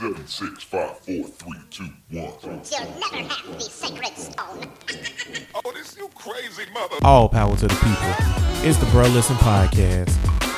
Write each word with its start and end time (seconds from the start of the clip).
Seven, 0.00 0.26
six, 0.26 0.62
five, 0.62 0.96
four, 1.00 1.24
three, 1.24 1.58
two, 1.68 1.84
one. 2.10 2.32
You'll 2.42 3.00
never 3.00 3.28
have 3.28 3.54
the 3.54 3.60
sacred 3.60 4.16
stone. 4.16 4.66
Oh, 5.54 5.72
this 5.74 5.94
you 5.98 6.08
crazy 6.14 6.62
mother. 6.72 6.96
All 7.02 7.28
power 7.28 7.54
to 7.54 7.66
the 7.66 7.74
people. 7.74 8.66
It's 8.66 8.78
the 8.78 8.86
Bruh 8.86 9.12
Listen 9.12 9.36
Podcast, 9.36 10.06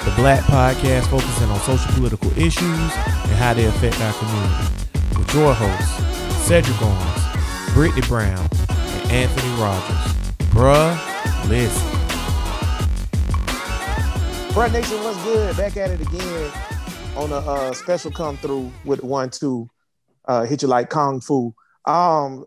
the 0.05 0.13
black 0.15 0.45
podcast 0.45 1.09
focusing 1.09 1.51
on 1.51 1.59
social 1.59 1.93
political 1.95 2.31
issues 2.39 2.63
and 2.63 3.33
how 3.33 3.53
they 3.53 3.65
affect 3.65 4.01
our 4.01 4.13
community. 4.13 5.19
With 5.19 5.35
your 5.35 5.53
hosts, 5.53 6.47
Cedric 6.47 6.81
Owens, 6.81 7.75
Brittany 7.75 8.07
Brown, 8.07 8.49
and 8.69 9.11
Anthony 9.11 9.61
Rogers. 9.61 10.15
Bruh, 10.53 11.49
listen. 11.49 11.89
Bruh 14.55 14.73
Nation, 14.73 15.03
what's 15.03 15.21
good? 15.25 15.57
Back 15.57 15.77
at 15.79 15.91
it 15.91 16.01
again 16.01 16.72
on 17.17 17.31
a 17.31 17.37
uh, 17.37 17.73
special 17.73 18.11
come 18.11 18.37
through 18.39 18.73
with 18.85 19.03
one 19.03 19.31
two. 19.31 19.69
Uh, 20.25 20.45
hit 20.45 20.63
you 20.63 20.69
like 20.69 20.89
kung 20.89 21.21
fu. 21.21 21.55
Um, 21.85 22.47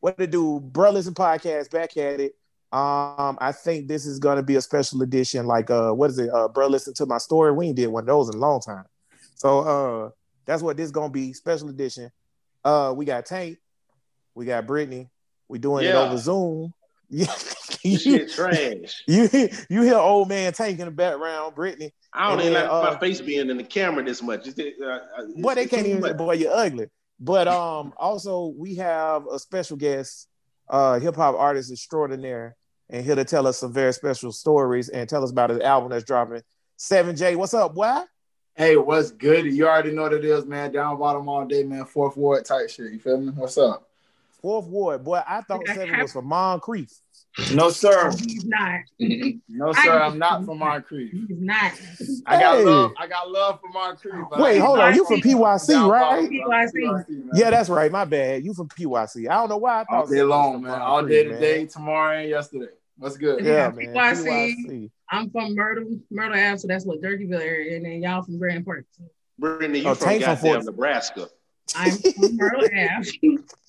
what 0.00 0.16
to 0.18 0.26
do? 0.26 0.60
Bruh 0.72 0.92
Listen 0.92 1.12
podcast 1.12 1.70
back 1.70 1.96
at 1.96 2.20
it. 2.20 2.32
Um, 2.72 3.36
I 3.40 3.52
think 3.52 3.88
this 3.88 4.06
is 4.06 4.18
gonna 4.18 4.42
be 4.42 4.56
a 4.56 4.60
special 4.60 5.02
edition. 5.02 5.46
Like, 5.46 5.70
uh, 5.70 5.92
what 5.92 6.10
is 6.10 6.18
it? 6.18 6.30
Uh, 6.30 6.48
Bruh 6.48 6.70
Listen 6.70 6.94
to 6.94 7.06
my 7.06 7.18
story. 7.18 7.52
We 7.52 7.66
ain't 7.66 7.76
did 7.76 7.88
one 7.88 8.04
of 8.04 8.06
those 8.06 8.28
in 8.30 8.36
a 8.36 8.38
long 8.38 8.60
time. 8.60 8.84
So, 9.34 9.60
uh, 9.60 10.10
that's 10.46 10.62
what 10.62 10.76
this 10.76 10.90
gonna 10.90 11.10
be. 11.10 11.32
Special 11.32 11.68
edition. 11.68 12.10
Uh, 12.64 12.94
we 12.96 13.04
got 13.04 13.26
Tank, 13.26 13.58
we 14.34 14.46
got 14.46 14.66
Brittany. 14.66 15.08
We 15.48 15.58
doing 15.58 15.84
it 15.84 15.94
over 15.94 16.16
Zoom. 16.16 16.72
Yeah, 17.10 17.26
shit 17.98 18.30
trash. 18.34 19.02
you 19.06 19.28
you 19.68 19.82
hear 19.82 19.96
old 19.96 20.28
man 20.28 20.52
Tank 20.52 20.78
in 20.78 20.84
the 20.86 20.90
background, 20.92 21.54
Brittany. 21.56 21.92
I 22.12 22.30
don't 22.30 22.40
even 22.40 22.54
like 22.54 22.68
uh, 22.70 22.82
my 22.92 22.98
face 23.00 23.20
being 23.20 23.50
in 23.50 23.56
the 23.56 23.64
camera 23.64 24.04
this 24.04 24.22
much. 24.22 24.46
It's, 24.46 24.58
uh, 24.58 24.84
uh, 24.84 25.22
it's- 25.22 25.40
Boy, 25.42 25.54
they 25.54 25.62
it's 25.62 25.70
can't 25.70 25.86
even 25.86 26.00
much. 26.00 26.16
boy, 26.16 26.34
you're 26.34 26.52
ugly. 26.54 26.86
But 27.18 27.48
um 27.48 27.92
also 27.98 28.54
we 28.56 28.76
have 28.76 29.26
a 29.26 29.38
special 29.38 29.76
guest, 29.76 30.28
uh 30.68 30.98
hip 31.00 31.16
hop 31.16 31.34
artist 31.36 31.70
extraordinaire, 31.72 32.56
and 32.88 33.04
here 33.04 33.16
to 33.16 33.24
tell 33.24 33.46
us 33.46 33.58
some 33.58 33.72
very 33.72 33.92
special 33.92 34.30
stories 34.32 34.88
and 34.88 35.08
tell 35.08 35.24
us 35.24 35.30
about 35.32 35.50
his 35.50 35.60
album 35.60 35.90
that's 35.90 36.04
dropping. 36.04 36.42
Seven 36.76 37.16
J, 37.16 37.34
what's 37.36 37.54
up, 37.54 37.74
boy? 37.74 38.02
Hey, 38.54 38.76
what's 38.76 39.10
good? 39.10 39.46
You 39.46 39.66
already 39.68 39.90
know 39.92 40.02
what 40.02 40.12
it 40.12 40.24
is, 40.24 40.44
man. 40.46 40.72
Down 40.72 40.98
bottom 40.98 41.28
all 41.28 41.44
day, 41.44 41.62
man. 41.64 41.84
Fourth 41.86 42.16
ward 42.16 42.44
type 42.44 42.70
shit. 42.70 42.92
You 42.92 42.98
feel 42.98 43.18
me? 43.20 43.32
What's 43.32 43.58
up? 43.58 43.86
Fourth 44.42 44.66
Ward, 44.68 45.04
boy. 45.04 45.20
I 45.28 45.42
thought 45.42 45.60
Seven 45.66 46.00
was 46.00 46.14
from 46.14 46.24
Moncrief. 46.24 46.88
No, 47.54 47.70
sir. 47.70 48.10
He's 48.20 48.44
not. 48.44 48.80
No, 49.48 49.72
sir. 49.72 49.98
I'm 50.00 50.18
not 50.18 50.44
from 50.44 50.58
Moncrief. 50.58 51.12
He's 51.12 51.40
not. 51.40 51.72
I 52.26 52.40
got 52.40 52.56
Hey. 52.58 52.64
love. 52.64 52.92
I 52.98 53.06
got 53.06 53.30
love 53.30 53.60
for 53.60 53.68
Moncrief. 53.70 54.14
but 54.30 54.40
Wait, 54.40 54.58
hold 54.58 54.78
on. 54.80 54.94
You 54.94 55.04
from 55.06 55.20
PYC, 55.20 55.68
Down 55.72 55.90
right? 55.90 56.28
PYC. 56.28 57.22
Yeah, 57.34 57.50
that's 57.50 57.68
right. 57.68 57.90
My 57.90 58.04
bad. 58.04 58.44
You 58.44 58.52
from 58.52 58.68
PYC. 58.68 59.28
I 59.28 59.34
don't 59.34 59.48
know 59.48 59.56
why 59.58 59.80
I 59.80 59.84
thought 59.84 59.94
all 59.94 60.06
day 60.06 60.16
Seven 60.16 60.28
was 60.28 60.30
long, 60.30 60.52
from 60.54 60.62
man. 60.62 60.80
All 60.80 60.96
Moncrief, 61.02 61.22
day 61.24 61.28
man. 61.30 61.40
today, 61.40 61.66
tomorrow, 61.66 62.18
and 62.18 62.28
yesterday. 62.28 62.72
What's 62.98 63.16
good? 63.16 63.44
Yeah, 63.44 63.52
Yeah, 63.52 63.70
man. 63.70 63.94
PYC. 63.94 64.26
PYC. 64.66 64.90
I'm 65.10 65.30
from 65.30 65.54
Myrtle, 65.54 65.98
Myrtle 66.10 66.34
Ave, 66.38 66.58
so 66.58 66.68
that's 66.68 66.84
what 66.84 67.00
Durkeeville 67.00 67.40
area, 67.40 67.76
and 67.76 67.84
then 67.86 68.02
y'all 68.02 68.22
from 68.22 68.38
Grand 68.38 68.64
Park. 68.64 68.84
So 68.90 69.04
Brittany, 69.38 69.80
you 69.80 69.88
Oh, 69.88 69.94
from 69.94 70.08
Tank 70.08 70.22
from 70.24 70.34
goddamn 70.34 70.52
Fort- 70.54 70.64
Nebraska. 70.66 71.28
I'm 71.76 71.92
from 71.96 72.36
Myrtle 72.36 72.64
Ave, 72.64 73.10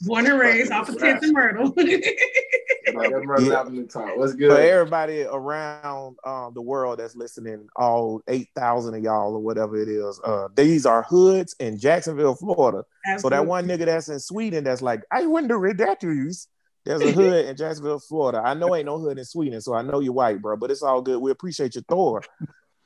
born 0.01 0.27
and 0.27 0.39
raised 0.39 0.71
off 0.71 0.89
of 0.89 0.95
10th 0.97 1.21
and 1.23 1.33
Myrtle. 1.33 1.71
That 1.71 3.23
brother 3.25 3.45
Yeah. 3.45 3.57
having 3.57 3.75
the 3.75 3.83
talk. 3.87 4.17
What's 4.17 4.33
For 4.33 4.37
good? 4.37 4.63
everybody 4.65 5.23
around 5.23 6.17
um, 6.25 6.53
the 6.53 6.61
world 6.61 6.99
that's 6.99 7.15
listening, 7.15 7.67
all 7.75 8.21
8,000 8.27 8.95
of 8.95 9.03
y'all 9.03 9.33
or 9.35 9.39
whatever 9.39 9.81
it 9.81 9.87
is, 9.87 10.19
uh, 10.23 10.47
these 10.55 10.85
are 10.85 11.03
hoods 11.03 11.55
in 11.59 11.77
Jacksonville, 11.77 12.35
Florida. 12.35 12.83
So 13.19 13.29
that 13.29 13.45
one 13.45 13.65
nigga 13.67 13.85
that's 13.85 14.09
in 14.09 14.19
Sweden 14.19 14.63
that's 14.63 14.81
like, 14.81 15.03
I 15.11 15.25
wonder 15.27 15.59
where 15.59 15.73
that 15.75 16.03
is. 16.03 16.47
There's 16.85 17.01
a 17.01 17.11
hood 17.11 17.45
in 17.45 17.55
Jacksonville, 17.55 17.99
Florida. 17.99 18.41
I 18.43 18.55
know 18.55 18.75
ain't 18.75 18.87
no 18.87 18.97
hood 18.99 19.17
in 19.19 19.25
Sweden, 19.25 19.61
so 19.61 19.73
I 19.73 19.83
know 19.83 19.99
you're 19.99 20.13
white, 20.13 20.41
bro, 20.41 20.57
but 20.57 20.71
it's 20.71 20.81
all 20.83 21.01
good. 21.01 21.19
We 21.21 21.31
appreciate 21.31 21.75
your 21.75 21.83
Thor. 21.87 22.23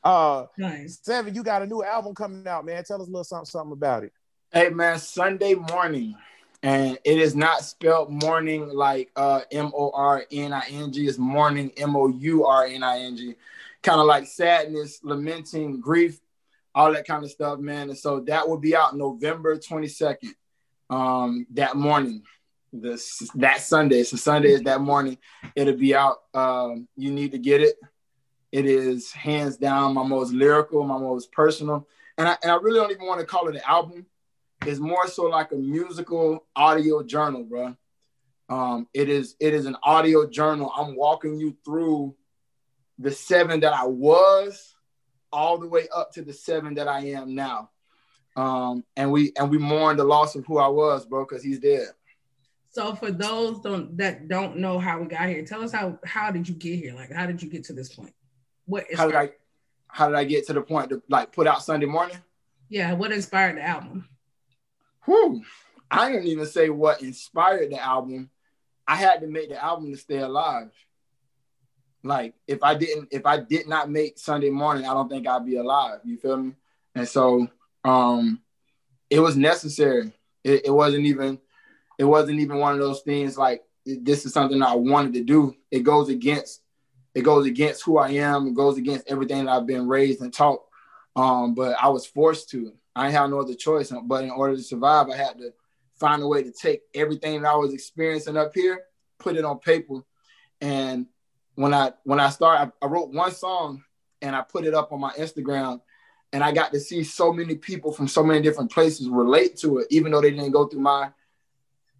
Uh, 0.03 0.45
nice. 0.57 0.99
Seven, 1.01 1.33
you 1.33 1.41
got 1.43 1.63
a 1.63 1.65
new 1.65 1.83
album 1.83 2.13
coming 2.13 2.45
out, 2.47 2.63
man. 2.65 2.83
Tell 2.83 3.01
us 3.01 3.07
a 3.07 3.11
little 3.11 3.23
something, 3.23 3.45
something 3.45 3.71
about 3.73 4.03
it. 4.03 4.11
Hey 4.55 4.69
man, 4.69 4.97
Sunday 4.99 5.53
morning, 5.53 6.15
and 6.63 6.97
it 7.03 7.17
is 7.17 7.35
not 7.35 7.65
spelled 7.65 8.09
morning 8.09 8.69
like 8.69 9.11
uh 9.17 9.41
M 9.51 9.73
O 9.75 9.91
R 9.93 10.23
N 10.31 10.53
I 10.53 10.63
N 10.69 10.93
G. 10.93 11.07
It's 11.07 11.17
morning 11.17 11.73
M 11.75 11.93
O 11.93 12.07
U 12.07 12.45
R 12.45 12.65
N 12.65 12.81
I 12.81 12.99
N 12.99 13.17
G. 13.17 13.35
Kind 13.83 13.99
of 13.99 14.05
like 14.05 14.25
sadness, 14.25 15.01
lamenting, 15.03 15.81
grief, 15.81 16.21
all 16.73 16.93
that 16.93 17.05
kind 17.05 17.25
of 17.25 17.31
stuff, 17.31 17.59
man. 17.59 17.89
And 17.89 17.97
so 17.97 18.21
that 18.21 18.47
will 18.47 18.57
be 18.57 18.73
out 18.73 18.95
November 18.95 19.57
twenty 19.57 19.89
second. 19.89 20.33
Um, 20.89 21.45
that 21.51 21.75
morning, 21.75 22.23
this 22.71 23.29
that 23.35 23.59
Sunday. 23.59 24.03
So 24.03 24.15
Sunday 24.15 24.53
is 24.53 24.61
that 24.61 24.79
morning. 24.79 25.17
It'll 25.57 25.75
be 25.75 25.93
out. 25.93 26.19
Um, 26.33 26.87
you 26.95 27.11
need 27.11 27.33
to 27.33 27.39
get 27.39 27.59
it. 27.59 27.75
It 28.53 28.65
is 28.67 29.11
hands 29.11 29.57
down 29.57 29.95
my 29.95 30.03
most 30.03 30.31
lyrical, 30.31 30.85
my 30.85 30.97
most 30.97 31.33
personal, 31.33 31.89
and 32.17 32.25
I 32.25 32.37
and 32.41 32.53
I 32.53 32.55
really 32.55 32.79
don't 32.79 32.91
even 32.91 33.05
want 33.05 33.19
to 33.19 33.25
call 33.25 33.49
it 33.49 33.55
an 33.55 33.61
album 33.67 34.05
is 34.67 34.79
more 34.79 35.07
so 35.07 35.23
like 35.23 35.51
a 35.51 35.55
musical 35.55 36.45
audio 36.55 37.03
journal, 37.03 37.43
bro. 37.43 37.75
Um, 38.47 38.87
it 38.93 39.09
is 39.09 39.35
it 39.39 39.53
is 39.53 39.65
an 39.65 39.75
audio 39.83 40.29
journal. 40.29 40.71
I'm 40.75 40.95
walking 40.95 41.39
you 41.39 41.57
through 41.65 42.15
the 42.99 43.11
seven 43.11 43.59
that 43.61 43.73
I 43.73 43.85
was, 43.85 44.75
all 45.31 45.57
the 45.57 45.67
way 45.67 45.87
up 45.93 46.11
to 46.13 46.21
the 46.21 46.33
seven 46.33 46.75
that 46.75 46.87
I 46.87 46.99
am 47.07 47.35
now. 47.35 47.71
Um, 48.35 48.83
and 48.95 49.11
we 49.11 49.31
and 49.37 49.49
we 49.49 49.57
mourn 49.57 49.97
the 49.97 50.03
loss 50.03 50.35
of 50.35 50.45
who 50.45 50.57
I 50.57 50.67
was, 50.67 51.05
bro, 51.05 51.25
because 51.25 51.43
he's 51.43 51.59
dead. 51.59 51.87
So 52.69 52.93
for 52.93 53.09
those 53.09 53.61
don't 53.61 53.97
that 53.97 54.27
don't 54.27 54.57
know 54.57 54.79
how 54.79 54.99
we 54.99 55.07
got 55.07 55.29
here, 55.29 55.43
tell 55.45 55.63
us 55.63 55.71
how 55.71 55.97
how 56.05 56.31
did 56.31 56.47
you 56.47 56.55
get 56.55 56.77
here? 56.77 56.93
Like 56.93 57.11
how 57.11 57.25
did 57.25 57.41
you 57.41 57.49
get 57.49 57.63
to 57.65 57.73
this 57.73 57.93
point? 57.93 58.13
What 58.65 58.85
How 58.95 59.07
did 59.07 59.15
I 59.15 59.31
how 59.87 60.09
did 60.09 60.17
I 60.17 60.25
get 60.25 60.45
to 60.47 60.53
the 60.53 60.61
point 60.61 60.89
to 60.89 61.01
like 61.09 61.31
put 61.31 61.47
out 61.47 61.63
Sunday 61.63 61.85
morning? 61.85 62.17
yeah, 62.69 62.93
what 62.93 63.11
inspired 63.11 63.57
the 63.57 63.63
album? 63.63 64.09
Whew. 65.05 65.43
I 65.89 66.11
didn't 66.11 66.27
even 66.27 66.45
say 66.45 66.69
what 66.69 67.01
inspired 67.01 67.71
the 67.71 67.81
album. 67.81 68.29
I 68.87 68.95
had 68.95 69.21
to 69.21 69.27
make 69.27 69.49
the 69.49 69.63
album 69.63 69.91
to 69.91 69.97
stay 69.97 70.17
alive. 70.17 70.71
Like 72.03 72.35
if 72.47 72.63
I 72.63 72.75
didn't, 72.75 73.09
if 73.11 73.25
I 73.25 73.39
did 73.39 73.67
not 73.67 73.89
make 73.89 74.19
Sunday 74.19 74.49
morning, 74.49 74.85
I 74.85 74.93
don't 74.93 75.09
think 75.09 75.27
I'd 75.27 75.45
be 75.45 75.57
alive. 75.57 75.99
You 76.03 76.17
feel 76.17 76.37
me? 76.37 76.53
And 76.93 77.07
so 77.07 77.47
um 77.83 78.41
it 79.09 79.19
was 79.19 79.37
necessary. 79.37 80.13
It, 80.43 80.65
it 80.65 80.71
wasn't 80.71 81.05
even 81.05 81.39
it 81.97 82.03
wasn't 82.03 82.39
even 82.39 82.57
one 82.57 82.73
of 82.73 82.79
those 82.79 83.01
things 83.01 83.37
like 83.37 83.63
this 83.85 84.25
is 84.25 84.33
something 84.33 84.61
I 84.61 84.75
wanted 84.75 85.13
to 85.13 85.23
do. 85.23 85.55
It 85.71 85.79
goes 85.79 86.09
against 86.09 86.61
it 87.15 87.23
goes 87.23 87.45
against 87.45 87.83
who 87.83 87.97
I 87.97 88.09
am, 88.09 88.47
it 88.47 88.53
goes 88.53 88.77
against 88.77 89.09
everything 89.09 89.45
that 89.45 89.51
I've 89.51 89.67
been 89.67 89.87
raised 89.87 90.21
and 90.21 90.33
taught. 90.33 90.61
Um, 91.15 91.55
but 91.55 91.77
I 91.81 91.87
was 91.87 92.05
forced 92.05 92.49
to. 92.49 92.73
I 92.95 93.09
have 93.09 93.29
no 93.29 93.41
other 93.41 93.55
choice. 93.55 93.91
But 94.03 94.23
in 94.23 94.31
order 94.31 94.55
to 94.55 94.63
survive, 94.63 95.09
I 95.09 95.17
had 95.17 95.37
to 95.39 95.53
find 95.99 96.21
a 96.21 96.27
way 96.27 96.43
to 96.43 96.51
take 96.51 96.81
everything 96.93 97.41
that 97.41 97.51
I 97.51 97.55
was 97.55 97.73
experiencing 97.73 98.37
up 98.37 98.51
here, 98.53 98.83
put 99.19 99.35
it 99.35 99.45
on 99.45 99.59
paper. 99.59 100.01
And 100.61 101.07
when 101.55 101.73
I 101.73 101.93
when 102.03 102.19
I 102.19 102.29
started, 102.29 102.71
I, 102.81 102.85
I 102.85 102.89
wrote 102.89 103.11
one 103.11 103.31
song 103.31 103.83
and 104.21 104.35
I 104.35 104.41
put 104.41 104.65
it 104.65 104.73
up 104.73 104.91
on 104.91 104.99
my 104.99 105.11
Instagram. 105.13 105.81
And 106.33 106.43
I 106.43 106.51
got 106.51 106.73
to 106.73 106.79
see 106.79 107.03
so 107.03 107.31
many 107.31 107.55
people 107.55 107.93
from 107.93 108.07
so 108.07 108.21
many 108.23 108.41
different 108.41 108.71
places 108.71 109.07
relate 109.07 109.57
to 109.57 109.79
it, 109.79 109.87
even 109.89 110.11
though 110.11 110.21
they 110.21 110.31
didn't 110.31 110.51
go 110.51 110.67
through 110.67 110.81
my 110.81 111.11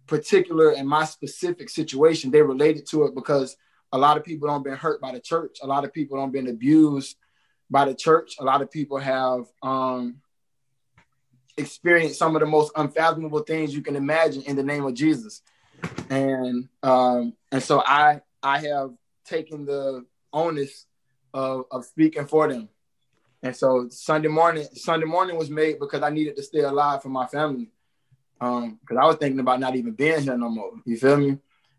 particular 0.06 0.70
and 0.70 0.88
my 0.88 1.04
specific 1.04 1.70
situation. 1.70 2.30
They 2.30 2.42
related 2.42 2.86
to 2.88 3.04
it 3.04 3.14
because 3.14 3.56
a 3.92 3.98
lot 3.98 4.16
of 4.16 4.24
people 4.24 4.48
don't 4.48 4.62
been 4.62 4.74
hurt 4.76 5.00
by 5.00 5.12
the 5.12 5.20
church. 5.20 5.58
A 5.62 5.66
lot 5.66 5.84
of 5.84 5.92
people 5.92 6.18
don't 6.18 6.32
been 6.32 6.48
abused 6.48 7.16
by 7.70 7.86
the 7.86 7.94
church. 7.94 8.36
A 8.38 8.44
lot 8.44 8.60
of 8.62 8.70
people 8.70 8.98
have 8.98 9.46
um, 9.62 10.20
experienced 11.56 12.18
some 12.18 12.36
of 12.36 12.40
the 12.40 12.46
most 12.46 12.72
unfathomable 12.76 13.40
things 13.40 13.74
you 13.74 13.82
can 13.82 13.96
imagine 13.96 14.42
in 14.42 14.56
the 14.56 14.62
name 14.62 14.84
of 14.84 14.94
Jesus. 14.94 15.42
And 16.10 16.68
um, 16.82 17.34
and 17.50 17.62
so 17.62 17.82
I 17.84 18.20
I 18.42 18.58
have 18.58 18.90
taken 19.24 19.64
the 19.64 20.04
onus 20.32 20.86
of, 21.34 21.64
of 21.70 21.84
speaking 21.84 22.26
for 22.26 22.48
them. 22.48 22.68
And 23.42 23.54
so 23.54 23.88
Sunday 23.90 24.28
morning, 24.28 24.66
Sunday 24.74 25.06
morning 25.06 25.36
was 25.36 25.50
made 25.50 25.78
because 25.78 26.02
I 26.02 26.10
needed 26.10 26.36
to 26.36 26.42
stay 26.42 26.60
alive 26.60 27.02
for 27.02 27.08
my 27.08 27.26
family. 27.26 27.70
Um, 28.40 28.78
because 28.80 28.98
I 28.98 29.06
was 29.06 29.16
thinking 29.16 29.40
about 29.40 29.60
not 29.60 29.76
even 29.76 29.92
being 29.92 30.20
here 30.22 30.36
no 30.36 30.48
more. 30.48 30.72
You 30.84 30.96
feel 30.96 31.16
me? 31.16 31.38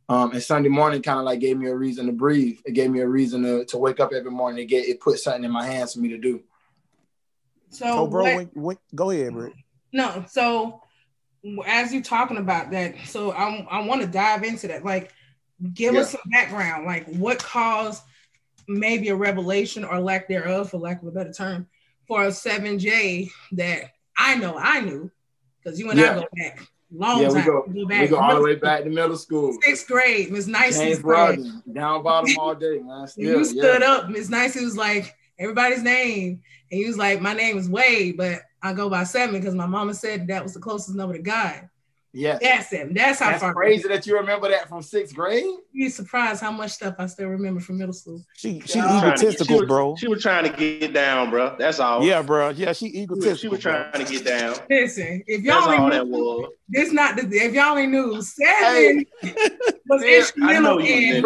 Um, 0.09 0.31
and 0.31 0.41
Sunday 0.41 0.69
morning 0.69 1.01
kind 1.01 1.19
of 1.19 1.25
like 1.25 1.39
gave 1.39 1.57
me 1.57 1.67
a 1.67 1.75
reason 1.75 2.05
to 2.07 2.13
breathe. 2.13 2.59
It 2.65 2.71
gave 2.71 2.89
me 2.89 3.01
a 3.01 3.07
reason 3.07 3.43
to, 3.43 3.65
to 3.65 3.77
wake 3.77 3.99
up 3.99 4.11
every 4.13 4.31
morning 4.31 4.61
and 4.61 4.69
get 4.69 4.87
it 4.87 4.99
put 5.01 5.19
something 5.19 5.43
in 5.43 5.51
my 5.51 5.65
hands 5.65 5.93
for 5.93 5.99
me 5.99 6.09
to 6.09 6.17
do. 6.17 6.41
So, 7.69 7.85
So, 7.85 8.07
bro, 8.07 8.23
what- 8.23 8.35
when, 8.35 8.49
when, 8.53 8.77
go 8.95 9.11
ahead, 9.11 9.33
bro. 9.33 9.51
No, 9.97 10.23
so 10.29 10.83
as 11.65 11.91
you're 11.91 12.03
talking 12.03 12.37
about 12.37 12.69
that, 12.69 12.93
so 13.05 13.31
I, 13.31 13.65
I 13.67 13.81
want 13.81 14.01
to 14.01 14.07
dive 14.07 14.43
into 14.43 14.67
that. 14.67 14.85
Like, 14.85 15.11
give 15.73 15.95
us 15.95 16.11
some 16.11 16.21
background. 16.31 16.85
Like, 16.85 17.07
what 17.15 17.39
caused 17.39 18.03
maybe 18.67 19.09
a 19.09 19.15
revelation 19.15 19.83
or 19.83 19.99
lack 19.99 20.27
thereof, 20.27 20.69
for 20.69 20.77
lack 20.77 21.01
of 21.01 21.07
a 21.07 21.11
better 21.11 21.33
term, 21.33 21.65
for 22.07 22.25
a 22.25 22.31
seven 22.31 22.77
J 22.77 23.31
that 23.53 23.93
I 24.15 24.35
know 24.35 24.55
I 24.55 24.81
knew 24.81 25.09
because 25.63 25.79
you 25.79 25.89
and 25.89 25.99
I 25.99 26.13
go 26.13 26.27
back 26.37 26.67
long 26.91 27.21
Yeah, 27.23 27.29
we 27.29 27.33
time. 27.33 27.45
go, 27.47 27.63
We 27.67 27.85
go 27.87 28.01
we 28.01 28.07
go 28.07 28.17
all 28.17 28.35
the 28.35 28.43
way 28.43 28.55
back 28.55 28.83
to 28.83 28.91
middle 28.91 29.17
school. 29.17 29.57
Sixth 29.63 29.87
grade, 29.87 30.31
Miss 30.31 30.45
Nicey. 30.45 30.93
James 30.93 31.63
down 31.73 32.03
bottom 32.03 32.37
all 32.37 32.53
day, 32.53 32.77
man. 32.83 33.07
Still, 33.07 33.39
you 33.39 33.45
stood 33.45 33.81
yeah. 33.81 33.91
up, 33.93 34.09
Miss 34.09 34.29
Nicey 34.29 34.63
was 34.63 34.77
like 34.77 35.15
everybody's 35.39 35.83
name, 35.83 36.41
and 36.71 36.79
he 36.79 36.85
was 36.85 36.97
like, 36.97 37.21
"My 37.21 37.33
name 37.33 37.57
is 37.57 37.69
Wade, 37.69 38.17
but 38.17 38.41
I 38.61 38.73
go 38.73 38.89
by 38.89 39.03
seven 39.03 39.39
because 39.39 39.55
my 39.55 39.67
mama 39.67 39.93
said 39.93 40.27
that 40.27 40.43
was 40.43 40.53
the 40.53 40.59
closest 40.59 40.95
number 40.95 41.15
to 41.15 41.21
God." 41.21 41.69
Yes. 42.13 42.39
That's 42.41 42.69
seven. 42.71 42.93
That's 42.95 43.19
how 43.19 43.29
That's 43.29 43.43
far. 43.43 43.53
crazy 43.53 43.87
that 43.89 44.07
you 44.07 44.15
remember 44.17 44.49
that 44.49 44.67
from 44.69 44.81
sixth 44.81 45.13
grade. 45.13 45.43
You'd 45.43 45.85
be 45.85 45.89
surprised 45.89 46.41
how 46.41 46.51
much 46.51 46.71
stuff 46.71 46.95
I 46.97 47.05
still 47.05 47.27
remember 47.27 47.59
from 47.59 47.77
middle 47.77 47.93
school. 47.93 48.23
She 48.35 48.59
she 48.65 48.79
Yeah. 48.79 48.97
egotistical, 49.09 49.45
she 49.57 49.59
was, 49.59 49.67
bro. 49.67 49.95
She 49.97 50.07
was 50.07 50.21
trying 50.23 50.49
to 50.51 50.57
get 50.57 50.93
down, 50.93 51.29
bro. 51.29 51.55
That's 51.59 51.79
all. 51.79 52.03
Yeah, 52.03 52.23
bro. 52.23 52.49
Yeah, 52.49 52.71
she 52.73 52.89
She 52.89 53.01
egotistical. 53.01 53.29
was, 53.31 53.39
she 53.39 53.47
was 53.49 53.59
bro. 53.61 53.71
trying 53.91 54.05
to 54.05 54.11
get 54.11 54.25
down. 54.25 54.55
Listen, 54.67 55.21
if 55.27 55.41
y'all 55.43 55.55
all 55.69 55.69
only 55.69 55.97
that 55.97 56.07
knew, 56.07 56.17
was. 56.17 56.49
this 56.69 56.91
not 56.91 57.17
the 57.17 57.27
if 57.37 57.53
y'all 57.53 57.71
only 57.71 57.85
knew 57.87 58.19
seven 58.23 59.05
was 59.87 60.01
instrumental 60.03 60.61
know 60.63 60.79
you 60.79 61.17
in 61.17 61.23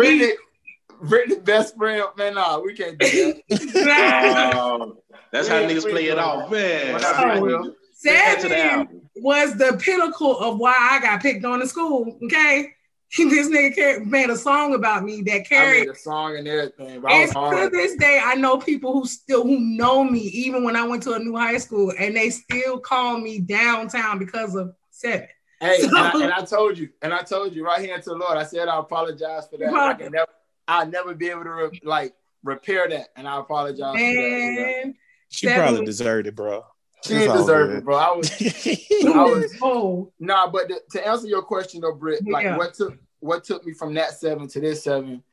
did. 1.02 1.10
Brittany, 1.10 1.36
Brittany, 1.36 1.46
best 1.46 1.76
friend, 1.78 2.04
man. 2.18 2.34
Nah, 2.36 2.60
we 2.60 2.74
can't 2.74 2.98
do 2.98 3.34
that. 3.50 4.54
Um, 4.56 4.98
that's 5.32 5.48
how 5.48 5.56
niggas 5.62 5.90
play 5.90 6.08
it 6.08 6.18
off, 6.18 6.52
man. 6.52 6.94
What 6.94 7.02
That's 7.02 7.18
how 7.18 7.36
you- 7.36 7.76
Back 8.04 8.40
to 8.40 8.50
Seven 8.50 9.02
was 9.18 9.56
the 9.58 9.80
pinnacle 9.80 10.38
of 10.40 10.58
why 10.58 10.76
I 10.76 11.00
got 11.00 11.22
picked 11.22 11.46
on 11.46 11.62
in 11.62 11.68
school. 11.68 12.18
Okay, 12.24 12.70
this 13.18 13.48
nigga 13.48 14.04
made 14.06 14.30
a 14.32 14.36
song 14.36 14.74
about 14.74 15.04
me 15.04 15.22
that 15.22 15.36
I 15.36 15.40
carried. 15.42 15.80
made 15.82 15.90
a 15.90 15.96
song 15.96 16.36
and 16.36 16.48
everything, 16.48 17.00
but 17.02 17.12
I 17.12 17.16
And 17.24 17.36
was 17.36 17.72
to 17.72 17.78
this 17.78 17.96
day, 17.98 18.20
I 18.24 18.34
know 18.36 18.58
people 18.58 18.94
who 18.94 19.06
still 19.06 19.44
who 19.44 19.60
know 19.60 20.04
me, 20.04 20.20
even 20.20 20.64
when 20.64 20.76
I 20.76 20.88
went 20.88 21.04
to 21.04 21.14
a 21.14 21.20
new 21.20 21.36
high 21.36 21.60
school, 21.60 21.94
and 22.00 22.16
they 22.16 22.32
still 22.32 22.80
call 22.80 23.20
me 23.20 23.40
downtown 23.40 24.18
because 24.18 24.56
of 24.56 24.74
seven. 24.90 25.28
Hey, 25.60 25.84
and 25.84 25.96
I, 25.96 26.24
and 26.24 26.34
I 26.34 26.44
told 26.44 26.80
you, 26.80 26.90
and 27.04 27.14
I 27.14 27.22
told 27.22 27.54
you 27.54 27.64
right 27.64 27.80
here 27.82 27.96
to 28.00 28.10
the 28.10 28.16
Lord, 28.16 28.36
I 28.36 28.44
said 28.44 28.68
I 28.68 28.80
apologize 28.80 29.48
for 29.48 29.58
that. 29.58 29.72
I 29.72 29.94
can 29.94 30.12
never, 30.12 30.28
I'll 30.68 30.88
never 30.88 31.14
be 31.14 31.30
able 31.30 31.44
to 31.44 31.50
re- 31.52 31.82
like 31.84 32.14
repair 32.44 32.88
that, 32.90 33.10
and 33.16 33.28
I 33.28 33.40
apologize 33.40 33.94
for 33.94 34.00
that. 34.00 34.84
Man, 34.84 34.96
She 35.30 35.48
Seven. 35.48 35.62
probably 35.64 35.86
deserved 35.86 36.28
it, 36.28 36.36
bro. 36.36 36.64
She 37.04 37.14
It's 37.14 37.22
didn't 37.24 37.30
all 37.32 37.38
deserve 37.38 37.70
good. 37.70 37.78
it, 37.80 37.84
bro. 37.86 37.96
I 37.98 38.12
was 38.16 38.32
it 38.40 39.06
I 39.08 39.24
was- 39.24 39.42
was 39.44 39.56
oh 39.62 40.12
nah, 40.20 40.50
but 40.50 40.70
to, 40.70 40.82
to 40.92 41.08
answer 41.08 41.28
your 41.28 41.42
question 41.42 41.82
though, 41.82 41.94
Britt, 41.94 42.28
like 42.28 42.44
Yeah. 42.46 42.58
what 42.58 42.74
took 42.74 42.98
what 43.20 43.44
took 43.44 43.66
me 43.66 43.74
from 43.74 43.94
that 43.96 44.12
seven 44.14 44.48
to 44.50 44.60
this 44.60 44.84
seven? 44.84 45.24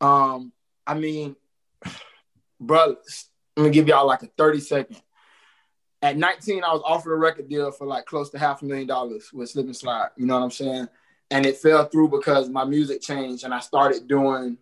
Um, 0.00 0.52
I 0.86 0.94
mean, 0.94 1.36
bro, 2.58 2.96
let 3.56 3.64
me 3.64 3.70
give 3.70 3.86
y'all 3.88 4.06
like 4.06 4.22
a 4.22 4.26
30 4.38 4.60
second. 4.60 5.02
At 6.02 6.16
19, 6.16 6.64
I 6.64 6.72
was 6.72 6.82
offered 6.84 7.12
a 7.12 7.16
record 7.16 7.48
deal 7.48 7.70
for 7.70 7.86
like 7.86 8.06
close 8.06 8.30
to 8.30 8.38
half 8.38 8.62
a 8.62 8.64
million 8.64 8.86
dollars 8.86 9.30
with 9.32 9.50
Slip 9.50 9.66
and 9.66 9.76
Slide. 9.76 10.08
You 10.16 10.26
know 10.26 10.36
what 10.38 10.44
I'm 10.44 10.50
saying? 10.50 10.88
And 11.30 11.46
it 11.46 11.58
fell 11.58 11.86
through 11.86 12.08
because 12.08 12.48
my 12.48 12.64
music 12.64 13.02
changed 13.02 13.44
and 13.44 13.54
I 13.54 13.60
started 13.60 14.08
doing 14.08 14.58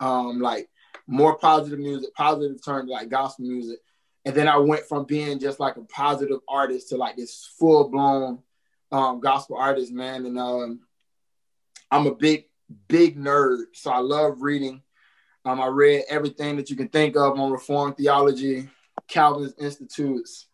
um 0.00 0.40
like 0.40 0.68
more 1.06 1.36
positive 1.36 1.78
music, 1.78 2.14
positive 2.14 2.64
turned 2.64 2.88
to 2.88 2.92
like 2.92 3.08
gospel 3.08 3.46
music. 3.46 3.78
And 4.24 4.34
then 4.34 4.48
I 4.48 4.56
went 4.56 4.84
from 4.84 5.04
being 5.04 5.38
just 5.38 5.60
like 5.60 5.76
a 5.76 5.82
positive 5.82 6.40
artist 6.48 6.88
to 6.88 6.96
like 6.96 7.16
this 7.16 7.50
full 7.58 7.90
blown 7.90 8.38
um, 8.90 9.20
gospel 9.20 9.56
artist, 9.56 9.92
man. 9.92 10.24
And 10.24 10.38
um, 10.38 10.80
I'm 11.90 12.06
a 12.06 12.14
big, 12.14 12.46
big 12.88 13.18
nerd. 13.18 13.64
So 13.74 13.90
I 13.90 13.98
love 13.98 14.40
reading. 14.40 14.82
Um, 15.44 15.60
I 15.60 15.66
read 15.66 16.04
everything 16.08 16.56
that 16.56 16.70
you 16.70 16.76
can 16.76 16.88
think 16.88 17.16
of 17.16 17.38
on 17.38 17.52
Reformed 17.52 17.98
theology, 17.98 18.68
Calvin's 19.08 19.52
Institutes, 19.60 20.46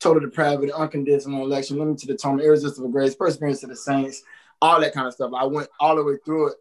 total 0.00 0.20
depravity, 0.20 0.72
unconditional 0.72 1.44
election, 1.44 1.78
Limited 1.78 2.10
atonement, 2.10 2.44
irresistible 2.44 2.88
grace, 2.88 3.14
perseverance 3.14 3.60
to 3.60 3.68
the 3.68 3.76
saints, 3.76 4.22
all 4.62 4.80
that 4.80 4.94
kind 4.94 5.08
of 5.08 5.12
stuff. 5.12 5.32
I 5.36 5.44
went 5.44 5.68
all 5.80 5.96
the 5.96 6.04
way 6.04 6.16
through 6.24 6.52
it. 6.52 6.56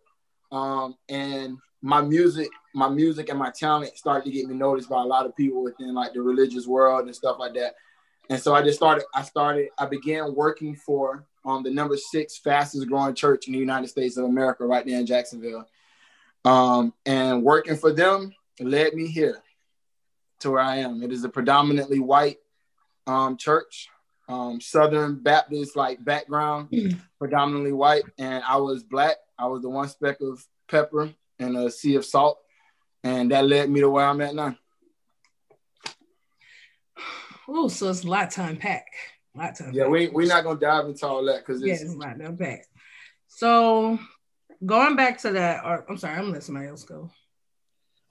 Um, 0.52 0.96
and 1.08 1.58
my 1.82 2.02
music, 2.02 2.50
my 2.74 2.90
music 2.90 3.30
and 3.30 3.40
my 3.40 3.52
talent 3.52 3.96
started 3.96 4.26
to 4.26 4.32
get 4.32 4.48
me 4.48 4.56
noticed 4.56 4.90
by 4.90 5.02
a 5.02 5.06
lot 5.06 5.26
of 5.26 5.36
people 5.36 5.64
within 5.64 5.94
like 5.94 6.14
the 6.14 6.22
religious 6.22 6.66
world 6.68 7.06
and 7.06 7.16
stuff 7.16 7.38
like 7.40 7.54
that. 7.54 7.76
And 8.30 8.42
so 8.42 8.56
I 8.56 8.64
just 8.64 8.78
started, 8.78 9.06
I 9.14 9.22
started, 9.22 9.70
I 9.78 9.86
began 9.86 10.36
working 10.36 10.76
for 10.76 11.26
um, 11.46 11.64
the 11.64 11.72
number 11.72 11.96
six 11.96 12.38
fastest 12.38 12.88
growing 12.88 13.14
church 13.16 13.48
in 13.48 13.54
the 13.54 13.60
United 13.60 13.88
States 13.88 14.18
of 14.18 14.26
America, 14.26 14.66
right 14.66 14.86
there 14.86 15.00
in 15.00 15.06
Jacksonville. 15.06 15.68
Um, 16.44 16.94
and 17.06 17.44
working 17.44 17.78
for 17.78 17.94
them 17.94 18.34
led 18.60 18.94
me 18.94 19.08
here 19.08 19.44
to 20.40 20.52
where 20.52 20.62
I 20.62 20.78
am. 20.78 21.04
It 21.04 21.12
is 21.12 21.24
a 21.24 21.30
predominantly 21.30 22.00
white 22.00 22.38
um, 23.06 23.38
church, 23.38 23.90
um, 24.28 24.62
Southern 24.62 25.16
Baptist 25.16 25.76
like 25.76 26.04
background, 26.04 26.70
predominantly 27.20 27.74
white. 27.74 28.04
And 28.18 28.44
I 28.48 28.58
was 28.58 28.84
black. 28.84 29.18
I 29.38 29.48
was 29.48 29.62
the 29.62 29.70
one 29.70 29.90
speck 29.90 30.22
of 30.22 30.46
pepper 30.70 31.14
in 31.40 31.56
a 31.56 31.70
sea 31.70 31.96
of 31.96 32.06
salt. 32.06 32.40
And 33.04 33.32
that 33.32 33.48
led 33.48 33.70
me 33.70 33.82
to 33.82 33.90
where 33.90 34.06
I'm 34.06 34.22
at 34.22 34.36
now. 34.36 34.56
oh, 37.48 37.68
so 37.68 37.90
it's 37.90 38.04
a 38.04 38.08
lot 38.08 38.32
to 38.32 38.46
unpack. 38.46 38.86
A 39.36 39.40
lot 39.40 39.56
to 39.56 39.64
unpack. 39.64 39.76
Yeah, 39.76 39.88
we 39.88 40.08
we're 40.10 40.28
not 40.28 40.44
gonna 40.44 40.60
dive 40.60 40.86
into 40.86 41.08
all 41.08 41.26
that 41.26 41.46
because 41.46 41.62
yeah, 41.64 41.74
it's 41.74 41.82
it's 41.82 41.94
a 41.94 41.98
lot 41.98 42.18
to 42.20 42.26
unpack. 42.26 42.68
So 43.28 43.98
going 44.64 44.96
back 44.96 45.20
to 45.22 45.32
that, 45.32 45.66
or 45.66 45.84
I'm 45.90 45.98
sorry, 45.98 46.14
I'm 46.14 46.22
gonna 46.22 46.34
let 46.34 46.44
somebody 46.44 46.68
else 46.68 46.84
go. 46.84 47.10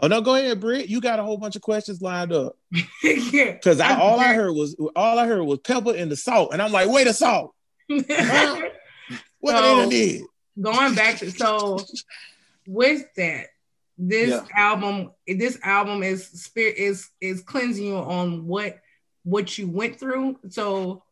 Oh 0.03 0.07
no, 0.09 0.21
go 0.21 0.35
ahead, 0.35 0.61
Britt. 0.61 0.89
You 0.89 1.01
got 1.01 1.19
a 1.19 1.23
whole 1.23 1.37
bunch 1.37 1.57
of 1.57 1.63
questions 1.63 2.01
lined 2.01 2.33
up. 2.33 2.57
yeah, 3.03 3.57
Cause 3.59 3.81
I 3.81 3.99
all 3.99 4.19
I 4.19 4.33
heard 4.35 4.53
was 4.53 4.75
all 4.97 5.19
I 5.19 5.27
heard 5.27 5.43
was 5.45 5.59
pepper 5.61 5.95
and 5.95 6.11
the 6.11 6.17
salt, 6.17 6.53
and 6.53 6.63
I'm 6.63 6.73
like, 6.73 6.89
wait, 6.89 7.07
a 7.07 7.13
salt. 7.15 7.55
What 9.41 9.57
So- 9.57 9.89
they 9.89 9.89
did? 9.91 10.23
going 10.61 10.95
back 10.95 11.17
to 11.19 11.31
so 11.31 11.79
with 12.67 13.05
that 13.17 13.47
this 13.97 14.29
Yeah. 14.31 14.45
album 14.57 15.13
this 15.27 15.59
album 15.63 16.03
is 16.03 16.27
spirit 16.27 16.77
is 16.77 17.09
is 17.21 17.41
cleansing 17.43 17.87
you 17.87 17.97
on 17.97 18.47
what 18.47 18.79
what 19.23 19.57
you 19.57 19.69
went 19.69 19.99
through 19.99 20.39
so 20.51 21.03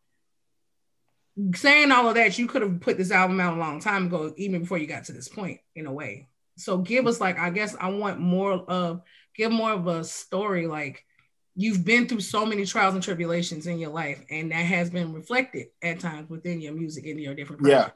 saying 1.55 1.93
all 1.93 2.08
of 2.08 2.17
that 2.17 2.38
you 2.38 2.46
could 2.46 2.61
have 2.62 2.81
put 2.81 2.99
this 2.99 3.11
album 3.11 3.40
out 3.40 3.56
a 3.56 3.61
long 3.61 3.81
time 3.81 4.06
ago 4.06 4.35
even 4.37 4.61
before 4.62 4.76
you 4.76 4.87
got 4.87 5.05
to 5.05 5.12
this 5.12 5.29
point 5.29 5.61
in 5.75 5.87
a 5.87 5.93
way 5.93 6.29
so 6.59 6.79
give 6.79 7.07
us 7.07 7.21
like 7.21 7.39
i 7.39 7.51
guess 7.51 7.77
i 7.81 7.89
want 7.89 8.19
more 8.19 8.53
of 8.53 9.03
give 9.35 9.51
more 9.51 9.73
of 9.73 9.87
a 9.87 10.05
story 10.05 10.67
like 10.67 11.05
you've 11.55 11.85
been 11.85 12.07
through 12.07 12.21
so 12.21 12.47
many 12.47 12.65
trials 12.65 12.95
and 12.95 13.03
tribulations 13.03 13.67
in 13.67 13.79
your 13.79 13.91
life 13.91 14.25
and 14.31 14.53
that 14.53 14.65
has 14.65 14.91
been 14.91 15.13
reflected 15.13 15.67
at 15.83 15.99
times 15.99 16.29
within 16.31 16.61
your 16.61 16.73
music 16.73 17.05
and 17.07 17.21
your 17.21 17.35
different 17.35 17.63
yeah. 17.67 17.91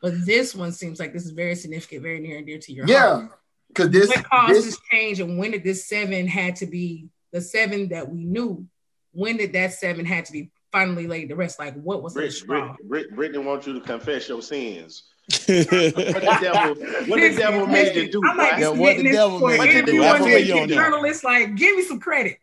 But 0.00 0.24
this 0.24 0.54
one 0.54 0.72
seems 0.72 0.98
like 0.98 1.12
this 1.12 1.24
is 1.24 1.32
very 1.32 1.54
significant, 1.54 2.02
very 2.02 2.20
near 2.20 2.38
and 2.38 2.46
dear 2.46 2.58
to 2.58 2.72
your 2.72 2.86
yeah. 2.86 2.98
heart. 2.98 3.30
Because 3.68 3.90
this 3.90 4.08
what 4.08 4.24
caused 4.24 4.54
this 4.54 4.64
this 4.64 4.78
change 4.90 5.20
and 5.20 5.38
when 5.38 5.52
did 5.52 5.62
this 5.62 5.86
seven 5.86 6.26
had 6.26 6.56
to 6.56 6.66
be 6.66 7.08
the 7.32 7.40
seven 7.40 7.88
that 7.88 8.10
we 8.10 8.24
knew? 8.24 8.66
When 9.12 9.36
did 9.36 9.52
that 9.52 9.74
seven 9.74 10.04
had 10.04 10.24
to 10.26 10.32
be 10.32 10.50
finally 10.72 11.06
laid 11.06 11.28
to 11.28 11.36
rest? 11.36 11.58
Like 11.58 11.80
what 11.80 12.02
was 12.02 12.14
the 12.14 12.20
Brit, 12.20 12.32
straw? 12.32 12.66
Brit, 12.66 12.88
Brit, 12.88 13.14
Brittany 13.14 13.44
wants 13.44 13.66
you 13.66 13.74
to 13.74 13.80
confess 13.80 14.28
your 14.28 14.42
sins. 14.42 15.04
Yeah, 15.48 15.62
What 15.90 16.22
the 16.22 16.38
devil, 16.40 16.74
what 17.08 17.20
the 17.20 17.34
devil 17.36 17.66
made 17.66 17.96
you 17.96 18.10
do? 18.10 18.22
I 18.26 18.34
might 18.34 18.56
be? 18.56 18.62
Yeah, 18.62 18.68
what 18.70 18.96
the 18.96 19.12
devil 19.12 19.38
for 19.38 19.48
made 19.48 19.60
an 19.60 19.66
you 19.66 19.72
do? 19.72 19.78
interview 19.78 20.02
I 20.02 20.10
one 20.12 20.18
feel 20.18 20.26
day. 20.28 20.40
you 20.40 20.46
Get 20.46 20.62
on 20.62 20.68
that. 20.68 20.74
Journalists, 20.74 21.24
like, 21.24 21.54
give 21.56 21.76
me 21.76 21.82
some 21.82 22.00
credit. 22.00 22.38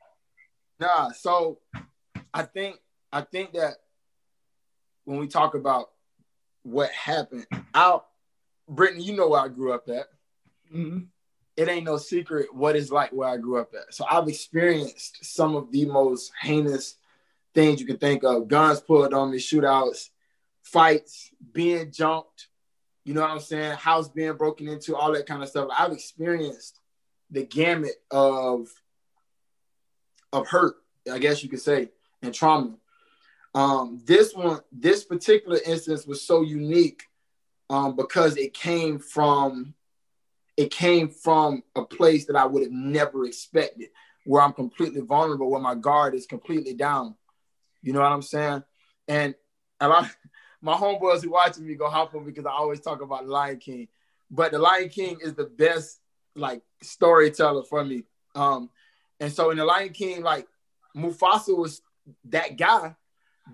Nah, 0.79 1.11
so 1.11 1.59
I 2.33 2.43
think 2.43 2.77
I 3.11 3.21
think 3.21 3.53
that 3.53 3.75
when 5.05 5.17
we 5.19 5.27
talk 5.27 5.55
about 5.55 5.89
what 6.63 6.91
happened, 6.91 7.45
out 7.73 8.07
Brittany, 8.67 9.03
you 9.03 9.15
know 9.15 9.29
where 9.29 9.41
I 9.41 9.47
grew 9.47 9.73
up 9.73 9.87
at. 9.89 10.07
Mhm. 10.73 11.07
It 11.55 11.69
ain't 11.69 11.85
no 11.85 11.97
secret 11.97 12.53
what 12.53 12.75
it's 12.75 12.91
like 12.91 13.11
where 13.11 13.29
I 13.29 13.37
grew 13.37 13.57
up 13.57 13.73
at. 13.73 13.93
So 13.93 14.05
I've 14.09 14.27
experienced 14.27 15.25
some 15.25 15.55
of 15.55 15.71
the 15.71 15.85
most 15.85 16.31
heinous 16.41 16.95
things 17.55 17.79
you 17.79 17.87
can 17.87 17.97
think 17.97 18.23
of: 18.23 18.47
guns 18.47 18.79
pulled 18.81 19.13
on 19.13 19.31
me, 19.31 19.37
shootouts, 19.37 20.09
fights, 20.61 21.31
being 21.53 21.91
jumped. 21.91 22.49
You 23.07 23.13
know 23.13 23.21
what 23.21 23.31
I'm 23.31 23.39
saying? 23.39 23.77
House 23.77 24.09
being 24.09 24.33
broken 24.33 24.67
into, 24.67 24.93
all 24.93 25.13
that 25.13 25.25
kind 25.25 25.41
of 25.41 25.47
stuff. 25.47 25.69
I've 25.75 25.93
experienced 25.93 26.81
the 27.31 27.45
gamut 27.45 27.95
of 28.11 28.67
of 30.33 30.45
hurt, 30.45 30.75
I 31.09 31.17
guess 31.17 31.41
you 31.41 31.47
could 31.47 31.61
say, 31.61 31.87
and 32.21 32.33
trauma. 32.33 32.75
Um, 33.55 34.01
this 34.03 34.33
one, 34.33 34.59
this 34.73 35.05
particular 35.05 35.57
instance 35.65 36.05
was 36.05 36.21
so 36.21 36.41
unique 36.41 37.03
um, 37.69 37.95
because 37.95 38.35
it 38.35 38.53
came 38.53 38.99
from 38.99 39.73
it 40.57 40.69
came 40.69 41.07
from 41.07 41.63
a 41.77 41.85
place 41.85 42.25
that 42.25 42.35
I 42.35 42.45
would 42.45 42.63
have 42.63 42.73
never 42.73 43.23
expected, 43.23 43.87
where 44.25 44.41
I'm 44.41 44.51
completely 44.51 44.99
vulnerable, 44.99 45.49
where 45.49 45.61
my 45.61 45.75
guard 45.75 46.13
is 46.13 46.25
completely 46.25 46.73
down. 46.73 47.15
You 47.81 47.93
know 47.93 48.01
what 48.01 48.11
I'm 48.11 48.21
saying? 48.21 48.63
And 49.07 49.33
a 49.79 49.87
lot 49.87 50.09
my 50.61 50.75
homeboys 50.75 51.23
who 51.23 51.31
watching 51.31 51.67
me 51.67 51.75
go 51.75 51.89
hop 51.89 52.15
on 52.15 52.25
because 52.25 52.45
I 52.45 52.51
always 52.51 52.81
talk 52.81 53.01
about 53.01 53.27
Lion 53.27 53.57
King. 53.57 53.87
But 54.29 54.51
the 54.51 54.59
Lion 54.59 54.89
King 54.89 55.17
is 55.21 55.35
the 55.35 55.45
best 55.45 55.99
like 56.35 56.61
storyteller 56.81 57.63
for 57.63 57.83
me. 57.83 58.03
Um, 58.35 58.69
and 59.19 59.31
so 59.31 59.51
in 59.51 59.57
the 59.57 59.65
Lion 59.65 59.89
King, 59.89 60.21
like 60.23 60.47
Mufasa 60.95 61.57
was 61.57 61.81
that 62.25 62.57
guy, 62.57 62.95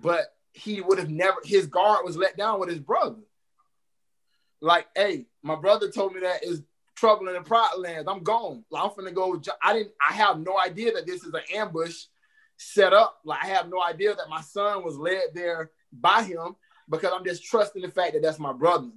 but 0.00 0.34
he 0.52 0.80
would 0.80 0.98
have 0.98 1.10
never 1.10 1.36
his 1.44 1.66
guard 1.66 2.04
was 2.04 2.16
let 2.16 2.36
down 2.36 2.60
with 2.60 2.68
his 2.68 2.80
brother. 2.80 3.20
Like, 4.60 4.86
hey, 4.96 5.26
my 5.42 5.56
brother 5.56 5.90
told 5.90 6.14
me 6.14 6.20
that 6.20 6.42
is 6.42 6.62
trouble 6.94 7.28
in 7.28 7.34
the 7.34 7.42
pride 7.42 7.74
lands. 7.78 8.08
I'm 8.08 8.22
gone. 8.22 8.64
Like, 8.70 8.84
I'm 8.84 8.90
finna 8.90 9.14
go. 9.14 9.40
I 9.62 9.72
didn't. 9.74 9.92
I 10.08 10.14
have 10.14 10.38
no 10.38 10.58
idea 10.58 10.92
that 10.92 11.06
this 11.06 11.22
is 11.22 11.34
an 11.34 11.42
ambush 11.54 12.04
set 12.56 12.92
up. 12.92 13.18
Like, 13.24 13.44
I 13.44 13.48
have 13.48 13.68
no 13.68 13.82
idea 13.82 14.14
that 14.14 14.30
my 14.30 14.40
son 14.40 14.84
was 14.84 14.96
led 14.96 15.34
there 15.34 15.70
by 15.92 16.22
him 16.22 16.56
because 16.88 17.12
I'm 17.14 17.24
just 17.24 17.44
trusting 17.44 17.82
the 17.82 17.90
fact 17.90 18.14
that 18.14 18.22
that's 18.22 18.38
my 18.38 18.52
brother. 18.52 18.90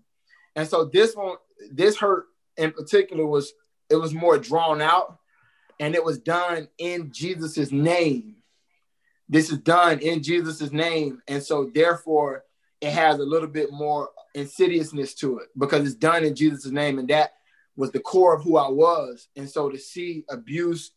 And 0.55 0.67
so 0.67 0.85
this 0.85 1.15
one, 1.15 1.37
this 1.71 1.97
hurt 1.97 2.25
in 2.57 2.71
particular 2.71 3.25
was 3.25 3.53
it 3.89 3.95
was 3.95 4.13
more 4.13 4.37
drawn 4.37 4.81
out, 4.81 5.19
and 5.79 5.95
it 5.95 6.03
was 6.03 6.19
done 6.19 6.67
in 6.77 7.11
Jesus's 7.11 7.71
name. 7.71 8.35
This 9.29 9.51
is 9.51 9.59
done 9.59 9.99
in 9.99 10.23
Jesus's 10.23 10.71
name, 10.71 11.21
and 11.27 11.41
so 11.41 11.69
therefore 11.73 12.43
it 12.81 12.91
has 12.91 13.19
a 13.19 13.23
little 13.23 13.47
bit 13.47 13.71
more 13.71 14.09
insidiousness 14.35 15.13
to 15.15 15.39
it 15.39 15.47
because 15.57 15.85
it's 15.85 15.95
done 15.95 16.23
in 16.23 16.35
Jesus' 16.35 16.71
name, 16.71 16.99
and 16.99 17.07
that 17.09 17.33
was 17.75 17.91
the 17.91 17.99
core 17.99 18.35
of 18.35 18.43
who 18.43 18.57
I 18.57 18.69
was. 18.69 19.27
And 19.35 19.49
so 19.49 19.69
to 19.69 19.77
see 19.77 20.25
abuse 20.29 20.91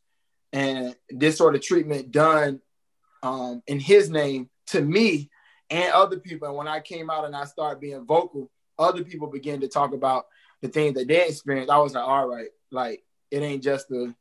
and 0.52 0.96
this 1.10 1.36
sort 1.36 1.54
of 1.54 1.62
treatment 1.62 2.10
done 2.10 2.60
um, 3.22 3.62
in 3.66 3.78
His 3.78 4.10
name 4.10 4.48
to 4.68 4.80
me 4.80 5.30
and 5.70 5.92
other 5.92 6.18
people, 6.18 6.48
and 6.48 6.56
when 6.56 6.68
I 6.68 6.80
came 6.80 7.10
out 7.10 7.24
and 7.24 7.34
I 7.36 7.44
started 7.44 7.80
being 7.80 8.04
vocal, 8.04 8.50
other 8.78 9.04
people 9.04 9.28
began 9.28 9.60
to 9.60 9.68
talk 9.68 9.92
about 9.94 10.26
the 10.62 10.68
things 10.68 10.94
that 10.94 11.06
they 11.08 11.26
experienced. 11.26 11.70
I 11.70 11.78
was 11.78 11.94
like, 11.94 12.04
all 12.04 12.28
right, 12.28 12.48
like 12.70 13.02
it 13.30 13.42
ain't 13.42 13.62
just 13.62 13.90
a, 13.90 14.14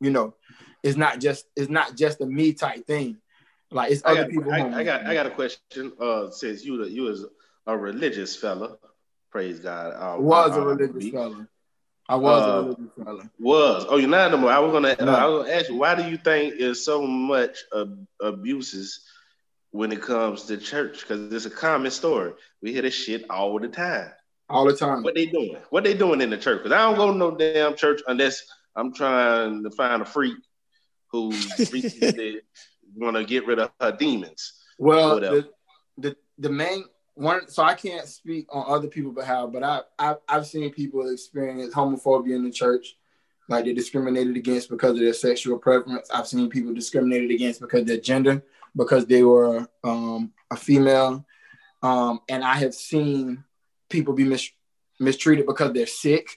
you 0.00 0.10
know, 0.10 0.34
it's 0.82 0.96
not 0.96 1.20
just 1.20 1.46
it's 1.56 1.70
not 1.70 1.96
just 1.96 2.20
a 2.20 2.26
me 2.26 2.52
type 2.52 2.86
thing. 2.86 3.16
Like 3.70 3.90
it's 3.92 4.04
I 4.04 4.12
other 4.12 4.22
got, 4.22 4.30
people. 4.30 4.52
I. 4.52 4.80
I 4.80 4.84
got 4.84 5.06
I 5.06 5.14
got 5.14 5.26
a 5.26 5.30
question. 5.30 5.92
Uh, 6.00 6.30
since 6.30 6.64
you 6.64 6.84
you 6.84 7.02
was 7.02 7.24
a 7.66 7.76
religious 7.76 8.36
fella, 8.36 8.76
praise 9.30 9.58
God. 9.58 9.92
Uh, 9.94 10.20
was 10.20 10.56
uh, 10.56 10.60
a 10.60 10.64
religious 10.64 11.10
fella. 11.10 11.48
I 12.08 12.14
was 12.14 12.46
Uh, 12.46 12.50
a 12.50 12.62
religious 12.62 12.92
fella. 13.04 13.30
Was 13.40 13.86
oh 13.88 13.96
you're 13.96 14.08
not 14.08 14.30
no 14.30 14.36
more. 14.36 14.50
I 14.50 14.60
was 14.60 14.72
gonna 14.72 14.96
No. 15.00 15.12
uh, 15.12 15.16
I 15.16 15.26
was 15.26 15.42
gonna 15.42 15.54
ask 15.56 15.68
you 15.68 15.76
why 15.76 15.94
do 15.94 16.08
you 16.08 16.16
think 16.16 16.58
there's 16.58 16.84
so 16.84 17.02
much 17.02 17.58
ab- 17.74 18.06
abuses 18.20 19.04
when 19.76 19.92
it 19.92 20.02
comes 20.02 20.44
to 20.44 20.56
church? 20.56 21.00
Because 21.00 21.32
it's 21.32 21.46
a 21.46 21.50
common 21.50 21.90
story. 21.90 22.32
We 22.62 22.72
hear 22.72 22.82
this 22.82 22.94
shit 22.94 23.24
all 23.30 23.58
the 23.58 23.68
time. 23.68 24.10
All 24.48 24.64
the 24.64 24.76
time. 24.76 25.02
What 25.02 25.14
they 25.14 25.26
doing? 25.26 25.56
What 25.70 25.84
they 25.84 25.94
doing 25.94 26.20
in 26.20 26.30
the 26.30 26.38
church? 26.38 26.62
Because 26.62 26.72
I 26.72 26.82
don't 26.82 26.96
go 26.96 27.12
to 27.12 27.18
no 27.18 27.36
damn 27.36 27.76
church 27.76 28.00
unless 28.06 28.42
I'm 28.76 28.92
trying 28.92 29.62
to 29.64 29.70
find 29.70 30.02
a 30.02 30.04
freak 30.04 30.36
who 31.10 31.30
recently 31.72 32.40
want 32.94 33.16
to 33.16 33.24
get 33.24 33.46
rid 33.46 33.58
of 33.58 33.70
her 33.80 33.92
demons. 33.92 34.52
Well, 34.78 35.20
the, 35.20 35.48
the 35.98 36.16
the 36.38 36.50
main 36.50 36.84
one. 37.14 37.48
So 37.48 37.62
I 37.62 37.74
can't 37.74 38.06
speak 38.06 38.46
on 38.50 38.64
other 38.68 38.88
people's 38.88 39.14
behalf, 39.14 39.50
but 39.52 39.62
I, 39.62 39.80
I 39.98 40.16
I've 40.28 40.46
seen 40.46 40.70
people 40.72 41.10
experience 41.10 41.74
homophobia 41.74 42.36
in 42.36 42.44
the 42.44 42.50
church, 42.50 42.96
like 43.48 43.64
they're 43.64 43.74
discriminated 43.74 44.36
against 44.36 44.68
because 44.68 44.92
of 44.92 45.00
their 45.00 45.12
sexual 45.12 45.58
preference. 45.58 46.08
I've 46.10 46.28
seen 46.28 46.48
people 46.50 46.74
discriminated 46.74 47.30
against 47.30 47.60
because 47.60 47.80
of 47.80 47.86
their 47.86 47.98
gender, 47.98 48.42
because 48.76 49.06
they 49.06 49.22
were 49.22 49.68
um, 49.82 50.32
a 50.50 50.56
female, 50.56 51.24
um, 51.82 52.20
and 52.28 52.44
I 52.44 52.54
have 52.56 52.74
seen 52.74 53.44
people 53.88 54.14
be 54.14 54.24
mis- 54.24 54.50
mistreated 55.00 55.46
because 55.46 55.72
they're 55.72 55.86
sick, 55.86 56.28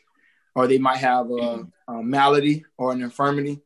or 0.55 0.67
they 0.67 0.77
might 0.77 0.97
have 0.97 1.29
a, 1.31 1.67
a 1.87 2.03
malady 2.03 2.65
or 2.77 2.91
an 2.91 3.01
infirmity. 3.01 3.61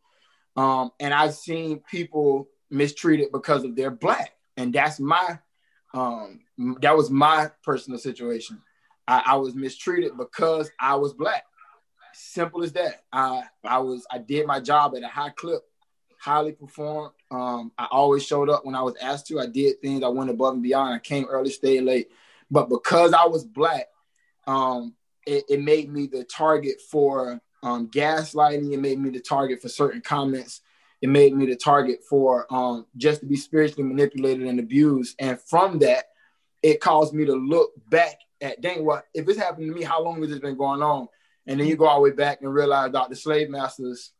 Um, 0.55 0.91
and 0.99 1.13
I've 1.13 1.33
seen 1.33 1.81
people 1.89 2.47
mistreated 2.69 3.31
because 3.31 3.63
of 3.63 3.75
their 3.75 3.91
black, 3.91 4.33
and 4.57 4.73
that's 4.73 4.99
my 4.99 5.39
um, 5.93 6.41
that 6.81 6.95
was 6.95 7.09
my 7.09 7.51
personal 7.63 7.99
situation. 7.99 8.61
I, 9.07 9.23
I 9.27 9.35
was 9.35 9.53
mistreated 9.55 10.17
because 10.17 10.71
I 10.79 10.95
was 10.95 11.13
black. 11.13 11.43
Simple 12.13 12.63
as 12.63 12.73
that. 12.73 13.03
I 13.11 13.43
I 13.63 13.79
was 13.79 14.05
I 14.11 14.19
did 14.19 14.45
my 14.45 14.59
job 14.59 14.95
at 14.95 15.03
a 15.03 15.07
high 15.07 15.31
clip, 15.31 15.63
highly 16.23 16.53
performed. 16.53 17.11
Um, 17.31 17.73
I 17.77 17.87
always 17.91 18.25
showed 18.25 18.49
up 18.49 18.65
when 18.65 18.75
I 18.75 18.81
was 18.81 18.95
asked 19.01 19.27
to. 19.27 19.41
I 19.41 19.45
did 19.45 19.81
things. 19.81 20.03
I 20.03 20.07
went 20.07 20.29
above 20.29 20.53
and 20.53 20.63
beyond. 20.63 20.93
I 20.93 20.99
came 20.99 21.25
early, 21.25 21.49
stayed 21.49 21.81
late. 21.81 22.09
But 22.49 22.69
because 22.69 23.11
I 23.13 23.25
was 23.25 23.43
black, 23.43 23.87
um, 24.47 24.95
it, 25.27 25.43
it 25.49 25.61
made 25.61 25.91
me 25.91 26.07
the 26.07 26.23
target 26.23 26.79
for 26.89 27.41
um, 27.61 27.89
gaslighting. 27.89 28.71
It 28.71 28.79
made 28.79 28.99
me 28.99 29.09
the 29.09 29.19
target 29.19 29.61
for 29.61 29.67
certain 29.67 29.99
comments. 29.99 30.61
It 31.01 31.09
made 31.09 31.35
me 31.35 31.45
the 31.45 31.57
target 31.57 31.99
for 32.09 32.47
um, 32.49 32.85
just 32.95 33.19
to 33.19 33.25
be 33.25 33.35
spiritually 33.35 33.83
manipulated 33.83 34.47
and 34.47 34.61
abused. 34.61 35.17
And 35.19 35.37
from 35.41 35.79
that, 35.79 36.05
it 36.61 36.79
caused 36.79 37.13
me 37.13 37.25
to 37.25 37.33
look 37.33 37.71
back 37.89 38.17
at, 38.39 38.61
dang, 38.61 38.85
what 38.85 39.07
if 39.13 39.27
it's 39.27 39.37
happened 39.37 39.67
to 39.67 39.77
me? 39.77 39.83
How 39.83 40.01
long 40.01 40.21
has 40.21 40.29
this 40.29 40.39
been 40.39 40.55
going 40.55 40.81
on? 40.81 41.09
And 41.47 41.59
then 41.59 41.67
you 41.67 41.75
go 41.75 41.85
all 41.85 41.97
the 41.97 42.03
way 42.03 42.11
back 42.11 42.41
and 42.41 42.53
realize 42.53 42.93
the 42.93 43.15
slave 43.15 43.49
masters, 43.49 44.13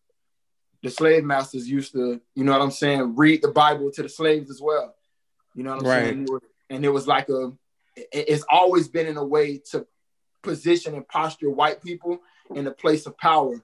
the 0.83 0.89
slave 0.89 1.23
masters 1.23 1.67
used 1.69 1.93
to, 1.93 2.19
you 2.35 2.43
know 2.43 2.51
what 2.51 2.61
I'm 2.61 2.71
saying, 2.71 3.15
read 3.15 3.41
the 3.41 3.47
Bible 3.47 3.89
to 3.91 4.03
the 4.03 4.09
slaves 4.09 4.51
as 4.51 4.61
well. 4.61 4.93
You 5.55 5.63
know 5.63 5.71
what 5.71 5.79
I'm 5.79 5.85
Right. 5.87 6.03
saying? 6.13 6.27
And 6.69 6.85
it 6.85 6.89
was 6.89 7.07
like 7.07 7.29
a, 7.29 7.53
it's 7.95 8.43
always 8.51 8.87
been 8.89 9.07
in 9.07 9.17
a 9.17 9.23
way 9.23 9.59
to 9.71 9.87
position 10.41 10.93
and 10.95 11.07
posture 11.07 11.49
white 11.49 11.81
people 11.81 12.19
in 12.53 12.67
a 12.67 12.71
place 12.71 13.05
of 13.05 13.17
power. 13.17 13.63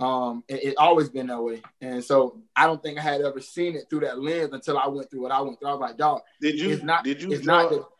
Um, 0.00 0.42
it, 0.48 0.64
it 0.64 0.74
always 0.78 1.08
been 1.10 1.26
that 1.28 1.40
way. 1.42 1.62
And 1.80 2.02
so 2.02 2.40
I 2.56 2.66
don't 2.66 2.82
think 2.82 2.98
I 2.98 3.02
had 3.02 3.20
ever 3.20 3.40
seen 3.40 3.76
it 3.76 3.84
through 3.90 4.00
that 4.00 4.18
lens 4.20 4.52
until 4.52 4.78
I 4.78 4.88
went 4.88 5.10
through 5.10 5.20
what 5.22 5.32
I 5.32 5.40
went 5.42 5.58
through. 5.60 5.68
I 5.68 5.72
was 5.72 5.80
like, 5.80 5.96
dog, 5.98 6.22
Did 6.40 6.58
you 6.58 6.70
It's 6.70 6.82
not- 6.82 7.04
did 7.04 7.22
you 7.22 7.30
it's 7.32 7.44
join, 7.44 7.70
not 7.70 7.90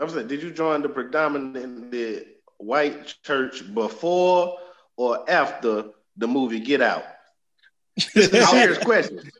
I 0.00 0.04
was 0.04 0.14
like, 0.14 0.28
did 0.28 0.42
you 0.42 0.50
join 0.52 0.82
the 0.82 0.88
predominantly 0.88 2.24
white 2.58 3.14
church 3.24 3.74
before 3.74 4.56
or 4.96 5.28
after 5.28 5.90
the 6.16 6.26
movie 6.28 6.60
Get 6.60 6.80
Out? 6.80 7.04
This 7.96 8.16
is 8.16 8.32
a 8.34 8.46
serious 8.46 8.78
question. 8.84 9.30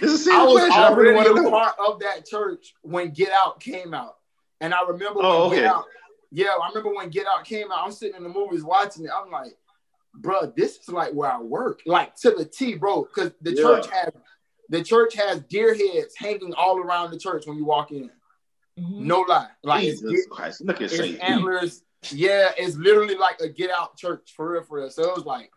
This 0.00 0.12
is 0.12 0.26
a 0.26 0.32
I 0.32 0.34
serious 0.34 0.52
was 0.54 0.62
question. 0.64 0.82
I 0.82 0.90
really 0.90 1.14
want 1.14 1.26
to 1.26 1.32
already 1.32 1.46
a 1.46 1.50
part 1.50 1.74
of 1.78 2.00
that 2.00 2.26
church 2.26 2.74
when 2.82 3.10
Get 3.10 3.30
Out 3.32 3.60
came 3.60 3.94
out. 3.94 4.16
And 4.60 4.74
I 4.74 4.82
remember 4.82 5.20
when 5.20 5.26
Oh, 5.26 5.50
Get. 5.50 5.64
Out, 5.64 5.84
yeah, 6.30 6.48
I 6.62 6.68
remember 6.68 6.94
when 6.94 7.10
Get 7.10 7.26
Out 7.26 7.44
came 7.44 7.70
out. 7.72 7.84
I'm 7.84 7.92
sitting 7.92 8.16
in 8.16 8.22
the 8.24 8.28
movies 8.28 8.62
watching 8.64 9.04
it. 9.04 9.10
I'm 9.16 9.30
like, 9.30 9.56
bro, 10.14 10.52
this 10.56 10.78
is 10.78 10.88
like 10.88 11.12
where 11.12 11.30
I 11.30 11.40
work, 11.40 11.80
like 11.86 12.14
to 12.16 12.32
the 12.32 12.44
T, 12.44 12.74
bro. 12.74 13.02
Because 13.04 13.32
the 13.40 13.52
Yeah. 13.52 13.62
church 13.62 13.86
has 13.90 14.12
the 14.70 14.82
church 14.84 15.14
has 15.14 15.40
deer 15.44 15.74
heads 15.74 16.14
hanging 16.18 16.52
all 16.54 16.78
around 16.78 17.10
the 17.10 17.18
church 17.18 17.46
when 17.46 17.56
you 17.56 17.64
walk 17.64 17.90
in. 17.92 18.10
Mhm. 18.78 18.98
No 19.00 19.20
lie, 19.20 19.48
like 19.62 19.84
it's, 19.84 20.26
Christ. 20.26 20.60
Look 20.62 20.76
at 20.76 20.82
it's 20.82 20.96
Satan. 20.96 21.20
antlers. 21.20 21.82
Yeah, 22.10 22.50
it's 22.58 22.76
literally 22.76 23.14
like 23.16 23.40
a 23.40 23.48
Get 23.48 23.70
Out 23.70 23.96
church 23.96 24.32
for 24.36 24.52
real, 24.52 24.62
for 24.64 24.78
real. 24.78 24.90
So 24.90 25.04
it 25.08 25.16
was 25.16 25.24
like, 25.24 25.50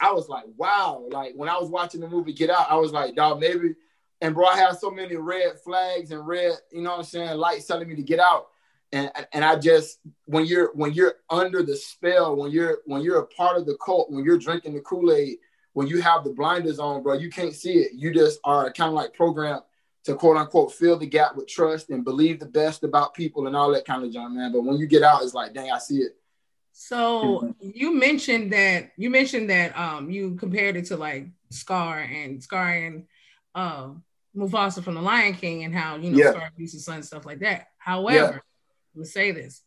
I 0.00 0.12
was 0.12 0.28
like, 0.28 0.44
wow. 0.56 1.06
Like 1.10 1.32
when 1.34 1.48
I 1.48 1.58
was 1.58 1.70
watching 1.70 2.00
the 2.00 2.08
movie 2.08 2.32
Get 2.32 2.50
Out, 2.50 2.70
I 2.70 2.76
was 2.76 2.92
like, 2.92 3.14
dog, 3.14 3.40
maybe. 3.40 3.74
And 4.20 4.34
bro, 4.34 4.46
I 4.46 4.56
have 4.56 4.78
so 4.78 4.90
many 4.90 5.16
red 5.16 5.60
flags 5.60 6.10
and 6.10 6.26
red, 6.26 6.52
you 6.72 6.82
know 6.82 6.90
what 6.90 6.98
I'm 6.98 7.04
saying, 7.04 7.36
lights 7.38 7.66
telling 7.66 7.88
me 7.88 7.94
to 7.96 8.02
get 8.02 8.18
out. 8.18 8.48
And 8.90 9.10
and 9.32 9.44
I 9.44 9.56
just 9.56 10.00
when 10.24 10.46
you're 10.46 10.70
when 10.74 10.94
you're 10.94 11.14
under 11.28 11.62
the 11.62 11.76
spell, 11.76 12.36
when 12.36 12.50
you're 12.50 12.78
when 12.86 13.02
you're 13.02 13.20
a 13.20 13.26
part 13.26 13.56
of 13.56 13.66
the 13.66 13.76
cult, 13.84 14.10
when 14.10 14.24
you're 14.24 14.38
drinking 14.38 14.74
the 14.74 14.80
Kool 14.80 15.12
Aid, 15.12 15.36
when 15.74 15.86
you 15.86 16.00
have 16.00 16.24
the 16.24 16.30
blinders 16.30 16.78
on, 16.78 17.02
bro, 17.02 17.14
you 17.14 17.30
can't 17.30 17.54
see 17.54 17.74
it. 17.74 17.92
You 17.94 18.12
just 18.12 18.40
are 18.44 18.72
kind 18.72 18.88
of 18.88 18.94
like 18.94 19.12
programmed 19.12 19.62
to 20.04 20.14
quote 20.14 20.38
unquote 20.38 20.72
fill 20.72 20.96
the 20.96 21.06
gap 21.06 21.36
with 21.36 21.46
trust 21.46 21.90
and 21.90 22.02
believe 22.02 22.40
the 22.40 22.46
best 22.46 22.82
about 22.82 23.12
people 23.12 23.46
and 23.46 23.54
all 23.54 23.70
that 23.72 23.84
kind 23.84 24.02
of 24.02 24.10
junk, 24.10 24.32
man. 24.32 24.52
But 24.52 24.64
when 24.64 24.78
you 24.78 24.86
get 24.86 25.02
out, 25.02 25.22
it's 25.22 25.34
like, 25.34 25.52
dang, 25.52 25.70
I 25.70 25.78
see 25.78 25.98
it. 25.98 26.16
So 26.80 27.56
you 27.60 27.92
mentioned 27.98 28.52
that 28.52 28.92
you 28.96 29.10
mentioned 29.10 29.50
that 29.50 29.76
um 29.76 30.10
you 30.10 30.36
compared 30.36 30.76
it 30.76 30.84
to 30.86 30.96
like 30.96 31.26
Scar 31.50 31.98
and 31.98 32.40
Scar 32.40 32.68
and 32.72 33.04
uh 33.52 33.88
Mufasa 34.36 34.84
from 34.84 34.94
the 34.94 35.02
Lion 35.02 35.34
King 35.34 35.64
and 35.64 35.74
how 35.74 35.96
you 35.96 36.12
know 36.12 36.18
Yeah. 36.18 36.30
Scar 36.30 36.48
abused 36.54 36.74
his 36.74 36.84
son 36.84 36.96
and 36.96 37.04
stuff 37.04 37.26
like 37.26 37.40
that. 37.40 37.66
However, 37.78 38.44
let 38.94 39.00
me 39.00 39.04
say 39.06 39.32
this: 39.32 39.62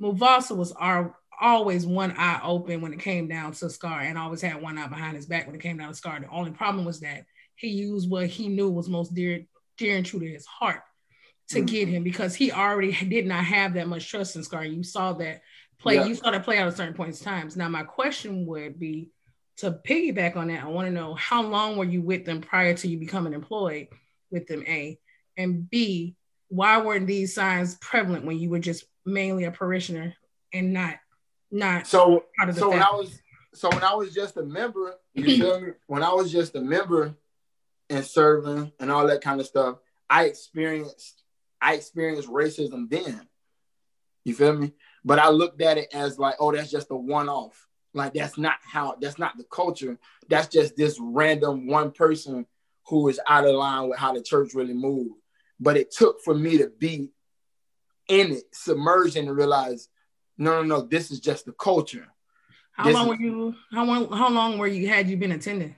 Mufasa 0.00 0.56
was 0.56 0.72
our 0.72 1.14
always 1.38 1.86
one 1.86 2.12
eye 2.16 2.40
open 2.42 2.80
when 2.80 2.94
it 2.94 3.00
came 3.00 3.28
down 3.28 3.52
to 3.52 3.68
Scar, 3.68 4.00
and 4.00 4.16
always 4.16 4.40
had 4.40 4.62
one 4.62 4.78
eye 4.78 4.86
behind 4.86 5.14
his 5.16 5.26
back 5.26 5.44
when 5.44 5.54
it 5.54 5.60
came 5.60 5.76
down 5.76 5.88
to 5.88 5.94
Scar. 5.94 6.18
The 6.18 6.30
only 6.30 6.52
problem 6.52 6.86
was 6.86 7.00
that 7.00 7.26
he 7.56 7.68
used 7.68 8.08
what 8.08 8.28
he 8.28 8.48
knew 8.48 8.70
was 8.70 8.88
most 8.88 9.12
dear, 9.14 9.44
dear 9.76 9.98
and 9.98 10.06
true 10.06 10.20
to 10.20 10.26
his 10.26 10.46
heart 10.46 10.80
to 11.48 11.60
Mhm. 11.60 11.66
get 11.66 11.88
him 11.88 12.02
because 12.02 12.34
he 12.34 12.50
already 12.50 12.92
did 13.08 13.26
not 13.26 13.44
have 13.44 13.74
that 13.74 13.88
much 13.88 14.08
trust 14.08 14.36
in 14.36 14.42
Scar. 14.42 14.64
You 14.64 14.82
saw 14.82 15.12
that 15.14 15.42
play, 15.78 15.96
Yeah. 15.96 16.06
you 16.06 16.14
saw 16.14 16.30
that 16.30 16.44
play 16.44 16.58
out 16.58 16.68
at 16.68 16.76
certain 16.76 16.94
points 16.94 17.20
in 17.20 17.24
times. 17.24 17.56
Now, 17.56 17.68
my 17.68 17.82
question 17.82 18.46
would 18.46 18.78
be 18.78 19.10
to 19.58 19.70
piggyback 19.72 20.36
on 20.36 20.48
that. 20.48 20.62
I 20.62 20.66
want 20.68 20.86
to 20.86 20.92
know 20.92 21.14
how 21.14 21.42
long 21.42 21.76
were 21.76 21.84
you 21.84 22.02
with 22.02 22.24
them 22.24 22.40
prior 22.40 22.74
to 22.74 22.88
you 22.88 22.98
becoming 22.98 23.32
employed 23.32 23.88
with 24.30 24.46
them? 24.46 24.62
A 24.66 24.98
and 25.36 25.68
B, 25.68 26.16
why 26.48 26.80
weren't 26.80 27.06
these 27.06 27.34
signs 27.34 27.76
prevalent 27.76 28.24
when 28.24 28.38
you 28.38 28.50
were 28.50 28.58
just 28.58 28.84
mainly 29.04 29.44
a 29.44 29.50
parishioner 29.50 30.14
and 30.52 30.72
not 30.72 30.96
not 31.50 31.86
So 31.86 32.24
part 32.36 32.48
of 32.48 32.54
the 32.54 32.60
so 32.60 32.70
when 32.70 32.82
I 32.82 32.90
was 32.90 33.18
so 33.54 33.70
when 33.70 33.84
I 33.84 33.94
was 33.94 34.12
just 34.12 34.36
a 34.36 34.42
member, 34.42 34.94
you 35.14 35.36
feel 35.38 35.60
me? 35.60 35.72
When 35.86 36.02
I 36.02 36.12
was 36.12 36.30
just 36.30 36.54
a 36.56 36.60
member 36.60 37.14
and 37.88 38.04
serving 38.04 38.72
and 38.80 38.90
all 38.90 39.06
that 39.06 39.22
kind 39.22 39.40
of 39.40 39.46
stuff, 39.46 39.78
I 40.10 40.24
experienced 40.24 41.22
I 41.60 41.74
experienced 41.74 42.28
racism 42.28 42.90
then. 42.90 43.26
You 44.24 44.34
feel 44.34 44.54
me? 44.54 44.72
But 45.06 45.20
I 45.20 45.30
looked 45.30 45.62
at 45.62 45.78
it 45.78 45.88
as 45.94 46.18
like, 46.18 46.34
oh, 46.40 46.52
that's 46.52 46.70
just 46.70 46.90
a 46.90 46.96
one-off. 46.96 47.66
Like 47.94 48.12
that's 48.12 48.36
not 48.36 48.56
how 48.62 48.96
that's 49.00 49.18
not 49.18 49.38
the 49.38 49.44
culture. 49.44 49.98
That's 50.28 50.48
just 50.48 50.76
this 50.76 50.98
random 51.00 51.66
one 51.66 51.92
person 51.92 52.44
who 52.88 53.08
is 53.08 53.18
out 53.26 53.46
of 53.46 53.54
line 53.54 53.88
with 53.88 53.98
how 53.98 54.12
the 54.12 54.20
church 54.22 54.52
really 54.52 54.74
moved. 54.74 55.14
But 55.58 55.78
it 55.78 55.90
took 55.92 56.20
for 56.22 56.34
me 56.34 56.58
to 56.58 56.68
be 56.78 57.10
in 58.08 58.32
it, 58.32 58.42
submerged 58.52 59.16
and 59.16 59.34
realize, 59.34 59.88
no, 60.36 60.60
no, 60.60 60.76
no, 60.80 60.82
this 60.82 61.10
is 61.10 61.20
just 61.20 61.46
the 61.46 61.52
culture. 61.52 62.06
How 62.72 62.84
This 62.84 62.94
long 62.94 63.04
is- 63.04 63.08
were 63.18 63.24
you? 63.24 63.54
How 63.72 63.84
long? 63.84 64.12
How 64.12 64.28
long 64.28 64.58
were 64.58 64.66
you? 64.66 64.88
Had 64.88 65.08
you 65.08 65.16
been 65.16 65.32
attending? 65.32 65.76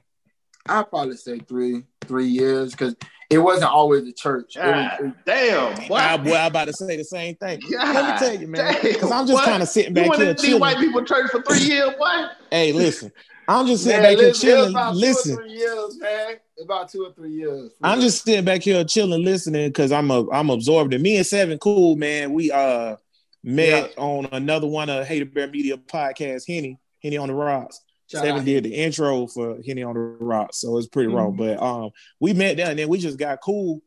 I'd 0.67 0.89
probably 0.91 1.17
say 1.17 1.39
three, 1.39 1.85
three 2.03 2.27
years, 2.27 2.73
because 2.73 2.95
it 3.31 3.39
wasn't 3.39 3.71
always 3.71 4.05
the 4.05 4.13
church. 4.13 4.57
It 4.57 4.61
was- 4.65 4.91
God 5.01 5.15
damn, 5.27 5.75
boy. 5.89 6.31
boy, 6.31 6.37
I'm 6.37 6.47
about 6.51 6.67
to 6.67 6.73
say 6.73 6.97
the 6.97 7.05
same 7.05 7.35
thing. 7.37 7.61
God 7.71 7.95
Let 7.95 8.15
me 8.21 8.27
tell 8.27 8.41
you, 8.41 8.47
man, 8.49 8.77
because 8.83 9.11
I'm 9.11 9.27
just 9.27 9.39
boy. 9.43 9.45
kind 9.51 9.63
of 9.63 9.69
sitting 9.69 9.95
back 9.95 10.09
went 10.09 10.21
here 10.21 10.31
in 10.31 10.37
these 10.37 10.45
chilling. 10.45 10.61
white 10.61 10.79
people 10.79 11.05
church 11.05 11.31
for 11.31 11.43
three 11.43 11.61
years, 11.61 11.91
what? 11.99 12.33
Hey, 12.51 12.73
listen, 12.73 13.13
I'm 13.49 13.67
just 13.67 13.85
sitting 13.85 14.03
Man, 14.03 14.13
back 14.13 14.19
here 14.19 14.29
listen, 14.29 14.49
it 14.49 14.53
was 14.53 14.61
chilling, 14.61 14.71
about 14.71 14.93
two 14.93 14.97
or 14.97 15.01
listen. 15.01 15.37
three 15.37 15.53
years, 15.53 15.99
man. 15.99 16.35
About 16.63 16.89
two 16.91 17.03
or 17.05 17.13
three 17.13 17.33
years. 17.33 17.71
I'm 17.83 18.01
just 18.01 18.25
sitting 18.25 18.45
back 18.45 18.63
here 18.63 18.83
chilling, 18.85 19.25
listening 19.25 19.69
because 19.69 19.93
I'm 19.93 20.11
a 20.11 20.29
I'm 20.31 20.51
absorbed. 20.51 20.93
And 20.93 21.03
me 21.03 21.17
and 21.17 21.27
Seven 21.27 21.57
Cool, 21.59 21.97
man, 21.97 22.33
we 22.33 22.51
uh 22.51 22.97
met 23.45 23.97
on 23.97 24.29
another 24.33 24.67
one 24.67 24.91
of 24.91 25.07
Hater 25.07 25.25
Bear 25.25 25.47
Media 25.49 25.77
podcast, 25.79 26.43
Henny, 26.49 26.79
Henny 27.03 27.17
on 27.17 27.29
the 27.29 27.35
Rocks. 27.35 27.81
Shout 28.11 28.25
Seven 28.25 28.45
did 28.45 28.65
the 28.65 28.75
intro 28.75 29.27
for 29.27 29.59
Henny 29.67 29.83
on 29.83 29.95
the 29.95 30.01
Rock, 30.01 30.51
so 30.55 30.79
it's 30.79 30.87
pretty 30.89 31.09
raw. 31.09 31.27
Mhm. 31.27 31.37
But 31.37 31.63
um, 31.63 31.91
we 32.21 32.33
met 32.33 32.57
there 32.57 32.71
and 32.71 32.79
then 32.79 32.89
we 32.89 32.99
just 32.99 33.19
got 33.19 33.41
cool, 33.43 33.83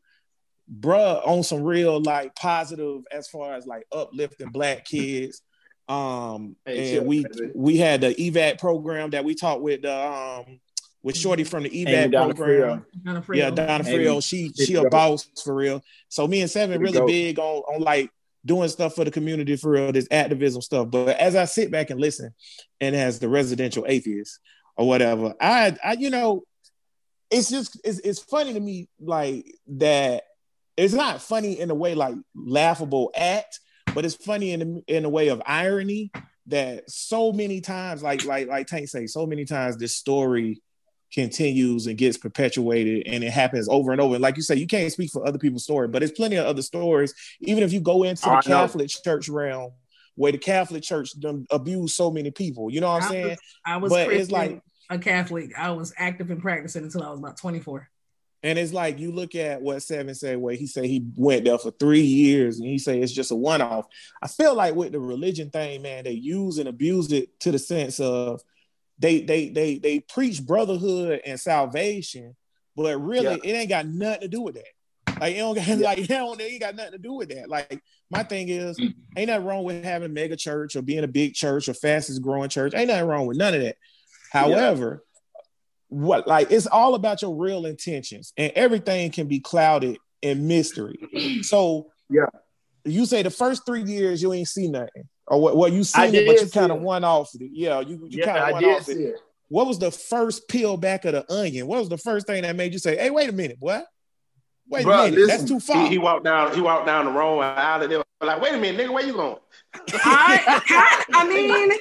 bruh, 0.72 1.26
on 1.26 1.42
some 1.42 1.62
real 1.62 2.00
like 2.00 2.34
positive 2.36 3.02
as 3.10 3.28
far 3.28 3.54
as 3.54 3.66
like 3.66 3.84
uplifting 3.92 4.50
black 4.50 4.84
kids. 4.84 5.42
Um, 5.88 6.56
Hey, 6.64 6.78
and 6.78 6.88
chill, 7.00 7.04
we 7.04 7.24
baby. 7.24 7.52
we 7.54 7.76
had 7.76 8.00
the 8.02 8.14
evac 8.14 8.58
program 8.60 9.10
that 9.10 9.24
we 9.24 9.34
talked 9.34 9.62
with 9.62 9.82
the 9.82 9.92
um 10.06 10.60
with 11.02 11.16
Shorty 11.16 11.42
from 11.42 11.64
the 11.64 11.80
Amy 11.82 11.90
evac 11.90 12.12
Donna 12.12 12.34
program. 12.34 12.86
Frio. 13.02 13.12
Not. 13.14 13.36
Yeah, 13.36 13.50
Donna 13.50 13.84
Amy. 13.88 13.96
Frio, 13.96 14.20
she 14.20 14.52
she 14.52 14.74
a 14.76 14.88
boss 14.88 15.28
for 15.42 15.52
real. 15.54 15.82
So 16.08 16.28
me 16.28 16.40
and 16.42 16.50
Seven 16.50 16.80
really 16.80 16.92
go. 16.98 17.06
big 17.08 17.40
on 17.40 17.62
on 17.74 17.80
like 17.82 18.10
doing 18.44 18.68
stuff 18.68 18.94
for 18.94 19.04
the 19.04 19.10
community 19.10 19.56
for 19.56 19.70
real, 19.70 19.92
this 19.92 20.08
activism 20.10 20.62
stuff. 20.62 20.90
But 20.90 21.18
as 21.18 21.36
I 21.36 21.44
sit 21.44 21.70
back 21.70 21.90
and 21.90 22.00
listen, 22.00 22.34
and 22.80 22.96
as 22.96 23.18
the 23.18 23.28
residential 23.28 23.84
atheist 23.86 24.38
or 24.76 24.86
whatever, 24.86 25.34
I 25.40 25.76
I 25.84 25.92
you 25.94 26.10
know, 26.10 26.44
it's 27.30 27.50
just 27.50 27.80
it's 27.84 27.98
it's 28.00 28.20
funny 28.20 28.54
to 28.54 28.60
me 28.60 28.88
like 29.00 29.46
that. 29.68 30.24
It's 30.76 30.94
not 30.94 31.20
funny 31.20 31.60
in 31.60 31.70
a 31.70 31.74
way 31.74 31.94
like 31.94 32.14
laughable 32.34 33.12
act, 33.14 33.60
but 33.94 34.04
it's 34.04 34.14
funny 34.14 34.52
in 34.52 34.82
in 34.86 35.04
a 35.04 35.10
way 35.10 35.28
of 35.28 35.42
irony 35.46 36.10
that 36.46 36.90
so 36.90 37.32
many 37.32 37.60
times, 37.60 38.02
like 38.02 38.24
like 38.24 38.48
like 38.48 38.66
Tank 38.66 38.88
say, 38.88 39.06
so 39.06 39.26
many 39.26 39.44
times 39.44 39.76
this 39.76 39.94
story 39.94 40.60
continues 41.12 41.86
and 41.86 41.98
gets 41.98 42.16
perpetuated 42.16 43.06
and 43.06 43.22
it 43.22 43.30
happens 43.30 43.68
over 43.68 43.92
and 43.92 44.00
over. 44.00 44.14
And 44.14 44.22
Like 44.22 44.36
you 44.36 44.42
say, 44.42 44.56
you 44.56 44.66
can't 44.66 44.90
speak 44.92 45.10
for 45.10 45.26
other 45.26 45.38
people's 45.38 45.64
story, 45.64 45.88
but 45.88 46.00
there's 46.00 46.12
plenty 46.12 46.36
of 46.36 46.46
other 46.46 46.62
stories. 46.62 47.14
Even 47.40 47.62
if 47.62 47.72
you 47.72 47.80
go 47.80 48.02
into 48.02 48.22
the 48.22 48.30
I 48.30 48.34
know. 48.36 48.40
Catholic 48.42 48.88
Church 48.88 49.28
realm, 49.28 49.72
where 50.14 50.32
the 50.32 50.38
Catholic 50.38 50.82
Church 50.82 51.18
done 51.20 51.46
abused 51.50 51.94
so 51.94 52.10
many 52.10 52.30
people, 52.30 52.70
you 52.70 52.80
know 52.80 52.88
what 52.88 53.02
I'm 53.02 53.08
I 53.08 53.10
saying? 53.10 53.28
was, 53.28 53.38
I 53.64 53.76
was 53.76 53.92
But 53.92 54.12
it's 54.12 54.30
like- 54.30 54.62
a 54.90 54.98
Catholic. 54.98 55.50
I 55.56 55.70
was 55.70 55.94
active 55.96 56.30
in 56.30 56.40
practicing 56.40 56.84
until 56.84 57.02
I 57.02 57.10
was 57.10 57.18
about 57.18 57.38
24. 57.38 57.88
And 58.44 58.58
it's 58.58 58.72
like 58.72 58.98
you 58.98 59.12
look 59.12 59.36
at 59.36 59.62
what 59.62 59.80
Seven 59.82 60.14
said, 60.16 60.36
where 60.36 60.54
he 60.56 60.66
said 60.66 60.84
he 60.84 61.06
went 61.16 61.44
there 61.44 61.56
for 61.58 61.70
three 61.70 62.00
years, 62.02 62.58
and 62.58 62.68
he 62.68 62.76
say 62.76 62.98
it's 63.00 63.12
just 63.12 63.30
a 63.30 63.36
one-off. 63.36 63.86
I 64.20 64.26
feel 64.26 64.54
like 64.56 64.74
with 64.74 64.90
the 64.92 64.98
religion 64.98 65.48
thing, 65.50 65.80
man, 65.82 66.02
they 66.04 66.10
use 66.12 66.58
and 66.58 66.68
abuse 66.68 67.12
it 67.12 67.38
to 67.40 67.52
the 67.52 67.58
sense 67.60 68.00
of 68.00 68.42
they 69.02 69.20
they 69.20 69.48
they 69.48 69.78
they 69.78 70.00
preach 70.00 70.46
brotherhood 70.46 71.20
and 71.26 71.38
salvation, 71.38 72.36
but 72.76 72.96
really 72.98 73.40
it 73.42 73.52
ain't 73.52 73.68
got 73.68 73.86
nothing 73.86 74.22
to 74.22 74.28
do 74.28 74.40
with 74.40 74.54
that. 74.54 74.64
Like 75.20 75.34
it 75.34 75.38
don't 75.38 75.54
got 75.56 75.78
like 75.78 75.98
it 75.98 76.08
don't 76.08 76.40
it 76.40 76.44
ain't 76.44 76.60
got 76.60 76.76
nothing 76.76 76.92
to 76.92 76.98
do 76.98 77.14
with 77.14 77.28
that. 77.30 77.48
Like 77.48 77.82
my 78.10 78.22
thing 78.22 78.48
is, 78.48 78.78
ain't 79.16 79.26
nothing 79.26 79.44
wrong 79.44 79.64
with 79.64 79.84
having 79.84 80.10
a 80.10 80.12
mega 80.12 80.36
church 80.36 80.76
or 80.76 80.82
being 80.82 81.02
a 81.02 81.08
big 81.08 81.34
church 81.34 81.68
or 81.68 81.74
fastest 81.74 82.22
growing 82.22 82.48
church. 82.48 82.74
Ain't 82.74 82.88
nothing 82.88 83.08
wrong 83.08 83.26
with 83.26 83.36
none 83.36 83.54
of 83.54 83.62
that. 83.62 83.76
However, 84.30 85.02
what 85.88 86.28
like 86.28 86.52
it's 86.52 86.68
all 86.68 86.94
about 86.94 87.22
your 87.22 87.34
real 87.34 87.66
intentions, 87.66 88.32
and 88.36 88.52
everything 88.54 89.10
can 89.10 89.26
be 89.26 89.40
clouded 89.40 89.98
in 90.22 90.46
mystery. 90.46 90.98
So 91.42 91.88
Yeah. 92.08 92.26
you 92.84 93.04
say 93.04 93.22
the 93.22 93.30
first 93.30 93.66
three 93.66 93.82
years 93.82 94.22
you 94.22 94.32
ain't 94.32 94.48
see 94.48 94.68
nothing, 94.68 95.08
or 95.32 95.40
what? 95.40 95.56
Well, 95.56 95.68
you 95.72 95.80
I 95.80 95.82
seen 95.82 96.14
it, 96.14 96.26
but 96.26 96.40
you 96.40 96.48
kind 96.48 96.70
of 96.70 96.78
it. 96.78 96.82
one 96.84 97.02
off 97.04 97.30
it. 97.34 97.50
Yeah, 97.52 97.80
you 97.80 98.06
you 98.08 98.20
Yeah, 98.20 98.26
kind 98.26 98.38
of 98.38 98.44
I 98.44 98.52
one 98.52 98.64
off 98.66 98.88
it. 98.88 98.98
it. 98.98 99.14
What 99.48 99.66
was 99.66 99.78
the 99.78 99.90
first 99.90 100.46
peel 100.48 100.76
back 100.76 101.04
of 101.04 101.12
the 101.12 101.30
onion? 101.32 101.66
What 101.66 101.80
was 101.80 101.88
the 101.88 101.98
first 101.98 102.26
thing 102.26 102.42
that 102.42 102.54
made 102.54 102.72
you 102.72 102.78
say, 102.78 102.96
"Hey, 102.96 103.10
wait 103.10 103.28
a 103.28 103.32
minute, 103.32 103.56
what? 103.60 103.86
Wait 104.68 104.86
Bruh, 104.86 105.08
a 105.08 105.10
minute, 105.10 105.26
that's 105.26 105.44
too 105.44 105.58
far." 105.60 105.82
He, 105.84 105.88
he 105.90 105.98
walked 105.98 106.24
down. 106.24 106.54
He 106.54 106.60
walked 106.60 106.86
down 106.86 107.06
the 107.06 107.10
wrong 107.12 107.40
aisle. 107.42 107.82
And 107.82 107.90
they 107.92 107.96
were 107.96 108.04
like, 108.22 108.40
"Wait 108.40 108.54
a 108.54 108.58
minute, 108.58 108.86
nigga, 108.86 108.92
where 108.92 109.04
you 109.06 109.12
going?" 109.14 109.36
I, 109.94 111.04
I 111.14 111.28
mean, 111.28 111.78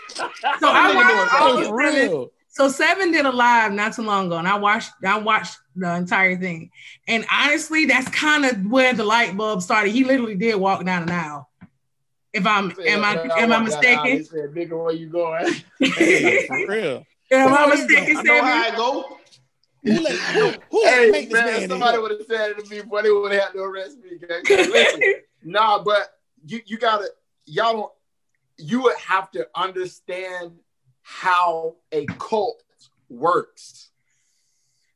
so 0.59 0.67
I 0.69 0.95
watched 0.95 1.33
all 1.41 1.55
doing 1.55 1.63
of 1.65 1.69
For 1.69 1.91
seven. 1.91 2.09
real. 2.09 2.31
So 2.53 2.67
Seven 2.67 3.11
did 3.13 3.25
a 3.25 3.31
live 3.31 3.71
not 3.71 3.93
too 3.93 4.01
long 4.01 4.25
ago, 4.25 4.35
and 4.37 4.45
I 4.47 4.57
watched 4.57 4.91
I 5.05 5.17
watched 5.19 5.57
the 5.73 5.95
entire 5.95 6.35
thing. 6.37 6.69
And 7.07 7.25
honestly, 7.31 7.85
that's 7.85 8.09
kind 8.09 8.43
of 8.43 8.65
where 8.69 8.93
the 8.93 9.05
light 9.05 9.37
bulb 9.37 9.61
started. 9.61 9.91
He 9.91 10.03
literally 10.03 10.35
did 10.35 10.55
walk 10.55 10.83
down 10.83 11.03
an 11.03 11.11
aisle. 11.11 11.49
If 12.33 12.47
I'm 12.47 12.73
am 12.85 13.03
I 13.03 13.21
am 13.37 13.51
I 13.51 13.59
mistaken? 13.59 14.11
He 14.11 14.23
said, 14.23 14.53
"Bigger, 14.53 14.77
where 14.77 14.93
you 14.93 15.07
going?" 15.07 15.45
For 15.83 16.65
real. 16.67 17.05
am 17.31 17.53
I 17.53 17.65
Where 17.65 17.75
you 17.75 17.87
mistaken, 17.87 18.17
I 18.17 18.21
know 18.23 18.43
how 18.43 18.63
I 18.63 18.75
go. 18.75 19.17
Who 19.83 19.99
let, 19.99 20.13
who, 20.13 20.53
who 20.69 20.83
let 20.83 20.93
hey, 20.93 21.11
make 21.11 21.29
this 21.29 21.33
man, 21.33 21.59
man? 21.59 21.69
somebody 21.69 21.97
would 21.97 22.11
have 22.11 22.21
said 22.27 22.51
it 22.51 22.63
to 22.63 22.69
me, 22.69 22.81
but 22.89 23.03
they 23.03 23.11
would 23.11 23.31
have 23.31 23.43
had 23.43 23.53
to 23.53 23.63
arrest 23.63 23.97
me. 23.97 24.11
Listen, 24.49 25.01
nah, 25.43 25.83
but 25.83 26.13
you 26.45 26.61
you 26.65 26.77
gotta 26.77 27.09
y'all 27.45 27.73
don't 27.73 27.91
you 28.57 28.83
would 28.83 28.97
have 28.97 29.31
to 29.31 29.47
understand 29.55 30.53
how 31.01 31.75
a 31.91 32.05
cult 32.17 32.63
works. 33.09 33.89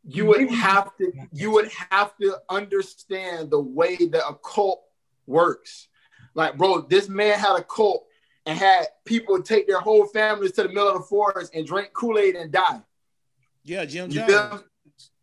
You 0.08 0.28
would 0.28 0.50
have 0.52 0.96
to 0.98 1.12
you 1.34 1.52
would 1.52 1.72
have 1.90 2.16
to 2.22 2.38
understand 2.50 3.50
the 3.50 3.60
way 3.60 3.96
that 3.96 4.24
a 4.28 4.36
cult 4.36 4.84
works. 5.26 5.88
Like, 6.36 6.58
bro, 6.58 6.82
this 6.82 7.10
man 7.10 7.40
had 7.40 7.56
a 7.58 7.64
cult 7.64 8.06
and 8.46 8.58
had 8.58 8.88
people 9.06 9.42
take 9.42 9.68
their 9.68 9.80
whole 9.80 10.06
families 10.08 10.52
to 10.54 10.64
the 10.64 10.70
middle 10.70 10.90
of 10.90 10.94
the 10.96 11.00
forest 11.08 11.52
and 11.56 11.66
drink 11.66 11.92
Kool-Aid 11.94 12.36
and 12.36 12.52
die. 12.52 12.82
Yeah, 13.64 13.86
Jim 13.86 14.12
You 14.12 14.18
Jones. 14.20 14.30
feel, 14.32 14.64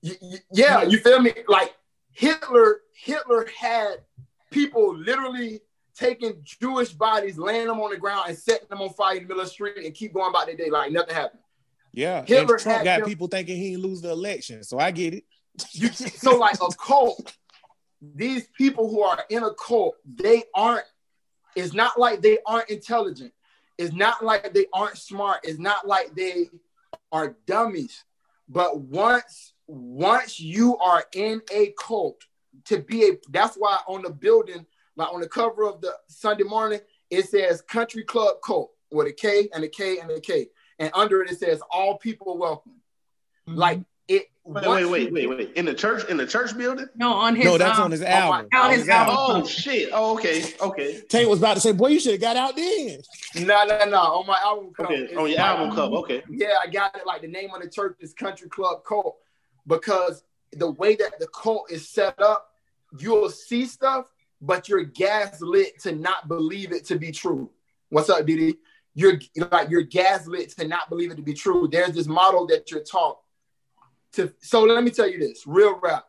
you- 0.02 0.16
you- 0.20 0.38
yeah, 0.50 0.82
you 0.82 0.98
feel 0.98 1.20
me? 1.20 1.32
Like 1.46 1.74
Hitler, 2.10 2.80
Hitler 2.94 3.46
had 3.56 3.98
people 4.50 4.96
literally 4.96 5.60
taking 5.94 6.42
Jewish 6.42 6.92
bodies, 6.92 7.38
laying 7.38 7.66
them 7.68 7.78
on 7.78 7.90
the 7.90 7.96
ground, 7.98 8.24
and 8.30 8.36
setting 8.38 8.66
them 8.68 8.80
on 8.80 8.90
fire 8.94 9.16
in 9.16 9.22
the 9.24 9.28
middle 9.28 9.42
of 9.42 9.46
the 9.46 9.52
street, 9.52 9.84
and 9.84 9.94
keep 9.94 10.12
going 10.14 10.30
about 10.30 10.46
their 10.46 10.56
day 10.56 10.70
like 10.70 10.90
nothing 10.90 11.14
happened. 11.14 11.40
Yeah, 11.92 12.24
Hitler 12.24 12.54
and 12.54 12.62
Trump 12.62 12.84
got 12.84 13.00
them- 13.00 13.08
people 13.08 13.28
thinking 13.28 13.56
he 13.58 13.76
lose 13.76 14.00
the 14.00 14.10
election, 14.10 14.64
so 14.64 14.78
I 14.78 14.90
get 14.90 15.14
it. 15.14 15.24
You, 15.72 15.88
so 15.90 16.36
like 16.38 16.56
a 16.62 16.68
cult, 16.74 17.36
these 18.00 18.48
people 18.56 18.88
who 18.90 19.02
are 19.02 19.22
in 19.28 19.44
a 19.44 19.52
cult, 19.54 19.96
they 20.04 20.44
aren't. 20.54 20.86
It's 21.56 21.74
not 21.74 21.98
like 21.98 22.22
they 22.22 22.38
aren't 22.46 22.70
intelligent. 22.70 23.32
It's 23.78 23.94
not 23.94 24.24
like 24.24 24.52
they 24.54 24.66
aren't 24.72 24.98
smart. 24.98 25.40
It's 25.44 25.58
not 25.58 25.86
like 25.86 26.14
they 26.14 26.48
are 27.10 27.36
dummies. 27.46 28.04
But 28.48 28.80
once 28.80 29.54
once 29.66 30.38
you 30.38 30.76
are 30.78 31.04
in 31.14 31.40
a 31.52 31.72
cult, 31.78 32.22
to 32.66 32.78
be 32.78 33.04
a 33.04 33.12
that's 33.30 33.56
why 33.56 33.78
on 33.88 34.02
the 34.02 34.10
building, 34.10 34.66
like 34.96 35.12
on 35.12 35.20
the 35.20 35.28
cover 35.28 35.64
of 35.64 35.80
the 35.80 35.94
Sunday 36.06 36.44
morning, 36.44 36.80
it 37.10 37.28
says 37.28 37.62
Country 37.62 38.04
Club 38.04 38.36
Cult 38.44 38.72
with 38.90 39.06
a 39.06 39.12
K 39.12 39.48
and 39.54 39.64
a 39.64 39.68
K 39.68 39.98
and 39.98 40.10
a 40.10 40.20
K, 40.20 40.48
and 40.78 40.90
under 40.94 41.22
it 41.22 41.30
it 41.30 41.38
says 41.38 41.60
All 41.70 41.98
People 41.98 42.36
Welcome. 42.38 42.72
Mm-hmm. 43.48 43.58
Like 43.58 43.78
it. 43.78 43.86
Wait, 44.44 44.66
wait, 44.66 44.84
wait, 44.86 45.12
wait, 45.12 45.28
wait. 45.28 45.52
In 45.54 45.64
the 45.64 45.74
church, 45.74 46.08
in 46.10 46.16
the 46.16 46.26
church 46.26 46.56
building. 46.58 46.88
No, 46.96 47.12
on 47.12 47.36
his 47.36 47.44
no, 47.44 47.58
that's 47.58 47.78
um, 47.78 47.84
on 47.84 47.90
his 47.92 48.00
my- 48.00 48.06
album. 48.08 48.48
on 48.52 48.72
his 48.72 48.88
album. 48.88 49.14
Oh 49.18 49.46
shit. 49.46 49.90
Oh, 49.92 50.14
okay, 50.14 50.42
okay, 50.60 51.00
Tate 51.08 51.28
was 51.28 51.38
about 51.38 51.54
to 51.54 51.60
say, 51.60 51.70
"Boy, 51.70 51.88
you 51.88 52.00
should 52.00 52.12
have 52.12 52.20
got 52.20 52.36
out 52.36 52.56
then." 52.56 52.98
No, 53.36 53.64
no, 53.64 53.84
no. 53.84 53.98
On 53.98 54.26
my 54.26 54.38
album 54.42 54.72
cover. 54.76 54.92
okay. 54.92 55.14
On 55.14 55.30
your 55.30 55.38
album 55.38 55.74
cover. 55.76 55.94
Okay. 55.96 56.22
Yeah, 56.28 56.54
I 56.62 56.68
got 56.68 56.96
it. 56.96 57.06
Like 57.06 57.20
the 57.22 57.28
name 57.28 57.50
of 57.54 57.62
the 57.62 57.68
church 57.68 57.96
is 58.00 58.12
Country 58.14 58.48
Club 58.48 58.82
Cult 58.84 59.16
because 59.68 60.24
the 60.50 60.70
way 60.72 60.96
that 60.96 61.20
the 61.20 61.28
cult 61.28 61.70
is 61.70 61.88
set 61.88 62.20
up, 62.20 62.50
you'll 62.98 63.30
see 63.30 63.64
stuff, 63.64 64.06
but 64.40 64.68
you're 64.68 64.82
gaslit 64.84 65.80
to 65.82 65.92
not 65.92 66.26
believe 66.26 66.72
it 66.72 66.84
to 66.86 66.98
be 66.98 67.12
true. 67.12 67.48
What's 67.90 68.10
up, 68.10 68.26
DD? 68.26 68.56
You're 68.94 69.20
like 69.52 69.70
you're 69.70 69.82
gaslit 69.82 70.50
to 70.58 70.66
not 70.66 70.88
believe 70.88 71.12
it 71.12 71.16
to 71.16 71.22
be 71.22 71.32
true. 71.32 71.68
There's 71.70 71.92
this 71.94 72.08
model 72.08 72.44
that 72.48 72.72
you're 72.72 72.82
taught. 72.82 73.18
To 74.12 74.32
so 74.40 74.62
let 74.62 74.84
me 74.84 74.90
tell 74.90 75.08
you 75.08 75.18
this 75.18 75.46
real 75.46 75.78
rap 75.80 76.04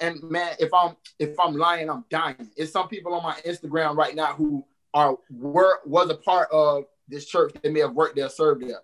and 0.00 0.22
man 0.22 0.54
if 0.58 0.72
i'm 0.74 0.96
if 1.18 1.38
i'm 1.40 1.56
lying 1.56 1.88
i'm 1.88 2.04
dying. 2.10 2.50
It's 2.56 2.72
some 2.72 2.88
people 2.88 3.14
on 3.14 3.22
my 3.22 3.34
instagram 3.46 3.96
right 3.96 4.14
now 4.14 4.34
who 4.34 4.64
are 4.94 5.16
were 5.30 5.80
was 5.84 6.10
a 6.10 6.16
part 6.16 6.50
of 6.50 6.84
this 7.08 7.26
church 7.26 7.54
they 7.62 7.70
may 7.70 7.80
have 7.80 7.94
worked 7.94 8.16
there 8.16 8.28
served 8.28 8.62
there. 8.62 8.80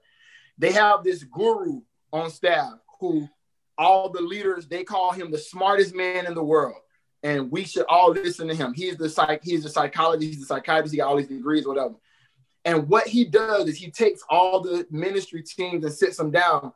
They 0.59 0.73
have 0.73 1.05
this 1.05 1.25
guru 1.25 1.83
on 2.13 2.31
staff 2.31 2.75
who 3.01 3.29
all 3.77 4.09
the 4.11 4.23
leaders 4.23 4.67
they 4.67 4.85
call 4.85 5.13
him 5.13 5.31
the 5.31 5.39
smartest 5.39 5.95
man 5.95 6.27
in 6.27 6.35
the 6.35 6.43
world 6.43 6.77
and 7.23 7.51
we 7.51 7.65
should 7.65 7.87
all 7.89 8.11
listen 8.11 8.49
to 8.49 8.55
him. 8.55 8.73
He's 8.75 8.97
the 8.97 9.09
psych 9.09 9.43
he's 9.43 9.65
the 9.65 9.71
psychologist 9.71 10.31
he's 10.31 10.41
the 10.41 10.47
psychiatrist 10.47 10.93
he 10.93 10.99
got 10.99 11.09
all 11.09 11.17
these 11.17 11.29
degrees 11.29 11.67
whatever. 11.67 11.95
And 12.65 12.89
what 12.89 13.09
he 13.09 13.25
does 13.25 13.69
is 13.69 13.77
he 13.77 13.91
takes 13.91 14.23
all 14.31 14.61
the 14.61 14.87
ministry 14.91 15.43
teams 15.43 15.85
and 15.85 15.93
sits 15.93 16.17
them 16.17 16.31
down 16.31 16.73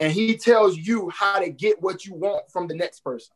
and 0.00 0.12
he 0.12 0.36
tells 0.36 0.76
you 0.76 1.10
how 1.10 1.38
to 1.38 1.50
get 1.50 1.80
what 1.82 2.04
you 2.04 2.14
want 2.14 2.50
from 2.50 2.66
the 2.66 2.74
next 2.74 3.00
person. 3.00 3.34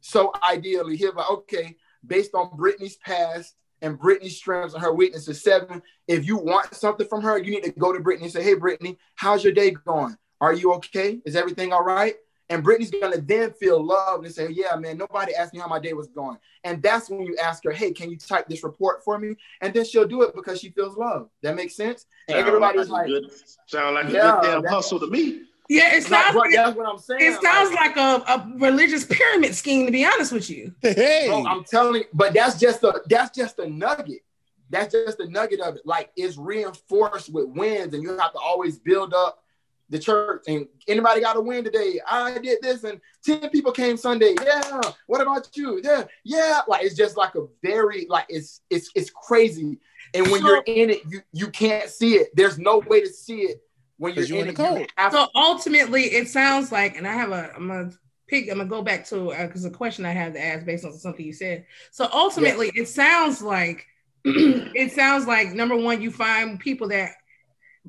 So 0.00 0.32
ideally, 0.42 0.96
he'll 0.96 1.12
be 1.12 1.18
like, 1.18 1.30
okay, 1.30 1.76
based 2.06 2.34
on 2.34 2.56
Brittany's 2.56 2.96
past 2.96 3.54
and 3.82 3.98
Brittany's 3.98 4.36
strengths 4.36 4.74
and 4.74 4.82
her 4.82 4.92
weaknesses, 4.92 5.42
seven, 5.42 5.82
if 6.06 6.26
you 6.26 6.36
want 6.36 6.74
something 6.74 7.06
from 7.06 7.22
her, 7.22 7.38
you 7.38 7.50
need 7.50 7.64
to 7.64 7.72
go 7.72 7.92
to 7.92 8.00
Brittany 8.00 8.26
and 8.26 8.32
say, 8.32 8.42
hey, 8.42 8.54
Brittany, 8.54 8.98
how's 9.16 9.42
your 9.42 9.52
day 9.52 9.70
going? 9.70 10.16
Are 10.40 10.52
you 10.52 10.72
okay? 10.74 11.20
Is 11.24 11.34
everything 11.36 11.72
all 11.72 11.84
right? 11.84 12.14
And 12.50 12.64
Brittany's 12.64 12.90
gonna 12.90 13.20
then 13.20 13.52
feel 13.52 13.84
loved 13.84 14.24
and 14.24 14.34
say, 14.34 14.48
Yeah, 14.50 14.74
man, 14.76 14.96
nobody 14.96 15.34
asked 15.34 15.52
me 15.52 15.60
how 15.60 15.66
my 15.66 15.78
day 15.78 15.92
was 15.92 16.08
going. 16.08 16.38
And 16.64 16.82
that's 16.82 17.10
when 17.10 17.20
you 17.20 17.36
ask 17.36 17.62
her, 17.64 17.72
Hey, 17.72 17.92
can 17.92 18.10
you 18.10 18.16
type 18.16 18.48
this 18.48 18.64
report 18.64 19.04
for 19.04 19.18
me? 19.18 19.34
And 19.60 19.74
then 19.74 19.84
she'll 19.84 20.06
do 20.06 20.22
it 20.22 20.34
because 20.34 20.60
she 20.60 20.70
feels 20.70 20.96
loved. 20.96 21.30
That 21.42 21.56
makes 21.56 21.76
sense. 21.76 22.06
And 22.26 22.36
Sound 22.36 22.48
everybody's 22.48 22.88
like, 22.88 23.08
good, 23.08 23.30
sound 23.66 23.94
like 23.96 24.08
Yeah, 24.08 24.38
a 24.38 24.40
good 24.40 24.62
damn 24.62 24.64
hustle 24.64 24.98
to 25.00 25.08
me. 25.08 25.42
Yeah, 25.68 25.94
it 25.96 26.02
sounds 26.04 26.34
like 26.34 26.50
that's 26.54 26.76
what 26.76 26.86
I'm 26.88 26.98
saying. 26.98 27.20
it 27.20 27.42
sounds 27.42 27.74
like 27.74 27.96
a, 27.96 28.22
a 28.26 28.52
religious 28.56 29.04
pyramid 29.04 29.54
scheme, 29.54 29.84
to 29.86 29.92
be 29.92 30.04
honest 30.04 30.32
with 30.32 30.48
you. 30.48 30.74
Hey, 30.80 31.26
Bro, 31.28 31.46
I'm 31.46 31.64
telling 31.64 31.96
you, 31.96 32.04
but 32.14 32.32
that's 32.32 32.58
just 32.58 32.82
a 32.84 33.02
that's 33.06 33.36
just 33.36 33.58
a 33.58 33.68
nugget. 33.68 34.22
That's 34.70 34.92
just 34.92 35.20
a 35.20 35.28
nugget 35.28 35.60
of 35.60 35.76
it. 35.76 35.82
Like 35.84 36.10
it's 36.16 36.36
reinforced 36.38 37.32
with 37.32 37.48
wins, 37.48 37.92
and 37.94 38.02
you 38.02 38.16
have 38.18 38.32
to 38.32 38.38
always 38.38 38.78
build 38.78 39.12
up 39.12 39.42
the 39.90 39.98
church. 39.98 40.44
And 40.48 40.66
anybody 40.86 41.20
got 41.20 41.36
a 41.36 41.40
win 41.40 41.64
today? 41.64 42.00
I 42.06 42.38
did 42.38 42.60
this, 42.62 42.84
and 42.84 43.00
10 43.24 43.50
people 43.50 43.72
came 43.72 43.96
Sunday. 43.98 44.34
Yeah. 44.42 44.80
What 45.06 45.20
about 45.20 45.48
you? 45.54 45.80
Yeah, 45.84 46.04
yeah. 46.24 46.60
Like 46.66 46.84
it's 46.84 46.94
just 46.94 47.16
like 47.18 47.34
a 47.34 47.46
very 47.62 48.06
like 48.08 48.26
it's 48.30 48.62
it's 48.70 48.90
it's 48.94 49.10
crazy. 49.10 49.78
And 50.14 50.30
when 50.30 50.40
So- 50.40 50.46
you're 50.48 50.62
in 50.66 50.88
it, 50.90 51.02
you 51.08 51.20
you 51.32 51.48
can't 51.48 51.90
see 51.90 52.14
it. 52.16 52.28
There's 52.34 52.58
no 52.58 52.78
way 52.78 53.00
to 53.02 53.08
see 53.08 53.40
it 53.42 53.62
when 53.98 54.14
you're 54.14 54.22
'Cause 54.22 54.30
you 54.30 54.40
in, 54.40 54.48
in 54.48 54.54
the 54.54 54.62
You 54.62 54.68
code. 54.74 54.88
have 54.96 55.12
So 55.12 55.28
ultimately, 55.34 56.04
it 56.04 56.28
sounds 56.28 56.72
like, 56.72 56.96
and 56.96 57.06
I 57.06 57.12
have 57.12 57.30
a, 57.30 57.52
I'm 57.54 57.68
gonna 57.68 57.90
pick, 58.26 58.50
I'm 58.50 58.58
gonna 58.58 58.68
go 58.68 58.82
back 58.82 59.06
to 59.08 59.32
uh, 59.32 59.46
because 59.46 59.62
the 59.62 59.70
question 59.70 60.06
I 60.06 60.12
have 60.12 60.32
to 60.34 60.44
ask 60.44 60.64
based 60.64 60.84
on 60.84 60.92
something 60.94 61.24
you 61.24 61.32
said. 61.32 61.66
So 61.90 62.08
ultimately, 62.12 62.70
it 62.74 62.88
sounds 62.88 63.42
like, 63.42 63.86
it 64.24 64.92
sounds 64.92 65.26
like 65.26 65.52
number 65.52 65.76
one, 65.76 66.00
you 66.00 66.10
find 66.10 66.58
people 66.58 66.88
that 66.88 67.12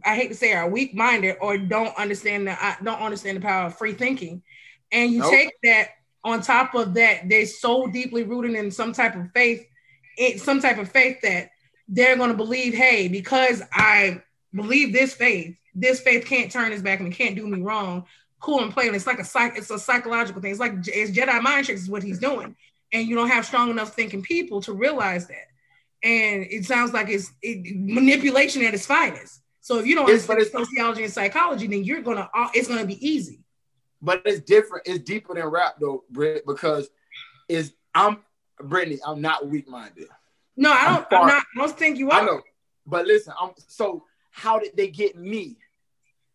I 0.05 0.15
hate 0.15 0.29
to 0.29 0.35
say 0.35 0.53
are 0.53 0.69
weak 0.69 0.93
minded 0.95 1.37
or 1.41 1.57
don't 1.57 1.95
understand 1.97 2.47
the 2.47 2.51
I 2.51 2.77
don't 2.83 3.01
understand 3.01 3.37
the 3.37 3.41
power 3.41 3.67
of 3.67 3.77
free 3.77 3.93
thinking, 3.93 4.41
and 4.91 5.11
you 5.11 5.19
Nope. 5.19 5.31
take 5.31 5.51
that 5.63 5.89
on 6.23 6.41
top 6.41 6.75
of 6.75 6.95
that, 6.95 7.29
they're 7.29 7.45
so 7.45 7.87
deeply 7.87 8.23
rooted 8.23 8.53
in 8.53 8.71
some 8.71 8.93
type 8.93 9.15
of 9.15 9.31
faith, 9.31 9.65
in 10.17 10.37
some 10.39 10.59
type 10.59 10.77
of 10.77 10.91
faith 10.91 11.21
that 11.21 11.51
they're 11.87 12.17
going 12.17 12.29
to 12.29 12.35
believe, 12.35 12.73
hey, 12.73 13.07
because 13.07 13.61
I 13.73 14.21
believe 14.53 14.91
this 14.93 15.13
faith, 15.13 15.57
this 15.75 15.99
faith 16.01 16.25
can't 16.25 16.51
turn 16.51 16.71
his 16.71 16.81
back 16.81 16.99
and 16.99 17.11
it 17.11 17.15
can't 17.15 17.35
do 17.35 17.47
me 17.47 17.61
wrong. 17.61 18.05
Cool 18.39 18.61
and 18.63 18.71
play. 18.73 18.87
And 18.87 18.95
it's 18.95 19.07
like 19.07 19.19
a 19.19 19.25
psych, 19.25 19.57
it's 19.57 19.69
a 19.69 19.79
psychological 19.79 20.41
thing. 20.41 20.51
It's 20.51 20.59
like 20.59 20.73
it's 20.87 21.11
Jedi 21.11 21.41
mind 21.41 21.65
tricks 21.65 21.81
is 21.81 21.89
what 21.89 22.03
he's 22.03 22.19
doing. 22.19 22.55
And 22.93 23.07
you 23.07 23.15
don't 23.15 23.29
have 23.29 23.45
strong 23.45 23.69
enough 23.69 23.93
thinking 23.93 24.21
people 24.21 24.61
to 24.61 24.73
realize 24.73 25.27
that. 25.27 25.47
And 26.01 26.43
it 26.49 26.65
sounds 26.65 26.93
like 26.93 27.09
it's 27.09 27.31
it, 27.41 27.75
manipulation 27.77 28.63
at 28.63 28.73
its 28.73 28.85
finest. 28.85 29.41
So 29.61 29.77
if 29.79 29.85
you 29.85 29.95
don't 29.95 30.09
It's- 30.09 30.27
understand 30.29 30.65
sociology 30.67 31.03
and 31.03 31.11
psychology, 31.13 31.67
then 31.67 31.83
you're 31.83 32.01
gonna 32.01 32.29
uh, 32.33 32.47
it's 32.53 32.67
gonna 32.67 32.85
be 32.85 33.05
easy. 33.05 33.43
but 34.01 34.21
it's 34.25 34.39
different. 34.39 34.87
It's 34.87 35.03
deeper 35.03 35.33
than 35.35 35.45
rap 35.47 35.75
though, 35.79 36.05
Britt, 36.09 36.45
because 36.45 36.89
it's 37.49 37.71
I'm 37.93 38.23
Brittany. 38.61 38.99
I'm 39.05 39.21
not 39.21 39.47
weak 39.47 39.67
minded. 39.67 40.07
No, 40.55 40.71
I 40.71 40.85
don't. 40.95 41.09
far- 41.09 41.21
I'm 41.23 41.27
not. 41.27 41.43
I 41.55 41.59
don't 41.59 41.77
think 41.77 41.97
you 41.97 42.09
are. 42.09 42.21
I 42.21 42.25
know, 42.25 42.41
but 42.87 43.05
listen. 43.05 43.33
I'm 43.39 43.51
so. 43.67 44.05
How 44.31 44.59
did 44.59 44.75
they 44.75 44.87
get 44.87 45.17
me? 45.17 45.57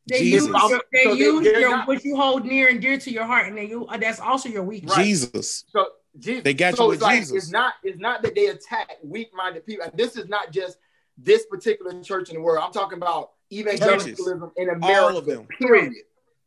They 0.07 0.19
Jesus. 0.19 0.49
use, 0.49 0.71
your, 0.71 0.83
they 0.93 1.05
So 1.05 1.13
use 1.15 1.45
they're 1.45 1.61
your, 1.61 1.71
not- 1.71 1.89
what 1.89 2.05
you 2.05 2.17
hold 2.17 2.45
near 2.45 2.69
and 2.69 2.81
dear 2.81 2.99
to 2.99 3.11
your 3.11 3.25
heart, 3.25 3.49
and 3.49 3.57
then 3.57 3.69
you 3.69 3.87
uh, 3.87 3.97
that's 3.97 4.21
also 4.21 4.49
your 4.49 4.63
weakness. 4.63 4.97
Right. 4.97 5.05
Jesus. 5.05 5.65
So 5.71 5.87
Jesus, 6.19 6.45
They 6.45 6.55
got 6.55 6.73
you 6.73 6.77
so 6.77 6.87
with 6.89 6.95
it's 6.97 7.03
like, 7.03 7.19
Jesus. 7.21 7.37
It's 7.37 7.51
not. 7.51 7.75
It's 7.83 7.99
not 7.99 8.23
that 8.23 8.35
they 8.35 8.47
attack 8.47 8.99
weak 9.03 9.31
minded 9.35 9.67
people. 9.67 9.87
And 9.87 9.97
this 9.97 10.17
is 10.17 10.29
not 10.29 10.53
just 10.53 10.79
this 11.17 11.47
particular 11.47 12.03
church 12.03 12.29
in 12.29 12.37
the 12.37 12.43
world. 12.43 12.63
I'm 12.65 12.73
talking 12.73 12.99
about 12.99 13.33
evangelicalism 13.53 14.53
in 14.57 14.69
America. 14.69 15.03
All 15.03 15.17
of 15.17 15.27
them. 15.27 15.47
Period. 15.59 15.93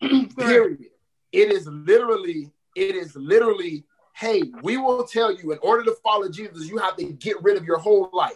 Period. 0.38 0.86
It 1.32 1.52
is 1.52 1.68
literally, 1.68 2.52
it 2.76 2.96
is 2.96 3.16
literally, 3.16 3.84
hey, 4.14 4.44
we 4.62 4.78
will 4.78 5.04
tell 5.04 5.34
you 5.34 5.52
in 5.52 5.60
order 5.62 5.84
to 5.86 5.96
follow 6.04 6.30
Jesus, 6.30 6.70
you 6.70 6.78
have 6.78 6.96
to 6.98 7.06
get 7.06 7.42
rid 7.44 7.58
of 7.58 7.66
your 7.66 7.78
whole 7.78 8.10
life. 8.14 8.36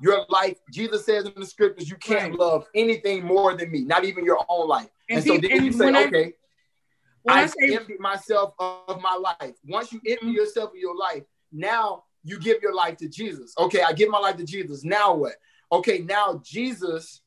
Your 0.00 0.24
life, 0.28 0.58
Jesus 0.72 1.04
says 1.04 1.24
in 1.26 1.32
the 1.36 1.46
scriptures, 1.46 1.88
you 1.90 1.96
can't 1.96 2.30
Right. 2.30 2.38
love 2.38 2.66
anything 2.74 3.24
more 3.24 3.54
than 3.56 3.70
me, 3.70 3.82
not 3.84 4.04
even 4.04 4.24
your 4.24 4.44
own 4.48 4.68
life. 4.68 4.88
And 5.08 5.18
And, 5.18 5.26
so 5.26 5.38
peop- 5.40 5.50
then 5.50 5.64
you 5.64 5.72
say, 5.72 5.88
I- 5.92 6.06
okay, 6.06 6.32
When 7.22 7.36
I 7.36 7.42
I've 7.42 7.50
say 7.50 7.74
emptied 7.74 7.98
myself 8.00 8.54
of 8.60 9.00
my 9.02 9.14
life. 9.16 9.54
Once 9.66 9.92
you 9.92 10.00
empty 10.06 10.26
Mhm. 10.26 10.34
yourself 10.34 10.70
of 10.70 10.76
your 10.76 10.96
life, 10.96 11.24
now 11.52 12.04
you 12.24 12.38
give 12.38 12.62
your 12.62 12.72
life 12.74 12.96
to 12.98 13.08
Jesus. 13.08 13.52
Okay, 13.58 13.82
I 13.82 13.92
give 13.92 14.08
my 14.08 14.18
life 14.18 14.36
to 14.36 14.44
Jesus. 14.44 14.84
Now 14.84 15.14
what? 15.14 15.34
Okay, 15.72 15.98
now 15.98 16.40
Jesus 16.44 17.20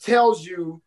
tells 0.00 0.44
you 0.44 0.82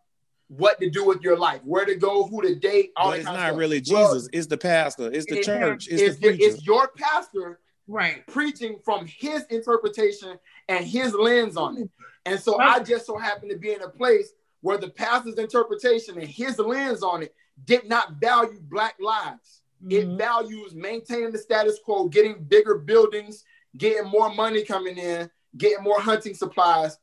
what 0.50 0.80
to 0.82 0.90
do 0.90 1.06
with 1.06 1.22
your 1.22 1.38
life, 1.38 1.62
where 1.64 1.86
to 1.86 1.96
go, 1.96 2.26
who 2.26 2.42
to 2.42 2.56
date, 2.56 2.92
all 2.98 3.12
But 3.12 3.20
it's 3.20 3.26
not 3.26 3.40
stuff. 3.48 3.58
really 3.58 3.82
Well, 3.90 4.14
Jesus. 4.14 4.30
It's 4.34 4.48
the 4.48 4.58
pastor. 4.58 5.12
It's 5.12 5.26
the 5.26 5.40
it- 5.40 5.44
church. 5.46 5.88
It's, 5.88 6.02
it's, 6.02 6.16
the 6.20 6.22
your, 6.28 6.34
preacher. 6.38 6.54
it's 6.54 6.66
your 6.66 6.88
pastor 6.98 7.60
right, 7.90 8.26
preaching 8.28 8.80
from 8.86 9.06
his 9.06 9.44
interpretation 9.50 10.38
and 10.70 10.86
his 10.86 11.14
lens 11.14 11.58
on 11.58 11.78
it. 11.78 11.90
And 12.26 12.40
so 12.40 12.60
I 12.60 12.80
just 12.80 13.06
so 13.06 13.18
happened 13.18 13.52
to 13.52 13.58
be 13.58 13.74
in 13.74 13.82
a 13.82 13.90
place 13.90 14.32
where 14.62 14.78
the 14.78 14.90
pastor's 14.90 15.36
interpretation 15.36 16.18
and 16.20 16.28
his 16.28 16.60
lens 16.60 17.04
on 17.04 17.24
it 17.24 17.34
did 17.66 17.88
not 17.90 18.14
value 18.22 18.60
black 18.62 18.96
lives. 19.00 19.62
It 19.90 20.06
Mhm. 20.08 20.18
values 20.18 20.76
maintaining 20.76 21.32
the 21.32 21.38
status 21.38 21.80
quo, 21.80 22.08
getting 22.08 22.44
bigger 22.44 22.76
buildings, 22.76 23.44
getting 23.78 24.10
more 24.10 24.30
money 24.34 24.64
coming 24.64 24.98
in, 24.98 25.30
getting 25.58 25.84
more 25.84 26.00
hunting 26.00 26.34
supplies. 26.34 26.98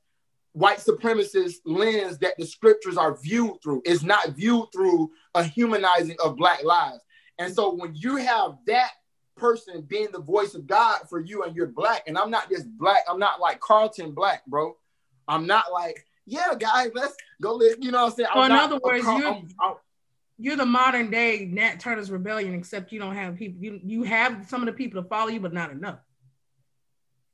White 0.52 0.78
supremacist 0.78 1.56
lens 1.64 2.18
that 2.18 2.34
the 2.38 2.46
scriptures 2.46 2.96
are 2.96 3.16
viewed 3.16 3.62
through 3.62 3.82
is 3.84 4.02
not 4.02 4.28
viewed 4.30 4.70
through 4.72 5.10
a 5.34 5.42
humanizing 5.42 6.16
of 6.22 6.36
black 6.36 6.62
lives. 6.64 7.04
And 7.38 7.54
so 7.54 7.74
when 7.74 7.94
you 7.94 8.16
have 8.16 8.58
that 8.66 8.92
person 9.36 9.82
being 9.82 10.08
the 10.12 10.20
voice 10.20 10.54
of 10.54 10.66
God 10.66 11.00
for 11.08 11.20
you 11.20 11.44
and 11.44 11.54
you're 11.54 11.66
black, 11.66 12.04
and 12.06 12.16
I'm 12.18 12.30
not 12.30 12.48
just 12.50 12.66
black, 12.78 13.02
I'm 13.08 13.18
not 13.18 13.40
like 13.40 13.60
Carlton 13.60 14.12
black, 14.12 14.44
bro. 14.46 14.76
I'm 15.28 15.46
not 15.46 15.72
like, 15.72 16.04
yeah, 16.26 16.54
guys, 16.58 16.90
let's 16.94 17.14
go 17.40 17.54
live. 17.54 17.76
You 17.80 17.90
know 17.92 18.04
what 18.04 18.10
I'm 18.12 18.16
saying? 18.16 18.28
So 18.32 18.40
I'm 18.40 18.50
in 18.50 18.56
not 18.56 18.64
other 18.64 18.80
words, 18.82 19.04
Carl- 19.04 19.18
you- 19.18 19.26
I'm- 19.26 19.48
I'm- 19.60 19.74
you're 20.38 20.56
the 20.56 20.66
modern 20.66 21.10
day 21.10 21.48
Nat 21.50 21.80
Turner's 21.80 22.10
rebellion, 22.10 22.54
except 22.54 22.92
you 22.92 22.98
don't 23.00 23.14
have 23.14 23.36
people. 23.36 23.62
You 23.62 23.80
you 23.82 24.02
have 24.02 24.46
some 24.48 24.60
of 24.60 24.66
the 24.66 24.72
people 24.72 25.02
to 25.02 25.08
follow 25.08 25.28
you, 25.28 25.40
but 25.40 25.52
not 25.54 25.70
enough. 25.70 26.00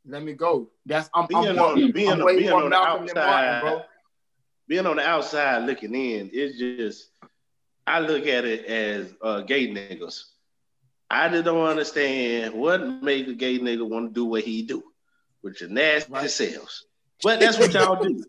let 0.05 0.23
me 0.23 0.33
go. 0.35 0.69
That's 0.87 1.09
I'm, 1.15 1.27
Being 1.27 1.49
I'm, 1.49 1.59
on- 1.59 1.81
more, 1.81 1.93
being 1.93 2.09
I'm 2.11 2.21
on- 2.21 2.25
way 2.27 2.37
being 2.38 2.53
on 2.53 2.62
the 2.65 2.69
Malcolm 2.71 3.07
than 3.07 3.15
Martin, 3.17 3.33
outside. 3.49 3.61
bro. 3.62 3.83
being 4.69 4.87
on 4.87 4.97
the 4.97 5.07
outside 5.07 5.65
looking 5.65 5.95
in, 5.95 6.31
it's 6.33 6.59
just 6.59 7.11
I 7.87 7.99
look 8.01 8.27
at 8.27 8.45
it 8.45 8.65
as 8.67 9.15
uh, 9.23 9.41
gay 9.43 9.69
niggas. 9.69 10.25
I 11.12 11.29
just 11.29 11.44
don't 11.44 11.66
understand 11.66 12.55
what 12.55 13.03
make 13.03 13.29
a 13.29 13.35
gay 13.35 13.59
nigga 13.59 13.87
want 13.88 14.09
to 14.09 14.14
do 14.14 14.25
what 14.25 14.44
he 14.44 14.62
do 14.62 14.83
with 15.42 15.61
your 15.61 15.68
nasty 15.68 16.11
Right. 16.11 16.31
selves. 16.31 16.87
But 17.22 17.38
that's 17.38 17.59
what 17.59 17.72
y'all 17.75 18.03
do. 18.03 18.25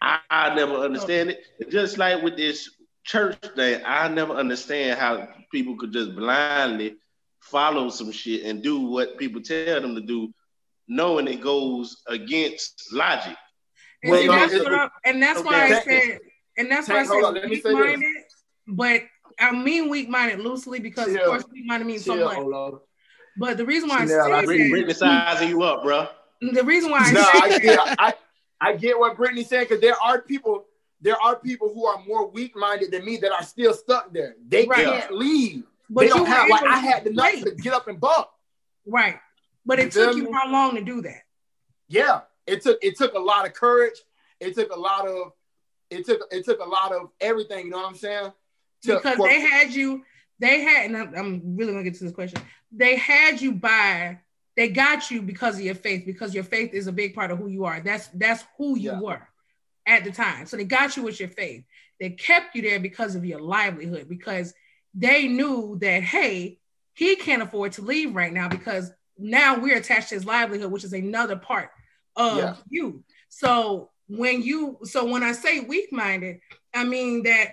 I, 0.00 0.20
I 0.30 0.54
never 0.54 0.76
understand 0.76 1.30
it. 1.30 1.44
Just 1.70 1.98
like 1.98 2.22
with 2.22 2.36
this 2.36 2.70
church 3.04 3.36
thing, 3.54 3.82
I 3.84 4.08
never 4.08 4.32
understand 4.32 4.98
how 4.98 5.28
people 5.52 5.76
could 5.76 5.92
just 5.92 6.14
blindly 6.16 6.96
follow 7.40 7.90
some 7.90 8.10
shit 8.12 8.44
and 8.44 8.62
do 8.62 8.80
what 8.80 9.18
people 9.18 9.42
tell 9.42 9.80
them 9.82 9.94
to 9.94 10.00
do, 10.00 10.32
knowing 10.88 11.28
it 11.28 11.42
goes 11.42 12.02
against 12.08 12.92
logic. 12.92 13.36
And, 14.02 14.10
Well, 14.10 14.20
see, 14.20 14.26
no, 14.26 14.36
that's 14.36 14.54
what 14.54 14.72
I- 14.72 14.90
and 15.04 15.22
that's 15.22 15.44
why 15.44 15.64
I 15.64 15.80
said, 15.82 16.18
and 16.56 16.70
that's 16.70 16.88
why 16.88 17.00
I 17.00 17.04
said 17.04 17.24
on, 17.24 17.34
let 17.34 17.44
me 17.44 17.50
weak 17.50 17.62
say 17.62 17.72
minded. 17.72 18.04
But 18.68 19.02
I 19.38 19.52
mean 19.52 19.88
weak 19.88 20.08
minded 20.08 20.40
loosely 20.40 20.80
because 20.80 21.06
Chill. 21.06 21.16
of 21.20 21.26
course 21.26 21.44
weak 21.52 21.66
minded 21.66 21.86
means 21.86 22.04
so 22.04 22.16
much. 22.16 22.80
But 23.38 23.58
the 23.58 23.66
reason 23.66 23.88
why 23.88 24.06
Chanel, 24.06 24.32
I 24.32 24.44
say 24.44 24.46
Britney, 24.46 24.70
Britney 24.70 24.94
sizing 24.94 25.48
you 25.50 25.62
up, 25.62 25.82
bro. 25.82 26.08
the 26.40 26.64
reason 26.64 26.90
why 26.90 27.00
I 27.00 27.12
No, 27.12 27.22
say 27.22 27.30
I 27.34 27.58
get, 27.58 27.78
I, 27.98 28.14
I 28.60 28.72
get 28.76 28.98
what 28.98 29.16
Brittany's 29.16 29.48
saying 29.48 29.64
because 29.68 29.80
there 29.80 29.96
are 30.02 30.22
people 30.22 30.64
there 31.02 31.20
are 31.22 31.36
people 31.36 31.72
who 31.74 31.84
are 31.86 32.02
more 32.06 32.26
weak-minded 32.30 32.90
than 32.90 33.04
me 33.04 33.18
that 33.18 33.30
are 33.30 33.42
still 33.42 33.74
stuck 33.74 34.12
there. 34.14 34.34
They 34.48 34.64
Right. 34.64 34.84
can't 34.86 35.12
leave. 35.12 35.64
But 35.90 36.00
they 36.02 36.06
you 36.08 36.14
don't 36.14 36.26
have 36.26 36.48
like 36.48 36.62
I 36.64 36.78
had 36.78 37.04
the 37.04 37.10
nuts 37.12 37.42
to 37.42 37.50
get 37.52 37.74
up 37.74 37.86
and 37.88 38.00
buck. 38.00 38.32
Right. 38.86 39.18
But 39.66 39.78
You 39.78 39.84
it 39.84 39.92
took 39.92 40.16
you 40.16 40.32
how 40.32 40.50
long 40.50 40.74
to 40.76 40.80
do 40.82 41.02
that? 41.02 41.22
Yeah, 41.88 42.22
it 42.46 42.62
took 42.62 42.78
it 42.82 42.96
took 42.96 43.12
a 43.14 43.18
lot 43.18 43.46
of 43.46 43.52
courage. 43.52 43.98
It 44.40 44.54
took 44.54 44.72
a 44.74 44.78
lot 44.78 45.06
of 45.06 45.32
it 45.90 46.06
took 46.06 46.22
it 46.30 46.44
took 46.44 46.60
a 46.60 46.68
lot 46.68 46.92
of 46.92 47.10
everything. 47.20 47.66
You 47.66 47.70
know 47.72 47.78
what 47.78 47.88
I'm 47.88 47.94
saying? 47.96 48.32
Because 48.84 49.18
they 49.18 49.40
had 49.40 49.72
you, 49.72 50.02
they 50.38 50.60
had, 50.60 50.86
and 50.86 50.96
I'm, 50.96 51.14
I'm 51.14 51.56
really 51.56 51.72
gonna 51.72 51.84
get 51.84 51.94
to 51.94 52.04
this 52.04 52.12
question. 52.12 52.40
They 52.70 52.96
had 52.96 53.40
you 53.40 53.52
by, 53.52 54.20
they 54.56 54.68
got 54.68 55.10
you 55.10 55.22
because 55.22 55.56
of 55.56 55.62
your 55.62 55.74
faith, 55.74 56.04
because 56.06 56.34
your 56.34 56.44
faith 56.44 56.72
is 56.74 56.86
a 56.86 56.92
big 56.92 57.14
part 57.14 57.30
of 57.30 57.38
who 57.38 57.48
you 57.48 57.64
are. 57.64 57.80
That's 57.80 58.08
that's 58.08 58.44
who 58.58 58.76
you 58.76 58.92
Yeah. 58.92 59.00
were 59.00 59.28
at 59.86 60.04
the 60.04 60.10
time. 60.10 60.46
So 60.46 60.56
they 60.56 60.64
got 60.64 60.96
you 60.96 61.02
with 61.02 61.20
your 61.20 61.28
faith. 61.28 61.64
They 62.00 62.10
kept 62.10 62.54
you 62.54 62.62
there 62.62 62.80
because 62.80 63.14
of 63.14 63.24
your 63.24 63.40
livelihood, 63.40 64.08
because 64.08 64.52
they 64.94 65.28
knew 65.28 65.78
that 65.80 66.02
hey, 66.02 66.58
he 66.94 67.16
can't 67.16 67.42
afford 67.42 67.72
to 67.72 67.82
leave 67.82 68.14
right 68.14 68.32
now 68.32 68.48
because 68.48 68.90
now 69.18 69.58
we're 69.58 69.76
attached 69.76 70.10
to 70.10 70.14
his 70.14 70.26
livelihood, 70.26 70.70
which 70.70 70.84
is 70.84 70.92
another 70.92 71.36
part 71.36 71.70
of 72.16 72.38
Yeah. 72.38 72.56
you. 72.68 73.04
So 73.28 73.90
when 74.08 74.42
you, 74.42 74.78
so 74.84 75.04
when 75.04 75.22
I 75.22 75.32
say 75.32 75.60
weak-minded, 75.60 76.40
I 76.74 76.84
mean 76.84 77.22
that 77.24 77.52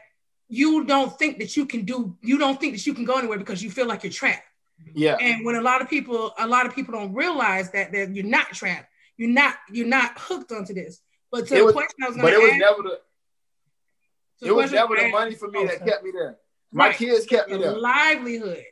you 0.59 0.69
don't 0.85 1.11
think 1.19 1.33
that 1.39 1.51
you 1.57 1.65
can 1.65 1.81
do, 1.91 1.97
you 2.21 2.37
don't 2.43 2.59
think 2.59 2.71
that 2.75 2.85
you 2.87 2.93
can 2.93 3.05
go 3.11 3.15
anywhere 3.21 3.39
because 3.43 3.61
you 3.63 3.71
feel 3.77 3.87
like 3.91 4.03
you're 4.03 4.11
trapped. 4.21 4.47
yeah, 4.93 5.15
And 5.19 5.43
when 5.45 5.55
a 5.55 5.61
lot 5.61 5.81
of 5.81 5.87
people, 5.89 6.19
a 6.37 6.47
lot 6.55 6.65
of 6.67 6.75
people 6.75 6.93
don't 6.97 7.13
realize 7.13 7.71
that 7.71 7.91
that 7.93 8.13
you're 8.15 8.31
not 8.37 8.47
trapped, 8.59 8.87
you're 9.17 9.29
not, 9.41 9.55
you're 9.71 9.87
not 9.99 10.11
hooked 10.27 10.51
onto 10.51 10.73
this. 10.73 11.01
But 11.31 11.47
to 11.47 11.55
It 11.55 11.57
the 11.59 11.65
was- 11.65 11.73
question 11.73 11.97
I 12.03 12.07
was 12.07 12.15
going 12.17 12.25
but 12.27 12.31
to 12.31 12.35
it 12.37 12.43
was 12.43 12.51
ask, 12.51 12.59
never 12.67 12.81
the 12.89 14.47
it 14.47 14.51
was 14.61 14.71
never 14.71 14.95
the 14.95 15.09
money 15.09 15.35
for 15.35 15.47
me 15.49 15.59
Oh, 15.59 15.67
that 15.67 15.77
sorry. 15.79 15.89
kept 15.91 16.03
me 16.03 16.11
there. 16.11 16.35
My 16.71 16.87
Right. 16.87 16.95
kids 16.97 17.25
kept 17.25 17.49
me 17.49 17.57
there. 17.57 17.71
livelihood. 17.77 18.63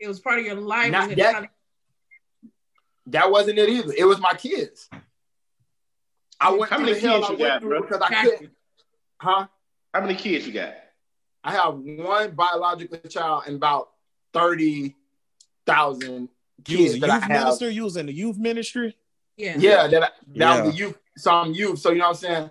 It 0.00 0.08
was 0.08 0.18
part 0.20 0.38
of 0.40 0.44
your 0.46 0.54
livelihood. 0.54 1.18
that- 1.18 1.50
That 3.08 3.30
wasn't 3.30 3.58
it 3.58 3.68
either. 3.68 3.92
It 3.96 4.04
was 4.04 4.18
my 4.20 4.34
kids. 4.34 4.88
I 6.40 6.50
went 6.52 6.70
How 6.70 6.78
many 6.78 6.92
kids 6.98 7.28
you 7.28 7.36
got, 7.38 7.60
bro? 7.62 7.82
because 7.82 8.00
I 8.00 8.10
couldn't. 8.24 8.52
Huh? 9.20 9.46
How 9.92 10.00
many 10.00 10.14
kids 10.14 10.46
you 10.46 10.52
got? 10.52 10.74
I 11.44 11.52
have 11.52 11.74
one 11.76 12.32
biological 12.32 12.98
child 13.08 13.44
and 13.46 13.56
about 13.56 13.90
thirty 14.32 14.94
thousand 15.66 16.28
You 16.66 16.78
was 16.82 16.92
kids 16.92 16.94
a 16.96 17.00
that 17.00 17.10
I 17.10 17.14
youth 17.16 17.22
have. 17.24 17.44
minister. 17.44 17.70
You 17.70 17.84
was 17.84 17.96
in 17.96 18.06
the 18.06 18.12
youth 18.12 18.38
ministry. 18.38 18.96
yeah. 19.36 19.56
Yeah, 19.58 19.86
that, 19.88 20.02
I- 20.02 20.06
that 20.06 20.12
Yeah. 20.34 20.62
was 20.64 20.72
the 20.72 20.78
youth, 20.78 20.98
some 21.16 21.52
youth. 21.52 21.78
So 21.78 21.90
you 21.90 21.98
know 21.98 22.04
what 22.08 22.10
I'm 22.10 22.14
saying? 22.16 22.50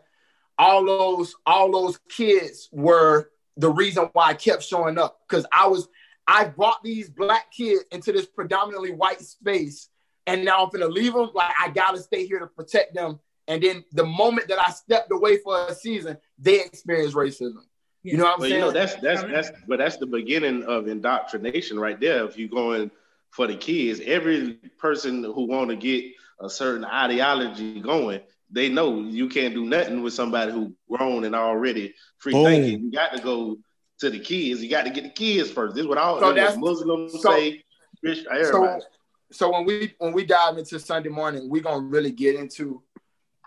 All 0.60 0.86
those, 0.86 1.36
all 1.46 1.72
those 1.72 1.98
kids 2.10 2.70
were 2.72 3.30
the 3.58 3.70
reason 3.70 4.10
why 4.14 4.28
I 4.30 4.34
kept 4.34 4.64
showing 4.64 4.98
up. 4.98 5.20
Because 5.28 5.46
I 5.52 5.68
was, 5.68 5.88
I 6.26 6.46
brought 6.46 6.84
these 6.84 7.10
black 7.10 7.52
kids 7.52 7.84
into 7.92 8.12
this 8.12 8.26
predominantly 8.26 8.92
white 8.92 9.22
space, 9.22 9.90
and 10.26 10.44
now 10.44 10.64
I'm 10.64 10.70
gonna 10.70 10.88
leave 10.88 11.14
them. 11.14 11.30
Like 11.34 11.54
I 11.60 11.70
gotta 11.70 12.00
stay 12.02 12.26
here 12.26 12.40
to 12.40 12.48
protect 12.48 12.94
them. 12.96 13.20
And 13.48 13.62
then 13.64 13.86
the 13.94 14.06
moment 14.06 14.48
that 14.50 14.60
I 14.60 14.72
stepped 14.72 15.12
away 15.12 15.38
for 15.38 15.68
a 15.68 15.74
season, 15.76 16.18
they 16.38 16.60
experienced 16.62 17.16
racism. 17.16 17.64
You 18.12 18.18
know 18.18 18.24
what 18.26 18.34
I'm 18.36 18.40
Well, 18.40 18.50
saying? 18.50 18.54
you 18.62 18.66
know 18.68 18.72
that's 18.72 18.96
that's 18.96 19.24
that's 19.24 19.52
but 19.68 19.80
that's 19.80 19.98
the 19.98 20.06
beginning 20.06 20.64
of 20.64 20.88
indoctrination 20.88 21.80
right 21.80 22.00
there. 22.00 22.24
If 22.26 22.38
you're 22.38 22.50
going 22.50 22.92
for 23.32 23.48
the 23.48 23.56
kids, 23.58 24.00
every 24.06 24.54
person 24.78 25.24
who 25.24 25.46
want 25.48 25.70
to 25.70 25.76
get 25.76 26.06
a 26.40 26.50
certain 26.50 26.86
ideology 26.86 27.80
going, 27.82 28.22
they 28.52 28.70
know 28.70 29.02
you 29.02 29.28
can't 29.28 29.54
do 29.54 29.66
nothing 29.66 30.02
with 30.04 30.14
somebody 30.14 30.52
who 30.52 30.74
grown 30.90 31.26
and 31.26 31.36
already 31.36 31.94
free 32.20 32.34
Boom. 32.34 32.46
thinking. 32.46 32.82
You 32.86 32.92
got 32.92 33.14
to 33.14 33.22
go 33.22 33.58
to 34.00 34.10
the 34.10 34.20
kids. 34.20 34.64
You 34.64 34.70
got 34.70 34.84
to 34.86 34.92
get 34.92 35.04
the 35.04 35.10
kids 35.10 35.50
first. 35.52 35.76
This 35.76 35.82
is 35.82 35.88
what 35.88 35.98
all 35.98 36.20
So 36.20 36.32
this 36.32 36.44
is 36.44 36.56
that's- 36.56 36.58
Muslims 36.58 37.22
so- 37.22 37.32
say. 37.32 37.64
Christian, 38.04 38.26
so 38.26 38.32
everybody. 38.64 38.84
so 39.32 39.52
when 39.52 39.66
we 39.66 39.94
when 39.98 40.14
we 40.14 40.24
dive 40.24 40.58
into 40.60 40.80
Sunday 40.80 41.10
morning, 41.10 41.50
we're 41.50 41.64
gonna 41.64 41.82
really 41.84 42.12
get 42.12 42.36
into 42.36 42.84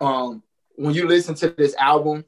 um 0.00 0.42
when 0.74 0.92
you 0.94 1.06
listen 1.06 1.34
to 1.36 1.50
this 1.50 1.74
album, 1.76 2.24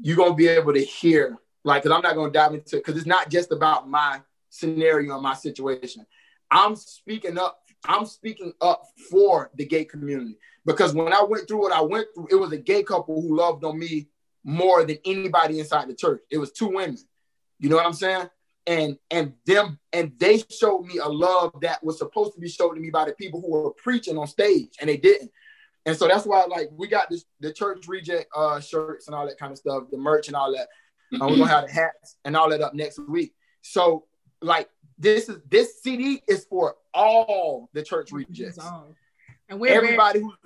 you're 0.00 0.16
gonna 0.16 0.34
be 0.34 0.48
able 0.48 0.72
to 0.72 0.80
hear 0.80 1.36
like 1.64 1.82
because 1.82 1.96
I'm 1.96 2.02
not 2.02 2.14
gonna 2.14 2.32
dive 2.32 2.54
into 2.54 2.76
because 2.76 2.96
it's 2.96 3.06
not 3.06 3.30
just 3.30 3.52
about 3.52 3.88
my 3.88 4.20
scenario 4.48 5.14
and 5.14 5.22
my 5.22 5.34
situation. 5.34 6.06
I'm 6.50 6.76
speaking 6.76 7.38
up, 7.38 7.62
I'm 7.84 8.06
speaking 8.06 8.52
up 8.60 8.84
for 9.10 9.50
the 9.54 9.66
gay 9.66 9.84
community 9.84 10.36
because 10.64 10.94
when 10.94 11.12
I 11.12 11.22
went 11.22 11.46
through 11.46 11.60
what 11.60 11.72
I 11.72 11.80
went 11.80 12.08
through, 12.14 12.28
it 12.30 12.36
was 12.36 12.52
a 12.52 12.58
gay 12.58 12.82
couple 12.82 13.20
who 13.20 13.36
loved 13.36 13.64
on 13.64 13.78
me 13.78 14.08
more 14.42 14.84
than 14.84 14.98
anybody 15.04 15.58
inside 15.58 15.88
the 15.88 15.94
church. 15.94 16.22
It 16.30 16.38
was 16.38 16.52
two 16.52 16.68
women. 16.68 16.98
You 17.58 17.68
know 17.68 17.76
what 17.76 17.86
I'm 17.86 17.92
saying? 17.92 18.28
and 18.66 18.98
and 19.10 19.32
them 19.46 19.78
and 19.92 20.12
they 20.18 20.42
showed 20.50 20.82
me 20.82 20.98
a 20.98 21.08
love 21.08 21.52
that 21.62 21.82
was 21.82 21.98
supposed 21.98 22.34
to 22.34 22.40
be 22.40 22.48
shown 22.48 22.74
to 22.74 22.80
me 22.80 22.90
by 22.90 23.04
the 23.04 23.12
people 23.12 23.40
who 23.40 23.50
were 23.50 23.70
preaching 23.72 24.18
on 24.18 24.26
stage 24.26 24.68
and 24.80 24.88
they 24.88 24.96
didn't 24.96 25.30
and 25.86 25.96
so 25.96 26.06
that's 26.06 26.26
why 26.26 26.44
like 26.44 26.68
we 26.76 26.86
got 26.86 27.08
this 27.10 27.24
the 27.40 27.52
church 27.52 27.88
reject 27.88 28.26
uh 28.34 28.60
shirts 28.60 29.06
and 29.06 29.14
all 29.14 29.26
that 29.26 29.38
kind 29.38 29.52
of 29.52 29.58
stuff 29.58 29.84
the 29.90 29.98
merch 29.98 30.28
and 30.28 30.36
all 30.36 30.52
that. 30.52 30.68
And 31.12 31.20
we're 31.22 31.38
gonna 31.38 31.48
have 31.48 31.66
the 31.66 31.72
hats 31.72 32.16
and 32.24 32.36
all 32.36 32.50
that 32.50 32.60
up 32.60 32.74
next 32.74 32.98
week. 33.08 33.34
So 33.62 34.04
like 34.42 34.68
this 34.98 35.28
is 35.28 35.38
this 35.48 35.82
cd 35.82 36.22
is 36.28 36.44
for 36.44 36.76
all 36.94 37.70
the 37.72 37.82
church 37.82 38.12
rejects. 38.12 38.58
And 39.48 39.64
everybody 39.66 40.20
who's 40.20 40.36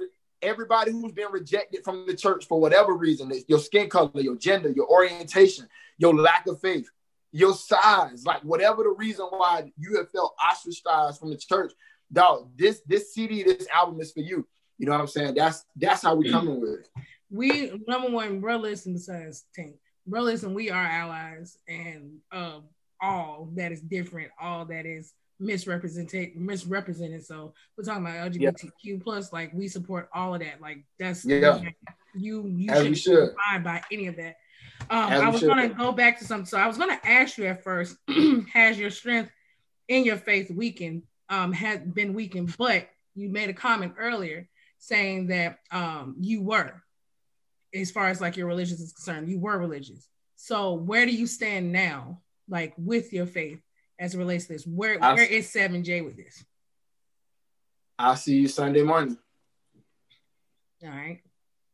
everybody 0.40 0.92
who's 0.92 1.12
been 1.12 1.30
rejected 1.30 1.82
from 1.84 2.06
the 2.06 2.14
church 2.14 2.46
for 2.46 2.60
whatever 2.60 2.94
reason 2.94 3.30
it's 3.30 3.48
your 3.48 3.58
skin 3.58 3.88
color 3.88 4.10
your 4.20 4.36
gender 4.36 4.68
your 4.70 4.86
orientation 4.90 5.66
your 5.96 6.14
lack 6.14 6.46
of 6.46 6.60
faith 6.60 6.88
your 7.32 7.54
size 7.54 8.24
like 8.26 8.42
whatever 8.42 8.82
the 8.82 8.90
reason 8.90 9.26
why 9.30 9.72
you 9.78 9.96
have 9.96 10.10
felt 10.10 10.34
ostracized 10.42 11.18
from 11.18 11.30
the 11.30 11.36
church. 11.36 11.72
Dog 12.12 12.50
this 12.56 12.80
this 12.86 13.12
cd 13.12 13.42
this 13.42 13.66
album 13.74 14.00
is 14.00 14.12
for 14.12 14.20
you 14.20 14.46
you 14.78 14.86
know 14.86 14.92
what 14.92 15.00
i'm 15.00 15.06
saying 15.06 15.34
that's 15.34 15.64
that's 15.76 16.02
how 16.02 16.14
we 16.14 16.30
coming 16.30 16.60
with 16.60 16.80
it 16.80 16.88
we 17.30 17.80
number 17.88 18.10
one, 18.10 18.40
bro, 18.40 18.56
listen 18.58 18.92
besides 18.92 19.44
Tank. 19.56 19.74
Bro, 20.06 20.20
listen, 20.22 20.54
we 20.54 20.70
are 20.70 20.84
allies 20.84 21.58
and 21.66 22.18
um 22.30 22.64
all 23.00 23.48
that 23.56 23.72
is 23.72 23.80
different, 23.80 24.30
all 24.40 24.64
that 24.66 24.86
is 24.86 25.14
misrepresented 25.40 26.36
misrepresented. 26.36 27.24
So 27.24 27.54
we're 27.76 27.84
talking 27.84 28.06
about 28.06 28.30
LGBTQ 28.30 29.02
plus, 29.02 29.32
like 29.32 29.52
we 29.52 29.66
support 29.66 30.08
all 30.14 30.34
of 30.34 30.40
that. 30.42 30.60
Like 30.60 30.84
that's 31.00 31.24
Yeah. 31.24 31.60
you 32.14 32.46
you 32.46 32.70
As 32.70 32.78
shouldn't 32.78 32.98
should. 32.98 33.30
be 33.30 33.34
defined 33.34 33.64
by 33.64 33.82
any 33.90 34.06
of 34.06 34.16
that. 34.16 34.36
Um, 34.90 35.12
As 35.12 35.22
I 35.22 35.28
was 35.28 35.42
gonna 35.42 35.70
go 35.70 35.90
back 35.90 36.18
to 36.20 36.24
something. 36.24 36.46
So 36.46 36.58
I 36.58 36.68
was 36.68 36.78
gonna 36.78 37.00
ask 37.02 37.36
you 37.36 37.46
at 37.46 37.64
first, 37.64 37.96
has 38.52 38.78
your 38.78 38.90
strength 38.90 39.32
in 39.88 40.04
your 40.04 40.18
faith 40.18 40.50
weakened? 40.50 41.02
Um, 41.30 41.52
has 41.52 41.80
been 41.80 42.12
weakened, 42.14 42.54
but 42.58 42.86
you 43.16 43.28
made 43.30 43.48
a 43.48 43.54
comment 43.54 43.94
earlier 43.98 44.48
saying 44.88 45.28
that 45.28 45.58
um 45.70 46.16
you 46.20 46.42
were 46.42 46.82
as 47.74 47.90
far 47.90 48.08
as 48.08 48.20
like 48.20 48.36
your 48.36 48.46
religious 48.46 48.80
is 48.80 48.92
concerned, 48.92 49.28
you 49.28 49.38
were 49.40 49.58
religious. 49.58 50.08
So 50.36 50.74
where 50.74 51.06
do 51.06 51.12
you 51.12 51.26
stand 51.26 51.72
now, 51.72 52.20
like 52.48 52.74
with 52.76 53.12
your 53.12 53.26
faith 53.26 53.60
as 53.98 54.14
it 54.14 54.18
relates 54.18 54.46
to 54.46 54.52
this? 54.52 54.66
Where 54.66 55.02
I- 55.02 55.14
where 55.14 55.24
is 55.24 55.48
Seven 55.50 55.82
J 55.84 56.00
with 56.02 56.16
this? 56.16 56.44
i'll 57.96 58.16
see 58.16 58.34
you 58.36 58.48
sunday 58.48 58.82
morning 58.82 59.16
All 60.82 60.90
right. 60.90 61.20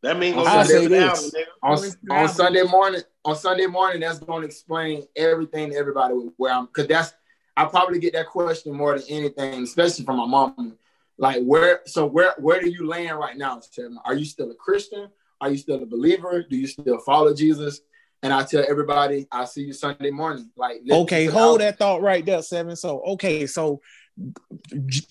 That 0.03 0.19
means 0.19 0.37
I'll 0.37 0.65
say 0.67 0.87
this. 0.87 1.03
album, 1.03 1.31
on, 1.63 1.71
Well, 1.71 1.83
it's 1.85 1.97
on. 2.11 2.29
Sunday 2.29 2.63
morning, 2.63 3.01
on 3.25 3.37
Sunday 3.37 3.67
morning, 3.67 4.01
that's 4.01 4.19
going 4.19 4.43
to 4.43 4.47
explain 4.47 5.03
everything 5.17 5.71
to 5.71 5.77
everybody 5.77 6.15
where 6.37 6.53
I'm, 6.53 6.67
because 6.67 6.87
that's 6.89 7.13
I 7.57 7.65
probably 7.67 7.99
get 7.99 8.13
that 8.15 8.27
question 8.29 8.75
more 8.75 8.99
than 8.99 9.07
anything, 9.11 9.63
especially 9.65 10.05
from 10.05 10.19
my 10.19 10.27
mom. 10.27 10.79
Like 11.21 11.43
where, 11.45 11.81
so 11.87 12.07
where, 12.07 12.35
where 12.39 12.61
do 12.61 12.71
you 12.71 12.89
land 12.89 13.19
right 13.19 13.37
now, 13.37 13.61
Kevin? 13.75 13.99
Are 14.05 14.15
you 14.15 14.25
still 14.25 14.51
a 14.51 14.55
Christian? 14.55 15.09
Are 15.41 15.51
you 15.51 15.59
still 15.59 15.83
a 15.83 15.87
believer? 15.87 16.43
Do 16.49 16.57
you 16.57 16.67
still 16.67 16.99
follow 17.01 17.35
Jesus? 17.35 17.81
And 18.23 18.33
I 18.33 18.43
tell 18.45 18.65
everybody, 18.69 19.27
I 19.31 19.45
see 19.45 19.65
you 19.65 19.73
Sunday 19.73 20.11
morning. 20.11 20.51
Like 20.57 20.81
Okay, 20.91 21.27
hold 21.27 21.61
that 21.61 21.79
thought 21.79 22.03
right 22.03 22.25
there, 22.25 22.43
seven. 22.43 22.75
So 22.77 23.01
okay, 23.03 23.47
so 23.47 23.81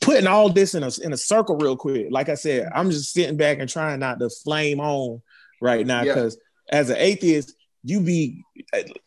putting 0.02 0.28
all 0.28 0.50
this 0.50 0.76
in 0.76 0.84
a 0.84 0.91
in 1.04 1.13
a 1.13 1.17
circle 1.17 1.58
real 1.58 1.76
quick. 1.76 2.08
Like 2.10 2.30
I 2.30 2.36
said, 2.36 2.69
I'm 2.74 2.91
just 2.91 3.13
sitting 3.13 3.38
back 3.38 3.60
and 3.60 3.69
trying 3.69 4.00
not 4.00 4.19
to 4.19 4.30
flame 4.30 4.80
on 4.80 5.22
right 5.62 5.86
now 5.86 6.04
Yeah. 6.04 6.13
because 6.13 6.38
as 6.72 6.89
an 6.89 6.98
atheist, 6.98 7.56
you 7.84 8.02
be 8.02 8.43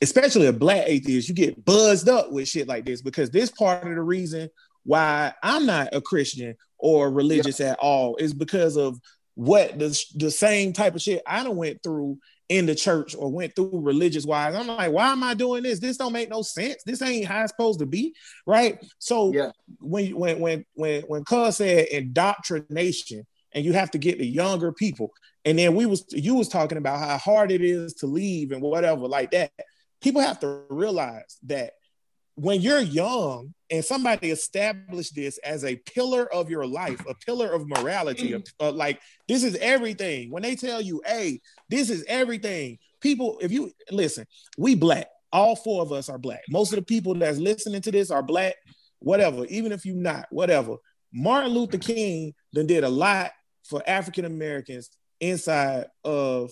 especially 0.00 0.46
a 0.46 0.52
black 0.52 0.84
atheist, 0.86 1.28
you 1.28 1.34
get 1.34 1.64
buzzed 1.64 2.08
up 2.08 2.32
with 2.32 2.48
shit 2.48 2.66
like 2.66 2.84
this 2.84 3.02
because 3.02 3.30
this 3.30 3.50
part 3.50 3.86
of 3.86 3.94
the 3.94 4.02
reason 4.02 4.48
why 4.84 5.32
I'm 5.42 5.66
not 5.66 5.90
a 5.92 6.00
Christian 6.00 6.56
or 6.82 7.10
religious 7.10 7.60
at 7.60 7.78
all 7.78 8.16
is 8.16 8.34
because 8.34 8.76
of 8.76 8.98
what 9.34 9.78
the, 9.78 9.98
the 10.16 10.30
same 10.30 10.74
type 10.74 10.94
of 10.94 11.00
shit 11.00 11.22
I 11.26 11.42
done 11.42 11.56
went 11.56 11.82
through 11.82 12.18
in 12.48 12.66
the 12.66 12.74
church 12.74 13.14
or 13.16 13.30
went 13.30 13.56
through 13.56 13.70
religious 13.72 14.26
wise. 14.26 14.54
I'm 14.54 14.66
like, 14.66 14.92
why 14.92 15.10
am 15.10 15.22
I 15.22 15.32
doing 15.32 15.62
this? 15.62 15.78
This 15.78 15.96
don't 15.96 16.12
make 16.12 16.28
no 16.28 16.42
sense. 16.42 16.82
This 16.84 17.00
ain't 17.00 17.24
how 17.24 17.42
it's 17.42 17.52
supposed 17.52 17.78
to 17.78 17.86
be, 17.86 18.14
right? 18.46 18.78
So 18.98 19.32
Yeah. 19.32 19.52
when 19.80 20.14
when 20.14 20.40
when 20.40 20.64
when 20.74 21.02
when 21.02 21.24
Cuz 21.24 21.56
said 21.56 21.86
indoctrination, 21.86 23.26
and 23.54 23.64
you 23.64 23.72
have 23.72 23.90
to 23.92 23.98
get 23.98 24.18
the 24.18 24.26
younger 24.26 24.72
people. 24.72 25.12
And 25.44 25.58
then 25.58 25.74
we 25.74 25.86
was 25.86 26.04
you 26.10 26.34
was 26.34 26.48
talking 26.48 26.78
about 26.78 26.98
how 26.98 27.16
hard 27.16 27.50
it 27.52 27.62
is 27.62 27.94
to 27.94 28.06
leave 28.06 28.52
and 28.52 28.60
whatever 28.60 29.06
like 29.08 29.30
that. 29.30 29.52
People 30.00 30.20
have 30.20 30.40
to 30.40 30.62
realize 30.68 31.38
that 31.44 31.72
when 32.34 32.60
you're 32.60 32.80
young 32.80 33.54
and 33.70 33.84
somebody 33.84 34.30
established 34.30 35.14
this 35.14 35.38
as 35.38 35.64
a 35.64 35.76
pillar 35.76 36.32
of 36.32 36.50
your 36.50 36.66
life, 36.66 37.04
a 37.06 37.14
pillar 37.14 37.52
of 37.52 37.68
morality, 37.68 38.32
a- 38.32 38.42
uh, 38.60 38.72
like 38.72 39.00
this 39.28 39.44
is 39.44 39.56
everything. 39.56 40.30
When 40.30 40.42
they 40.42 40.56
tell 40.56 40.80
you, 40.80 41.02
"Hey, 41.06 41.40
this 41.68 41.90
is 41.90 42.04
everything," 42.08 42.78
people, 43.00 43.38
if 43.40 43.52
you 43.52 43.72
listen, 43.90 44.26
we 44.56 44.74
black. 44.74 45.08
All 45.32 45.56
four 45.56 45.82
of 45.82 45.92
us 45.92 46.08
are 46.08 46.18
black. 46.18 46.42
Most 46.50 46.72
of 46.72 46.76
the 46.76 46.84
people 46.84 47.14
that's 47.14 47.38
listening 47.38 47.80
to 47.82 47.90
this 47.90 48.10
are 48.10 48.22
black. 48.22 48.54
Whatever, 48.98 49.46
even 49.46 49.72
if 49.72 49.84
you're 49.84 49.96
not, 49.96 50.26
whatever. 50.30 50.76
Martin 51.12 51.52
Luther 51.52 51.78
King 51.78 52.34
then 52.52 52.66
did 52.66 52.84
a 52.84 52.88
lot 52.88 53.32
for 53.64 53.82
African 53.86 54.24
Americans 54.24 54.90
inside 55.20 55.86
of 56.04 56.50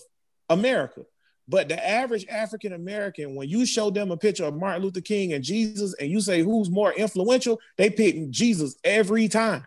America. 0.49 1.01
But 1.47 1.69
the 1.69 1.85
average 1.87 2.25
African 2.27 2.73
American, 2.73 3.35
when 3.35 3.49
you 3.49 3.65
show 3.65 3.89
them 3.89 4.11
a 4.11 4.17
picture 4.17 4.45
of 4.45 4.55
Martin 4.55 4.83
Luther 4.83 5.01
King 5.01 5.33
and 5.33 5.43
Jesus, 5.43 5.93
and 5.99 6.09
you 6.09 6.21
say 6.21 6.41
who's 6.41 6.69
more 6.69 6.93
influential, 6.93 7.59
they 7.77 7.89
pick 7.89 8.29
Jesus 8.29 8.75
every 8.83 9.27
time, 9.27 9.65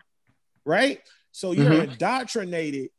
right? 0.65 0.99
So 1.31 1.51
you're 1.51 1.69
Mhm. 1.69 1.91
indoctrinated 1.91 2.89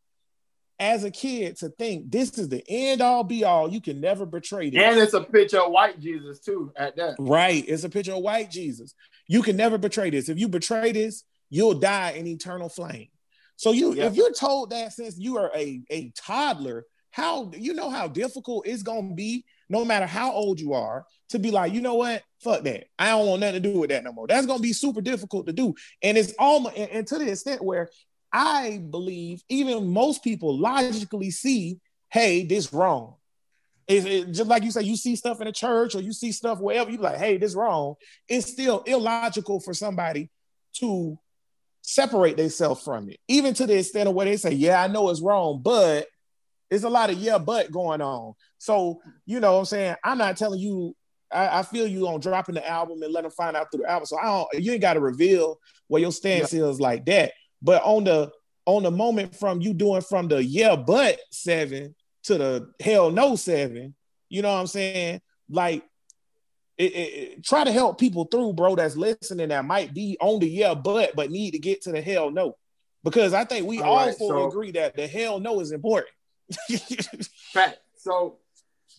as 0.78 1.04
a 1.04 1.10
kid 1.10 1.56
to 1.56 1.70
think 1.70 2.12
this 2.12 2.36
is 2.38 2.50
the 2.50 2.62
end 2.68 3.00
all 3.00 3.24
be 3.24 3.44
all. 3.44 3.72
You 3.72 3.80
can 3.80 3.98
never 3.98 4.26
betray 4.26 4.68
this. 4.68 4.78
And 4.78 5.00
it's 5.00 5.14
a 5.14 5.22
picture 5.22 5.62
of 5.62 5.72
white 5.72 5.98
Jesus 5.98 6.38
too 6.38 6.70
at 6.76 6.96
that. 6.96 7.16
Right. 7.18 7.64
It's 7.66 7.84
a 7.84 7.88
picture 7.88 8.12
of 8.12 8.22
white 8.22 8.50
Jesus. 8.50 8.94
You 9.26 9.42
can 9.42 9.56
never 9.56 9.78
betray 9.78 10.10
this. 10.10 10.28
If 10.28 10.38
you 10.38 10.48
betray 10.48 10.92
this, 10.92 11.24
you'll 11.48 11.74
die 11.78 12.10
in 12.10 12.26
eternal 12.26 12.68
flame. 12.68 13.08
So 13.56 13.72
you 13.72 13.94
Yeah. 13.94 14.04
if 14.06 14.16
you're 14.16 14.34
told 14.34 14.68
that 14.70 14.92
since 14.92 15.18
you 15.18 15.38
are 15.38 15.50
a, 15.56 15.80
a 15.90 16.10
toddler, 16.10 16.84
how 17.16 17.50
you 17.56 17.72
know 17.72 17.88
how 17.88 18.06
difficult 18.06 18.66
it's 18.66 18.82
gonna 18.82 19.14
be, 19.14 19.46
no 19.70 19.86
matter 19.86 20.04
how 20.04 20.32
old 20.32 20.60
you 20.60 20.74
are, 20.74 21.06
to 21.30 21.38
be 21.38 21.50
like, 21.50 21.72
you 21.72 21.80
know 21.80 21.94
what? 21.94 22.22
Fuck 22.44 22.64
that. 22.64 22.88
I 22.98 23.08
don't 23.08 23.26
want 23.26 23.40
nothing 23.40 23.62
to 23.62 23.72
do 23.72 23.78
with 23.78 23.88
that 23.88 24.04
no 24.04 24.12
more. 24.12 24.26
That's 24.26 24.46
gonna 24.46 24.60
be 24.60 24.74
super 24.74 25.00
difficult 25.00 25.46
to 25.46 25.54
do. 25.54 25.74
And 26.02 26.18
it's 26.18 26.34
almost 26.38 26.76
and, 26.76 26.90
and 26.90 27.06
to 27.06 27.18
the 27.18 27.30
extent 27.30 27.64
where 27.64 27.88
I 28.30 28.82
believe 28.90 29.42
even 29.48 29.94
most 29.94 30.22
people 30.22 30.58
logically 30.58 31.30
see, 31.30 31.80
hey, 32.10 32.44
this 32.44 32.70
wrong. 32.70 33.14
It's 33.88 34.04
it, 34.04 34.32
just 34.32 34.50
like 34.50 34.64
you 34.64 34.70
say, 34.70 34.82
you 34.82 34.96
see 34.96 35.16
stuff 35.16 35.40
in 35.40 35.46
a 35.46 35.52
church 35.52 35.94
or 35.94 36.02
you 36.02 36.12
see 36.12 36.32
stuff 36.32 36.60
wherever, 36.60 36.90
you 36.90 36.98
like, 36.98 37.16
hey, 37.16 37.38
this 37.38 37.54
wrong. 37.54 37.94
It's 38.28 38.52
still 38.52 38.82
illogical 38.82 39.60
for 39.60 39.72
somebody 39.72 40.28
to 40.80 41.18
separate 41.80 42.36
themselves 42.36 42.82
from 42.82 43.08
it, 43.08 43.20
even 43.26 43.54
to 43.54 43.66
the 43.66 43.78
extent 43.78 44.06
of 44.06 44.14
where 44.14 44.26
they 44.26 44.36
say, 44.36 44.52
yeah, 44.52 44.82
I 44.82 44.88
know 44.88 45.08
it's 45.08 45.22
wrong, 45.22 45.62
but 45.62 46.08
there's 46.70 46.84
a 46.84 46.88
lot 46.90 47.10
of 47.10 47.18
yeah, 47.18 47.38
but 47.38 47.70
going 47.70 48.00
on. 48.00 48.34
So, 48.58 49.00
you 49.24 49.40
know 49.40 49.52
what 49.54 49.58
I'm 49.60 49.64
saying? 49.66 49.96
I'm 50.04 50.18
not 50.18 50.36
telling 50.36 50.60
you, 50.60 50.94
I, 51.32 51.58
I 51.60 51.62
feel 51.62 51.86
you 51.86 52.08
on 52.08 52.20
dropping 52.20 52.54
the 52.54 52.68
album 52.68 53.02
and 53.02 53.12
let 53.12 53.22
them 53.22 53.30
find 53.32 53.56
out 53.56 53.68
through 53.70 53.82
the 53.82 53.90
album. 53.90 54.06
So 54.06 54.18
I 54.18 54.24
don't, 54.24 54.48
you 54.64 54.72
ain't 54.72 54.80
got 54.80 54.94
to 54.94 55.00
reveal 55.00 55.58
where 55.88 56.02
your 56.02 56.12
stance 56.12 56.52
is 56.52 56.80
like 56.80 57.04
that. 57.06 57.32
But 57.62 57.82
on 57.84 58.04
the 58.04 58.30
on 58.64 58.82
the 58.82 58.90
moment 58.90 59.34
from 59.36 59.60
you 59.60 59.72
doing 59.72 60.00
from 60.02 60.28
the 60.28 60.42
yeah, 60.42 60.74
but 60.76 61.18
seven 61.30 61.94
to 62.24 62.36
the 62.38 62.72
hell 62.80 63.10
no 63.10 63.36
seven, 63.36 63.94
you 64.28 64.42
know 64.42 64.52
what 64.52 64.60
I'm 64.60 64.66
saying? 64.66 65.20
Like 65.48 65.84
it, 66.78 66.92
it- 66.92 66.96
it- 67.14 67.44
try 67.44 67.64
to 67.64 67.72
help 67.72 67.98
people 67.98 68.24
through, 68.24 68.52
bro, 68.52 68.74
that's 68.76 68.96
listening 68.96 69.48
that 69.48 69.64
might 69.64 69.94
be 69.94 70.16
on 70.20 70.40
the 70.40 70.48
yeah, 70.48 70.74
but 70.74 71.14
but 71.14 71.30
need 71.30 71.52
to 71.52 71.58
get 71.58 71.82
to 71.82 71.92
the 71.92 72.02
hell 72.02 72.30
no. 72.30 72.56
Because 73.04 73.32
I 73.34 73.44
think 73.44 73.66
we 73.68 73.80
All 73.80 73.92
all 73.96 74.06
right, 74.06 74.16
so- 74.16 74.48
agree 74.48 74.72
that 74.72 74.96
the 74.96 75.06
hell 75.06 75.38
no 75.38 75.60
is 75.60 75.70
important. 75.72 76.10
Fact. 77.52 77.78
So 77.96 78.38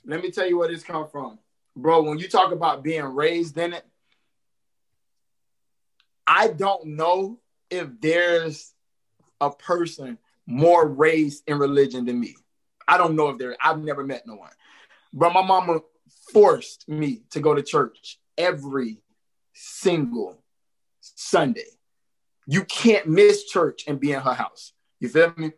let 0.06 0.22
me 0.22 0.32
tell 0.32 0.48
you 0.48 0.58
where 0.58 0.68
this 0.68 0.84
come 0.84 1.08
from. 1.10 1.40
Bro, 1.76 2.04
when 2.04 2.18
you 2.18 2.28
talk 2.28 2.52
about 2.52 2.84
being 2.84 3.04
raised 3.04 3.58
in 3.58 3.74
it, 3.74 3.86
I 6.26 6.50
don't 6.50 6.98
know 6.98 7.40
if 7.70 7.88
there's 8.02 8.74
a 9.40 9.52
person 9.52 10.18
more 10.46 10.88
raised 10.88 11.44
in 11.48 11.60
religion 11.60 12.06
than 12.06 12.20
me. 12.20 12.36
I 12.88 12.98
don't 12.98 13.16
know 13.16 13.30
if 13.30 13.38
there, 13.38 13.56
I've 13.62 13.84
never 13.84 14.04
met 14.04 14.26
no 14.26 14.36
one. 14.36 14.52
But 15.14 15.34
my 15.34 15.42
mama 15.42 15.80
forced 16.32 16.88
me 16.88 17.22
to 17.32 17.40
go 17.40 17.54
to 17.54 17.62
church 17.62 18.20
every 18.38 19.00
single 19.54 20.38
Sunday. 21.02 21.66
You 22.46 22.64
can't 22.66 23.08
miss 23.08 23.46
church 23.46 23.84
and 23.88 24.00
be 24.00 24.14
in 24.14 24.22
her 24.22 24.34
house. 24.34 24.74
You 25.00 25.10
feel 25.10 25.34
me? 25.38 25.52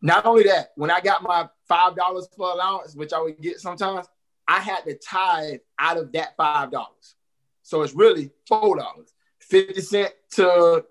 Not 0.00 0.26
only 0.26 0.44
that, 0.44 0.72
when 0.76 0.90
I 0.90 1.00
got 1.00 1.22
my 1.22 1.48
five 1.66 1.96
dollars 1.96 2.28
for 2.36 2.50
allowance, 2.50 2.94
which 2.94 3.12
I 3.12 3.20
would 3.20 3.40
get 3.40 3.60
sometimes, 3.60 4.06
I 4.46 4.60
had 4.60 4.84
to 4.84 4.94
tithe 4.94 5.60
out 5.78 5.96
of 5.96 6.12
that 6.12 6.36
five 6.36 6.70
dollars. 6.70 7.16
So 7.62 7.82
it's 7.82 7.94
really 7.94 8.30
four 8.46 8.76
dollars, 8.76 9.12
fifty 9.40 9.80
cent 9.80 10.12
to 10.32 10.84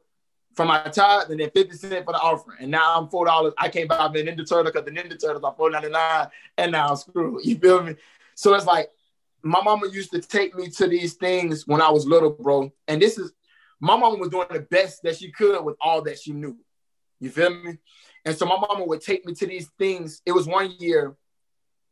for 0.55 0.65
my 0.65 0.83
tithe, 0.83 1.29
and 1.29 1.39
then 1.39 1.49
fifty 1.51 1.75
cent 1.75 2.05
for 2.05 2.13
the 2.13 2.19
offering. 2.19 2.57
And 2.61 2.71
now 2.71 2.99
I'm 2.99 3.07
four 3.09 3.25
dollars. 3.25 3.53
I 3.57 3.69
can't 3.69 3.89
buy 3.89 4.09
the 4.13 4.23
Ninja 4.23 4.47
Turtle 4.47 4.65
because 4.65 4.85
the 4.85 4.91
Ninja 4.91 5.19
Turtles 5.19 5.43
are 5.43 5.55
four 5.55 5.69
ninety 5.71 5.89
nine, 5.89 6.27
and 6.57 6.71
now 6.71 6.89
I'm 6.89 6.95
screwed. 6.95 7.41
You 7.45 7.57
feel 7.57 7.83
me? 7.83 7.95
So 8.35 8.53
it's 8.53 8.65
like 8.65 8.89
my 9.41 9.61
mama 9.61 9.87
used 9.89 10.11
to 10.11 10.21
take 10.21 10.55
me 10.55 10.69
to 10.71 10.87
these 10.87 11.13
things 11.13 11.65
when 11.65 11.81
I 11.81 11.89
was 11.89 12.05
little, 12.05 12.31
bro. 12.31 12.71
And 12.87 13.01
this 13.01 13.17
is 13.17 13.31
my 13.79 13.95
mama 13.95 14.17
was 14.17 14.29
doing 14.29 14.47
the 14.51 14.59
best 14.59 15.03
that 15.03 15.17
she 15.17 15.31
could 15.31 15.63
with 15.63 15.77
all 15.79 16.01
that 16.03 16.19
she 16.19 16.33
knew. 16.33 16.57
You 17.19 17.29
feel 17.29 17.49
me? 17.49 17.77
And 18.25 18.35
so 18.37 18.45
my 18.45 18.57
mama 18.57 18.83
would 18.85 19.01
take 19.01 19.25
me 19.25 19.33
to 19.35 19.47
these 19.47 19.69
things. 19.77 20.21
It 20.25 20.31
was 20.33 20.47
one 20.47 20.71
year, 20.79 21.15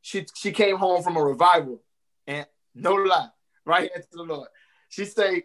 she 0.01 0.25
she 0.35 0.51
came 0.51 0.77
home 0.77 1.01
from 1.01 1.15
a 1.17 1.23
revival, 1.23 1.81
and 2.27 2.45
no 2.73 2.93
lie, 2.93 3.29
right 3.65 3.89
into 3.95 4.07
the 4.11 4.23
Lord. 4.23 4.49
She 4.89 5.05
say, 5.05 5.43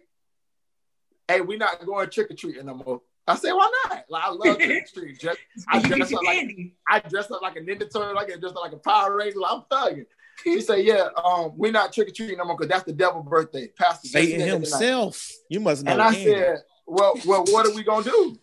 "Hey, 1.29 1.41
we 1.41 1.57
not 1.57 1.85
going 1.85 2.11
trick 2.11 2.31
or 2.31 2.35
treating 2.35 2.67
no 2.67 2.75
more." 2.75 3.01
I 3.27 3.37
say, 3.37 3.53
"Why 3.53 3.71
not?" 3.89 4.05
Like 4.09 4.25
I 4.25 4.31
love 4.31 4.59
trick 4.59 4.85
or 4.97 5.01
treat. 5.01 5.21
Just 5.21 5.39
I 5.69 5.77
You 5.79 5.83
get 5.89 5.97
dress 5.97 6.13
up 6.13 6.23
like. 6.25 6.49
I 6.89 6.99
dressed 7.01 7.31
up 7.31 7.43
like 7.43 7.57
a 7.57 7.61
Ninja 7.61 7.91
Turtle, 7.91 8.15
like 8.15 8.33
I 8.33 8.37
dressed 8.37 8.57
up 8.57 8.63
like 8.63 8.73
a 8.73 8.79
Power 8.79 9.17
Ranger. 9.17 9.39
I'm 9.47 9.63
thugging. 9.71 10.07
She 10.43 10.61
say, 10.63 10.83
"Yeah, 10.83 11.09
um, 11.23 11.53
we're 11.57 11.73
not 11.73 11.93
trick 11.93 12.09
or 12.09 12.13
treating 12.13 12.39
no 12.39 12.45
more 12.45 12.57
because 12.57 12.69
that's 12.69 12.85
the 12.85 12.93
devil's 12.93 13.27
birthday." 13.29 13.69
Pastor 13.69 14.09
Jesse 14.09 14.27
Satan 14.33 14.41
said 14.41 14.41
that 14.41 14.45
tonight. 14.47 14.57
himself. 14.81 15.31
You 15.49 15.61
must 15.61 15.85
know. 15.85 15.93
And 15.93 16.03
I 16.03 16.09
Andy. 16.09 16.25
said, 16.25 16.63
"Well, 16.87 17.15
well, 17.27 17.45
what 17.51 17.67
are 17.67 17.75
we 17.75 17.83
gonna 17.85 18.05
do?" 18.05 18.37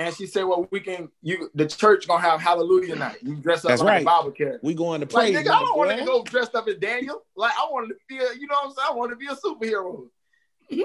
And 0.00 0.16
she 0.16 0.26
said, 0.26 0.44
"Well, 0.44 0.66
we 0.70 0.80
can. 0.80 1.10
You, 1.20 1.50
the 1.54 1.66
church 1.66 2.08
gonna 2.08 2.22
have 2.22 2.40
Hallelujah 2.40 2.96
night. 2.96 3.18
You 3.20 3.34
dress 3.36 3.66
up 3.66 3.68
That's 3.68 3.82
like 3.82 3.88
right. 3.88 4.02
a 4.02 4.04
Bible 4.06 4.30
character." 4.30 4.60
we 4.62 4.72
going 4.72 5.02
to 5.02 5.14
Like, 5.14 5.34
praise. 5.34 5.36
nigga, 5.36 5.50
I 5.50 5.60
don't 5.60 5.76
want 5.76 5.98
to 5.98 6.04
go 6.06 6.24
dressed 6.24 6.54
up 6.54 6.66
as 6.68 6.76
Daniel. 6.76 7.22
Like, 7.36 7.52
I 7.52 7.68
want 7.70 7.88
to 7.90 7.94
be 8.08 8.16
a, 8.16 8.32
you 8.32 8.46
know 8.46 8.54
what 8.62 8.68
I'm 8.68 8.72
saying? 8.72 8.88
I 8.90 8.94
want 8.94 9.10
to 9.10 9.16
be 9.16 9.26
a 9.26 9.36
superhero. 9.36 10.08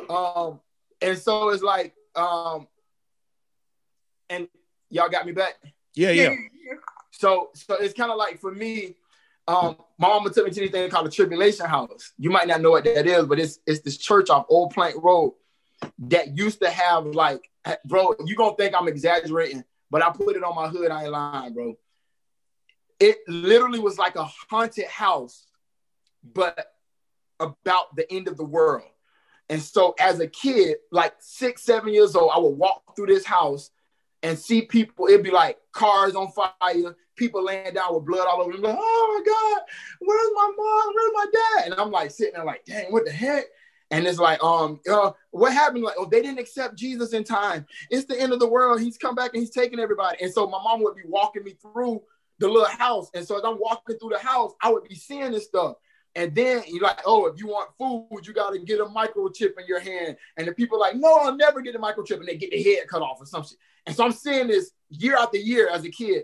um, 0.09 0.59
and 1.01 1.17
so 1.17 1.47
it's 1.49 1.63
like, 1.63 1.93
um, 2.17 2.67
and 4.29 4.49
y'all 4.89 5.07
got 5.07 5.25
me 5.25 5.31
back. 5.31 5.53
Yeah, 5.93 6.09
yeah. 6.11 6.35
So, 7.11 7.51
so 7.53 7.75
it's 7.75 7.93
kind 7.93 8.11
of 8.11 8.17
like 8.17 8.41
for 8.41 8.51
me, 8.51 8.95
um, 9.47 9.77
my 9.97 10.09
mama 10.09 10.29
took 10.29 10.43
me 10.43 10.51
to 10.51 10.59
this 10.59 10.71
thing 10.71 10.89
called 10.89 11.05
the 11.05 11.11
Tribulation 11.11 11.67
House. 11.67 12.11
You 12.17 12.31
might 12.31 12.49
not 12.49 12.59
know 12.59 12.71
what 12.71 12.83
that 12.83 13.07
is, 13.07 13.25
but 13.27 13.39
it's 13.39 13.59
it's 13.65 13.79
this 13.79 13.95
church 13.95 14.29
off 14.29 14.45
Old 14.49 14.73
Plank 14.73 15.01
Road 15.01 15.35
that 15.99 16.37
used 16.37 16.59
to 16.61 16.69
have 16.69 17.05
like, 17.05 17.49
bro, 17.85 18.15
you 18.25 18.35
gonna 18.35 18.55
think 18.55 18.75
I'm 18.75 18.87
exaggerating, 18.87 19.63
but 19.89 20.03
I 20.03 20.09
put 20.11 20.35
it 20.35 20.43
on 20.43 20.55
my 20.55 20.67
hood. 20.67 20.91
I 20.91 21.03
ain't 21.03 21.11
lying, 21.11 21.53
bro. 21.53 21.77
It 22.99 23.17
literally 23.27 23.79
was 23.79 23.97
like 23.97 24.15
a 24.15 24.23
haunted 24.23 24.87
house, 24.87 25.47
but 26.23 26.73
about 27.39 27.95
the 27.95 28.11
end 28.11 28.27
of 28.27 28.37
the 28.37 28.45
world. 28.45 28.89
And 29.49 29.61
so 29.61 29.93
as 29.99 30.19
a 30.19 30.27
kid, 30.27 30.77
like 30.91 31.13
six, 31.19 31.63
seven 31.63 31.93
years 31.93 32.15
old, 32.15 32.31
I 32.33 32.39
would 32.39 32.57
walk 32.57 32.95
through 32.95 33.07
this 33.07 33.25
house 33.25 33.69
and 34.23 34.39
see 34.39 34.63
people, 34.63 35.07
it'd 35.07 35.23
be 35.23 35.29
like 35.29 35.59
cars 35.71 36.15
on 36.15 36.31
fire, 36.31 36.95
people 37.15 37.43
laying 37.43 37.73
down 37.73 37.93
with 37.93 38.05
blood 38.05 38.27
all 38.27 38.41
over 38.41 38.53
them. 38.53 38.61
Like, 38.61 38.77
oh 38.79 39.23
my 39.23 39.31
God, 39.31 39.61
where's 39.99 40.31
my 40.33 40.51
mom? 40.57 40.93
Where's 40.95 41.11
my 41.13 41.25
dad? 41.31 41.65
And 41.71 41.79
I'm 41.79 41.91
like 41.91 42.11
sitting 42.11 42.33
there 42.33 42.45
like, 42.45 42.65
dang, 42.65 42.91
what 42.91 43.05
the 43.05 43.11
heck? 43.11 43.45
And 43.91 44.07
it's 44.07 44.19
like, 44.19 44.43
um, 44.43 44.79
uh, 44.91 45.11
what 45.31 45.53
happened? 45.53 45.83
Like, 45.83 45.95
oh, 45.97 46.07
they 46.09 46.21
didn't 46.21 46.39
accept 46.39 46.75
Jesus 46.75 47.13
in 47.13 47.23
time. 47.23 47.65
It's 47.89 48.05
the 48.05 48.19
end 48.19 48.33
of 48.33 48.39
the 48.39 48.47
world. 48.47 48.81
He's 48.81 48.97
come 48.97 49.15
back 49.15 49.31
and 49.33 49.41
he's 49.41 49.51
taking 49.51 49.79
everybody. 49.79 50.17
And 50.21 50.33
so 50.33 50.47
my 50.47 50.61
mom 50.61 50.81
would 50.83 50.95
be 50.95 51.03
walking 51.05 51.43
me 51.43 51.55
through 51.61 52.01
the 52.39 52.47
little 52.47 52.65
house. 52.65 53.09
And 53.13 53.25
so 53.25 53.37
as 53.37 53.43
I'm 53.45 53.59
walking 53.59 53.97
through 53.97 54.09
the 54.09 54.19
house, 54.19 54.53
I 54.61 54.71
would 54.71 54.83
be 54.83 54.95
seeing 54.95 55.31
this 55.31 55.45
stuff. 55.45 55.75
And 56.15 56.33
then 56.33 56.63
you're 56.67 56.81
like, 56.81 57.01
oh, 57.05 57.27
if 57.27 57.39
you 57.39 57.47
want 57.47 57.71
food, 57.77 58.25
you 58.25 58.33
got 58.33 58.51
to 58.51 58.59
get 58.59 58.79
a 58.79 58.85
microchip 58.85 59.51
in 59.59 59.67
your 59.67 59.81
hand. 59.81 60.15
And 60.37 60.47
the 60.47 60.53
people 60.53 60.77
are 60.77 60.81
like, 60.81 60.95
no, 60.95 61.13
I'll 61.13 61.35
never 61.35 61.61
get 61.61 61.75
a 61.75 61.79
microchip. 61.79 62.19
And 62.19 62.27
they 62.27 62.37
get 62.37 62.51
their 62.51 62.63
head 62.63 62.87
cut 62.87 63.01
off 63.01 63.21
or 63.21 63.25
some 63.25 63.43
shit. 63.43 63.57
And 63.85 63.95
so 63.95 64.05
I'm 64.05 64.13
seeing 64.13 64.47
this 64.47 64.71
year 64.89 65.17
after 65.17 65.37
year 65.37 65.69
as 65.69 65.83
a 65.83 65.89
kid. 65.89 66.23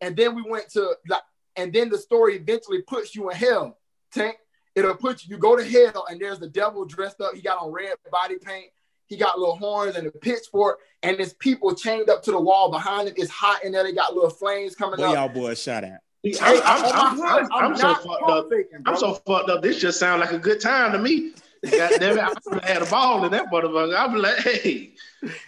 And 0.00 0.16
then 0.16 0.34
we 0.34 0.42
went 0.42 0.68
to 0.70 0.94
like, 1.08 1.22
and 1.56 1.72
then 1.72 1.88
the 1.88 1.98
story 1.98 2.36
eventually 2.36 2.82
puts 2.82 3.14
you 3.14 3.30
in 3.30 3.36
hell. 3.36 3.78
Tank, 4.12 4.36
it'll 4.84 4.96
put 4.96 5.24
you, 5.24 5.34
you 5.34 5.38
go 5.38 5.56
to 5.56 5.64
hell, 5.64 6.06
and 6.10 6.20
there's 6.20 6.38
the 6.38 6.48
devil 6.48 6.84
dressed 6.84 7.20
up. 7.20 7.34
He 7.34 7.40
got 7.42 7.60
on 7.62 7.70
red 7.72 7.94
body 8.10 8.36
paint, 8.38 8.66
He 9.06 9.16
got 9.16 9.38
little 9.38 9.56
horns 9.56 9.96
and 9.96 10.06
a 10.06 10.10
pitchfork, 10.10 10.80
and 11.02 11.18
there's 11.18 11.32
people 11.34 11.74
chained 11.74 12.08
up 12.10 12.22
to 12.24 12.30
the 12.30 12.40
wall 12.40 12.70
behind 12.70 13.08
him. 13.08 13.14
It's 13.16 13.30
hot 13.30 13.64
in 13.64 13.72
there. 13.72 13.82
They 13.82 13.92
got 13.92 14.14
little 14.14 14.30
flames 14.30 14.74
coming 14.74 14.98
Where 15.00 15.08
up. 15.08 15.14
y'all 15.14 15.28
boys 15.28 15.60
shot 15.62 15.84
at? 15.84 16.00
I'm, 16.24 16.32
Hey, 16.32 16.60
I'm, 16.64 16.84
I'm, 16.84 17.20
I'm, 17.22 17.52
I'm 17.52 17.62
I'm 17.72 17.76
so 17.76 17.94
fucked 17.94 18.22
up. 18.28 18.46
faking. 18.50 18.82
I'm 18.86 18.96
so 18.96 19.14
fucked 19.14 19.50
up. 19.50 19.62
This 19.62 19.78
just 19.80 19.98
sounds 20.00 20.20
like 20.20 20.32
a 20.32 20.38
good 20.38 20.60
time 20.60 20.92
to 20.92 20.98
me. 20.98 21.32
God 21.64 21.92
damn 21.98 22.18
it, 22.18 22.20
I 22.20 22.32
would've 22.46 22.64
had 22.64 22.82
a 22.82 22.86
ball 22.86 23.24
in 23.24 23.32
that 23.32 23.50
motherfucker. 23.50 23.96
I'm 23.96 24.16
like, 24.16 24.38
hey, 24.38 24.94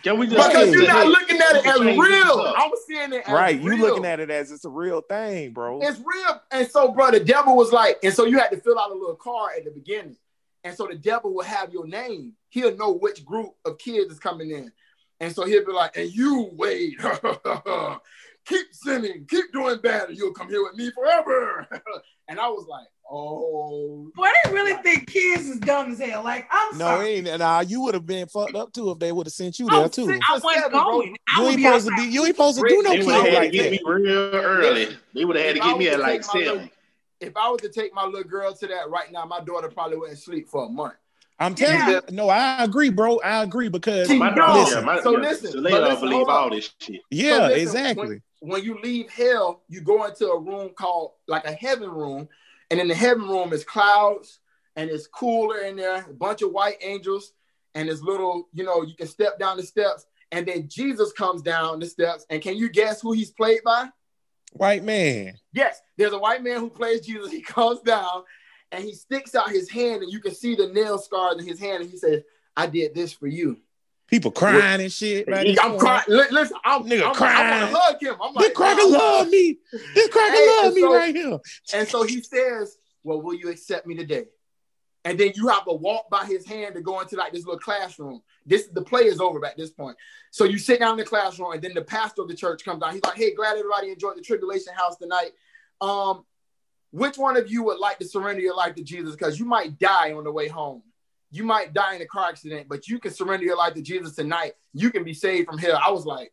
can 0.03 0.19
we 0.19 0.27
just 0.27 0.49
Because 0.49 0.73
you're 0.73 0.87
not 0.87 1.05
hey, 1.05 1.09
looking 1.09 1.37
at 1.39 1.57
it 1.57 1.67
as 1.67 1.81
real. 1.81 2.55
I'm 2.57 2.71
seeing 2.87 3.13
it 3.13 3.23
as 3.27 3.33
Right, 3.33 3.61
you 3.61 3.77
looking 3.77 4.05
at 4.05 4.21
it 4.21 4.31
as 4.31 4.51
it's 4.51 4.65
a 4.65 4.71
real 4.71 5.01
thing, 5.01 5.53
bro. 5.53 5.81
It's 5.81 5.99
real. 5.99 6.41
And 6.51 6.69
so, 6.69 6.93
bro, 6.93 7.11
the 7.11 7.21
devil 7.21 7.57
was 7.57 7.73
like, 7.73 7.99
and 8.03 8.13
so 8.13 8.25
you 8.25 8.39
had 8.39 8.49
to 8.51 8.57
fill 8.57 8.79
out 8.79 8.91
a 8.91 8.95
little 8.95 9.17
card 9.17 9.53
at 9.59 9.65
the 9.65 9.71
beginning. 9.71 10.17
And 10.65 10.77
so 10.77 10.87
the 10.87 10.97
devil 10.97 11.33
will 11.33 11.45
have 11.45 11.73
your 11.73 11.87
name. 11.87 12.35
He'll 12.51 12.77
know 12.77 12.93
which 12.93 13.25
group 13.25 13.55
of 13.65 13.79
kids 13.79 14.13
is 14.13 14.19
coming 14.19 14.51
in. 14.51 14.73
And 15.21 15.35
so 15.35 15.45
he'll 15.45 15.65
be 15.65 15.73
like, 15.73 15.97
and 15.97 16.11
you 16.13 16.51
wait. 16.53 16.99
keep 18.47 18.67
sinning, 18.73 19.27
keep 19.29 19.53
doing 19.53 19.79
bad, 19.83 20.09
and 20.09 20.19
you'll 20.19 20.33
come 20.33 20.49
here 20.49 20.63
with 20.63 20.75
me 20.75 20.91
forever. 20.91 21.67
and 22.29 22.41
I 22.41 22.49
was 22.49 22.67
like, 22.67 22.87
oh. 23.11 24.11
Boy, 24.15 24.27
they 24.45 24.53
really 24.53 24.75
think 24.83 25.07
kids 25.09 25.49
is 25.49 25.59
dumb 25.59 25.93
as 25.93 25.99
hell. 25.99 26.23
Like, 26.23 26.47
I'm 26.51 26.79
no, 26.79 26.85
sorry. 26.87 27.15
it 27.17 27.27
ain't. 27.29 27.39
Nah, 27.41 27.61
you 27.61 27.81
would 27.83 27.95
have 27.95 28.07
been 28.07 28.27
fucked 28.29 28.55
up 28.55 28.73
too 28.73 28.91
if 28.91 28.99
they 28.99 29.13
would 29.13 29.27
have 29.27 29.33
sent 29.33 29.59
you 29.59 29.69
there 29.69 29.89
too. 29.89 30.09
I 30.29 30.39
wasn't 30.43 30.71
bro. 30.73 30.85
going. 30.85 31.17
I 31.29 31.43
You 31.43 31.49
ain't 31.49 31.57
be 31.57 31.63
supposed 31.65 31.87
to 31.89 31.95
be. 31.97 32.03
You 32.05 32.25
ain't 32.27 32.37
supposed 32.37 32.59
to 32.61 32.69
do 32.69 32.83
no 32.83 32.91
They 32.91 32.97
kid 32.99 33.07
would 33.07 33.15
have 33.15 33.25
had 33.25 33.31
to 33.33 33.39
like 33.41 33.53
get 33.53 33.63
that. 33.65 33.71
me 33.73 33.81
real 33.85 34.13
early. 34.35 34.97
They 35.15 35.25
would 35.25 35.37
have 35.37 35.45
had 35.47 35.53
to 35.57 35.59
If 35.61 35.65
I 35.65 35.69
get 35.71 35.79
me 35.79 35.89
at 35.89 35.97
to 35.97 36.03
like 36.03 36.23
take 36.23 36.35
my 36.35 36.41
little- 36.41 36.55
seven. 36.57 36.71
If 37.21 37.37
I 37.37 37.51
was 37.51 37.61
to 37.61 37.69
take 37.69 37.93
my 37.95 38.05
little 38.07 38.25
girl 38.25 38.55
to 38.55 38.67
that 38.69 38.89
right 38.89 39.13
now, 39.13 39.27
my 39.27 39.41
daughter 39.41 39.69
probably 39.69 39.99
wouldn't 39.99 40.19
sleep 40.19 40.49
for 40.49 40.65
a 40.65 40.69
month. 40.71 40.95
I'm 41.39 41.55
telling 41.55 41.77
Yeah. 41.77 42.01
you. 42.09 42.17
No, 42.17 42.29
I 42.31 42.65
agree, 42.65 42.89
bro. 42.89 43.19
I 43.21 43.43
agree 43.43 43.69
because 43.69 44.09
See, 44.09 44.19
My 44.19 44.31
No. 44.31 44.37
daughter, 44.37 44.61
Listen. 44.61 44.79
yeah, 44.79 44.85
my, 44.85 45.01
So 45.03 45.13
yeah, 45.13 45.19
listen, 45.19 45.53
so 45.53 45.61
they 45.61 45.71
listen, 45.73 46.01
believe 46.01 46.29
all 46.29 46.49
this 46.51 46.71
shit. 46.81 47.01
yeah, 47.11 47.37
So 47.37 47.43
listen, 47.49 47.61
exactly. 47.61 48.23
When, 48.41 48.53
when 48.53 48.65
you 48.65 48.79
leave 48.83 49.11
hell, 49.11 49.63
you 49.69 49.83
go 49.83 50.05
into 50.05 50.29
a 50.29 50.39
room 50.39 50.71
called 50.71 51.13
like 51.27 51.45
a 51.45 51.53
heaven 51.53 51.91
room, 51.91 52.27
and 52.71 52.81
in 52.81 52.89
the 52.89 52.95
heaven 52.95 53.29
room 53.29 53.53
is 53.53 53.65
clouds, 53.65 54.39
and 54.77 54.89
it's 54.89 55.07
cooler 55.07 55.59
in 55.59 55.77
there, 55.77 56.05
a 56.09 56.13
bunch 56.13 56.43
of 56.43 56.53
white 56.53 56.79
angels, 56.81 57.33
and 57.75 57.89
this 57.89 58.03
little, 58.03 58.49
you 58.53 58.65
know, 58.65 58.83
you 58.83 58.95
can 58.95 59.07
step 59.07 59.39
down 59.39 59.57
the 59.57 59.63
steps, 59.63 60.07
and 60.33 60.47
then 60.47 60.69
Jesus 60.69 61.13
comes 61.13 61.43
down 61.43 61.81
the 61.81 61.87
steps, 61.87 62.25
and 62.31 62.41
can 62.41 62.57
you 62.57 62.69
guess 62.69 63.01
who 63.01 63.13
he's 63.13 63.31
played 63.31 63.61
by? 63.65 63.89
White 64.53 64.85
man. 64.85 65.35
Yes, 65.53 65.81
there's 65.97 66.13
a 66.13 66.19
white 66.19 66.43
man 66.43 66.59
who 66.59 66.71
plays 66.71 67.03
Jesus. 67.03 67.31
He 67.33 67.43
comes 67.43 67.81
down, 67.81 68.25
and 68.73 68.85
he 68.85 68.95
sticks 68.95 69.35
out 69.35 69.51
his 69.51 69.71
hand, 69.71 70.03
and 70.03 70.13
you 70.13 70.21
can 70.21 70.35
see 70.35 70.55
the 70.55 70.69
nail 70.69 70.99
scars 70.99 71.41
in 71.41 71.47
his 71.47 71.59
hand, 71.59 71.83
and 71.83 71.91
he 71.91 71.97
says, 71.97 72.23
"I 72.57 72.67
did 72.67 72.95
this 72.95 73.13
for 73.13 73.27
you." 73.27 73.61
People 74.11 74.33
crying 74.33 74.81
and 74.81 74.93
shit. 74.93 75.29
right 75.29 75.47
I'm 75.63 75.73
this 75.73 75.81
crying. 75.81 76.03
Li- 76.09 76.25
Listen, 76.33 76.57
I'm, 76.65 76.83
Nigga 76.85 77.07
I'm, 77.09 77.15
crying. 77.15 77.61
want 77.61 77.71
to 77.73 77.79
hug 77.79 78.03
him. 78.03 78.15
I'm 78.21 78.35
This 78.35 78.47
like, 78.49 78.55
cracker 78.55 78.83
nah, 78.91 78.99
love 78.99 79.29
me. 79.29 79.59
This 79.95 80.09
cracker 80.09 80.33
Hey, 80.35 80.47
love 80.63 80.75
me 80.75 80.81
so- 80.81 80.95
right 80.95 81.15
here. 81.15 81.39
And 81.75 81.89
so 81.89 82.03
he 82.03 82.21
says, 82.23 82.77
Well, 83.05 83.23
will 83.23 83.35
you 83.35 83.49
accept 83.51 83.87
me 83.87 83.95
today? 83.95 84.25
And 85.05 85.19
then 85.19 85.33
you 85.35 85.49
have 85.49 85.65
to 85.65 85.73
walk 85.73 86.11
by 86.11 86.27
his 86.27 86.45
hand 86.45 86.75
to 86.75 86.83
go 86.83 87.01
into 87.01 87.17
like 87.17 87.33
this 87.33 87.47
little 87.47 87.59
classroom. 87.61 88.21
This 88.45 88.67
the 88.67 88.83
play 88.83 89.03
is 89.03 89.21
over 89.21 89.43
at 89.47 89.57
this 89.57 89.71
point. 89.71 89.97
So 90.31 90.45
you 90.45 90.59
sit 90.59 90.81
down 90.81 90.93
in 90.93 90.97
the 90.99 91.05
classroom, 91.05 91.53
and 91.53 91.63
then 91.63 91.73
the 91.73 91.83
pastor 91.83 92.23
of 92.23 92.29
the 92.29 92.35
church 92.35 92.65
comes 92.65 92.81
down. 92.83 92.93
He's 92.93 93.03
like, 93.05 93.17
Hey, 93.17 93.33
glad 93.35 93.57
everybody 93.57 93.91
enjoyed 93.91 94.17
the 94.17 94.23
tribulation 94.23 94.75
house 94.75 94.97
tonight. 94.97 95.31
Um, 95.81 96.25
which 96.91 97.17
one 97.17 97.37
of 97.37 97.49
you 97.51 97.63
would 97.63 97.79
like 97.79 97.99
to 98.01 98.05
surrender 98.05 98.43
your 98.43 98.57
life 98.57 98.75
to 98.75 98.83
Jesus? 98.83 99.15
Because 99.15 99.39
you 99.39 99.45
might 99.47 99.79
die 99.79 100.13
on 100.13 100.25
the 100.25 100.33
way 100.33 100.49
home. 100.49 100.83
You 101.31 101.45
might 101.45 101.73
die 101.73 101.95
in 101.95 102.03
a 102.03 102.07
car 102.07 102.29
accident, 102.29 102.69
but 102.69 102.89
you 102.89 102.99
can 102.99 103.13
surrender 103.13 103.45
your 103.47 103.57
life 103.57 103.75
to 103.75 103.83
Jesus 103.83 104.17
tonight. 104.17 104.55
You 104.73 104.91
can 104.91 105.05
be 105.05 105.15
saved 105.15 105.47
from 105.47 105.59
hell. 105.59 105.81
I 105.85 105.91
was 105.91 106.05
like, 106.05 106.33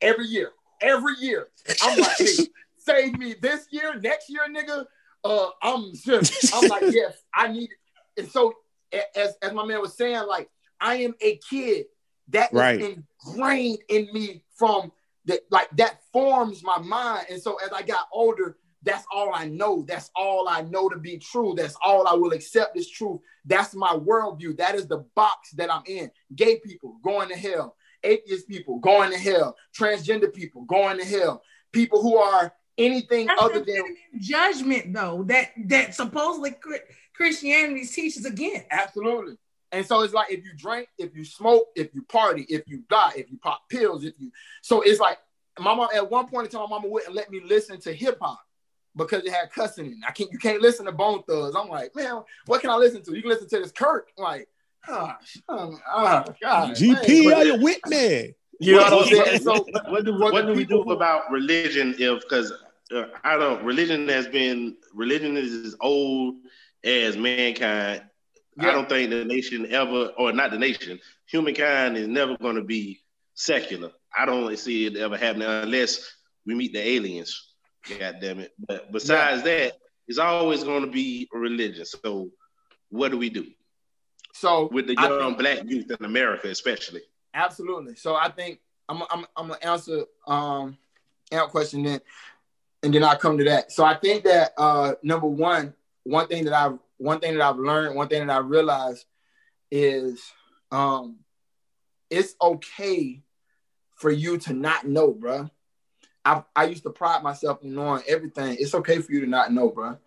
every 0.00 0.26
year, 0.26 0.50
every 0.80 1.14
year. 1.20 1.48
I'm 1.82 1.98
like, 1.98 2.16
hey, 2.18 2.36
save 2.78 3.18
me 3.18 3.34
this 3.40 3.66
year, 3.70 3.98
next 4.00 4.28
year, 4.28 4.42
nigga. 4.50 4.86
Uh, 5.22 5.48
I'm 5.62 5.92
just, 5.94 6.52
I'm 6.54 6.68
like, 6.68 6.84
yes, 6.90 7.16
I 7.34 7.48
need 7.48 7.70
it. 7.70 8.22
And 8.22 8.28
so 8.30 8.54
as 9.16 9.34
as 9.42 9.52
my 9.52 9.64
man 9.64 9.80
was 9.80 9.96
saying, 9.96 10.24
like, 10.28 10.48
I 10.80 10.96
am 10.96 11.14
a 11.20 11.38
kid 11.48 11.86
that 12.28 12.52
is 12.52 12.52
Right. 12.52 12.80
ingrained 13.26 13.78
in 13.88 14.08
me 14.12 14.44
from 14.56 14.92
that, 15.26 15.40
like 15.50 15.68
that 15.76 16.00
forms 16.12 16.62
my 16.62 16.78
mind. 16.78 17.26
And 17.30 17.40
so 17.42 17.56
as 17.56 17.70
I 17.72 17.82
got 17.82 18.08
older, 18.12 18.56
that's 18.84 19.06
all 19.12 19.32
I 19.34 19.46
know. 19.46 19.82
That's 19.82 20.10
all 20.14 20.48
I 20.48 20.62
know 20.62 20.88
to 20.88 20.98
be 20.98 21.18
true. 21.18 21.54
That's 21.56 21.76
all 21.84 22.06
I 22.06 22.14
will 22.14 22.32
accept 22.32 22.76
as 22.76 22.88
truth. 22.88 23.20
That's 23.44 23.74
my 23.74 23.94
worldview. 23.94 24.56
That 24.58 24.74
is 24.74 24.86
the 24.86 25.04
box 25.14 25.50
that 25.52 25.72
I'm 25.72 25.82
in. 25.86 26.10
Gay 26.34 26.60
people 26.60 26.98
going 27.02 27.28
to 27.30 27.36
hell, 27.36 27.76
atheist 28.02 28.48
people 28.48 28.78
going 28.78 29.10
to 29.10 29.18
hell, 29.18 29.56
transgender 29.76 30.32
people 30.32 30.62
going 30.62 30.98
to 30.98 31.04
hell, 31.04 31.42
people 31.72 32.02
who 32.02 32.16
are 32.16 32.52
anything 32.76 33.26
That's 33.26 33.42
other 33.42 33.60
than 33.60 33.96
judgment, 34.18 34.92
though, 34.92 35.24
that 35.24 35.52
that 35.66 35.94
supposedly 35.94 36.54
Christianity 37.14 37.86
teaches 37.86 38.26
against. 38.26 38.66
Absolutely. 38.70 39.36
And 39.72 39.84
so 39.84 40.02
it's 40.02 40.14
like 40.14 40.30
if 40.30 40.44
you 40.44 40.52
drink, 40.56 40.88
if 40.98 41.16
you 41.16 41.24
smoke, 41.24 41.66
if 41.74 41.94
you 41.94 42.02
party, 42.02 42.46
if 42.48 42.68
you 42.68 42.84
die, 42.88 43.12
if 43.16 43.30
you 43.30 43.38
pop 43.38 43.68
pills, 43.68 44.04
if 44.04 44.14
you 44.18 44.30
so 44.62 44.82
it's 44.82 45.00
like 45.00 45.18
my 45.58 45.74
mom 45.74 45.88
at 45.94 46.08
one 46.08 46.28
point 46.28 46.46
in 46.46 46.50
time, 46.52 46.68
my 46.68 46.76
mama 46.76 46.88
wouldn't 46.88 47.14
let 47.14 47.30
me 47.30 47.40
listen 47.44 47.80
to 47.80 47.92
hip 47.92 48.18
hop 48.20 48.40
because 48.96 49.24
it 49.24 49.32
had 49.32 49.50
cussing 49.50 49.86
in. 49.86 49.92
it. 49.92 49.98
I 50.06 50.12
can't 50.12 50.30
you 50.32 50.38
can't 50.38 50.60
listen 50.60 50.86
to 50.86 50.92
Bone 50.92 51.22
Thugs. 51.28 51.56
I'm 51.56 51.68
like, 51.68 51.94
man, 51.94 52.22
what 52.46 52.60
can 52.60 52.70
I 52.70 52.76
listen 52.76 53.02
to? 53.04 53.14
You 53.14 53.22
can 53.22 53.30
listen 53.30 53.48
to 53.48 53.58
this 53.58 53.72
Kirk. 53.72 54.08
I'm 54.18 54.24
like, 54.24 54.48
gosh, 54.86 55.38
oh, 55.48 55.78
oh, 55.94 56.24
God. 56.40 56.70
GP, 56.70 57.24
man. 57.24 57.34
are 57.34 57.44
you 57.44 57.56
with 57.60 57.80
me? 57.86 58.34
You 58.60 58.76
know 58.76 58.82
what 58.82 58.92
I'm 58.92 59.24
saying? 59.24 59.40
So 59.40 59.52
What, 59.52 59.90
what 59.90 60.04
do, 60.04 60.18
for 60.18 60.32
what 60.32 60.46
do 60.46 60.52
we 60.52 60.64
do 60.64 60.82
about 60.82 61.30
religion? 61.30 61.94
If 61.98 62.22
because 62.22 62.52
uh, 62.94 63.04
I 63.24 63.36
don't, 63.36 63.64
religion 63.64 64.08
has 64.08 64.28
been 64.28 64.76
religion 64.94 65.36
is 65.36 65.52
as 65.52 65.76
old 65.80 66.36
as 66.84 67.16
mankind. 67.16 68.02
I 68.60 68.70
don't 68.70 68.88
think 68.88 69.10
the 69.10 69.24
nation 69.24 69.66
ever, 69.72 70.12
or 70.16 70.32
not 70.32 70.52
the 70.52 70.58
nation, 70.58 71.00
humankind 71.26 71.96
is 71.96 72.06
never 72.06 72.36
going 72.36 72.54
to 72.54 72.62
be 72.62 73.02
secular. 73.34 73.90
I 74.16 74.26
don't 74.26 74.56
see 74.56 74.86
it 74.86 74.96
ever 74.96 75.16
happening 75.16 75.48
unless 75.48 76.08
we 76.46 76.54
meet 76.54 76.72
the 76.72 76.86
aliens. 76.86 77.53
God 77.88 78.16
damn 78.20 78.40
it! 78.40 78.52
But 78.58 78.92
besides 78.92 79.42
that, 79.42 79.74
it's 80.08 80.18
always 80.18 80.64
going 80.64 80.84
to 80.84 80.90
be 80.90 81.28
a 81.34 81.38
religion. 81.38 81.84
So, 81.84 82.30
what 82.90 83.10
do 83.10 83.18
we 83.18 83.30
do 83.30 83.46
so 84.32 84.68
with 84.72 84.86
the 84.86 84.94
young 84.94 85.36
think- 85.36 85.38
black 85.38 85.58
youth 85.64 85.90
in 85.90 86.04
America, 86.04 86.48
especially? 86.48 87.02
Absolutely. 87.34 87.96
So 87.96 88.14
I 88.14 88.30
think 88.30 88.60
I'm 88.88 89.02
I'm 89.10 89.26
I'm 89.36 89.48
gonna 89.48 89.58
answer 89.62 90.04
um 90.26 90.78
Amp 91.32 91.50
question 91.50 91.82
then, 91.82 92.00
and 92.82 92.94
then 92.94 93.02
I'll 93.02 93.16
come 93.16 93.38
to 93.38 93.44
that. 93.44 93.72
So 93.72 93.84
I 93.84 93.94
think 93.94 94.24
that 94.24 94.52
uh 94.56 94.94
number 95.02 95.26
one, 95.26 95.74
one 96.04 96.28
thing 96.28 96.44
that 96.44 96.54
I've 96.54 96.78
one 96.98 97.18
thing 97.20 97.36
that 97.36 97.42
I've 97.42 97.58
learned, 97.58 97.96
one 97.96 98.08
thing 98.08 98.26
that 98.26 98.32
I 98.32 98.38
realized 98.38 99.04
is 99.70 100.22
um 100.70 101.16
it's 102.10 102.36
okay 102.40 103.22
for 103.96 104.10
you 104.10 104.38
to 104.38 104.52
not 104.52 104.86
know, 104.86 105.12
bruh. 105.12 105.50
I, 106.24 106.42
I 106.56 106.64
used 106.64 106.84
to 106.84 106.90
pride 106.90 107.22
myself 107.22 107.62
in 107.62 107.74
knowing 107.74 108.02
everything. 108.08 108.56
It's 108.58 108.74
okay 108.74 109.00
for 109.00 109.12
you 109.12 109.20
to 109.20 109.26
not 109.26 109.52
know, 109.52 109.70
bruh. 109.70 109.98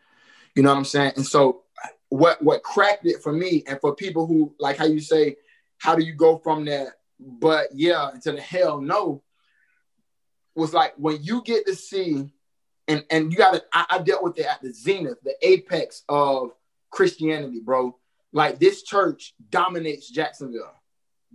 You 0.56 0.64
know 0.64 0.70
what 0.70 0.78
I'm 0.78 0.86
saying? 0.86 1.14
And 1.18 1.26
so 1.26 1.64
what 2.10 2.42
what 2.42 2.64
cracked 2.64 3.06
it 3.06 3.22
for 3.22 3.32
me 3.32 3.64
and 3.68 3.80
for 3.80 3.94
people 3.94 4.26
who 4.26 4.54
like 4.60 4.78
how 4.78 4.86
you 4.86 5.00
say, 5.00 5.36
how 5.78 5.96
do 5.96 6.04
you 6.04 6.14
go 6.14 6.38
from 6.38 6.66
that 6.66 6.94
but 7.20 7.68
yeah 7.74 8.12
to 8.22 8.32
the 8.32 8.42
hell 8.42 8.80
no 8.80 9.24
was 10.56 10.74
like 10.74 10.94
when 10.98 11.22
you 11.22 11.42
get 11.44 11.66
to 11.66 11.76
see 11.76 12.32
and 12.88 13.04
and 13.10 13.32
you 13.32 13.38
gotta 13.38 13.64
I, 13.74 13.86
I 13.92 14.00
dealt 14.00 14.24
with 14.24 14.38
it 14.38 14.46
at 14.46 14.62
the 14.62 14.72
zenith 14.72 15.18
the 15.24 15.36
apex 15.42 16.04
of 16.08 16.52
christianity 16.92 17.60
bro 17.64 17.98
like 18.32 18.60
this 18.60 18.84
church 18.84 19.34
dominates 19.50 20.10
jacksonville 20.10 20.74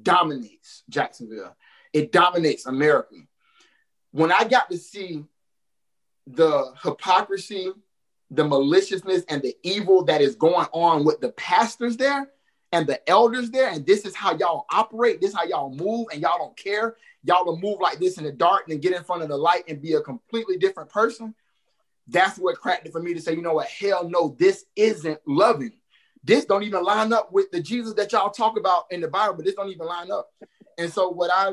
dominates 0.00 0.84
jacksonville 0.88 1.56
it 1.92 2.12
dominates 2.12 2.66
america 2.66 3.16
when 4.12 4.30
i 4.32 4.44
got 4.44 4.70
to 4.70 4.78
see 4.78 5.24
the 6.26 6.72
hypocrisy 6.82 7.72
the 8.32 8.44
maliciousness 8.44 9.24
and 9.28 9.42
the 9.42 9.54
evil 9.62 10.04
that 10.04 10.22
is 10.22 10.34
going 10.34 10.66
on 10.72 11.04
with 11.04 11.20
the 11.20 11.30
pastors 11.32 11.96
there 11.96 12.30
and 12.72 12.86
the 12.86 13.08
elders 13.08 13.50
there, 13.50 13.68
and 13.68 13.86
this 13.86 14.06
is 14.06 14.16
how 14.16 14.34
y'all 14.36 14.64
operate, 14.70 15.20
this 15.20 15.30
is 15.30 15.36
how 15.36 15.44
y'all 15.44 15.74
move, 15.74 16.06
and 16.10 16.22
y'all 16.22 16.38
don't 16.38 16.56
care. 16.56 16.96
Y'all 17.24 17.44
will 17.44 17.58
move 17.58 17.78
like 17.80 17.98
this 17.98 18.16
in 18.16 18.24
the 18.24 18.32
dark 18.32 18.68
and 18.68 18.80
get 18.80 18.94
in 18.94 19.04
front 19.04 19.22
of 19.22 19.28
the 19.28 19.36
light 19.36 19.64
and 19.68 19.82
be 19.82 19.92
a 19.92 20.00
completely 20.00 20.56
different 20.56 20.88
person. 20.88 21.34
That's 22.08 22.38
what 22.38 22.58
cracked 22.58 22.86
it 22.86 22.92
for 22.92 23.02
me 23.02 23.12
to 23.12 23.20
say, 23.20 23.34
you 23.34 23.42
know 23.42 23.52
what, 23.52 23.68
hell 23.68 24.08
no, 24.08 24.34
this 24.38 24.64
isn't 24.74 25.20
loving. 25.26 25.72
This 26.24 26.46
don't 26.46 26.62
even 26.62 26.82
line 26.82 27.12
up 27.12 27.32
with 27.32 27.50
the 27.50 27.60
Jesus 27.60 27.94
that 27.94 28.12
y'all 28.12 28.30
talk 28.30 28.58
about 28.58 28.84
in 28.90 29.02
the 29.02 29.08
Bible, 29.08 29.34
but 29.34 29.44
this 29.44 29.54
don't 29.54 29.70
even 29.70 29.86
line 29.86 30.10
up. 30.10 30.30
And 30.78 30.90
so 30.90 31.10
what 31.10 31.30
I 31.30 31.52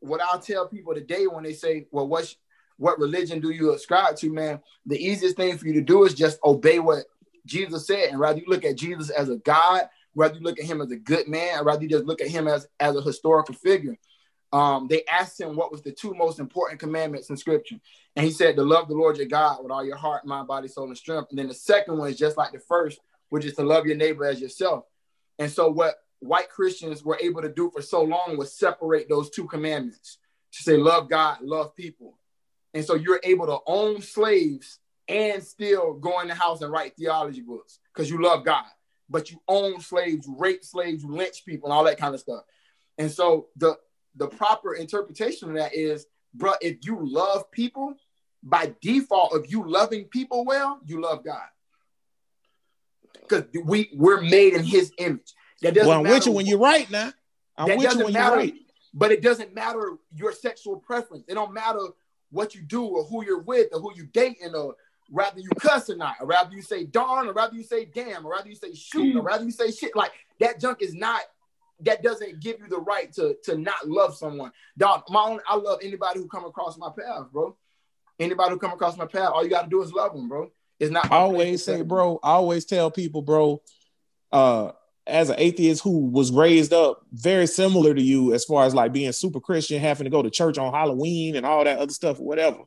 what 0.00 0.20
I'll 0.20 0.40
tell 0.40 0.68
people 0.68 0.94
today 0.94 1.26
when 1.26 1.44
they 1.44 1.52
say, 1.52 1.86
well, 1.90 2.06
what's 2.06 2.36
what 2.78 2.98
religion 2.98 3.40
do 3.40 3.50
you 3.50 3.72
ascribe 3.72 4.16
to, 4.16 4.30
man? 4.30 4.60
The 4.84 5.02
easiest 5.02 5.36
thing 5.36 5.56
for 5.56 5.66
you 5.66 5.72
to 5.74 5.80
do 5.80 6.04
is 6.04 6.12
just 6.12 6.38
obey 6.44 6.78
what 6.78 7.04
Jesus 7.46 7.86
said. 7.86 8.10
And 8.10 8.20
rather 8.20 8.38
you 8.38 8.44
look 8.46 8.66
at 8.66 8.76
Jesus 8.76 9.08
as 9.08 9.30
a 9.30 9.36
God 9.36 9.88
rather 10.16 10.34
you 10.34 10.40
look 10.40 10.58
at 10.58 10.64
him 10.64 10.80
as 10.80 10.90
a 10.90 10.96
good 10.96 11.28
man 11.28 11.60
or 11.60 11.64
whether 11.64 11.82
you 11.82 11.88
just 11.88 12.06
look 12.06 12.20
at 12.20 12.28
him 12.28 12.48
as, 12.48 12.66
as 12.80 12.96
a 12.96 13.02
historical 13.02 13.54
figure. 13.54 13.96
Um, 14.52 14.88
they 14.88 15.04
asked 15.04 15.38
him 15.38 15.54
what 15.54 15.70
was 15.70 15.82
the 15.82 15.92
two 15.92 16.14
most 16.14 16.40
important 16.40 16.80
commandments 16.80 17.28
in 17.28 17.36
scripture. 17.36 17.76
And 18.16 18.24
he 18.24 18.32
said 18.32 18.56
to 18.56 18.62
love 18.62 18.88
the 18.88 18.94
Lord 18.94 19.18
your 19.18 19.26
God 19.26 19.62
with 19.62 19.70
all 19.70 19.84
your 19.84 19.96
heart, 19.96 20.24
mind, 20.24 20.48
body, 20.48 20.68
soul, 20.68 20.86
and 20.86 20.96
strength. 20.96 21.28
And 21.30 21.38
then 21.38 21.48
the 21.48 21.54
second 21.54 21.98
one 21.98 22.08
is 22.08 22.16
just 22.16 22.38
like 22.38 22.52
the 22.52 22.58
first, 22.58 22.98
which 23.28 23.44
is 23.44 23.54
to 23.54 23.62
love 23.62 23.86
your 23.86 23.96
neighbor 23.96 24.24
as 24.24 24.40
yourself. 24.40 24.84
And 25.38 25.50
so 25.50 25.70
what 25.70 25.96
white 26.20 26.48
Christians 26.48 27.04
were 27.04 27.18
able 27.20 27.42
to 27.42 27.48
do 27.48 27.70
for 27.70 27.82
so 27.82 28.02
long 28.02 28.36
was 28.36 28.52
separate 28.52 29.08
those 29.08 29.30
two 29.30 29.46
commandments 29.46 30.18
to 30.52 30.62
say 30.62 30.76
love 30.76 31.08
God, 31.08 31.38
love 31.42 31.74
people. 31.76 32.18
And 32.74 32.84
so 32.84 32.94
you're 32.94 33.20
able 33.22 33.46
to 33.46 33.58
own 33.66 34.02
slaves 34.02 34.78
and 35.08 35.42
still 35.42 35.94
go 35.94 36.20
in 36.20 36.28
the 36.28 36.34
house 36.34 36.62
and 36.62 36.72
write 36.72 36.96
theology 36.96 37.40
books 37.40 37.78
because 37.92 38.10
you 38.10 38.22
love 38.22 38.44
God. 38.44 38.64
But 39.08 39.30
you 39.30 39.40
own 39.46 39.80
slaves, 39.80 40.26
you 40.26 40.36
rape 40.36 40.64
slaves, 40.64 41.04
you 41.04 41.10
lynch 41.10 41.44
people, 41.46 41.68
and 41.68 41.76
all 41.76 41.84
that 41.84 41.98
kind 41.98 42.12
of 42.12 42.20
stuff. 42.20 42.42
And 42.98 43.10
so 43.10 43.48
the 43.56 43.76
the 44.16 44.26
proper 44.26 44.74
interpretation 44.74 45.50
of 45.50 45.56
that 45.56 45.74
is, 45.74 46.06
bro, 46.34 46.54
if 46.60 46.78
you 46.84 46.98
love 47.00 47.50
people, 47.50 47.94
by 48.42 48.74
default 48.80 49.34
of 49.34 49.50
you 49.50 49.68
loving 49.68 50.04
people 50.04 50.44
well, 50.44 50.80
you 50.86 51.00
love 51.00 51.24
God. 51.24 51.46
Because 53.14 53.44
we 53.64 53.90
we're 53.94 54.20
made 54.20 54.54
in 54.54 54.64
His 54.64 54.92
image. 54.98 55.34
That 55.62 55.74
doesn't 55.74 55.88
Well, 55.88 56.04
I'm 56.04 56.10
with 56.10 56.26
you 56.26 56.32
when 56.32 56.46
you're 56.46 56.58
right 56.58 56.90
now. 56.90 57.12
I'm 57.56 57.68
that 57.68 57.78
with 57.78 57.84
you 57.84 57.88
doesn't 57.90 58.04
when 58.04 58.14
you're 58.14 58.36
right. 58.36 58.54
but 58.92 59.12
it 59.12 59.22
doesn't 59.22 59.54
matter 59.54 59.96
your 60.14 60.32
sexual 60.32 60.76
preference. 60.76 61.24
It 61.28 61.34
don't 61.34 61.52
matter 61.52 61.80
what 62.30 62.54
you 62.54 62.62
do 62.62 62.84
or 62.84 63.04
who 63.04 63.24
you're 63.24 63.42
with 63.42 63.68
or 63.72 63.80
who 63.80 63.94
you 63.94 64.06
dating 64.12 64.54
or 64.54 64.76
rather 65.10 65.40
you 65.40 65.48
cuss 65.58 65.88
or 65.90 65.96
not, 65.96 66.16
or 66.20 66.26
rather 66.26 66.54
you 66.54 66.62
say 66.62 66.84
darn, 66.84 67.28
or 67.28 67.32
rather 67.32 67.54
you 67.54 67.62
say 67.62 67.84
damn, 67.84 68.26
or 68.26 68.32
rather 68.32 68.48
you 68.48 68.54
say 68.54 68.74
shoot, 68.74 69.16
or 69.16 69.22
rather 69.22 69.44
you 69.44 69.50
say 69.50 69.70
shit. 69.70 69.94
Like 69.94 70.12
that 70.40 70.60
junk 70.60 70.82
is 70.82 70.94
not. 70.94 71.20
That 71.80 72.02
doesn't 72.02 72.40
give 72.40 72.58
you 72.60 72.68
the 72.68 72.78
right 72.78 73.12
to 73.14 73.36
to 73.44 73.56
not 73.58 73.86
love 73.86 74.16
someone. 74.16 74.52
Dog, 74.78 75.04
my 75.10 75.22
own. 75.22 75.40
I 75.48 75.56
love 75.56 75.80
anybody 75.82 76.20
who 76.20 76.26
come 76.26 76.44
across 76.44 76.78
my 76.78 76.88
path, 76.88 77.26
bro. 77.32 77.56
Anybody 78.18 78.50
who 78.50 78.58
come 78.58 78.72
across 78.72 78.96
my 78.96 79.06
path, 79.06 79.30
all 79.34 79.44
you 79.44 79.50
got 79.50 79.64
to 79.64 79.68
do 79.68 79.82
is 79.82 79.92
love 79.92 80.14
them, 80.14 80.28
bro. 80.28 80.50
It's 80.80 80.90
not. 80.90 81.10
I 81.12 81.16
always 81.16 81.64
say, 81.64 81.82
bro, 81.82 82.18
I 82.22 82.30
always 82.32 82.64
tell 82.64 82.90
people, 82.90 83.20
bro, 83.20 83.62
uh, 84.32 84.72
as 85.06 85.30
an 85.30 85.36
atheist 85.38 85.82
who 85.82 86.06
was 86.06 86.32
raised 86.32 86.72
up 86.72 87.02
very 87.12 87.46
similar 87.46 87.94
to 87.94 88.02
you 88.02 88.34
as 88.34 88.44
far 88.44 88.64
as 88.64 88.74
like 88.74 88.92
being 88.92 89.12
super 89.12 89.40
Christian, 89.40 89.80
having 89.80 90.04
to 90.04 90.10
go 90.10 90.22
to 90.22 90.30
church 90.30 90.58
on 90.58 90.72
Halloween 90.72 91.36
and 91.36 91.46
all 91.46 91.64
that 91.64 91.78
other 91.78 91.92
stuff, 91.92 92.18
whatever. 92.18 92.58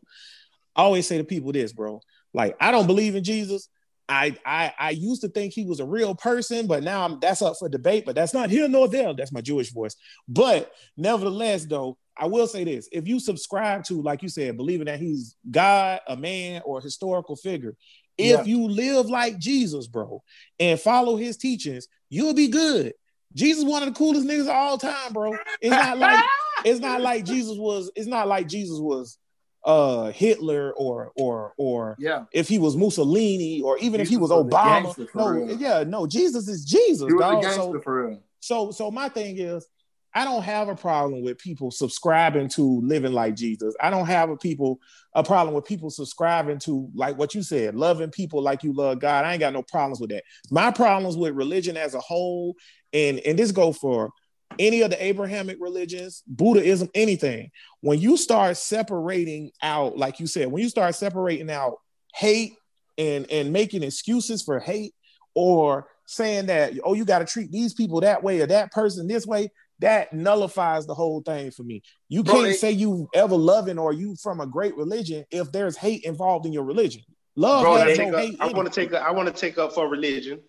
I 0.76 0.84
always 0.84 1.08
say 1.08 1.18
to 1.18 1.24
people 1.24 1.52
this, 1.52 1.74
bro. 1.74 2.02
Like, 2.34 2.56
I 2.60 2.72
don't 2.72 2.88
believe 2.88 3.16
in 3.16 3.24
Jesus. 3.24 3.68
I 4.08 4.36
I 4.46 4.74
I 4.80 4.90
used 4.90 5.22
to 5.22 5.30
think 5.30 5.54
he 5.54 5.66
was 5.66 5.80
a 5.80 5.86
real 5.86 6.16
person, 6.16 6.66
but 6.66 6.84
now 6.84 7.06
I'm 7.06 7.20
that's 7.20 7.42
up 7.42 7.56
for 7.60 7.70
debate, 7.70 8.06
but 8.06 8.16
that's 8.16 8.34
not 8.34 8.50
here 8.50 8.68
nor 8.68 8.88
there. 8.88 9.14
That's 9.14 9.32
my 9.32 9.42
Jewish 9.42 9.72
voice. 9.72 9.96
But 10.28 10.72
nevertheless, 10.98 11.66
though, 11.66 11.98
I 12.20 12.26
will 12.28 12.48
say 12.48 12.64
this: 12.64 12.90
if 12.92 13.08
you 13.08 13.20
subscribe 13.20 13.84
to, 13.86 14.02
like 14.02 14.22
you 14.22 14.30
said, 14.30 14.58
believing 14.58 14.86
that 14.86 15.00
he's 15.00 15.36
God, 15.50 16.02
a 16.08 16.16
man, 16.18 16.62
or 16.66 16.80
a 16.80 16.82
historical 16.82 17.36
figure, 17.36 17.76
if 18.18 18.40
Yeah. 18.40 18.44
you 18.44 18.68
live 18.68 19.08
like 19.10 19.38
Jesus, 19.40 19.88
bro, 19.88 20.22
and 20.60 20.80
follow 20.80 21.16
his 21.16 21.38
teachings, 21.38 21.88
you'll 22.10 22.34
be 22.34 22.48
good. 22.50 22.94
Jesus 23.34 23.64
one 23.64 23.84
of 23.84 23.90
the 23.90 23.96
coolest 23.96 24.28
niggas 24.28 24.42
of 24.42 24.50
all 24.50 24.78
time, 24.78 25.14
bro. 25.14 25.38
It's 25.62 25.76
not 25.76 25.98
like 25.98 26.20
it's 26.66 26.80
not 26.80 27.02
like 27.02 27.26
Jesus 27.26 27.58
was, 27.58 27.92
it's 27.96 28.08
not 28.08 28.28
like 28.28 28.48
Jesus 28.48 28.80
was 28.80 29.18
uh 29.66 30.10
Hitler 30.12 30.74
or 30.78 31.12
or 31.16 31.54
or 31.58 31.96
Yeah, 32.00 32.24
if 32.34 32.48
he 32.48 32.60
was 32.60 32.76
Mussolini 32.78 33.62
or 33.62 33.78
even 33.80 34.00
if 34.02 34.08
he 34.10 34.18
was 34.18 34.32
was 34.32 34.46
Obama. 34.46 34.96
No, 35.16 35.28
real. 35.30 35.58
yeah, 35.58 35.84
no, 35.86 36.08
Jesus 36.08 36.48
is 36.48 36.64
Jesus, 36.66 37.08
he 37.08 37.14
was 37.14 37.22
dog. 37.22 37.40
a 37.40 37.42
gangster 37.42 37.62
So 37.74 37.82
for 37.82 38.08
real. 38.08 38.20
so 38.40 38.72
so 38.72 38.90
my 38.90 39.10
thing 39.10 39.38
is 39.38 39.68
I 40.14 40.26
don't 40.26 40.44
have 40.44 40.70
a 40.70 40.76
problem 40.76 41.24
with 41.24 41.38
people 41.38 41.70
subscribing 41.70 42.50
to 42.50 42.82
living 42.84 43.14
like 43.14 43.36
Jesus. 43.36 43.76
I 43.80 43.90
don't 43.90 44.08
have 44.08 44.30
a 44.30 44.38
people 44.38 44.80
a 45.14 45.24
problem 45.24 45.54
with 45.54 45.66
people 45.66 45.90
subscribing 45.90 46.60
to 46.60 46.90
like 46.96 47.18
what 47.18 47.36
you 47.36 47.44
said, 47.44 47.76
loving 47.76 48.10
people 48.10 48.42
like 48.42 48.64
you 48.64 48.74
love 48.74 49.00
God. 49.00 49.26
I 49.26 49.34
ain't 49.34 49.40
got 49.40 49.54
no 49.54 49.64
problems 49.64 50.00
with 50.00 50.10
that. 50.12 50.24
My 50.50 50.72
problems 50.72 51.16
with 51.16 51.36
religion 51.36 51.78
as 51.78 51.94
a 51.94 52.00
whole, 52.00 52.56
and 52.92 53.20
and 53.20 53.38
this 53.38 53.52
go 53.52 53.72
for 53.72 54.12
any 54.58 54.82
of 54.82 54.90
the 54.90 55.04
Abrahamic 55.04 55.58
religions, 55.60 56.24
Buddhism, 56.28 56.90
anything. 56.96 57.52
When 57.82 58.00
you 58.00 58.18
start 58.18 58.58
separating 58.58 59.52
out, 59.62 59.98
like 59.98 60.20
you 60.20 60.28
said, 60.28 60.52
when 60.52 60.64
you 60.64 60.70
start 60.70 60.96
separating 60.96 61.52
out 61.52 61.78
hate 62.16 62.54
and 62.98 63.30
and 63.32 63.54
making 63.54 63.84
excuses 63.84 64.42
for 64.42 64.60
hate 64.60 64.94
or 65.36 65.88
saying 66.06 66.48
that 66.48 66.74
oh 66.84 66.94
you 66.94 67.06
got 67.06 67.20
to 67.20 67.26
treat 67.26 67.52
these 67.52 67.74
people 67.74 68.02
that 68.02 68.24
way 68.24 68.42
or 68.42 68.48
that 68.48 68.72
person 68.72 69.08
this 69.08 69.28
way 69.28 69.50
that 69.80 70.12
nullifies 70.14 70.86
the 70.86 70.94
whole 70.94 71.22
thing 71.22 71.52
for 71.52 71.64
me. 71.64 71.82
You 72.10 72.24
Bro, 72.24 72.34
can't 72.36 72.48
it- 72.48 72.60
say 72.60 72.72
you 72.72 73.10
ever 73.14 73.36
loving 73.36 73.78
or 73.80 73.94
you 73.94 74.16
from 74.22 74.40
a 74.42 74.46
great 74.48 74.76
religion 74.76 75.26
if 75.32 75.52
there's 75.52 75.78
hate 75.78 76.04
involved 76.04 76.46
in 76.46 76.54
your 76.54 76.64
religion. 76.64 77.04
Love 77.36 77.64
Bro, 77.64 77.78
Can 77.78 77.82
I 77.82 77.90
has 77.90 77.98
take 77.98 78.10
no 78.12 78.18
up- 78.18 78.24
hate 78.26 78.38
I 78.42 78.48
want 78.48 78.72
to 78.72 78.82
take. 78.82 78.92
a- 78.94 79.02
I 79.02 79.12
want 79.12 79.28
to 79.28 79.34
take 79.34 79.58
up 79.58 79.74
for 79.74 79.88
religion. 79.88 80.42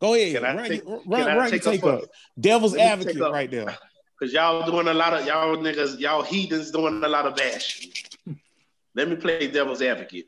Go 0.00 0.14
ahead 0.14 0.34
Can 0.34 0.44
I 0.44 0.54
run, 0.54 0.68
take- 0.68 0.84
run, 0.84 1.00
can 1.02 1.10
run, 1.10 1.22
I 1.22 1.36
run 1.36 1.50
take 1.50 1.64
your 1.64 1.74
up 1.74 1.84
up 1.84 2.00
for- 2.02 2.08
devil's 2.38 2.74
Let 2.74 2.92
advocate 2.92 3.20
up- 3.22 3.32
right 3.32 3.50
there. 3.50 3.78
Because 4.18 4.32
y'all 4.32 4.64
doing 4.64 4.88
a 4.88 4.94
lot 4.94 5.12
of 5.12 5.26
y'all 5.26 5.56
niggas, 5.58 6.00
y'all 6.00 6.22
heathens 6.22 6.70
doing 6.70 7.04
a 7.04 7.08
lot 7.08 7.26
of 7.26 7.36
bashing. 7.36 7.92
Let 8.94 9.10
me 9.10 9.16
play 9.16 9.46
devil's 9.48 9.82
advocate. 9.82 10.26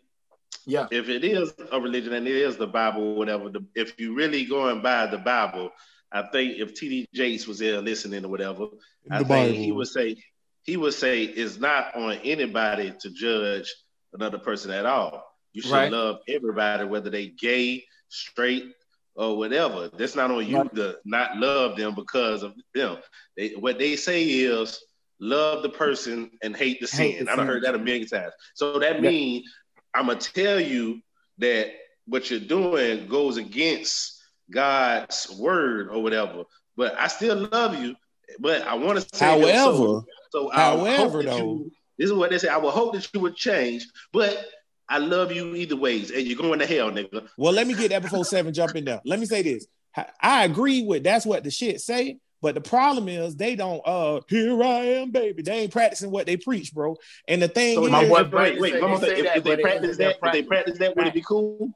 Yeah, 0.67 0.87
If 0.91 1.09
it 1.09 1.25
is 1.25 1.55
a 1.73 1.81
religion 1.81 2.13
and 2.13 2.29
it 2.29 2.37
is 2.37 2.59
the 2.59 2.67
Bible 2.67 3.03
or 3.03 3.15
whatever, 3.15 3.49
the, 3.49 3.65
if 3.75 3.99
you 3.99 4.15
really 4.15 4.45
going 4.45 4.83
by 4.83 5.07
the 5.07 5.17
Bible, 5.17 5.71
I 6.13 6.23
think 6.23 6.59
if 6.59 6.75
T.D. 6.75 7.07
Jakes 7.15 7.47
was 7.47 7.59
there 7.59 7.81
listening 7.81 8.25
or 8.25 8.29
whatever, 8.29 8.67
I 9.11 9.23
think 9.23 9.57
he 9.57 9.73
would 9.73 9.89
say 9.89 10.17
he 10.65 10.77
would 10.77 10.95
say 10.95 11.23
it's 11.25 11.59
not 11.59 11.95
on 11.95 12.15
anybody 12.25 12.93
to 13.01 13.11
judge 13.11 13.73
another 14.13 14.39
person 14.39 14.71
at 14.71 14.87
all. 14.87 15.23
You 15.53 15.63
should 15.63 15.73
Right. 15.73 15.93
love 15.93 16.19
everybody, 16.29 16.85
whether 16.85 17.09
they 17.11 17.29
gay, 17.29 17.85
straight, 18.09 18.73
or 19.15 19.37
whatever. 19.37 19.89
That's 19.89 20.15
not 20.15 20.31
on 20.31 20.47
you 20.47 20.59
Right. 20.59 20.75
to 20.77 20.99
not 21.05 21.37
love 21.39 21.77
them 21.77 21.95
because 21.95 22.43
of 22.43 22.55
them. 22.75 22.99
They, 23.37 23.51
what 23.51 23.79
they 23.79 23.97
say 23.97 24.25
is 24.25 24.79
love 25.21 25.63
the 25.63 25.71
person 25.71 26.31
and 26.43 26.55
hate 26.55 26.81
the 26.81 26.87
Hate 26.87 27.17
sin. 27.17 27.25
the 27.27 27.33
I've 27.33 27.39
heard 27.47 27.65
that 27.65 27.75
a 27.75 27.79
million 27.79 28.07
times. 28.07 28.33
So 28.55 28.79
that 28.79 29.03
Yeah. 29.03 29.11
means 29.11 29.51
I'm 29.95 30.07
gonna 30.07 30.21
tell 30.21 30.61
you 30.61 31.01
that 31.39 31.73
what 32.07 32.31
you're 32.31 32.41
doing 32.41 33.09
goes 33.09 33.37
against 33.37 34.18
God's 34.51 35.31
word 35.39 35.89
or 35.91 36.03
whatever. 36.03 36.45
But 36.77 36.95
I 36.99 37.09
still 37.09 37.49
love 37.53 37.79
you. 37.81 37.95
But 38.39 38.63
I 38.63 38.75
want 38.75 39.01
to 39.01 39.17
say, 39.17 39.39
your 39.41 39.53
however 39.53 39.77
soul. 39.77 40.05
so 40.31 40.53
I 40.53 40.57
however, 40.61 40.97
hope 40.97 41.13
that 41.13 41.25
though- 41.27 41.37
you, 41.39 41.73
this 41.99 42.07
is 42.11 42.13
what 42.13 42.31
they 42.31 42.39
say. 42.39 42.49
I 42.49 42.59
will 42.59 42.71
hope 42.71 42.93
that 42.95 43.09
you 43.13 43.21
would 43.21 43.35
change, 43.37 43.87
but 44.13 44.47
I 44.89 44.99
love 44.99 45.33
you 45.33 45.55
either 45.57 45.77
ways, 45.77 46.11
and 46.11 46.23
you're 46.27 46.39
going 46.39 46.59
to 46.61 46.67
hell, 46.67 46.91
nigga. 46.91 47.27
Well, 47.37 47.53
let 47.53 47.67
me 47.67 47.75
get 47.75 47.91
that 47.91 48.03
before 48.03 48.25
seven 48.25 48.53
jump 48.55 48.77
in 48.77 48.85
there. 48.85 49.01
Let 49.05 49.19
me 49.19 49.27
say 49.27 49.43
this. 49.43 49.67
I- 49.97 50.07
I 50.21 50.45
agree 50.45 50.83
with 50.85 51.03
that's 51.05 51.27
what 51.27 51.43
the 51.43 51.51
shit 51.51 51.81
say, 51.81 52.19
but 52.43 52.55
the 52.55 52.61
problem 52.61 53.09
is 53.09 53.35
they 53.35 53.57
don't 53.57 53.81
uh 53.85 54.21
here 54.29 54.63
I 54.63 54.79
am, 55.01 55.11
baby. 55.11 55.43
They 55.43 55.61
ain't 55.61 55.73
practicing 55.73 56.11
what 56.11 56.27
they 56.27 56.37
preach, 56.37 56.73
bro. 56.73 56.97
And 57.27 57.43
the 57.43 57.49
thing 57.49 57.75
So 57.77 57.87
is, 57.87 57.91
My 57.91 58.03
if- 58.05 58.09
boy 58.11 58.21
if- 58.21 58.31
Brandon 58.31 58.61
wait, 58.63 58.73
said 58.73 58.83
they 59.17 59.19
If, 59.21 59.37
if 59.39 59.45
they 59.45 59.57
practice 59.57 59.97
that, 59.97 60.11
if 60.11 60.33
they 60.33 60.43
practice. 60.43 60.47
practice 60.47 60.79
that, 60.79 60.97
would 60.97 61.07
it 61.09 61.15
be 61.15 61.23
cool? 61.27 61.73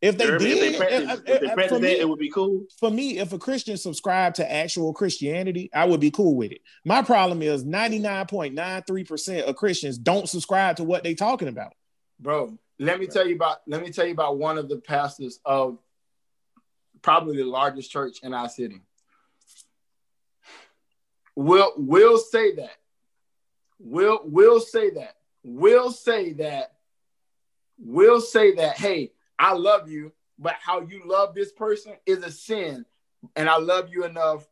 If 0.00 0.16
they 0.16 0.24
You 0.24 0.30
heard 0.32 0.42
me? 0.42 0.48
did, 0.54 0.62
if 0.62 0.72
they 0.72 0.78
practice, 0.78 1.10
uh, 1.10 1.22
if 1.26 1.40
they 1.40 1.64
uh, 1.64 1.68
for 1.68 1.78
me, 1.80 1.98
it 1.98 2.08
would 2.08 2.18
be 2.18 2.30
cool. 2.30 2.64
for 2.78 2.90
me, 2.90 3.18
if 3.18 3.32
a 3.32 3.38
Christian 3.38 3.76
subscribed 3.76 4.36
to 4.36 4.50
actual 4.50 4.92
Christianity, 4.92 5.70
I 5.74 5.86
would 5.86 6.00
be 6.00 6.10
cool 6.10 6.36
with 6.36 6.52
it. 6.52 6.60
My 6.84 7.02
problem 7.02 7.42
is 7.42 7.64
99.93% 7.64 9.42
of 9.42 9.56
Christians 9.56 9.98
don't 9.98 10.28
subscribe 10.28 10.76
to 10.76 10.84
what 10.84 11.02
they're 11.02 11.14
talking 11.14 11.48
about. 11.48 11.72
bro. 12.20 12.58
Let 12.80 13.00
me 13.00 13.08
tell 13.08 13.26
you 13.26 13.34
about. 13.34 13.58
Let 13.66 13.82
me 13.82 13.90
tell 13.90 14.06
you 14.06 14.12
about 14.12 14.38
one 14.38 14.56
of 14.56 14.68
the 14.68 14.76
pastors 14.76 15.40
of 15.44 15.78
probably 17.02 17.38
the 17.38 17.44
largest 17.44 17.90
church 17.90 18.18
in 18.22 18.32
our 18.32 18.48
city. 18.48 18.82
Will 21.34 21.72
will 21.76 22.18
say 22.18 22.54
that. 22.54 22.76
Will 23.80 24.20
will 24.24 24.60
say 24.60 24.90
that. 24.90 25.16
Will 25.42 25.90
say 25.90 26.34
that. 26.34 26.74
Will 27.78 28.20
say 28.20 28.54
that. 28.54 28.76
Hey, 28.76 29.10
I 29.38 29.52
love 29.52 29.88
you, 29.88 30.12
but 30.38 30.56
how 30.60 30.80
you 30.80 31.02
love 31.04 31.34
this 31.34 31.52
person 31.52 31.92
is 32.06 32.18
a 32.18 32.30
sin, 32.30 32.84
and 33.36 33.48
I 33.48 33.58
love 33.58 33.88
you 33.90 34.04
enough 34.04 34.46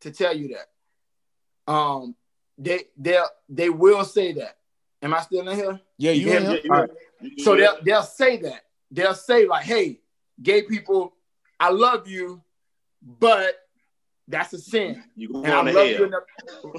to 0.00 0.10
tell 0.10 0.36
you 0.36 0.54
that. 0.56 1.72
Um, 1.72 2.14
they 2.58 2.84
they 2.96 3.18
they 3.48 3.70
will 3.70 4.04
say 4.04 4.32
that. 4.34 4.56
Am 5.02 5.14
I 5.14 5.20
still 5.20 5.48
in 5.48 5.56
here? 5.56 5.80
Yeah, 5.98 6.12
you 6.12 6.28
Yeah, 6.28 6.36
in 6.36 6.42
yeah, 6.44 6.50
here? 6.50 6.60
All 6.70 6.80
right. 6.80 6.90
So 7.38 7.56
they'll 7.56 7.76
they'll 7.84 8.02
say 8.02 8.36
that. 8.38 8.64
They'll 8.90 9.14
say 9.14 9.46
like, 9.46 9.64
"Hey, 9.64 10.00
gay 10.42 10.62
people, 10.62 11.14
I 11.58 11.70
love 11.70 12.06
you, 12.08 12.42
but 13.00 13.54
that's 14.28 14.52
a 14.52 14.58
sin, 14.58 15.02
you 15.16 15.28
and 15.34 15.46
going 15.46 15.66
I 15.68 15.72
to 15.72 15.76
love 15.78 15.88
you 15.88 15.96
hell. 15.96 16.04
enough. 16.04 16.22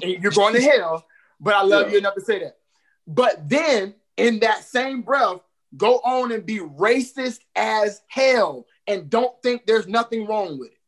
and 0.02 0.22
you're 0.22 0.32
going 0.32 0.54
to 0.54 0.62
hell, 0.62 1.04
but 1.40 1.54
I 1.54 1.62
love 1.62 1.86
Yeah. 1.88 1.92
you 1.92 1.98
enough 1.98 2.14
to 2.14 2.20
say 2.20 2.38
that." 2.40 2.58
But 3.06 3.48
then, 3.48 3.94
in 4.16 4.40
that 4.40 4.64
same 4.64 5.02
breath, 5.02 5.40
go 5.76 5.96
on 5.98 6.32
and 6.32 6.44
be 6.46 6.58
racist 6.58 7.40
as 7.56 8.00
hell, 8.08 8.66
and 8.86 9.08
don't 9.10 9.34
think 9.42 9.66
there's 9.66 9.86
nothing 9.86 10.26
wrong 10.26 10.58
with 10.58 10.70
it. 10.70 10.78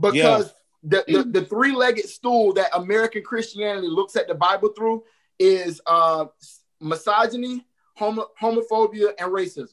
because 0.00 0.52
the, 0.82 1.04
the, 1.06 1.22
the 1.24 1.44
three-legged 1.44 2.08
stool 2.08 2.54
that 2.54 2.70
American 2.74 3.22
Christianity 3.22 3.86
looks 3.88 4.16
at 4.16 4.26
the 4.26 4.34
Bible 4.34 4.70
through 4.76 5.04
is 5.38 5.80
uh, 5.86 6.26
misogyny, 6.80 7.64
homo- 7.94 8.28
homophobia, 8.40 9.10
and 9.18 9.30
racism. 9.30 9.68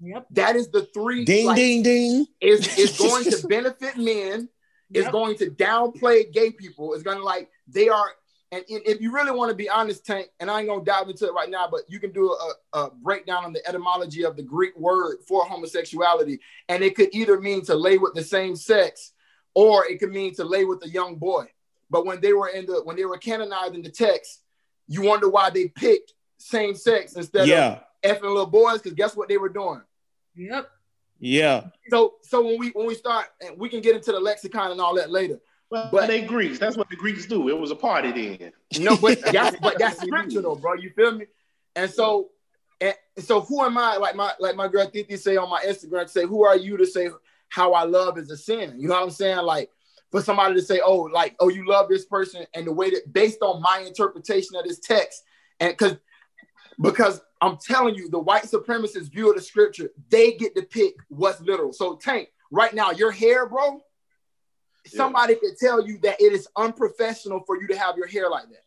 Yep. 0.00 0.26
That 0.30 0.56
is 0.56 0.68
the 0.70 0.82
three. 0.86 1.24
Ding, 1.24 1.46
like, 1.46 1.56
ding, 1.56 1.82
ding. 1.82 2.26
Is 2.40 2.78
is 2.78 2.98
going 3.08 3.24
to 3.24 3.46
benefit 3.46 3.96
men. 3.96 4.48
Is 4.92 5.04
Yep. 5.04 5.12
going 5.12 5.36
to 5.38 5.50
downplay 5.50 6.30
gay 6.32 6.50
people. 6.50 6.94
It's 6.94 7.02
going 7.02 7.16
to 7.18 7.24
like 7.24 7.50
they 7.68 7.88
are. 7.88 8.10
And, 8.54 8.64
and 8.70 8.82
if 8.86 9.00
you 9.00 9.10
really 9.10 9.32
want 9.32 9.50
to 9.50 9.54
be 9.56 9.68
honest, 9.68 10.06
Tank, 10.06 10.28
and 10.38 10.48
I 10.48 10.60
ain't 10.60 10.68
gonna 10.68 10.84
dive 10.84 11.08
into 11.08 11.26
it 11.26 11.32
right 11.34 11.50
now, 11.50 11.66
but 11.68 11.80
you 11.88 11.98
can 11.98 12.12
do 12.12 12.30
a, 12.72 12.78
a 12.78 12.90
breakdown 12.90 13.44
on 13.44 13.52
the 13.52 13.66
etymology 13.68 14.24
of 14.24 14.36
the 14.36 14.42
Greek 14.44 14.78
word 14.78 15.16
for 15.26 15.44
homosexuality, 15.44 16.38
and 16.68 16.84
it 16.84 16.94
could 16.94 17.08
either 17.12 17.40
mean 17.40 17.64
to 17.64 17.74
lay 17.74 17.98
with 17.98 18.14
the 18.14 18.22
same 18.22 18.54
sex, 18.54 19.12
or 19.54 19.84
it 19.86 19.98
could 19.98 20.12
mean 20.12 20.34
to 20.36 20.44
lay 20.44 20.64
with 20.64 20.84
a 20.84 20.88
young 20.88 21.16
boy. 21.16 21.46
But 21.90 22.06
when 22.06 22.20
they 22.20 22.32
were 22.32 22.48
in 22.48 22.66
the 22.66 22.82
when 22.84 22.96
they 22.96 23.04
were 23.06 23.18
canonized 23.18 23.74
in 23.74 23.82
the 23.82 23.90
text, 23.90 24.42
you 24.86 25.02
wonder 25.02 25.28
why 25.28 25.50
they 25.50 25.66
picked 25.68 26.14
same 26.38 26.76
sex 26.76 27.14
instead 27.14 27.48
Yeah, 27.48 27.80
of 28.04 28.16
effing 28.16 28.22
little 28.22 28.46
boys, 28.46 28.74
because 28.82 28.92
guess 28.94 29.16
what 29.16 29.28
they 29.28 29.38
were 29.38 29.48
doing. 29.48 29.82
Yep. 30.36 30.70
yeah. 31.18 31.64
So 31.90 32.14
so 32.22 32.44
when 32.44 32.58
we 32.58 32.70
when 32.70 32.86
we 32.86 32.94
start, 32.94 33.26
and 33.44 33.58
we 33.58 33.68
can 33.68 33.80
get 33.80 33.96
into 33.96 34.12
the 34.12 34.20
lexicon 34.20 34.70
and 34.70 34.80
all 34.80 34.94
that 34.94 35.10
later. 35.10 35.40
Well, 35.74 35.88
But- 35.90 36.06
they 36.06 36.22
Greeks. 36.22 36.58
That's 36.58 36.76
what 36.76 36.88
the 36.88 36.96
Greeks 36.96 37.26
do. 37.26 37.48
It 37.48 37.58
was 37.58 37.70
a 37.70 37.76
party 37.76 38.12
then. 38.38 38.52
No, 38.80 38.96
but 38.96 39.20
that's 39.32 39.56
but 39.60 39.78
that's 39.78 40.00
scripture 40.00 40.42
though, 40.42 40.54
bro. 40.54 40.74
You 40.74 40.90
feel 40.90 41.12
me? 41.12 41.26
And 41.76 41.90
so 41.90 42.30
and 42.80 42.94
so 43.18 43.40
who 43.40 43.62
am 43.62 43.76
I? 43.76 43.96
Like 43.96 44.14
my 44.14 44.32
like 44.38 44.56
my 44.56 44.68
girl 44.68 44.88
Titi 44.88 45.16
say 45.16 45.36
on 45.36 45.50
my 45.50 45.62
Instagram, 45.64 46.08
say, 46.08 46.26
who 46.26 46.44
are 46.44 46.56
you 46.56 46.76
to 46.76 46.86
say 46.86 47.08
how 47.48 47.72
I 47.72 47.84
love 47.84 48.18
is 48.18 48.30
a 48.30 48.36
sin? 48.36 48.74
You 48.78 48.88
know 48.88 48.94
what 48.94 49.02
I'm 49.02 49.10
saying? 49.10 49.38
Like 49.38 49.70
for 50.10 50.22
somebody 50.22 50.54
to 50.54 50.62
say, 50.62 50.80
oh, 50.84 51.02
like, 51.12 51.34
oh, 51.40 51.48
you 51.48 51.68
love 51.68 51.88
this 51.88 52.04
person, 52.04 52.46
and 52.54 52.66
the 52.66 52.72
way 52.72 52.90
that 52.90 53.12
based 53.12 53.42
on 53.42 53.60
my 53.60 53.82
interpretation 53.84 54.54
of 54.54 54.64
this 54.64 54.78
text, 54.78 55.24
and 55.58 55.72
because 55.72 55.96
because 56.80 57.20
I'm 57.40 57.58
telling 57.58 57.94
you, 57.94 58.08
the 58.08 58.18
white 58.18 58.44
supremacist 58.44 59.12
view 59.12 59.30
of 59.30 59.36
the 59.36 59.42
scripture, 59.42 59.90
they 60.10 60.32
get 60.32 60.54
to 60.56 60.62
pick 60.62 60.94
what's 61.08 61.40
literal. 61.40 61.72
So 61.72 61.96
Tank, 61.96 62.28
right 62.50 62.72
now, 62.74 62.90
your 62.92 63.10
hair, 63.10 63.48
bro, 63.48 63.80
somebody 64.86 65.34
could 65.36 65.56
tell 65.58 65.86
you 65.86 65.98
that 65.98 66.20
it 66.20 66.32
is 66.32 66.48
unprofessional 66.56 67.40
for 67.46 67.60
you 67.60 67.66
to 67.68 67.76
have 67.76 67.96
your 67.96 68.06
hair 68.06 68.28
like 68.30 68.48
that. 68.48 68.62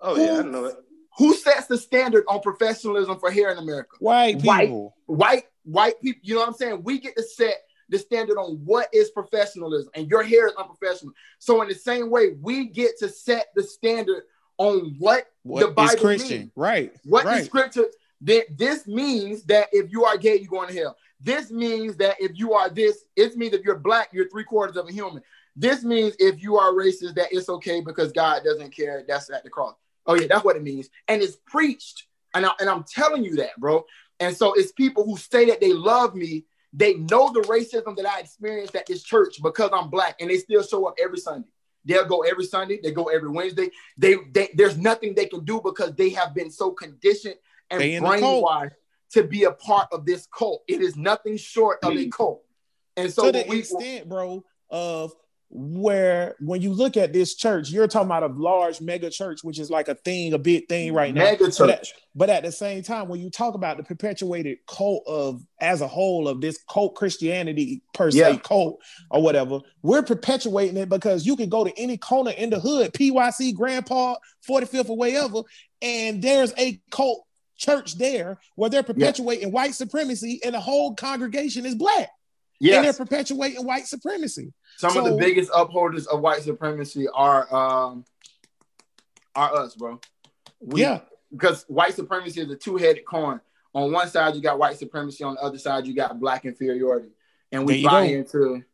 Oh 0.00 0.16
yeah, 0.16 0.40
I 0.40 0.42
know 0.42 0.66
it. 0.66 0.76
Who 1.18 1.34
sets 1.34 1.66
the 1.66 1.76
standard 1.78 2.24
on 2.28 2.40
professionalism 2.40 3.18
for 3.18 3.30
hair 3.30 3.50
in 3.50 3.58
America? 3.58 3.96
White 3.98 4.42
White. 4.42 4.66
people. 4.66 4.96
White, 5.06 5.44
white 5.64 6.00
people. 6.00 6.20
You 6.22 6.34
know 6.34 6.40
what 6.40 6.48
I'm 6.48 6.54
saying? 6.54 6.82
We 6.84 7.00
get 7.00 7.16
to 7.16 7.22
set 7.22 7.56
the 7.88 7.98
standard 7.98 8.38
on 8.38 8.60
what 8.64 8.88
is 8.92 9.10
professionalism, 9.10 9.90
and 9.94 10.08
your 10.08 10.22
hair 10.22 10.46
is 10.46 10.54
unprofessional. 10.54 11.14
So 11.38 11.62
in 11.62 11.68
the 11.68 11.74
same 11.74 12.10
way, 12.10 12.36
we 12.40 12.68
get 12.68 12.98
to 12.98 13.08
set 13.08 13.46
the 13.56 13.62
standard 13.62 14.24
on 14.58 14.96
what, 14.98 15.26
What 15.42 15.60
the 15.60 15.68
is 15.68 15.74
Bible 15.74 16.00
Christian? 16.02 16.38
means. 16.38 16.52
Right. 16.54 16.92
What 17.04 17.24
right. 17.24 17.38
the 17.38 17.44
scripture 17.44 17.86
that 18.22 18.46
this 18.56 18.86
means 18.86 19.44
that 19.44 19.68
if 19.72 19.90
you 19.90 20.04
are 20.04 20.18
gay, 20.18 20.36
you're 20.36 20.50
going 20.50 20.68
to 20.68 20.74
hell. 20.74 20.96
This 21.20 21.50
means 21.50 21.96
that 21.96 22.16
if 22.20 22.32
you 22.34 22.52
are 22.52 22.68
this, 22.68 23.04
it 23.16 23.36
means 23.36 23.54
if 23.54 23.64
you're 23.64 23.78
black, 23.78 24.10
you're 24.12 24.28
three 24.28 24.44
quarters 24.44 24.76
of 24.76 24.88
a 24.88 24.92
human. 24.92 25.22
This 25.58 25.82
means 25.82 26.14
if 26.20 26.40
you 26.40 26.56
are 26.56 26.72
racist, 26.72 27.16
that 27.16 27.28
it's 27.32 27.48
okay 27.48 27.80
because 27.80 28.12
God 28.12 28.42
doesn't 28.44 28.70
care. 28.70 29.04
That's 29.06 29.28
at 29.28 29.42
the 29.42 29.50
cross. 29.50 29.74
Oh 30.06 30.14
yeah, 30.14 30.28
that's 30.28 30.44
what 30.44 30.56
it 30.56 30.62
means, 30.62 30.88
and 31.08 31.20
it's 31.20 31.36
preached. 31.46 32.06
And, 32.34 32.46
I, 32.46 32.50
and 32.60 32.70
I'm 32.70 32.84
telling 32.84 33.24
you 33.24 33.36
that, 33.36 33.56
bro. 33.58 33.84
And 34.20 34.36
so 34.36 34.52
it's 34.54 34.70
people 34.72 35.04
who 35.04 35.16
say 35.16 35.46
that 35.46 35.60
they 35.60 35.72
love 35.72 36.14
me. 36.14 36.44
They 36.72 36.94
know 36.94 37.32
the 37.32 37.40
racism 37.40 37.96
that 37.96 38.06
I 38.06 38.20
experienced 38.20 38.76
at 38.76 38.86
this 38.86 39.02
church 39.02 39.42
because 39.42 39.70
I'm 39.72 39.90
black, 39.90 40.16
and 40.20 40.30
they 40.30 40.36
still 40.36 40.62
show 40.62 40.86
up 40.86 40.94
every 41.02 41.18
Sunday. 41.18 41.48
They'll 41.84 42.04
go 42.04 42.22
every 42.22 42.44
Sunday. 42.44 42.78
They 42.82 42.92
go 42.92 43.04
every 43.04 43.30
Wednesday. 43.30 43.70
They, 43.96 44.16
they 44.32 44.50
there's 44.54 44.76
nothing 44.76 45.14
they 45.14 45.26
can 45.26 45.44
do 45.44 45.60
because 45.62 45.94
they 45.94 46.10
have 46.10 46.34
been 46.34 46.50
so 46.50 46.70
conditioned 46.70 47.36
and 47.70 47.80
They 47.80 47.94
in 47.94 48.04
the 48.04 48.18
cult. 48.18 48.44
brainwashed 48.44 48.72
to 49.12 49.24
be 49.24 49.44
a 49.44 49.52
part 49.52 49.88
of 49.90 50.04
this 50.04 50.28
cult. 50.36 50.62
It 50.68 50.82
is 50.82 50.96
nothing 50.96 51.36
short 51.36 51.78
of 51.82 51.92
a 51.92 51.96
mm. 51.96 52.12
cult. 52.12 52.44
And 52.96 53.12
so 53.12 53.26
to 53.26 53.32
the 53.32 53.44
we, 53.48 53.60
extent, 53.60 54.08
bro, 54.08 54.44
of 54.70 55.14
where 55.50 56.36
when 56.40 56.60
you 56.60 56.72
look 56.72 56.96
at 56.96 57.12
this 57.12 57.34
church, 57.34 57.70
you're 57.70 57.88
talking 57.88 58.06
about 58.06 58.22
a 58.22 58.26
large 58.26 58.80
mega 58.80 59.08
church, 59.10 59.40
which 59.42 59.58
is 59.58 59.70
like 59.70 59.88
a 59.88 59.94
thing, 59.94 60.34
a 60.34 60.38
big 60.38 60.68
thing 60.68 60.92
right 60.92 61.14
now. 61.14 61.22
mega 61.24 61.50
But 61.58 61.70
at, 61.70 61.86
but 62.14 62.28
at 62.30 62.42
the 62.42 62.52
same 62.52 62.82
time, 62.82 63.08
when 63.08 63.20
you 63.20 63.30
talk 63.30 63.54
about 63.54 63.78
the 63.78 63.82
perpetuated 63.82 64.58
cult 64.66 65.04
of 65.06 65.40
as 65.60 65.80
a 65.80 65.88
whole 65.88 66.28
of 66.28 66.40
this 66.42 66.58
cult 66.70 66.96
Christianity 66.96 67.82
per 67.94 68.10
se 68.10 68.18
Yeah. 68.18 68.36
cult 68.38 68.78
or 69.10 69.22
whatever, 69.22 69.60
we're 69.82 70.02
perpetuating 70.02 70.76
it 70.76 70.90
because 70.90 71.24
you 71.24 71.34
can 71.34 71.48
go 71.48 71.64
to 71.64 71.72
any 71.78 71.96
corner 71.96 72.32
in 72.32 72.50
the 72.50 72.60
hood, 72.60 72.92
PYC, 72.92 73.54
Grandpa, 73.54 74.16
45th, 74.46 74.90
or 74.90 74.96
wherever, 74.98 75.42
and 75.80 76.20
there's 76.20 76.52
a 76.58 76.78
cult 76.90 77.24
church 77.56 77.96
there 77.96 78.38
where 78.54 78.70
they're 78.70 78.82
perpetuating 78.84 79.50
white 79.50 79.74
supremacy 79.74 80.40
and 80.44 80.54
the 80.54 80.60
whole 80.60 80.94
congregation 80.94 81.66
is 81.66 81.74
black 81.74 82.08
and 82.76 82.84
they're 82.84 82.92
perpetuating 82.92 83.64
white 83.64 83.86
supremacy. 83.86 84.52
Some 84.78 84.96
of 84.96 85.04
the 85.04 85.10
biggest 85.16 85.50
upholders 85.54 86.06
of 86.06 86.20
white 86.20 86.42
supremacy 86.42 87.06
are 87.12 87.52
um 87.54 88.04
are 89.34 89.54
us, 89.56 89.74
bro. 89.74 90.00
We- 90.60 90.80
yeah, 90.82 91.00
because 91.30 91.64
white 91.68 91.94
supremacy 91.94 92.40
is 92.40 92.50
a 92.50 92.56
two-headed 92.56 93.04
coin. 93.04 93.40
On 93.74 93.92
one 93.92 94.08
side, 94.08 94.34
you 94.34 94.40
got 94.40 94.58
white 94.58 94.78
supremacy. 94.78 95.22
On 95.24 95.34
the 95.34 95.40
other 95.40 95.58
side, 95.58 95.86
you 95.86 95.94
got 95.94 96.18
black 96.18 96.44
inferiority, 96.44 97.10
and 97.52 97.64
we 97.66 97.84
buy 97.84 98.08
go. 98.08 98.14
into. 98.14 98.64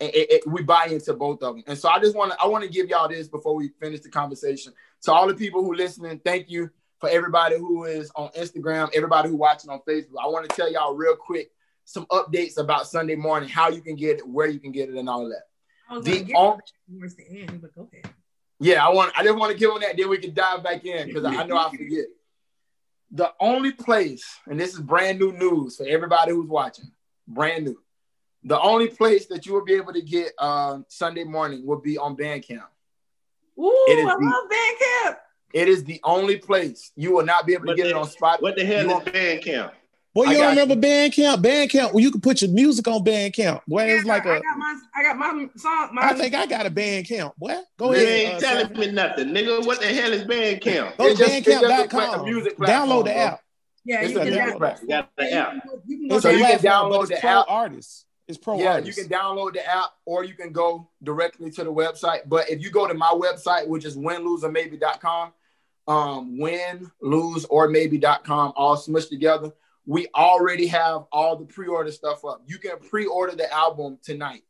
It, 0.00 0.14
it- 0.14 0.30
it- 0.32 0.46
we 0.46 0.62
buy 0.62 0.86
into 0.86 1.12
both 1.14 1.42
of 1.42 1.54
them, 1.54 1.64
and 1.66 1.78
so 1.78 1.88
I 1.88 2.00
just 2.00 2.16
want 2.16 2.32
to 2.32 2.40
I 2.40 2.46
want 2.46 2.64
to 2.64 2.70
give 2.70 2.88
y'all 2.88 3.08
this 3.08 3.28
before 3.28 3.54
we 3.54 3.68
finish 3.80 4.00
the 4.00 4.08
conversation. 4.08 4.72
To 5.02 5.12
all 5.12 5.26
the 5.28 5.34
people 5.34 5.62
who 5.62 5.74
listening, 5.74 6.20
thank 6.24 6.48
you 6.50 6.70
for 6.98 7.08
everybody 7.08 7.56
who 7.58 7.84
is 7.84 8.10
on 8.16 8.28
Instagram, 8.30 8.88
everybody 8.94 9.28
who 9.28 9.36
watching 9.36 9.70
on 9.70 9.80
Facebook. 9.86 10.14
I 10.22 10.28
want 10.28 10.48
to 10.48 10.56
tell 10.56 10.70
y'all 10.72 10.94
real 10.94 11.16
quick 11.16 11.50
some 11.84 12.06
updates 12.06 12.58
about 12.58 12.86
Sunday 12.86 13.14
morning, 13.16 13.48
how 13.48 13.68
you 13.68 13.80
can 13.80 13.96
get 13.96 14.18
it, 14.18 14.26
where 14.26 14.46
you 14.46 14.58
can 14.60 14.72
get 14.72 14.88
it, 14.88 14.94
and 14.96 15.08
all 15.08 15.28
that. 15.28 15.42
I 15.88 15.96
was 15.96 16.04
The 16.04 16.12
gonna 16.12 16.24
get 16.24 16.36
on- 16.36 16.60
towards 16.98 17.14
the 17.16 17.24
end, 17.28 17.60
but 17.60 17.74
go 17.74 17.88
ahead. 17.92 18.12
Yeah, 18.60 18.86
I 18.86 18.90
want. 18.90 19.12
I 19.18 19.24
just 19.24 19.36
want 19.36 19.52
to 19.52 19.58
give 19.58 19.70
on 19.72 19.80
that. 19.80 19.96
Then 19.96 20.08
we 20.08 20.18
can 20.18 20.32
dive 20.32 20.62
back 20.62 20.84
in 20.84 21.08
because 21.08 21.24
I 21.24 21.44
know 21.44 21.56
I 21.56 21.68
forget. 21.70 22.06
The 23.10 23.32
only 23.40 23.72
place, 23.72 24.24
and 24.46 24.58
this 24.58 24.72
is 24.72 24.80
brand 24.80 25.18
new 25.18 25.32
news 25.32 25.76
for 25.76 25.84
everybody 25.86 26.32
who's 26.32 26.48
watching, 26.48 26.90
brand 27.26 27.64
new. 27.64 27.78
The 28.44 28.58
only 28.60 28.88
place 28.88 29.26
that 29.26 29.44
you 29.46 29.52
will 29.52 29.64
be 29.64 29.74
able 29.74 29.92
to 29.92 30.00
get 30.02 30.32
um, 30.38 30.84
Sunday 30.88 31.24
morning 31.24 31.66
will 31.66 31.80
be 31.80 31.98
on 31.98 32.16
Bandcamp. 32.16 32.64
Ooh, 33.58 33.84
It 33.88 33.98
is 33.98 34.06
I 34.06 34.14
the- 34.16 34.24
love 34.24 34.48
Bandcamp. 34.50 35.18
It 35.52 35.68
is 35.68 35.84
the 35.84 36.00
only 36.04 36.38
place 36.38 36.92
you 36.96 37.12
will 37.12 37.24
not 37.24 37.46
be 37.46 37.52
able 37.52 37.66
to 37.66 37.72
What 37.72 37.76
get 37.76 37.82
the- 37.84 37.90
it 37.90 37.96
on 37.96 38.06
Spotify. 38.06 38.40
What 38.42 38.56
the 38.56 38.64
hell 38.64 38.82
You 38.84 38.88
is 38.88 38.92
won't- 38.94 39.04
Bandcamp? 39.06 39.72
Boy, 40.14 40.24
I 40.24 40.32
you 40.32 40.38
don't 40.38 40.54
got 40.54 40.60
remember 40.62 40.86
Bandcamp? 40.86 41.42
Bandcamp, 41.42 41.92
well, 41.92 42.00
you 42.00 42.10
can 42.10 42.20
put 42.20 42.42
your 42.42 42.50
music 42.50 42.86
on 42.88 43.04
Bandcamp. 43.04 43.60
Boy, 43.66 43.84
it's 43.84 44.04
like 44.04 44.26
I 44.26 44.36
a. 44.36 44.40
got 44.40 44.58
my 44.58 44.78
I 44.94 45.02
got 45.02 45.16
my 45.18 45.48
song. 45.56 45.90
My, 45.92 46.02
I 46.10 46.14
think 46.14 46.34
I 46.34 46.46
got 46.46 46.66
a 46.66 46.70
Bandcamp. 46.70 47.36
Boy, 47.36 47.56
go 47.78 47.92
You 47.92 47.96
ahead. 47.96 48.08
ain't 48.08 48.34
uh, 48.34 48.40
telling 48.40 48.66
Sam. 48.68 48.78
me 48.78 48.90
nothing, 48.92 49.28
nigga. 49.28 49.66
What 49.66 49.80
the 49.80 49.86
hell 49.86 50.12
is 50.12 50.24
Bandcamp? 50.24 50.96
Go 50.98 51.06
It's 51.06 51.18
to 51.20 51.26
just- 51.26 51.44
just 51.44 51.62
a 51.64 51.66
bandcamp.com. 51.68 52.24
music 52.24 52.56
platform, 52.56 52.88
Download 52.90 53.04
the 53.04 53.16
app. 53.16 53.40
yeah, 53.84 54.00
It's 54.02 54.12
you 54.12 54.20
a 54.20 54.24
can 54.24 54.32
music 54.34 54.54
download. 54.54 54.58
platform. 54.58 54.88
You 54.90 54.96
got 54.96 55.10
the 55.16 55.32
app. 55.32 55.54
you 55.54 55.60
can, 55.60 55.80
you 56.02 56.08
can 56.08 56.20
So 56.20 56.28
you 56.30 56.38
can 56.44 56.56
but 56.56 56.62
download 56.62 57.08
the 57.08 57.24
app. 57.26 57.44
artists. 57.48 58.04
It's 58.28 58.38
pro 58.38 58.56
yeah, 58.58 58.74
artists. 58.74 58.96
you 58.96 59.02
can 59.02 59.12
download 59.12 59.54
the 59.54 59.68
app 59.68 59.90
or 60.06 60.24
you 60.24 60.34
can 60.34 60.52
go 60.52 60.88
directly 61.02 61.50
to 61.50 61.64
the 61.64 61.72
website. 61.72 62.20
But 62.28 62.48
if 62.48 62.62
you 62.62 62.70
go 62.70 62.86
to 62.86 62.94
my 62.94 63.10
website, 63.12 63.66
which 63.66 63.84
is 63.84 63.96
winloseormaybe.com, 63.96 65.32
um, 65.88 66.38
win, 66.38 66.90
lose, 67.00 67.44
or 67.46 67.68
maybe.com, 67.68 68.52
all 68.56 68.76
smushed 68.76 69.08
together, 69.08 69.52
we 69.86 70.06
already 70.14 70.66
have 70.68 71.04
all 71.10 71.36
the 71.36 71.44
pre-order 71.44 71.90
stuff 71.90 72.24
up. 72.24 72.42
You 72.46 72.58
can 72.58 72.78
pre-order 72.78 73.34
the 73.34 73.52
album 73.52 73.98
tonight. 74.02 74.42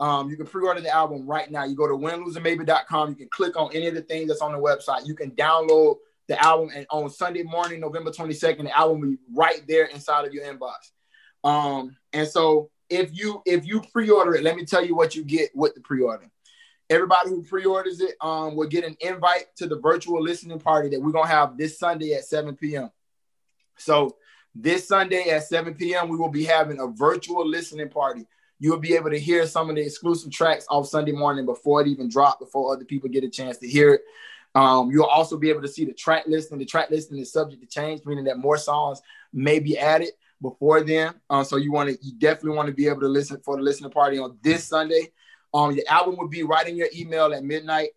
Um, 0.00 0.28
you 0.28 0.36
can 0.36 0.46
pre-order 0.46 0.80
the 0.80 0.90
album 0.90 1.26
right 1.26 1.48
now. 1.50 1.64
You 1.64 1.76
go 1.76 1.86
to 1.86 1.94
winloseormaybe.com. 1.94 3.10
You 3.10 3.14
can 3.14 3.28
click 3.28 3.56
on 3.56 3.70
any 3.72 3.86
of 3.86 3.94
the 3.94 4.02
things 4.02 4.28
that's 4.28 4.40
on 4.40 4.52
the 4.52 4.58
website. 4.58 5.06
You 5.06 5.14
can 5.14 5.30
download 5.32 5.96
the 6.28 6.42
album, 6.42 6.70
and 6.74 6.86
on 6.90 7.10
Sunday 7.10 7.42
morning, 7.42 7.80
November 7.80 8.10
22nd, 8.10 8.64
the 8.64 8.76
album 8.76 9.00
will 9.00 9.10
be 9.10 9.18
right 9.32 9.62
there 9.68 9.84
inside 9.86 10.26
of 10.26 10.32
your 10.32 10.44
inbox. 10.44 10.90
Um, 11.44 11.96
and 12.12 12.26
so 12.26 12.70
if 12.88 13.16
you 13.16 13.42
if 13.46 13.66
you 13.66 13.82
pre-order 13.92 14.34
it, 14.34 14.42
let 14.42 14.56
me 14.56 14.64
tell 14.64 14.84
you 14.84 14.94
what 14.94 15.14
you 15.14 15.24
get 15.24 15.50
with 15.54 15.74
the 15.74 15.80
pre-order. 15.80 16.28
Everybody 16.90 17.30
who 17.30 17.42
pre-orders 17.42 18.00
it 18.00 18.16
um, 18.20 18.54
will 18.54 18.68
get 18.68 18.84
an 18.84 18.96
invite 19.00 19.54
to 19.56 19.66
the 19.66 19.78
virtual 19.78 20.22
listening 20.22 20.58
party 20.58 20.90
that 20.90 21.00
we're 21.00 21.12
gonna 21.12 21.28
have 21.28 21.56
this 21.56 21.78
Sunday 21.78 22.12
at 22.12 22.24
7 22.24 22.54
p.m. 22.56 22.90
So 23.78 24.16
this 24.54 24.86
Sunday 24.88 25.30
at 25.30 25.44
7 25.44 25.74
p.m. 25.74 26.08
we 26.08 26.16
will 26.16 26.28
be 26.28 26.44
having 26.44 26.78
a 26.80 26.86
virtual 26.86 27.46
listening 27.46 27.88
party. 27.88 28.26
You'll 28.58 28.78
be 28.78 28.94
able 28.94 29.10
to 29.10 29.18
hear 29.18 29.46
some 29.46 29.70
of 29.70 29.76
the 29.76 29.82
exclusive 29.82 30.30
tracks 30.30 30.66
off 30.68 30.86
Sunday 30.86 31.12
morning 31.12 31.46
before 31.46 31.80
it 31.80 31.88
even 31.88 32.08
dropped, 32.08 32.40
before 32.40 32.72
other 32.72 32.84
people 32.84 33.08
get 33.08 33.24
a 33.24 33.30
chance 33.30 33.58
to 33.58 33.68
hear 33.68 33.94
it. 33.94 34.02
Um, 34.54 34.90
you'll 34.90 35.06
also 35.06 35.38
be 35.38 35.48
able 35.48 35.62
to 35.62 35.68
see 35.68 35.84
the 35.84 35.94
track 35.94 36.24
listing. 36.26 36.58
The 36.58 36.66
track 36.66 36.90
listing 36.90 37.18
is 37.18 37.32
subject 37.32 37.62
to 37.62 37.68
change, 37.68 38.02
meaning 38.04 38.24
that 38.24 38.38
more 38.38 38.58
songs 38.58 39.00
may 39.32 39.58
be 39.58 39.78
added 39.78 40.10
before 40.42 40.82
then. 40.82 41.14
Um, 41.30 41.44
so 41.44 41.56
you 41.56 41.72
want 41.72 41.88
to, 41.88 41.98
you 42.04 42.12
definitely 42.18 42.56
want 42.56 42.68
to 42.68 42.74
be 42.74 42.88
able 42.88 43.00
to 43.00 43.08
listen 43.08 43.40
for 43.42 43.56
the 43.56 43.62
listening 43.62 43.90
party 43.90 44.18
on 44.18 44.38
this 44.42 44.64
Sunday. 44.64 45.08
Um, 45.54 45.74
the 45.74 45.86
album 45.88 46.16
will 46.18 46.28
be 46.28 46.42
right 46.42 46.68
in 46.68 46.76
your 46.76 46.88
email 46.94 47.32
at 47.32 47.42
midnight. 47.42 47.90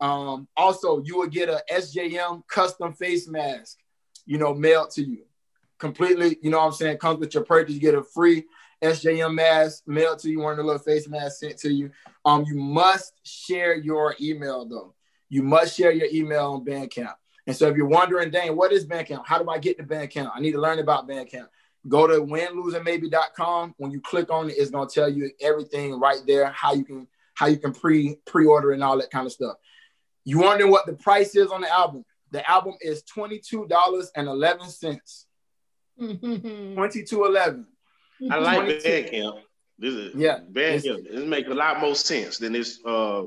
Um, 0.00 0.48
also, 0.56 1.00
you 1.04 1.18
will 1.18 1.28
get 1.28 1.48
a 1.48 1.62
SJM 1.72 2.46
custom 2.48 2.92
face 2.92 3.28
mask, 3.28 3.78
you 4.26 4.38
know, 4.38 4.52
mailed 4.52 4.90
to 4.90 5.02
you 5.02 5.24
completely. 5.82 6.38
You 6.42 6.50
know 6.50 6.58
what 6.58 6.66
I'm 6.66 6.72
saying? 6.72 6.98
Comes 6.98 7.18
with 7.18 7.34
your 7.34 7.42
purchase. 7.42 7.74
You 7.74 7.80
get 7.80 7.96
a 7.96 8.04
free 8.04 8.44
SJM 8.84 9.34
mask 9.34 9.82
mailed 9.88 10.20
to 10.20 10.30
you, 10.30 10.38
one 10.38 10.52
of 10.52 10.58
the 10.58 10.62
little 10.62 10.78
face 10.78 11.08
masks 11.08 11.40
sent 11.40 11.58
to 11.58 11.72
you. 11.72 11.90
Um, 12.24 12.44
you 12.46 12.54
must 12.54 13.14
share 13.24 13.74
your 13.74 14.14
email 14.20 14.64
though. 14.64 14.94
You 15.28 15.42
must 15.42 15.76
share 15.76 15.90
your 15.90 16.06
email 16.12 16.52
on 16.52 16.64
Bandcamp. 16.64 17.14
And 17.48 17.56
so 17.56 17.66
if 17.66 17.76
you're 17.76 17.88
wondering, 17.88 18.30
dang, 18.30 18.56
what 18.56 18.72
is 18.72 18.86
Bandcamp? 18.86 19.26
How 19.26 19.42
do 19.42 19.50
I 19.50 19.58
get 19.58 19.76
to 19.78 19.82
Bandcamp? 19.82 20.30
I 20.32 20.38
need 20.38 20.52
to 20.52 20.60
learn 20.60 20.78
about 20.78 21.08
Bandcamp. 21.08 21.48
Go 21.88 22.06
to 22.06 22.20
winloseormaybe.com. 22.20 23.74
When 23.78 23.90
you 23.90 24.00
click 24.00 24.30
on 24.30 24.50
it, 24.50 24.54
it's 24.56 24.70
gonna 24.70 24.88
tell 24.88 25.08
you 25.08 25.32
everything 25.40 25.98
right 25.98 26.20
there, 26.28 26.52
how 26.52 26.74
you 26.74 26.84
can 26.84 27.08
how 27.34 27.46
you 27.46 27.56
can 27.56 27.72
pre 27.72 28.20
pre-order 28.24 28.70
and 28.70 28.84
all 28.84 28.98
that 28.98 29.10
kind 29.10 29.26
of 29.26 29.32
stuff. 29.32 29.56
You 30.24 30.38
wondering 30.38 30.70
what 30.70 30.86
the 30.86 30.92
price 30.92 31.34
is 31.34 31.50
on 31.50 31.62
the 31.62 31.72
album? 31.72 32.04
The 32.30 32.48
album 32.48 32.74
is 32.80 33.02
$22.11. 33.02 35.24
Twenty 35.98 37.04
two 37.04 37.24
eleven. 37.24 37.66
I 38.30 38.38
like 38.38 38.56
22. 38.56 38.88
Bandcamp. 38.88 39.40
This 39.78 39.94
is 39.94 40.14
Yeah, 40.14 40.40
Bandcamp. 40.50 41.10
This 41.10 41.24
makes 41.24 41.48
a 41.48 41.54
lot 41.54 41.80
more 41.80 41.94
sense 41.94 42.38
than 42.38 42.52
this 42.52 42.78
uh 42.84 43.24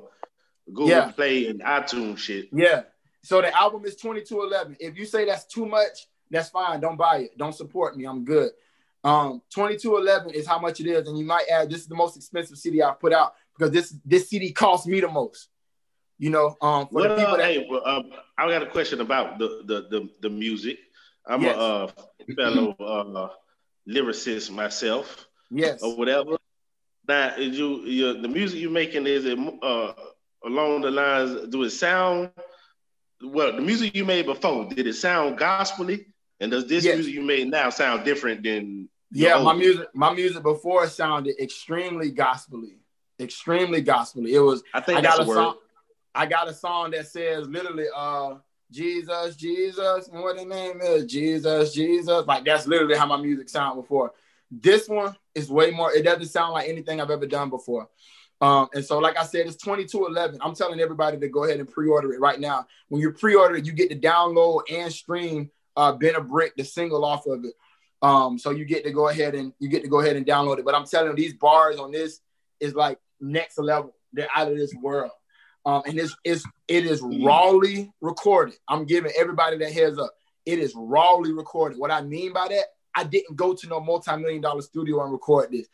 Google 0.67 0.87
Yeah. 0.89 1.11
Play 1.11 1.47
and 1.47 1.61
iTunes 1.61 2.17
shit. 2.17 2.47
Yeah. 2.51 2.83
So 3.23 3.41
the 3.41 3.55
album 3.55 3.85
is 3.85 3.95
2211. 3.95 4.77
If 4.79 4.97
you 4.97 5.05
say 5.05 5.25
that's 5.25 5.45
too 5.45 5.65
much, 5.65 6.07
that's 6.29 6.49
fine. 6.49 6.79
Don't 6.79 6.97
buy 6.97 7.17
it. 7.19 7.37
Don't 7.37 7.55
support 7.55 7.97
me. 7.97 8.05
I'm 8.05 8.23
good. 8.23 8.51
Um, 9.03 9.41
2211 9.53 10.31
is 10.33 10.47
how 10.47 10.59
much 10.59 10.79
it 10.79 10.87
is. 10.87 11.07
And 11.07 11.17
you 11.17 11.25
might 11.25 11.45
add 11.51 11.69
this 11.69 11.81
is 11.81 11.87
the 11.87 11.95
most 11.95 12.17
expensive 12.17 12.57
CD 12.57 12.81
I've 12.81 12.99
put 12.99 13.13
out 13.13 13.33
because 13.57 13.71
this 13.71 13.95
this 14.05 14.29
CD 14.29 14.51
cost 14.51 14.87
me 14.87 15.01
the 15.01 15.07
most. 15.07 15.49
You 16.17 16.29
know, 16.29 16.55
um, 16.61 16.87
for 16.87 16.93
What, 17.01 17.09
the 17.09 17.15
people 17.17 17.33
uh, 17.33 17.37
that 17.37 17.45
hey, 17.51 17.67
well, 17.69 17.81
uh, 17.85 18.01
I 18.37 18.49
got 18.49 18.63
a 18.63 18.67
question 18.67 19.01
about 19.01 19.37
the 19.37 19.63
the 19.65 19.87
the, 19.89 20.09
the 20.21 20.29
music. 20.29 20.79
I'm 21.27 21.41
Yes. 21.41 21.55
a 21.55 21.59
uh, 21.59 21.87
fellow 22.35 22.75
uh, 22.79 23.29
lyricist 23.87 24.51
myself. 24.51 25.27
yes, 25.51 25.81
or 25.81 25.95
whatever. 25.95 26.37
Now, 27.07 27.35
is 27.37 27.57
you 27.57 27.81
your, 27.85 28.13
the 28.21 28.27
music 28.27 28.59
you're 28.59 28.71
making 28.71 29.05
is 29.07 29.25
it 29.25 29.37
uh, 29.61 29.93
along 30.45 30.81
the 30.81 30.91
lines? 30.91 31.49
Do 31.49 31.63
it 31.63 31.69
sound 31.71 32.31
well? 33.21 33.53
The 33.55 33.61
music 33.61 33.95
you 33.95 34.05
made 34.05 34.25
before 34.25 34.65
did 34.65 34.87
it 34.87 34.93
sound 34.95 35.37
gospelly? 35.37 36.05
And 36.39 36.51
does 36.51 36.67
this 36.67 36.83
Yes. 36.83 36.95
music 36.95 37.13
you 37.13 37.21
made 37.21 37.47
now 37.49 37.69
sound 37.69 38.03
different 38.05 38.43
than? 38.43 38.89
yeah. 39.11 39.41
My 39.41 39.53
music, 39.53 39.87
my 39.93 40.13
music 40.13 40.43
before 40.43 40.87
sounded 40.87 41.35
extremely 41.39 42.11
gospelly, 42.11 42.77
extremely 43.19 43.83
gospelly. 43.83 44.29
It 44.31 44.39
was 44.41 44.63
I 44.73 44.81
think 44.81 44.99
I 44.99 45.01
got 45.01 45.19
a 45.19 45.23
a 45.23 45.27
word. 45.27 45.35
song. 45.35 45.55
I 46.13 46.25
got 46.25 46.47
a 46.47 46.53
song 46.53 46.91
that 46.91 47.07
says 47.07 47.47
literally, 47.47 47.85
uh, 47.95 48.35
Jesus, 48.71 49.35
Jesus, 49.35 50.07
and 50.07 50.21
what 50.21 50.37
the 50.37 50.45
name 50.45 50.81
is, 50.81 51.05
Jesus, 51.05 51.73
Jesus. 51.73 52.25
Like 52.25 52.45
that's 52.45 52.67
literally 52.67 52.97
how 52.97 53.05
my 53.05 53.17
music 53.17 53.49
sounded 53.49 53.81
before. 53.81 54.13
This 54.51 54.87
one 54.87 55.15
is 55.33 55.49
way 55.49 55.71
more. 55.71 55.93
It 55.93 56.03
doesn't 56.03 56.27
sound 56.27 56.53
like 56.53 56.67
anything 56.67 56.99
I've 56.99 57.11
ever 57.11 57.27
done 57.27 57.49
before. 57.49 57.89
Um, 58.41 58.67
and 58.73 58.83
so, 58.83 58.99
like 58.99 59.17
I 59.17 59.23
said, 59.23 59.47
it's 59.47 59.55
2211. 59.55 60.39
I'm 60.41 60.55
telling 60.55 60.79
everybody 60.79 61.17
to 61.17 61.29
go 61.29 61.45
ahead 61.45 61.59
and 61.59 61.71
pre-order 61.71 62.13
it 62.13 62.19
right 62.19 62.39
now. 62.39 62.67
When 62.89 63.01
you 63.01 63.11
pre-order 63.11 63.55
it, 63.55 63.65
you 63.65 63.71
get 63.71 63.89
to 63.89 63.95
download 63.95 64.61
and 64.71 64.91
stream 64.91 65.49
uh 65.75 65.91
Ben 65.93 66.15
a 66.15 66.21
Brick, 66.21 66.55
the 66.55 66.63
single 66.63 67.03
off 67.03 67.25
of 67.27 67.43
it. 67.45 67.53
Um, 68.01 68.37
so 68.37 68.51
you 68.51 68.65
get 68.65 68.83
to 68.83 68.91
go 68.91 69.09
ahead 69.09 69.35
and 69.35 69.53
you 69.59 69.69
get 69.69 69.83
to 69.83 69.89
go 69.89 70.01
ahead 70.01 70.15
and 70.15 70.25
download 70.25 70.59
it. 70.59 70.65
But 70.65 70.75
I'm 70.75 70.85
telling 70.85 71.11
you, 71.11 71.15
these 71.15 71.33
bars 71.33 71.77
on 71.77 71.91
this 71.91 72.21
is 72.59 72.75
like 72.75 72.99
next 73.19 73.57
level. 73.57 73.95
They're 74.13 74.27
out 74.35 74.51
of 74.51 74.57
this 74.57 74.73
world. 74.75 75.11
Um, 75.65 75.81
and 75.85 75.97
it's, 75.97 76.15
it's 76.23 76.45
it 76.67 76.85
is 76.85 77.01
rawly 77.01 77.91
recorded. 77.99 78.55
I'm 78.67 78.85
giving 78.85 79.11
everybody 79.17 79.57
that 79.57 79.73
heads 79.73 79.97
up. 79.97 80.11
It 80.45 80.59
is 80.59 80.73
rawly 80.75 81.33
recorded. 81.33 81.79
What 81.79 81.91
I 81.91 82.01
mean 82.01 82.33
by 82.33 82.47
that, 82.49 82.65
I 82.93 83.03
didn't 83.03 83.35
go 83.35 83.53
to 83.53 83.67
no 83.67 83.79
multi-million 83.79 84.41
dollar 84.41 84.61
studio 84.61 85.03
and 85.03 85.11
record 85.11 85.51
this. 85.51 85.67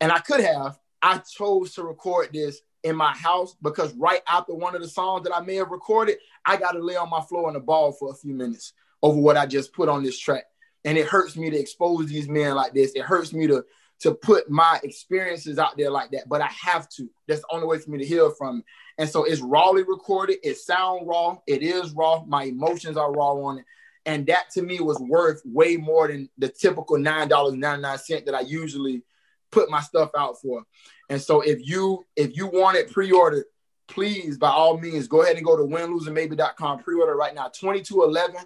And 0.00 0.10
I 0.10 0.18
could 0.18 0.40
have. 0.40 0.78
I 1.02 1.18
chose 1.18 1.74
to 1.74 1.84
record 1.84 2.30
this 2.32 2.60
in 2.82 2.96
my 2.96 3.12
house 3.12 3.54
because 3.62 3.94
right 3.94 4.22
after 4.26 4.54
one 4.54 4.74
of 4.74 4.80
the 4.80 4.88
songs 4.88 5.24
that 5.24 5.34
I 5.34 5.40
may 5.40 5.56
have 5.56 5.70
recorded, 5.70 6.16
I 6.46 6.56
got 6.56 6.72
to 6.72 6.78
lay 6.78 6.96
on 6.96 7.10
my 7.10 7.20
floor 7.20 7.48
in 7.48 7.54
the 7.54 7.60
ball 7.60 7.92
for 7.92 8.10
a 8.10 8.14
few 8.14 8.34
minutes 8.34 8.72
over 9.02 9.18
what 9.18 9.36
I 9.36 9.44
just 9.44 9.74
put 9.74 9.90
on 9.90 10.02
this 10.02 10.18
track. 10.18 10.44
And 10.86 10.96
it 10.96 11.06
hurts 11.06 11.36
me 11.36 11.50
to 11.50 11.58
expose 11.58 12.06
these 12.06 12.28
men 12.28 12.54
like 12.54 12.72
this. 12.72 12.92
It 12.92 13.02
hurts 13.02 13.34
me 13.34 13.46
to 13.48 13.64
to 14.04 14.14
put 14.14 14.50
my 14.50 14.78
experiences 14.82 15.58
out 15.58 15.78
there 15.78 15.90
like 15.90 16.10
that, 16.10 16.28
but 16.28 16.42
I 16.42 16.48
have 16.48 16.90
to. 16.90 17.08
That's 17.26 17.40
the 17.40 17.46
only 17.50 17.66
way 17.66 17.78
for 17.78 17.90
me 17.90 17.96
to 17.96 18.04
heal 18.04 18.30
from 18.36 18.58
it. 18.58 18.64
And 18.98 19.08
so 19.08 19.24
it's 19.24 19.40
rawly 19.40 19.82
recorded. 19.82 20.40
It 20.42 20.58
sound 20.58 21.08
raw. 21.08 21.38
It 21.46 21.62
is 21.62 21.92
raw. 21.92 22.22
My 22.26 22.44
emotions 22.44 22.98
are 22.98 23.10
raw 23.10 23.32
on 23.32 23.60
it. 23.60 23.64
And 24.04 24.26
that 24.26 24.50
to 24.52 24.62
me 24.62 24.80
was 24.80 25.00
worth 25.00 25.40
way 25.46 25.78
more 25.78 26.08
than 26.08 26.28
the 26.36 26.50
typical 26.50 26.98
$9.99 26.98 28.26
that 28.26 28.34
I 28.34 28.40
usually 28.40 29.02
put 29.50 29.70
my 29.70 29.80
stuff 29.80 30.10
out 30.14 30.38
for. 30.38 30.64
And 31.08 31.18
so 31.18 31.40
if 31.40 31.66
you 31.66 32.04
if 32.14 32.36
you 32.36 32.46
want 32.46 32.76
it 32.76 32.92
pre-ordered, 32.92 33.46
please 33.88 34.36
by 34.36 34.50
all 34.50 34.78
means 34.78 35.08
go 35.08 35.22
ahead 35.22 35.36
and 35.36 35.46
go 35.46 35.56
to 35.56 35.62
winloseormaybe.com 35.62 36.80
pre-order 36.80 37.16
right 37.16 37.34
now 37.34 37.48
2211 37.48 38.36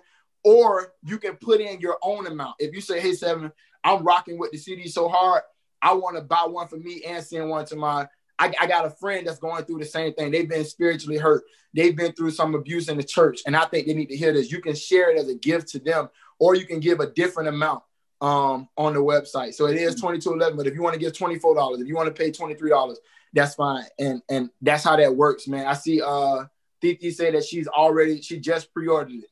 or 0.44 0.92
you 1.02 1.18
can 1.18 1.34
put 1.34 1.60
in 1.60 1.80
your 1.80 1.98
own 2.00 2.28
amount. 2.28 2.54
If 2.60 2.72
you 2.74 2.80
say, 2.80 3.00
"Hey, 3.00 3.12
Seven, 3.12 3.50
I'm 3.84 4.04
rocking 4.04 4.38
with 4.38 4.52
the 4.52 4.58
CD 4.58 4.88
so 4.88 5.08
hard, 5.08 5.42
I 5.80 5.94
want 5.94 6.16
to 6.16 6.22
buy 6.22 6.44
one 6.46 6.68
for 6.68 6.76
me 6.76 7.02
and 7.06 7.24
send 7.24 7.48
one 7.48 7.64
to 7.66 7.76
my." 7.76 8.08
I, 8.40 8.52
I 8.60 8.66
got 8.68 8.86
a 8.86 8.90
friend 8.90 9.26
that's 9.26 9.38
going 9.38 9.64
through 9.64 9.80
the 9.80 9.84
same 9.84 10.14
thing. 10.14 10.30
They've 10.30 10.48
been 10.48 10.64
spiritually 10.64 11.18
hurt. 11.18 11.42
They've 11.74 11.96
been 11.96 12.12
through 12.12 12.30
some 12.30 12.54
abuse 12.54 12.88
in 12.88 12.96
the 12.96 13.02
church, 13.02 13.40
and 13.46 13.56
I 13.56 13.64
think 13.64 13.86
they 13.86 13.94
need 13.94 14.10
to 14.10 14.16
hear 14.16 14.32
this. 14.32 14.52
You 14.52 14.60
can 14.60 14.74
share 14.74 15.10
it 15.10 15.18
as 15.18 15.28
a 15.28 15.34
gift 15.34 15.68
to 15.70 15.80
them, 15.80 16.08
or 16.38 16.54
you 16.54 16.64
can 16.64 16.80
give 16.80 17.00
a 17.00 17.10
different 17.10 17.48
amount 17.48 17.82
um, 18.20 18.68
on 18.76 18.94
the 18.94 19.00
website. 19.00 19.54
So 19.54 19.66
it 19.66 19.76
is 19.76 19.96
twenty 19.96 20.18
two 20.18 20.32
eleven. 20.32 20.56
But 20.56 20.66
if 20.66 20.74
you 20.74 20.82
want 20.82 20.94
to 20.94 21.00
give 21.00 21.16
twenty 21.16 21.38
four 21.38 21.54
dollars, 21.54 21.80
if 21.80 21.88
you 21.88 21.96
want 21.96 22.14
to 22.14 22.22
pay 22.22 22.30
twenty 22.30 22.54
three 22.54 22.70
dollars, 22.70 22.98
that's 23.32 23.54
fine. 23.54 23.84
And 23.98 24.22
and 24.28 24.50
that's 24.62 24.84
how 24.84 24.96
that 24.96 25.14
works, 25.14 25.48
man. 25.48 25.66
I 25.66 25.74
see 25.74 26.00
uh 26.00 26.44
Titi 26.80 27.10
say 27.10 27.30
that 27.32 27.44
she's 27.44 27.68
already 27.68 28.20
she 28.22 28.38
just 28.38 28.72
pre 28.72 28.86
ordered 28.86 29.14
it. 29.14 29.30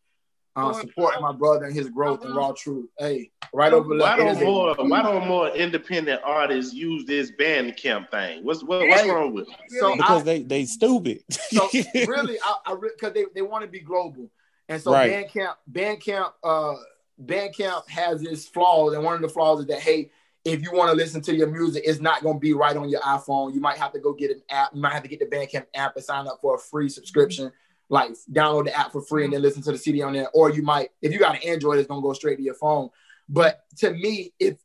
Uh, 0.56 0.72
supporting 0.72 1.20
my 1.20 1.32
brother 1.32 1.66
and 1.66 1.74
his 1.74 1.90
growth 1.90 2.24
and 2.24 2.34
raw 2.34 2.50
truth. 2.56 2.88
Hey, 2.98 3.30
right 3.52 3.72
over 3.74 3.94
Why 3.96 4.16
there. 4.16 4.34
don't 4.34 4.42
more 4.42 4.74
Why 4.78 5.02
don't 5.02 5.26
more 5.28 5.48
independent 5.50 6.22
artists 6.24 6.72
use 6.72 7.04
this 7.04 7.30
Bandcamp 7.38 8.10
thing? 8.10 8.42
What's 8.42 8.64
what, 8.64 8.88
what's 8.88 9.02
Hey. 9.02 9.10
wrong 9.10 9.34
with 9.34 9.48
it? 9.48 9.54
So 9.78 9.94
because 9.96 10.22
I, 10.22 10.24
they 10.24 10.42
they 10.42 10.64
stupid. 10.64 11.24
so 11.30 11.68
really, 11.94 12.38
I, 12.42 12.54
I 12.66 12.74
because 12.74 13.12
they, 13.12 13.26
they 13.34 13.42
want 13.42 13.64
to 13.64 13.70
be 13.70 13.80
global, 13.80 14.30
and 14.68 14.80
so 14.80 14.92
Right. 14.92 15.28
Bandcamp, 15.28 15.56
Bandcamp, 15.70 16.32
uh, 16.42 16.74
Bandcamp 17.22 17.86
has 17.90 18.22
its 18.22 18.46
flaws, 18.46 18.94
and 18.94 19.04
one 19.04 19.14
of 19.14 19.20
the 19.20 19.28
flaws 19.28 19.60
is 19.60 19.66
that 19.66 19.80
hey, 19.80 20.10
if 20.46 20.62
you 20.62 20.72
want 20.72 20.90
to 20.90 20.96
listen 20.96 21.20
to 21.22 21.34
your 21.34 21.48
music, 21.48 21.82
it's 21.84 22.00
not 22.00 22.22
going 22.22 22.36
to 22.36 22.40
be 22.40 22.54
right 22.54 22.76
on 22.76 22.88
your 22.88 23.00
iPhone. 23.02 23.52
You 23.52 23.60
might 23.60 23.76
have 23.76 23.92
to 23.92 23.98
go 23.98 24.14
get 24.14 24.30
an 24.30 24.42
app. 24.48 24.74
You 24.74 24.80
might 24.80 24.92
have 24.94 25.02
to 25.02 25.08
get 25.08 25.18
the 25.18 25.26
Bandcamp 25.26 25.66
app 25.74 25.96
and 25.96 26.04
sign 26.04 26.26
up 26.26 26.38
for 26.40 26.54
a 26.54 26.58
free 26.58 26.88
subscription. 26.88 27.52
Like 27.88 28.10
download 28.32 28.64
the 28.64 28.76
app 28.76 28.92
for 28.92 29.00
free 29.00 29.24
and 29.24 29.32
then 29.32 29.42
listen 29.42 29.62
to 29.62 29.72
the 29.72 29.78
CD 29.78 30.02
on 30.02 30.12
there. 30.12 30.28
Or 30.34 30.50
you 30.50 30.62
might, 30.62 30.90
if 31.02 31.12
you 31.12 31.18
got 31.18 31.36
an 31.36 31.42
Android, 31.48 31.78
it's 31.78 31.86
gonna 31.88 32.02
go 32.02 32.12
straight 32.12 32.36
to 32.36 32.42
your 32.42 32.54
phone. 32.54 32.90
But 33.28 33.64
to 33.78 33.90
me, 33.92 34.32
if 34.40 34.56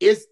it's 0.00 0.26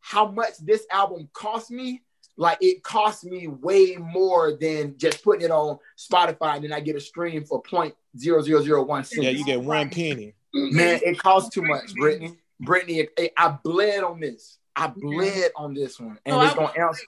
how 0.00 0.30
much 0.30 0.58
this 0.58 0.86
album 0.90 1.28
cost 1.32 1.70
me, 1.70 2.02
like 2.36 2.58
it 2.60 2.82
cost 2.82 3.24
me 3.24 3.48
way 3.48 3.96
more 3.96 4.52
than 4.60 4.96
just 4.98 5.24
putting 5.24 5.44
it 5.46 5.50
on 5.50 5.78
Spotify 5.98 6.56
and 6.56 6.64
then 6.64 6.72
I 6.72 6.80
get 6.80 6.94
a 6.94 7.00
stream 7.00 7.44
for 7.44 7.60
point 7.62 7.94
zero 8.16 8.42
zero 8.42 8.62
zero 8.62 8.82
one 8.84 9.04
cent. 9.04 9.22
yeah, 9.24 9.30
you 9.30 9.44
get 9.44 9.60
one 9.60 9.88
penny. 9.90 10.34
Man, 10.54 11.00
it 11.04 11.18
costs 11.18 11.50
too 11.50 11.62
much, 11.62 11.94
Brittany. 11.94 12.36
Brittany, 12.60 13.08
I- 13.18 13.30
I 13.36 13.58
bled 13.62 14.02
on 14.04 14.20
this. 14.20 14.58
I 14.76 14.86
bled 14.88 15.50
on 15.56 15.74
this 15.74 15.98
one, 15.98 16.18
and 16.24 16.34
So 16.34 16.40
it's 16.42 16.52
I- 16.52 16.56
gonna 16.56 16.86
answer. 16.86 17.02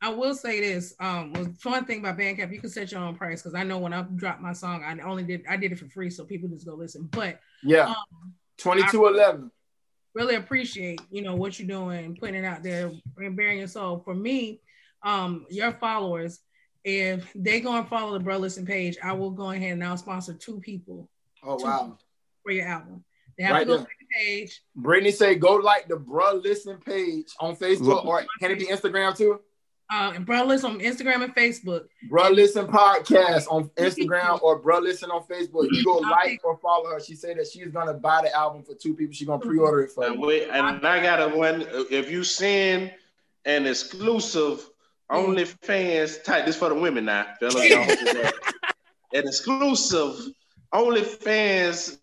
I 0.00 0.10
will 0.10 0.34
say 0.34 0.60
this. 0.60 0.94
Um, 1.00 1.32
was 1.32 1.48
one 1.64 1.84
thing 1.84 2.00
about 2.00 2.18
Bandcamp, 2.18 2.52
you 2.52 2.60
can 2.60 2.70
set 2.70 2.92
your 2.92 3.00
own 3.00 3.16
price 3.16 3.42
because 3.42 3.54
I 3.54 3.64
know 3.64 3.78
when 3.78 3.92
I 3.92 4.02
dropped 4.02 4.40
my 4.40 4.52
song, 4.52 4.84
I 4.84 4.96
only 5.02 5.24
did 5.24 5.42
I 5.48 5.56
did 5.56 5.72
it 5.72 5.78
for 5.78 5.88
free, 5.88 6.10
so 6.10 6.24
people 6.24 6.48
just 6.48 6.66
go 6.66 6.74
listen. 6.74 7.08
But 7.10 7.40
Yeah, 7.64 7.86
um, 7.88 8.34
twenty 8.58 8.82
two 8.90 9.06
eleven. 9.06 9.50
really 10.14 10.36
appreciate 10.36 11.00
you 11.10 11.22
know 11.22 11.34
what 11.34 11.58
you're 11.58 11.68
doing, 11.68 12.16
putting 12.16 12.36
it 12.36 12.44
out 12.44 12.62
there 12.62 12.92
and 13.16 13.36
bearing 13.36 13.58
your 13.58 13.66
soul. 13.68 14.00
For 14.04 14.14
me, 14.14 14.60
um, 15.02 15.46
your 15.50 15.72
followers, 15.72 16.40
if 16.84 17.30
they 17.34 17.60
go 17.60 17.76
and 17.76 17.88
follow 17.88 18.12
the 18.12 18.20
Bro 18.24 18.38
Listen 18.38 18.64
page, 18.64 18.96
I 19.02 19.12
will 19.14 19.30
go 19.32 19.50
ahead 19.50 19.72
and 19.72 19.82
I'll 19.84 19.96
sponsor 19.96 20.32
two 20.34 20.60
people 20.60 21.08
Oh 21.42 21.56
wow. 21.62 21.98
for 22.44 22.52
your 22.52 22.66
album. 22.68 23.04
They 23.36 23.44
have 23.44 23.52
Right 23.54 23.60
to 23.60 23.66
go 23.66 23.76
there. 23.78 23.84
to 23.84 23.90
the 24.00 24.06
page. 24.16 24.62
Brittany 24.76 25.10
say 25.12 25.34
go 25.34 25.54
like 25.54 25.88
the 25.88 25.96
bruh 25.96 26.42
listen 26.42 26.78
page 26.78 27.26
on 27.40 27.56
Facebook 27.56 27.80
Look. 27.86 28.04
or 28.06 28.24
can 28.40 28.50
it 28.52 28.58
be 28.60 28.66
Instagram 28.66 29.16
too? 29.16 29.40
Uh, 29.90 30.12
and 30.14 30.26
Bro 30.26 30.44
Listen 30.44 30.72
on 30.72 30.80
Instagram 30.80 31.24
and 31.24 31.34
Facebook. 31.34 31.84
Bruh 32.10 32.34
listen 32.34 32.66
podcast 32.66 33.46
on 33.50 33.70
Instagram 33.78 34.40
or 34.42 34.60
bruh 34.60 34.82
listen 34.82 35.10
on 35.10 35.22
Facebook. 35.24 35.66
You 35.70 35.82
go 35.82 35.96
like 35.96 36.42
or 36.44 36.58
follow 36.58 36.90
her. 36.90 37.00
She 37.00 37.14
said 37.14 37.38
that 37.38 37.46
she's 37.46 37.68
gonna 37.68 37.94
buy 37.94 38.20
the 38.22 38.34
album 38.36 38.62
for 38.62 38.74
two 38.74 38.94
people. 38.94 39.14
She's 39.14 39.26
gonna 39.26 39.40
pre-order 39.40 39.80
it 39.82 39.90
for 39.92 40.04
And, 40.04 40.16
you. 40.16 40.20
wait, 40.20 40.48
and 40.50 40.86
I 40.86 41.02
got 41.02 41.32
a 41.32 41.34
one. 41.34 41.64
If 41.90 42.10
you 42.10 42.22
send 42.22 42.92
an 43.46 43.66
exclusive 43.66 44.68
OnlyFans 45.10 46.22
type 46.22 46.44
this 46.44 46.56
for 46.56 46.68
the 46.68 46.74
women 46.74 47.06
now, 47.06 47.26
fellas. 47.40 47.54
Y'all 47.68 47.82
hope 47.82 47.88
it's 48.00 48.14
right. 48.14 48.34
An 49.14 49.26
exclusive 49.26 50.16
OnlyFans 50.74 51.96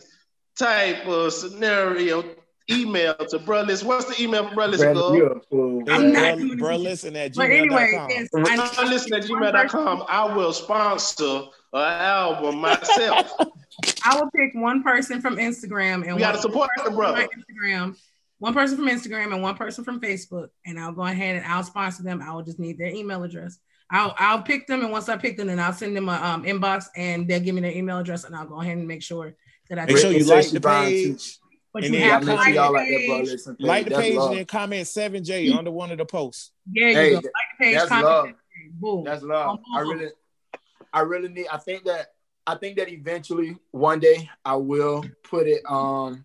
type 0.57 1.05
of 1.05 1.33
scenario 1.33 2.23
email 2.69 3.15
to 3.15 3.39
brothers. 3.39 3.83
What's 3.83 4.05
the 4.05 4.23
email 4.23 4.47
for 4.49 4.55
brothers? 4.55 4.79
Brother, 4.81 4.99
Go? 4.99 5.13
you. 5.13 5.83
I'm 5.89 6.11
not 6.11 6.35
bro, 6.37 6.45
doing 6.45 6.57
bro 6.57 6.75
listen 6.77 7.15
at 7.15 7.35
But 7.35 7.49
anyway, 7.51 7.91
gmail.com. 7.93 8.09
yes, 8.09 8.29
I 8.33 8.39
I, 8.41 9.17
at 9.17 9.23
gmail.com. 9.23 10.03
I 10.07 10.35
will 10.35 10.53
sponsor 10.53 11.41
an 11.73 11.81
album 12.01 12.57
myself. 12.59 13.31
I 14.05 14.15
will 14.19 14.29
pick 14.31 14.51
one 14.55 14.83
person 14.83 15.21
from 15.21 15.37
Instagram 15.37 16.05
and 16.05 16.15
We 16.15 16.21
gotta 16.21 16.37
one 16.37 16.41
support 16.41 16.69
the 16.77 16.83
person 16.83 16.93
from 16.93 16.95
brother. 16.95 17.27
Instagram, 17.27 17.97
one 18.39 18.53
person 18.53 18.77
from 18.77 18.87
Instagram 18.87 19.33
and 19.33 19.41
one 19.41 19.55
person 19.55 19.83
from 19.83 19.99
Facebook, 19.99 20.47
and 20.65 20.79
I'll 20.79 20.93
go 20.93 21.03
ahead 21.03 21.35
and 21.35 21.45
I'll 21.45 21.63
sponsor 21.63 22.03
them. 22.03 22.21
I 22.21 22.33
will 22.33 22.43
just 22.43 22.59
need 22.59 22.77
their 22.77 22.87
email 22.87 23.23
address. 23.23 23.57
I'll 23.91 24.15
I'll 24.17 24.41
pick 24.41 24.65
them, 24.65 24.81
and 24.81 24.91
once 24.91 25.09
I 25.09 25.17
pick 25.17 25.37
them, 25.37 25.47
then 25.47 25.59
I'll 25.59 25.73
send 25.73 25.95
them 25.95 26.09
an 26.09 26.23
um, 26.23 26.43
inbox, 26.43 26.85
and 26.95 27.27
they'll 27.27 27.39
give 27.41 27.53
me 27.53 27.61
their 27.61 27.71
email 27.71 27.99
address, 27.99 28.23
and 28.23 28.35
I'll 28.35 28.47
go 28.47 28.59
ahead 28.61 28.77
and 28.77 28.87
make 28.87 29.03
sure 29.03 29.35
that 29.69 29.77
I. 29.77 29.85
Make 29.85 29.97
sure 29.97 30.11
you 30.11 30.25
like 30.25 30.49
the 30.49 30.59
buying 30.59 30.89
too. 30.91 31.13
page. 31.13 31.37
But 31.75 31.83
and 31.83 31.93
you 31.93 31.99
then 31.99 32.09
have 32.09 32.23
Yeah, 32.23 32.29
to 32.29 32.35
like 32.35 32.53
y'all 32.55 32.67
the 32.67 32.71
like 32.71 32.87
that, 32.87 33.05
bro. 33.05 33.17
page. 33.17 33.27
Listen, 33.27 33.57
Like 33.59 33.85
the 33.89 33.95
page 33.95 34.15
love. 34.15 34.29
and 34.29 34.37
then 34.39 34.45
comment 34.45 34.87
7J 34.87 35.53
under 35.53 35.71
one 35.71 35.91
of 35.91 35.97
the 35.97 36.05
posts. 36.05 36.51
There 36.73 36.87
you 36.87 36.95
Hey, 36.95 37.09
go. 37.09 37.15
Like 37.17 37.23
the 37.25 37.65
page, 37.65 37.73
that's 37.75 37.89
comment, 37.89 38.05
love. 38.05 38.29
boom. 38.79 39.03
That's 39.03 39.23
love. 39.23 39.49
On 39.49 39.59
I 39.75 39.81
really, 39.81 40.07
I 40.93 40.99
really 41.01 41.27
need. 41.27 41.47
I 41.51 41.57
think 41.57 41.83
that 41.83 42.13
I 42.47 42.55
think 42.55 42.77
that 42.77 42.87
eventually 42.87 43.57
one 43.71 43.99
day 43.99 44.29
I 44.45 44.55
will 44.55 45.03
put 45.23 45.47
it. 45.47 45.63
Um, 45.69 46.23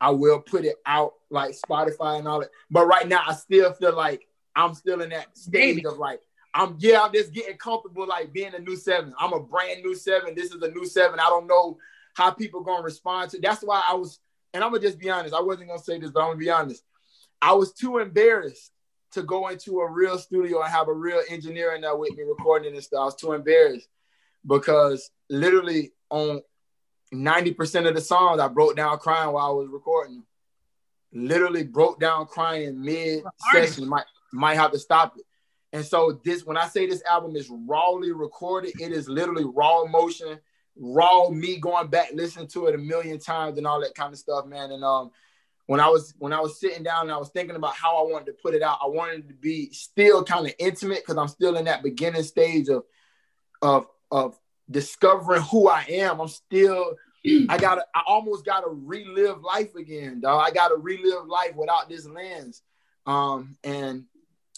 I 0.00 0.08
will 0.12 0.40
put 0.40 0.64
it 0.64 0.76
out 0.86 1.12
like 1.28 1.54
Spotify 1.54 2.18
and 2.18 2.26
all 2.26 2.40
that. 2.40 2.48
But 2.70 2.86
right 2.86 3.06
now, 3.06 3.22
I 3.26 3.34
still 3.34 3.70
feel 3.74 3.94
like 3.94 4.26
I'm 4.56 4.72
still 4.72 5.02
in 5.02 5.10
that 5.10 5.36
stage 5.36 5.76
Baby. 5.76 5.86
of 5.86 5.98
like 5.98 6.22
I'm. 6.54 6.76
Yeah, 6.78 7.02
I'm 7.02 7.12
just 7.12 7.34
getting 7.34 7.58
comfortable 7.58 8.06
like 8.06 8.32
being 8.32 8.54
a 8.54 8.60
new 8.60 8.76
seven. 8.76 9.12
I'm 9.18 9.34
a 9.34 9.40
brand 9.40 9.82
new 9.82 9.94
seven. 9.94 10.34
This 10.34 10.52
is 10.54 10.62
a 10.62 10.70
new 10.70 10.86
seven. 10.86 11.20
I 11.20 11.24
don't 11.28 11.46
know 11.46 11.76
how 12.14 12.30
people 12.30 12.62
gonna 12.62 12.82
respond 12.82 13.30
to. 13.30 13.40
That's 13.40 13.62
why 13.62 13.82
I 13.88 13.94
was. 13.94 14.20
And 14.54 14.62
I'm 14.62 14.70
gonna 14.70 14.82
just 14.82 14.98
be 14.98 15.10
honest. 15.10 15.34
I 15.34 15.40
wasn't 15.40 15.68
gonna 15.68 15.82
say 15.82 15.98
this, 15.98 16.10
but 16.10 16.20
I'm 16.20 16.28
gonna 16.28 16.38
be 16.38 16.50
honest. 16.50 16.82
I 17.40 17.52
was 17.52 17.72
too 17.72 17.98
embarrassed 17.98 18.70
to 19.12 19.22
go 19.22 19.48
into 19.48 19.80
a 19.80 19.90
real 19.90 20.18
studio 20.18 20.62
and 20.62 20.72
have 20.72 20.88
a 20.88 20.92
real 20.92 21.20
engineer 21.28 21.74
in 21.74 21.82
there 21.82 21.96
with 21.96 22.16
me 22.16 22.22
recording 22.24 22.74
this 22.74 22.86
stuff. 22.86 23.00
I 23.00 23.04
was 23.04 23.14
too 23.14 23.32
embarrassed 23.32 23.88
because 24.46 25.10
literally 25.28 25.92
on 26.10 26.42
90% 27.12 27.88
of 27.88 27.94
the 27.94 28.00
songs 28.00 28.40
I 28.40 28.48
broke 28.48 28.76
down 28.76 28.98
crying 28.98 29.32
while 29.32 29.46
I 29.46 29.50
was 29.50 29.68
recording. 29.68 30.24
Literally 31.12 31.64
broke 31.64 32.00
down 32.00 32.26
crying 32.26 32.80
mid 32.80 33.22
session. 33.52 33.86
Might 33.86 34.06
might 34.32 34.54
have 34.56 34.72
to 34.72 34.78
stop 34.78 35.14
it. 35.18 35.24
And 35.74 35.84
so 35.84 36.20
this 36.24 36.46
when 36.46 36.56
I 36.56 36.68
say 36.68 36.86
this 36.86 37.02
album 37.04 37.36
is 37.36 37.50
rawly 37.50 38.12
recorded, 38.12 38.80
it 38.80 38.92
is 38.92 39.08
literally 39.08 39.44
raw 39.44 39.82
emotion, 39.82 40.38
raw 40.76 41.28
me 41.28 41.58
going 41.58 41.88
back 41.88 42.08
listening 42.14 42.48
to 42.48 42.66
it 42.66 42.74
a 42.74 42.78
million 42.78 43.18
times 43.18 43.58
and 43.58 43.66
all 43.66 43.80
that 43.80 43.94
kind 43.94 44.12
of 44.12 44.18
stuff, 44.18 44.46
man. 44.46 44.70
And 44.70 44.84
um 44.84 45.10
when 45.66 45.80
I 45.80 45.88
was 45.88 46.14
when 46.18 46.32
I 46.32 46.40
was 46.40 46.58
sitting 46.58 46.82
down 46.82 47.02
and 47.02 47.12
I 47.12 47.18
was 47.18 47.30
thinking 47.30 47.56
about 47.56 47.74
how 47.74 47.96
I 47.96 48.10
wanted 48.10 48.26
to 48.26 48.36
put 48.42 48.54
it 48.54 48.62
out, 48.62 48.78
I 48.82 48.88
wanted 48.88 49.28
to 49.28 49.34
be 49.34 49.70
still 49.72 50.24
kind 50.24 50.46
of 50.46 50.54
intimate 50.58 51.00
because 51.00 51.16
I'm 51.16 51.28
still 51.28 51.56
in 51.56 51.66
that 51.66 51.82
beginning 51.82 52.22
stage 52.22 52.68
of 52.68 52.84
of 53.60 53.86
of 54.10 54.38
discovering 54.70 55.42
who 55.42 55.68
I 55.68 55.84
am. 55.88 56.20
I'm 56.20 56.28
still 56.28 56.96
I 57.24 57.56
gotta 57.58 57.86
I 57.94 58.02
almost 58.06 58.44
gotta 58.44 58.68
relive 58.68 59.42
life 59.42 59.74
again, 59.76 60.20
dog. 60.20 60.44
I 60.44 60.52
gotta 60.52 60.76
relive 60.76 61.26
life 61.26 61.54
without 61.54 61.88
this 61.88 62.06
lens. 62.06 62.62
Um 63.06 63.56
and 63.62 64.04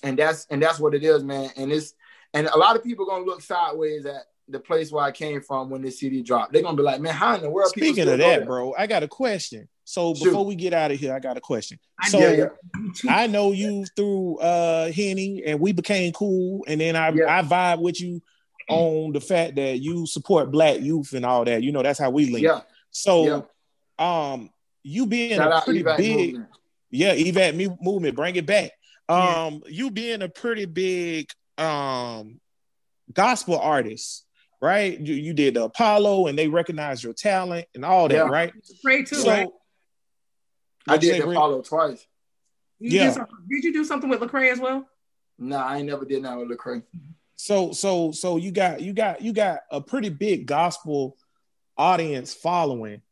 and 0.03 0.19
that's 0.19 0.47
and 0.51 0.63
that's 0.63 0.81
what 0.81 0.95
it 0.95 1.05
is, 1.05 1.23
man. 1.23 1.51
And 1.57 1.71
it's 1.71 1.95
and 2.33 2.47
a 2.47 2.57
lot 2.57 2.77
of 2.77 2.83
people 2.83 3.07
gonna 3.07 3.25
look 3.25 3.43
sideways 3.43 4.07
at 4.07 4.23
the 4.49 4.61
place 4.61 4.93
where 4.93 5.03
I 5.05 5.11
came 5.11 5.41
from 5.41 5.71
when 5.71 5.81
this 5.83 5.99
CD 6.01 6.23
dropped. 6.23 6.53
They're 6.53 6.63
gonna 6.63 6.77
be 6.77 6.83
like, 6.83 7.01
man, 7.01 7.15
how 7.15 7.35
in 7.37 7.43
the 7.43 7.51
world? 7.51 7.71
Speaking 7.71 8.09
of 8.09 8.19
that, 8.19 8.45
bro, 8.47 8.75
I 8.77 8.87
got 8.87 9.03
a 9.03 9.09
question. 9.09 9.69
So 9.85 10.15
Shoot. 10.15 10.25
before 10.25 10.45
we 10.45 10.55
get 10.55 10.73
out 10.73 10.91
of 10.91 10.99
here, 10.99 11.15
I 11.15 11.19
got 11.19 11.37
a 11.37 11.41
question. 11.41 11.79
I 12.01 12.09
So 12.09 12.19
Yeah, 12.21 12.31
yeah. 12.33 12.49
I 13.09 13.27
know 13.27 13.53
you 13.53 13.85
through 13.97 14.39
uh 14.39 14.91
Henny 14.93 15.43
and 15.47 15.61
we 15.61 15.73
became 15.73 16.13
cool, 16.13 16.65
and 16.67 16.81
then 16.81 16.97
I 16.97 17.11
Yeah. 17.11 17.39
I 17.39 17.43
vibe 17.43 17.81
with 17.81 18.01
you 18.01 18.23
on 18.69 19.13
the 19.13 19.21
fact 19.21 19.57
that 19.57 19.79
you 19.81 20.07
support 20.07 20.51
black 20.51 20.81
youth 20.81 21.13
and 21.13 21.25
all 21.27 21.45
that. 21.45 21.63
You 21.63 21.73
know, 21.73 21.83
that's 21.83 21.99
how 21.99 22.11
we 22.11 22.31
link. 22.31 22.45
Yeah, 22.45 22.61
So 22.91 23.49
um 23.99 24.51
you 24.83 25.07
being 25.07 25.37
shout 25.37 25.53
a 25.53 25.65
pretty 25.65 25.83
big 25.83 26.33
movement. 26.33 26.49
yeah, 26.91 27.15
evac 27.15 27.57
mu- 27.57 27.77
movement, 27.81 28.17
bring 28.17 28.37
it 28.37 28.45
back. 28.47 28.73
Um, 29.09 29.63
you 29.67 29.91
being 29.91 30.23
a 30.23 30.29
pretty 30.29 30.65
big 30.67 31.29
um 31.59 32.41
gospel 33.13 33.59
artist, 33.59 34.24
right? 34.65 34.99
You, 34.99 35.15
you 35.15 35.35
did 35.35 35.55
the 35.55 35.65
Apollo 35.65 36.27
and 36.29 36.39
they 36.39 36.49
recognized 36.49 37.05
your 37.05 37.13
talent 37.13 37.67
and 37.75 37.85
all 37.85 38.09
that, 38.09 38.15
Yeah. 38.15 38.23
right? 38.29 38.51
Pray 38.83 39.03
too, 39.05 39.17
So 39.17 39.29
right? 39.29 39.49
I 40.89 40.97
did 40.97 41.11
say, 41.13 41.21
the 41.21 41.27
Bree? 41.27 41.35
follow 41.37 41.61
twice. 41.61 42.07
You 42.81 42.99
Yeah. 42.99 43.13
did, 43.15 43.25
did 43.51 43.65
you 43.65 43.73
do 43.75 43.85
something 43.85 44.09
with 44.09 44.21
Lecrae 44.21 44.51
as 44.51 44.59
well? 44.59 44.87
Nah, 45.39 45.65
I 45.67 45.79
ain't 45.79 45.87
never 45.87 46.07
did 46.07 46.25
that 46.25 46.39
with 46.39 46.49
Lecrae. 46.49 46.83
so 47.37 47.73
so 47.73 48.11
so 48.13 48.37
you 48.39 48.51
got 48.53 48.81
you 48.81 48.93
got 48.95 49.21
you 49.21 49.33
got 49.35 49.61
a 49.71 49.81
pretty 49.83 50.09
big 50.09 50.47
gospel 50.47 51.17
audience 51.77 52.33
following. 52.33 53.03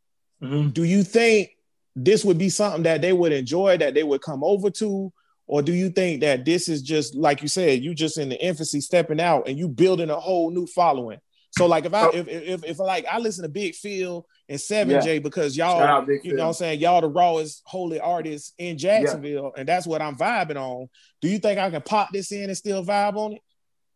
Mm-hmm. 0.43 0.71
Do 0.71 0.85
you 0.85 1.03
think 1.03 1.51
this 1.95 2.25
would 2.25 2.39
be 2.39 2.49
something 2.49 2.85
that 2.85 3.03
they 3.03 3.13
would 3.13 3.33
enjoy, 3.33 3.77
that 3.77 3.93
they 3.95 4.05
would 4.05 4.23
come 4.23 4.43
over 4.43 4.71
to? 4.71 5.13
Or 5.49 5.61
do 5.61 5.73
you 5.75 5.91
think 5.91 6.23
that 6.23 6.45
this 6.47 6.69
is 6.69 6.81
just 6.81 7.15
like 7.15 7.43
you 7.43 7.49
said, 7.49 7.83
you 7.83 7.95
just 7.95 8.17
in 8.17 8.31
the 8.31 8.43
infancy 8.43 8.81
stepping 8.81 9.21
out 9.21 9.49
and 9.49 9.59
you 9.59 9.69
building 9.69 10.09
a 10.09 10.19
whole 10.19 10.51
new 10.51 10.67
following? 10.67 11.19
So 11.57 11.67
like 11.67 11.85
if 11.85 11.93
I 11.95 12.03
So- 12.05 12.17
if, 12.17 12.29
if 12.29 12.65
if 12.65 12.79
like 12.79 13.05
I 13.07 13.19
listen 13.19 13.43
to 13.43 13.49
Big 13.49 13.75
Phil 13.75 14.27
and 14.49 14.61
Seven 14.61 15.01
J 15.03 15.19
because 15.19 15.57
y'all 15.57 16.07
you 16.09 16.21
Phil. 16.23 16.33
know 16.37 16.43
what 16.45 16.49
I'm 16.49 16.53
saying 16.55 16.81
y'all 16.81 17.01
the 17.03 17.09
rawest 17.09 17.63
holy 17.67 18.01
artists 18.01 18.53
in 18.59 18.79
Jacksonville 18.79 19.53
and 19.57 19.69
that's 19.69 19.87
what 19.87 20.01
I'm 20.03 20.17
vibing 20.17 20.57
on. 20.57 20.89
Do 21.21 21.29
you 21.29 21.39
think 21.39 21.59
I 21.59 21.71
can 21.71 21.83
pop 21.83 22.09
this 22.13 22.33
in 22.33 22.45
and 22.45 22.57
still 22.57 22.85
vibe 22.85 23.17
on 23.17 23.33
it? 23.35 23.43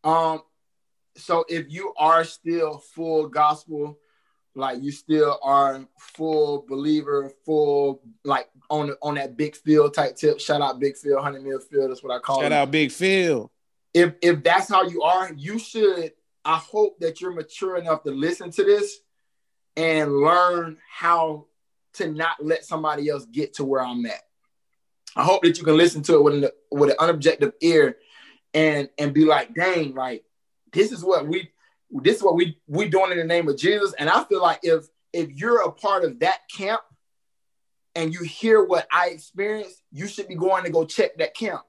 Um, 0.04 0.42
so 1.16 1.44
if 1.48 1.66
you 1.70 1.94
are 1.98 2.24
still 2.24 2.78
full 2.94 3.28
gospel, 3.28 3.98
like 4.54 4.82
you 4.82 4.92
still 4.92 5.38
are 5.42 5.86
full 5.98 6.64
believer, 6.68 7.32
full 7.46 8.02
like 8.24 8.48
on 8.68 8.94
on 9.02 9.14
that 9.14 9.36
big 9.36 9.56
field 9.56 9.94
type 9.94 10.16
tip. 10.16 10.40
Shout 10.40 10.60
out 10.60 10.78
Big 10.78 10.96
Phil, 10.96 11.20
hundred 11.20 11.42
mil 11.42 11.58
field. 11.58 11.90
That's 11.90 12.02
what 12.02 12.14
I 12.14 12.18
call 12.18 12.40
it. 12.40 12.44
Shout 12.44 12.52
it. 12.52 12.54
out 12.54 12.70
Big 12.70 12.92
Phil. 12.92 13.50
If 13.94 14.14
if 14.20 14.42
that's 14.42 14.68
how 14.68 14.82
you 14.84 15.02
are, 15.02 15.32
you 15.34 15.58
should. 15.58 16.12
I 16.46 16.58
hope 16.58 17.00
that 17.00 17.20
you're 17.20 17.34
mature 17.34 17.76
enough 17.76 18.04
to 18.04 18.12
listen 18.12 18.52
to 18.52 18.64
this 18.64 18.98
and 19.76 20.16
learn 20.20 20.78
how 20.88 21.46
to 21.94 22.10
not 22.10 22.36
let 22.42 22.64
somebody 22.64 23.08
else 23.08 23.26
get 23.26 23.54
to 23.54 23.64
where 23.64 23.84
I'm 23.84 24.06
at. 24.06 24.22
I 25.16 25.24
hope 25.24 25.42
that 25.42 25.58
you 25.58 25.64
can 25.64 25.76
listen 25.76 26.02
to 26.04 26.14
it 26.14 26.22
with 26.22 26.34
an 26.44 26.50
with 26.70 26.90
an 26.90 26.96
unobjective 27.00 27.52
ear 27.60 27.96
and 28.54 28.88
and 28.96 29.12
be 29.12 29.24
like, 29.24 29.54
dang, 29.54 29.94
like 29.94 30.24
this 30.72 30.92
is 30.92 31.02
what 31.02 31.26
we 31.26 31.50
this 31.90 32.18
is 32.18 32.22
what 32.22 32.36
we 32.36 32.58
we 32.68 32.88
doing 32.88 33.10
in 33.10 33.18
the 33.18 33.24
name 33.24 33.48
of 33.48 33.56
Jesus. 33.58 33.92
And 33.98 34.08
I 34.08 34.22
feel 34.24 34.40
like 34.40 34.60
if 34.62 34.86
if 35.12 35.30
you're 35.32 35.62
a 35.62 35.72
part 35.72 36.04
of 36.04 36.20
that 36.20 36.40
camp 36.54 36.82
and 37.96 38.12
you 38.14 38.22
hear 38.22 38.62
what 38.62 38.86
I 38.92 39.08
experienced, 39.08 39.82
you 39.90 40.06
should 40.06 40.28
be 40.28 40.36
going 40.36 40.62
to 40.64 40.70
go 40.70 40.84
check 40.84 41.16
that 41.16 41.34
camp. 41.34 41.62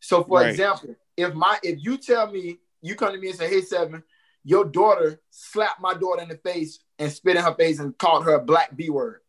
So 0.00 0.24
for 0.24 0.40
Right. 0.40 0.50
example, 0.50 0.96
if 1.16 1.34
my 1.34 1.58
if 1.62 1.78
you 1.84 1.98
tell 1.98 2.30
me 2.30 2.58
you 2.82 2.94
come 2.94 3.12
to 3.12 3.18
me 3.18 3.30
and 3.30 3.38
say, 3.38 3.48
hey 3.48 3.60
seven, 3.60 4.02
your 4.44 4.64
daughter 4.64 5.20
slapped 5.30 5.80
my 5.80 5.94
daughter 5.94 6.22
in 6.22 6.28
the 6.28 6.36
face 6.36 6.80
and 6.98 7.12
spit 7.12 7.36
in 7.36 7.42
her 7.42 7.54
face 7.54 7.78
and 7.78 7.96
called 7.98 8.24
her 8.24 8.34
a 8.34 8.44
black 8.44 8.76
B 8.76 8.90
word. 8.90 9.20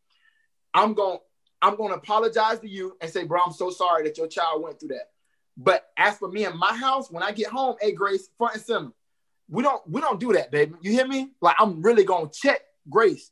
I'm 0.74 0.94
going 0.94 1.20
I'm 1.62 1.76
going 1.76 1.90
to 1.90 1.98
apologize 1.98 2.60
to 2.60 2.70
you 2.70 2.96
and 3.02 3.12
say, 3.12 3.26
bro, 3.26 3.42
I'm 3.46 3.52
so 3.52 3.70
sorry 3.70 4.04
that 4.04 4.18
your 4.18 4.28
child 4.28 4.64
went 4.64 4.80
through 4.80 4.90
that. 4.90 5.10
But 5.58 5.90
as 5.98 6.18
for 6.18 6.30
me 6.30 6.46
and 6.46 6.58
my 6.58 6.74
house, 6.74 7.12
when 7.12 7.22
I 7.22 7.34
get 7.34 7.48
home, 7.48 7.76
hey 7.82 7.92
Grace, 7.92 8.30
front 8.38 8.56
and 8.56 8.64
center, 8.64 8.92
we 9.50 9.64
don't 9.64 9.82
we 9.90 10.00
don't 10.00 10.20
do 10.20 10.34
that, 10.34 10.52
baby. 10.52 10.76
You 10.82 10.92
hear 10.92 11.08
me? 11.08 11.32
Like 11.42 11.56
I'm 11.60 11.82
really 11.82 12.04
gonna 12.06 12.30
check 12.32 12.62
Grace. 12.90 13.32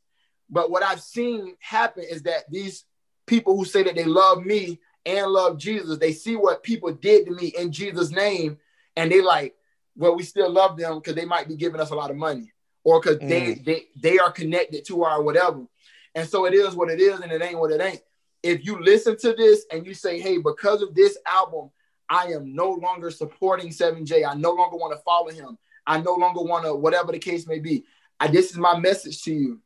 But 0.50 0.70
what 0.70 0.82
I've 0.82 1.00
seen 1.00 1.54
happen 1.60 2.04
is 2.04 2.22
that 2.22 2.50
these 2.50 2.84
people 3.26 3.56
who 3.56 3.64
say 3.64 3.82
that 3.82 3.94
they 3.94 4.04
love 4.04 4.44
me 4.44 4.80
and 5.06 5.30
love 5.30 5.58
Jesus, 5.58 5.98
they 5.98 6.12
see 6.12 6.36
what 6.36 6.62
people 6.62 6.92
did 6.92 7.26
to 7.26 7.32
me 7.32 7.52
in 7.58 7.72
Jesus' 7.72 8.10
name, 8.10 8.58
and 8.96 9.10
they 9.10 9.22
like, 9.22 9.54
well, 9.98 10.16
we 10.16 10.22
still 10.22 10.50
love 10.50 10.78
them 10.78 10.98
because 10.98 11.16
they 11.16 11.24
might 11.24 11.48
be 11.48 11.56
giving 11.56 11.80
us 11.80 11.90
a 11.90 11.94
lot 11.94 12.10
of 12.10 12.16
money, 12.16 12.52
or 12.84 13.00
because 13.00 13.18
they 13.18 13.56
mm. 13.56 13.64
they 13.64 13.86
they 13.96 14.18
are 14.18 14.30
connected 14.30 14.86
to 14.86 15.02
our 15.02 15.22
whatever. 15.22 15.66
And 16.14 16.26
so 16.26 16.46
it 16.46 16.54
is 16.54 16.74
what 16.74 16.88
it 16.88 17.00
is, 17.00 17.20
and 17.20 17.30
it 17.30 17.42
ain't 17.42 17.58
what 17.58 17.72
it 17.72 17.80
ain't. 17.80 18.00
If 18.42 18.64
you 18.64 18.82
listen 18.82 19.16
to 19.18 19.34
this 19.34 19.66
and 19.72 19.84
you 19.84 19.94
say, 19.94 20.20
hey, 20.20 20.38
because 20.38 20.80
of 20.80 20.94
this 20.94 21.18
album, 21.30 21.70
I 22.08 22.26
am 22.26 22.54
no 22.54 22.70
longer 22.70 23.10
supporting 23.10 23.68
7J. 23.68 24.26
I 24.26 24.34
no 24.34 24.52
longer 24.52 24.76
want 24.76 24.96
to 24.96 25.02
follow 25.02 25.30
him. 25.30 25.58
I 25.86 26.00
no 26.00 26.14
longer 26.14 26.42
want 26.42 26.64
to, 26.64 26.74
whatever 26.74 27.12
the 27.12 27.18
case 27.18 27.46
may 27.46 27.58
be. 27.58 27.84
I, 28.20 28.28
this 28.28 28.50
is 28.50 28.56
my 28.56 28.78
message 28.78 29.22
to 29.24 29.32
you. 29.32 29.60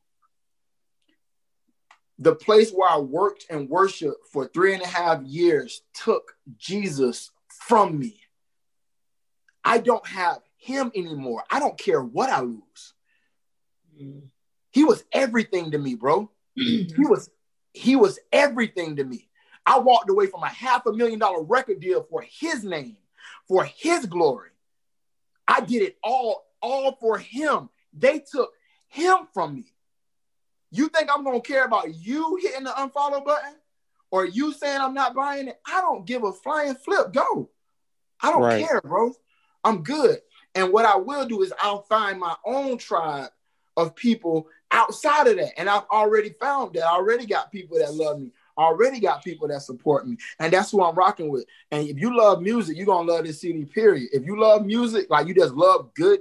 The 2.18 2.35
place 2.35 2.70
where 2.70 2.89
I 2.89 2.99
worked 2.99 3.47
and 3.51 3.68
worshiped 3.68 4.28
for 4.33 4.47
three 4.47 4.74
and 4.74 4.83
a 4.83 4.87
half 4.87 5.22
years 5.22 5.83
took 5.95 6.37
Jesus 6.57 7.30
from 7.66 7.99
me. 7.99 8.22
I 9.64 9.78
don't 9.78 10.06
have 10.06 10.38
him 10.56 10.90
anymore. 10.94 11.44
I 11.50 11.58
don't 11.58 11.78
care 11.78 12.02
what 12.02 12.30
I 12.30 12.40
lose. 12.40 12.94
He 14.70 14.84
was 14.84 15.04
everything 15.12 15.70
to 15.72 15.78
me, 15.78 15.94
bro. 15.94 16.30
Mm-hmm. 16.58 17.00
he 17.00 17.06
was 17.08 17.30
he 17.72 17.96
was 17.96 18.18
everything 18.32 18.96
to 18.96 19.04
me. 19.04 19.28
I 19.64 19.78
walked 19.78 20.10
away 20.10 20.26
from 20.26 20.42
a 20.42 20.48
half 20.48 20.84
a 20.86 20.92
million 20.92 21.18
dollar 21.18 21.42
record 21.42 21.80
deal 21.80 22.02
for 22.02 22.22
his 22.28 22.62
name, 22.64 22.96
for 23.48 23.64
his 23.64 24.06
glory. 24.06 24.50
I 25.48 25.60
did 25.60 25.82
it 25.82 25.96
all 26.02 26.44
all 26.60 26.96
for 27.00 27.18
him. 27.18 27.68
They 27.92 28.18
took 28.20 28.52
him 28.88 29.28
from 29.32 29.54
me. 29.54 29.72
You 30.70 30.88
think 30.88 31.08
I'm 31.14 31.24
gonna 31.24 31.40
care 31.40 31.64
about 31.64 31.94
you 31.94 32.36
hitting 32.42 32.64
the 32.64 32.70
unfollow 32.70 33.24
button 33.24 33.54
or 34.10 34.26
you 34.26 34.52
saying 34.52 34.80
I'm 34.80 34.94
not 34.94 35.14
buying 35.14 35.48
it? 35.48 35.60
I 35.66 35.80
don't 35.80 36.06
give 36.06 36.24
a 36.24 36.32
flying 36.32 36.74
flip. 36.74 37.12
Go. 37.12 37.50
I 38.20 38.30
don't 38.30 38.42
Right. 38.42 38.66
care, 38.66 38.80
bro. 38.82 39.12
I'm 39.64 39.82
good. 39.82 40.20
And 40.54 40.72
what 40.72 40.84
I 40.84 40.96
will 40.96 41.26
do 41.26 41.42
is 41.42 41.52
I'll 41.60 41.82
find 41.82 42.20
my 42.20 42.34
own 42.44 42.78
tribe 42.78 43.30
of 43.76 43.94
people 43.94 44.46
outside 44.70 45.26
of 45.28 45.36
that. 45.36 45.58
And 45.58 45.68
I've 45.68 45.86
already 45.90 46.34
found 46.40 46.74
that. 46.74 46.84
I 46.84 46.94
already 46.94 47.26
got 47.26 47.52
people 47.52 47.78
that 47.78 47.94
love 47.94 48.20
me. 48.20 48.30
I 48.56 48.62
already 48.62 49.00
got 49.00 49.24
people 49.24 49.48
that 49.48 49.62
support 49.62 50.06
me. 50.06 50.16
And 50.38 50.52
that's 50.52 50.70
who 50.70 50.82
I'm 50.82 50.94
rocking 50.94 51.30
with. 51.30 51.46
And 51.70 51.88
if 51.88 51.98
you 51.98 52.16
love 52.16 52.42
music, 52.42 52.76
you're 52.76 52.86
gonna 52.86 53.10
love 53.10 53.24
this 53.24 53.40
CD, 53.40 53.64
period. 53.64 54.10
If 54.12 54.24
you 54.24 54.38
love 54.38 54.66
music, 54.66 55.06
like 55.08 55.26
you 55.26 55.34
just 55.34 55.54
love 55.54 55.92
good, 55.94 56.20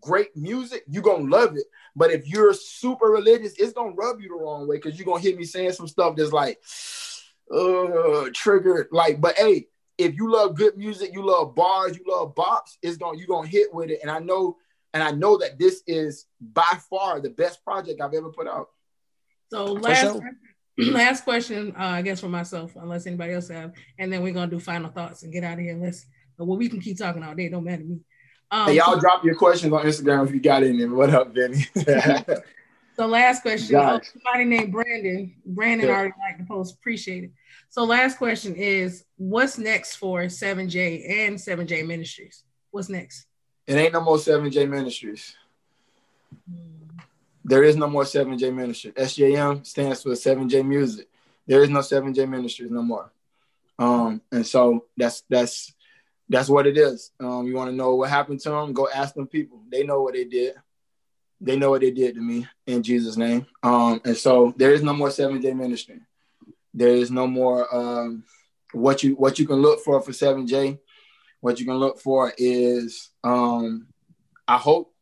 great 0.00 0.36
music, 0.36 0.84
you're 0.88 1.02
gonna 1.02 1.28
love 1.28 1.56
it. 1.56 1.64
But 1.96 2.12
if 2.12 2.26
you're 2.28 2.54
super 2.54 3.06
religious, 3.06 3.54
it's 3.58 3.72
gonna 3.72 3.94
rub 3.94 4.20
you 4.20 4.28
the 4.28 4.34
wrong 4.34 4.68
way 4.68 4.76
because 4.76 4.98
you're 4.98 5.06
gonna 5.06 5.20
hear 5.20 5.36
me 5.36 5.44
saying 5.44 5.72
some 5.72 5.88
stuff 5.88 6.14
that's 6.16 6.32
like 6.32 6.60
uh 7.52 8.30
triggered. 8.32 8.88
Like, 8.92 9.20
but 9.20 9.36
hey, 9.36 9.66
if 9.98 10.14
you 10.16 10.30
love 10.30 10.56
good 10.56 10.76
music, 10.76 11.10
you 11.12 11.24
love 11.24 11.54
bars, 11.54 11.96
you 11.96 12.04
love 12.06 12.34
bops, 12.34 12.76
it's 12.82 12.96
gonna 12.96 13.18
you 13.18 13.26
gonna 13.26 13.48
hit 13.48 13.72
with 13.74 13.90
it. 13.90 14.00
And 14.02 14.10
I 14.10 14.18
know, 14.18 14.56
and 14.94 15.02
I 15.02 15.10
know 15.10 15.36
that 15.38 15.58
this 15.58 15.82
is 15.86 16.26
by 16.40 16.78
far 16.90 17.20
the 17.20 17.30
best 17.30 17.64
project 17.64 18.00
I've 18.00 18.14
ever 18.14 18.30
put 18.30 18.46
out. 18.46 18.70
So 19.50 19.64
last 19.64 20.00
sure. 20.00 20.30
last 20.92 21.24
question, 21.24 21.74
uh, 21.78 21.84
I 21.84 22.02
guess 22.02 22.20
for 22.20 22.28
myself, 22.28 22.72
unless 22.76 23.06
anybody 23.06 23.34
else 23.34 23.48
have, 23.48 23.72
and 23.98 24.12
then 24.12 24.22
we're 24.22 24.32
gonna 24.32 24.50
do 24.50 24.60
final 24.60 24.90
thoughts 24.90 25.22
and 25.22 25.32
get 25.32 25.44
out 25.44 25.54
of 25.54 25.60
here. 25.60 25.74
Unless 25.74 26.06
well, 26.38 26.58
we 26.58 26.68
can 26.68 26.80
keep 26.80 26.98
talking 26.98 27.22
all 27.22 27.34
day. 27.34 27.48
Don't 27.48 27.64
matter 27.64 27.82
to 27.82 27.88
me. 27.88 28.00
Um, 28.50 28.66
Hey, 28.66 28.76
y'all 28.76 28.94
so, 28.94 29.00
drop 29.00 29.24
your 29.24 29.34
questions 29.34 29.72
on 29.72 29.84
Instagram 29.84 30.26
if 30.26 30.34
you 30.34 30.40
got 30.40 30.62
any. 30.62 30.84
What 30.86 31.10
up, 31.10 31.34
Benny? 31.34 31.66
So 33.02 33.08
last 33.08 33.42
question. 33.42 33.76
Oh, 33.76 34.00
somebody 34.00 34.44
named 34.44 34.72
Brandon. 34.72 35.34
Brandon 35.44 35.88
Yeah. 35.88 35.94
already 35.94 36.14
liked 36.20 36.38
the 36.38 36.44
post. 36.44 36.74
Appreciate 36.76 37.24
it. 37.24 37.30
So 37.68 37.84
last 37.84 38.16
question 38.18 38.54
is, 38.54 39.04
what's 39.16 39.58
next 39.58 39.96
for 39.96 40.28
Seven 40.28 40.68
J 40.68 41.26
and 41.26 41.40
Seven 41.40 41.66
J 41.66 41.82
Ministries? 41.82 42.44
What's 42.70 42.88
next? 42.88 43.26
it 43.66 43.74
ain't 43.74 43.92
no 43.92 44.00
more 44.00 44.16
7J 44.16 44.68
Ministries. 44.68 45.36
There 47.44 47.62
is 47.62 47.76
no 47.76 47.88
more 47.88 48.02
7J 48.04 48.52
Ministry. 48.52 48.92
SJM 48.92 49.64
stands 49.64 50.02
for 50.02 50.10
7J 50.10 50.66
Music. 50.66 51.08
There 51.46 51.62
is 51.62 51.70
no 51.70 51.78
7J 51.80 52.28
Ministries 52.28 52.70
no 52.70 52.82
more. 52.82 53.12
Um, 53.78 54.20
and 54.30 54.46
so 54.46 54.86
that's 54.96 55.22
that's 55.28 55.74
that's 56.28 56.48
what 56.48 56.66
it 56.66 56.76
is. 56.76 57.12
Um, 57.20 57.46
you 57.46 57.54
want 57.54 57.70
to 57.70 57.76
know 57.76 57.94
what 57.94 58.10
happened 58.10 58.40
to 58.40 58.50
them? 58.50 58.72
Go 58.72 58.88
ask 58.88 59.14
them 59.14 59.26
people. 59.26 59.62
They 59.70 59.82
know 59.84 60.02
what 60.02 60.14
they 60.14 60.24
did. 60.24 60.54
They 61.44 61.56
know 61.56 61.70
what 61.70 61.80
they 61.80 61.90
did 61.90 62.14
to 62.14 62.20
me 62.20 62.46
in 62.66 62.82
Jesus' 62.82 63.16
name. 63.16 63.46
Um, 63.62 64.00
and 64.04 64.16
so 64.16 64.54
there 64.56 64.72
is 64.72 64.82
no 64.82 64.92
more 64.92 65.10
seven 65.10 65.42
J 65.42 65.52
Ministry. 65.52 66.00
There 66.72 66.88
is 66.88 67.10
no 67.10 67.26
more 67.26 67.74
um, 67.74 68.24
what 68.72 69.02
you 69.02 69.14
what 69.16 69.38
you 69.38 69.46
can 69.46 69.56
look 69.56 69.80
for 69.80 70.00
for 70.00 70.12
7J. 70.12 70.78
What 71.40 71.58
you 71.58 71.66
can 71.66 71.74
look 71.74 72.00
for 72.00 72.32
is 72.38 73.10
um, 73.24 73.88
I 74.46 74.56
hope 74.56 74.94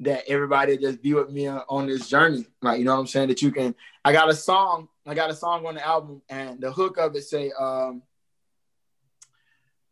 that 0.00 0.24
everybody 0.28 0.78
just 0.78 1.02
be 1.02 1.14
with 1.14 1.30
me 1.30 1.48
on, 1.48 1.86
this 1.86 2.08
journey. 2.08 2.46
Like, 2.62 2.78
you 2.78 2.84
know 2.84 2.94
what 2.94 3.00
I'm 3.00 3.06
saying? 3.06 3.28
That 3.28 3.42
you 3.42 3.52
can, 3.52 3.74
I 4.02 4.12
got 4.12 4.30
a 4.30 4.34
song, 4.34 4.88
I 5.06 5.14
got 5.14 5.30
a 5.30 5.34
song 5.34 5.66
on 5.66 5.74
the 5.74 5.86
album, 5.86 6.22
and 6.28 6.58
the 6.58 6.72
hook 6.72 6.96
of 6.96 7.14
it 7.16 7.22
say, 7.22 7.52
um, 7.58 8.02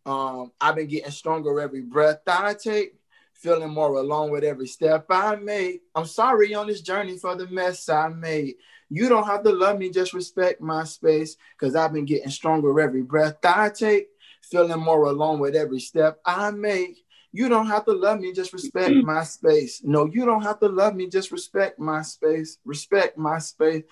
um, 0.07 0.53
I've 0.59 0.77
been 0.77 0.87
getting 0.87 1.11
stronger 1.11 1.61
every 1.61 1.83
breath 1.83 2.21
that 2.25 2.43
I 2.43 2.55
take, 2.55 2.95
feeling 3.39 3.71
more 3.71 3.97
alone 3.97 4.31
with 4.31 4.45
every 4.45 4.67
step 4.67 5.07
I 5.09 5.37
make. 5.37 5.83
I'm 5.95 6.07
sorry 6.07 6.55
on 6.55 6.67
this 6.67 6.83
journey 6.83 7.17
for 7.17 7.37
the 7.37 7.47
mess 7.47 7.89
I 7.89 8.09
made. 8.09 8.57
You 8.91 9.09
don't 9.09 9.27
have 9.27 9.45
to 9.45 9.53
love 9.53 9.79
me, 9.79 9.91
just 9.91 10.13
respect 10.13 10.61
my 10.61 10.85
space. 10.85 11.37
Cause 11.59 11.75
I've 11.75 11.93
been 11.93 12.05
getting 12.05 12.31
stronger 12.31 12.81
every 12.81 13.03
breath 13.03 13.37
I 13.45 13.71
take, 13.71 14.09
feeling 14.43 14.81
more 14.81 15.05
alone 15.05 15.39
with 15.39 15.55
every 15.55 15.81
step 15.81 16.21
I 16.25 16.51
make. 16.51 17.05
You 17.31 17.49
don't 17.49 17.67
have 17.67 17.85
to 17.85 17.93
love 17.93 18.21
me, 18.21 18.33
just 18.33 18.53
respect 18.53 18.97
my 19.03 19.23
space. 19.23 19.83
No, 19.85 20.07
you 20.07 20.25
don't 20.25 20.43
have 20.43 20.59
to 20.61 20.69
love 20.69 20.95
me, 20.97 21.09
just 21.09 21.31
respect 21.31 21.79
my 21.79 22.03
space. 22.03 22.59
Respect 22.65 23.19
my 23.19 23.39
space. 23.39 23.85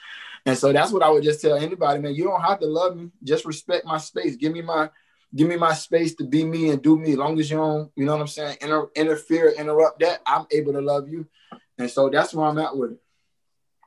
And 0.46 0.56
so 0.56 0.72
that's 0.72 0.90
what 0.90 1.02
I 1.02 1.10
would 1.10 1.22
just 1.22 1.40
tell 1.40 1.56
anybody, 1.56 2.00
man. 2.00 2.14
You 2.14 2.24
don't 2.24 2.42
have 2.42 2.60
to 2.60 2.66
love 2.66 2.96
me, 2.96 3.10
just 3.22 3.44
respect 3.44 3.84
my 3.84 3.98
space. 3.98 4.36
Give 4.36 4.52
me 4.52 4.62
my 4.62 4.90
give 5.34 5.48
me 5.48 5.56
my 5.56 5.72
space 5.74 6.14
to 6.16 6.24
be 6.24 6.44
me 6.44 6.70
and 6.70 6.82
do 6.82 6.98
me. 6.98 7.12
As 7.12 7.18
long 7.18 7.38
as 7.38 7.50
you 7.50 7.56
don't, 7.56 7.90
you 7.96 8.04
know 8.04 8.12
what 8.12 8.20
I'm 8.22 8.26
saying, 8.26 8.58
inter- 8.60 8.90
interfere, 8.94 9.50
interrupt 9.50 10.00
that, 10.00 10.20
I'm 10.26 10.46
able 10.50 10.72
to 10.72 10.80
love 10.80 11.08
you. 11.08 11.26
And 11.78 11.90
so 11.90 12.08
that's 12.08 12.32
where 12.32 12.46
I'm 12.46 12.58
at 12.58 12.76
with 12.76 12.92
it. 12.92 12.98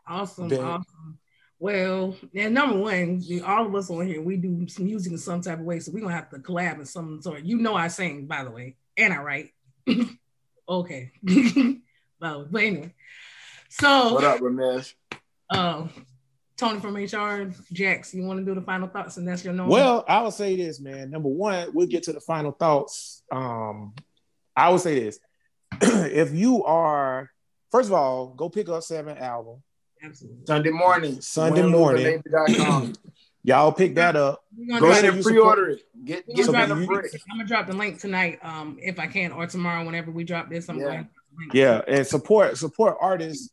Awesome, 0.07 0.47
Ben. 0.47 0.59
awesome. 0.63 1.19
Well, 1.59 2.15
and 2.33 2.53
number 2.53 2.77
one, 2.77 3.21
all 3.45 3.65
of 3.65 3.75
us 3.75 3.89
on 3.89 4.07
here, 4.07 4.21
we 4.21 4.37
do 4.37 4.67
some 4.69 4.85
music 4.85 5.11
in 5.11 5.17
some 5.17 5.41
type 5.41 5.59
of 5.59 5.65
way, 5.65 5.79
so 5.79 5.91
we're 5.91 5.99
gonna 6.01 6.15
have 6.15 6.29
to 6.29 6.37
collab 6.39 6.79
in 6.79 6.85
some 6.85 7.21
sort. 7.21 7.43
You 7.43 7.57
know, 7.57 7.75
I 7.75 7.89
sing, 7.89 8.27
by 8.27 8.43
the 8.45 8.49
way, 8.51 8.77
and 8.95 9.13
I 9.13 9.17
write. 9.17 9.49
okay, 10.69 11.11
well, 12.21 12.47
but 12.49 12.63
anyway, 12.63 12.93
so 13.67 14.13
What 14.13 14.23
up, 14.23 14.39
Ramesh? 14.39 14.93
uh, 15.49 15.87
Tony 16.59 16.79
from 16.81 16.95
HR, 16.97 17.53
Jax, 17.71 18.13
you 18.13 18.23
want 18.23 18.39
to 18.39 18.45
do 18.45 18.53
the 18.53 18.61
final 18.65 18.89
thoughts, 18.89 19.15
and 19.15 19.25
that's 19.25 19.45
your 19.45 19.53
normal. 19.53 19.73
Well, 19.73 20.03
I 20.07 20.21
will 20.21 20.31
say 20.31 20.57
this, 20.57 20.81
man. 20.81 21.09
Number 21.09 21.29
one, 21.29 21.69
we'll 21.73 21.87
get 21.87 22.03
to 22.03 22.13
the 22.13 22.19
final 22.19 22.51
thoughts. 22.51 23.23
Um, 23.31 23.93
I 24.57 24.69
would 24.69 24.81
say 24.81 24.99
this: 24.99 25.19
if 25.81 26.33
you 26.33 26.65
are, 26.65 27.31
first 27.71 27.87
of 27.87 27.93
all, 27.93 28.27
go 28.27 28.49
pick 28.49 28.67
up 28.67 28.83
Seven 28.83 29.17
album. 29.17 29.63
absolutely. 30.03 30.45
Sunday 30.45 30.71
morning. 30.71 31.21
Sunday 31.21 31.61
morning. 31.65 32.21
Y'all 33.43 33.71
pick 33.71 33.95
that 33.95 34.17
up. 34.17 34.43
Go 34.79 34.91
ahead 34.91 35.05
and 35.05 35.23
pre-order 35.23 35.69
it. 35.69 35.83
Get 36.03 36.25
we're 36.27 36.35
get 36.35 36.45
gonna 36.47 36.57
drop 36.67 36.77
a 36.77 36.81
the 36.81 36.85
break. 36.87 37.03
link- 37.13 37.23
I'm 37.31 37.37
gonna 37.37 37.47
drop 37.47 37.67
the 37.67 37.73
link 37.73 37.99
tonight, 37.99 38.39
um, 38.43 38.77
if 38.81 38.99
I 38.99 39.07
can, 39.07 39.31
or 39.31 39.47
tomorrow, 39.47 39.85
whenever 39.85 40.11
we 40.11 40.25
drop 40.25 40.49
this. 40.49 40.67
I'm 40.67 40.77
Yeah. 40.77 40.83
going. 40.85 41.09
Yeah, 41.53 41.81
and 41.87 42.05
support 42.05 42.57
support 42.57 42.97
artists. 42.99 43.49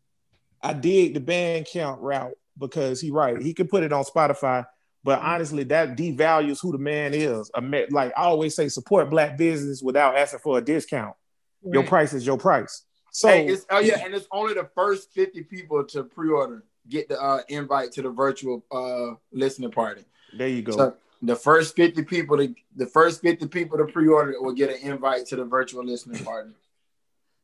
I 0.61 0.73
dig 0.73 1.15
the 1.15 1.21
Bandcamp 1.21 1.99
route 2.01 2.33
because 2.59 3.01
he 3.01 3.11
right. 3.11 3.41
He 3.41 3.55
could 3.55 3.69
put 3.69 3.83
it 3.83 3.93
on 3.93 4.05
Spotify, 4.05 4.67
but 5.05 5.21
honestly, 5.21 5.65
that 5.65 5.97
devalues 5.97 6.61
who 6.61 6.73
the 6.73 6.79
man 6.79 7.15
is. 7.15 7.51
Like 7.91 8.13
I 8.17 8.23
always 8.23 8.55
say, 8.55 8.69
support 8.69 9.11
black 9.11 9.37
business 9.37 9.83
without 9.83 10.17
asking 10.17 10.41
for 10.41 10.59
a 10.59 10.61
discount. 10.61 11.15
Your 11.63 11.85
price 11.85 12.13
is 12.13 12.27
your 12.27 12.39
price. 12.39 12.83
So 13.11 13.29
Hey, 13.29 13.47
it's, 13.47 13.67
oh 13.71 13.79
yeah, 13.79 14.05
and 14.05 14.15
it's 14.15 14.29
only 14.31 14.55
the 14.55 14.69
first 14.75 15.13
50 15.13 15.43
people 15.45 15.85
to 15.85 16.05
pre-order 16.05 16.65
get 16.89 17.09
the 17.09 17.21
uh, 17.21 17.41
invite 17.49 17.93
to 17.93 18.03
the 18.03 18.11
virtual 18.11 18.65
uh, 18.71 19.17
listening 19.33 19.71
party. 19.71 20.05
there 20.37 20.49
you 20.49 20.63
go. 20.63 20.73
So 20.73 20.97
the 21.23 21.35
first 21.35 21.75
50 21.77 22.03
people 22.03 22.37
to 22.37 22.55
the 22.77 22.87
first 22.87 23.23
50 23.23 23.49
people 23.49 23.79
to 23.79 23.87
pre-order 23.87 24.35
will 24.41 24.53
get 24.53 24.71
an 24.71 24.77
invite 24.83 25.27
to 25.27 25.37
the 25.37 25.45
virtual 25.45 25.85
listening 25.85 26.23
party. 26.25 26.51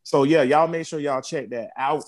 So 0.02 0.24
yeah, 0.24 0.42
y'all 0.42 0.68
make 0.68 0.86
sure 0.86 1.00
y'all 1.00 1.22
check 1.22 1.48
that 1.50 1.70
out. 1.76 2.04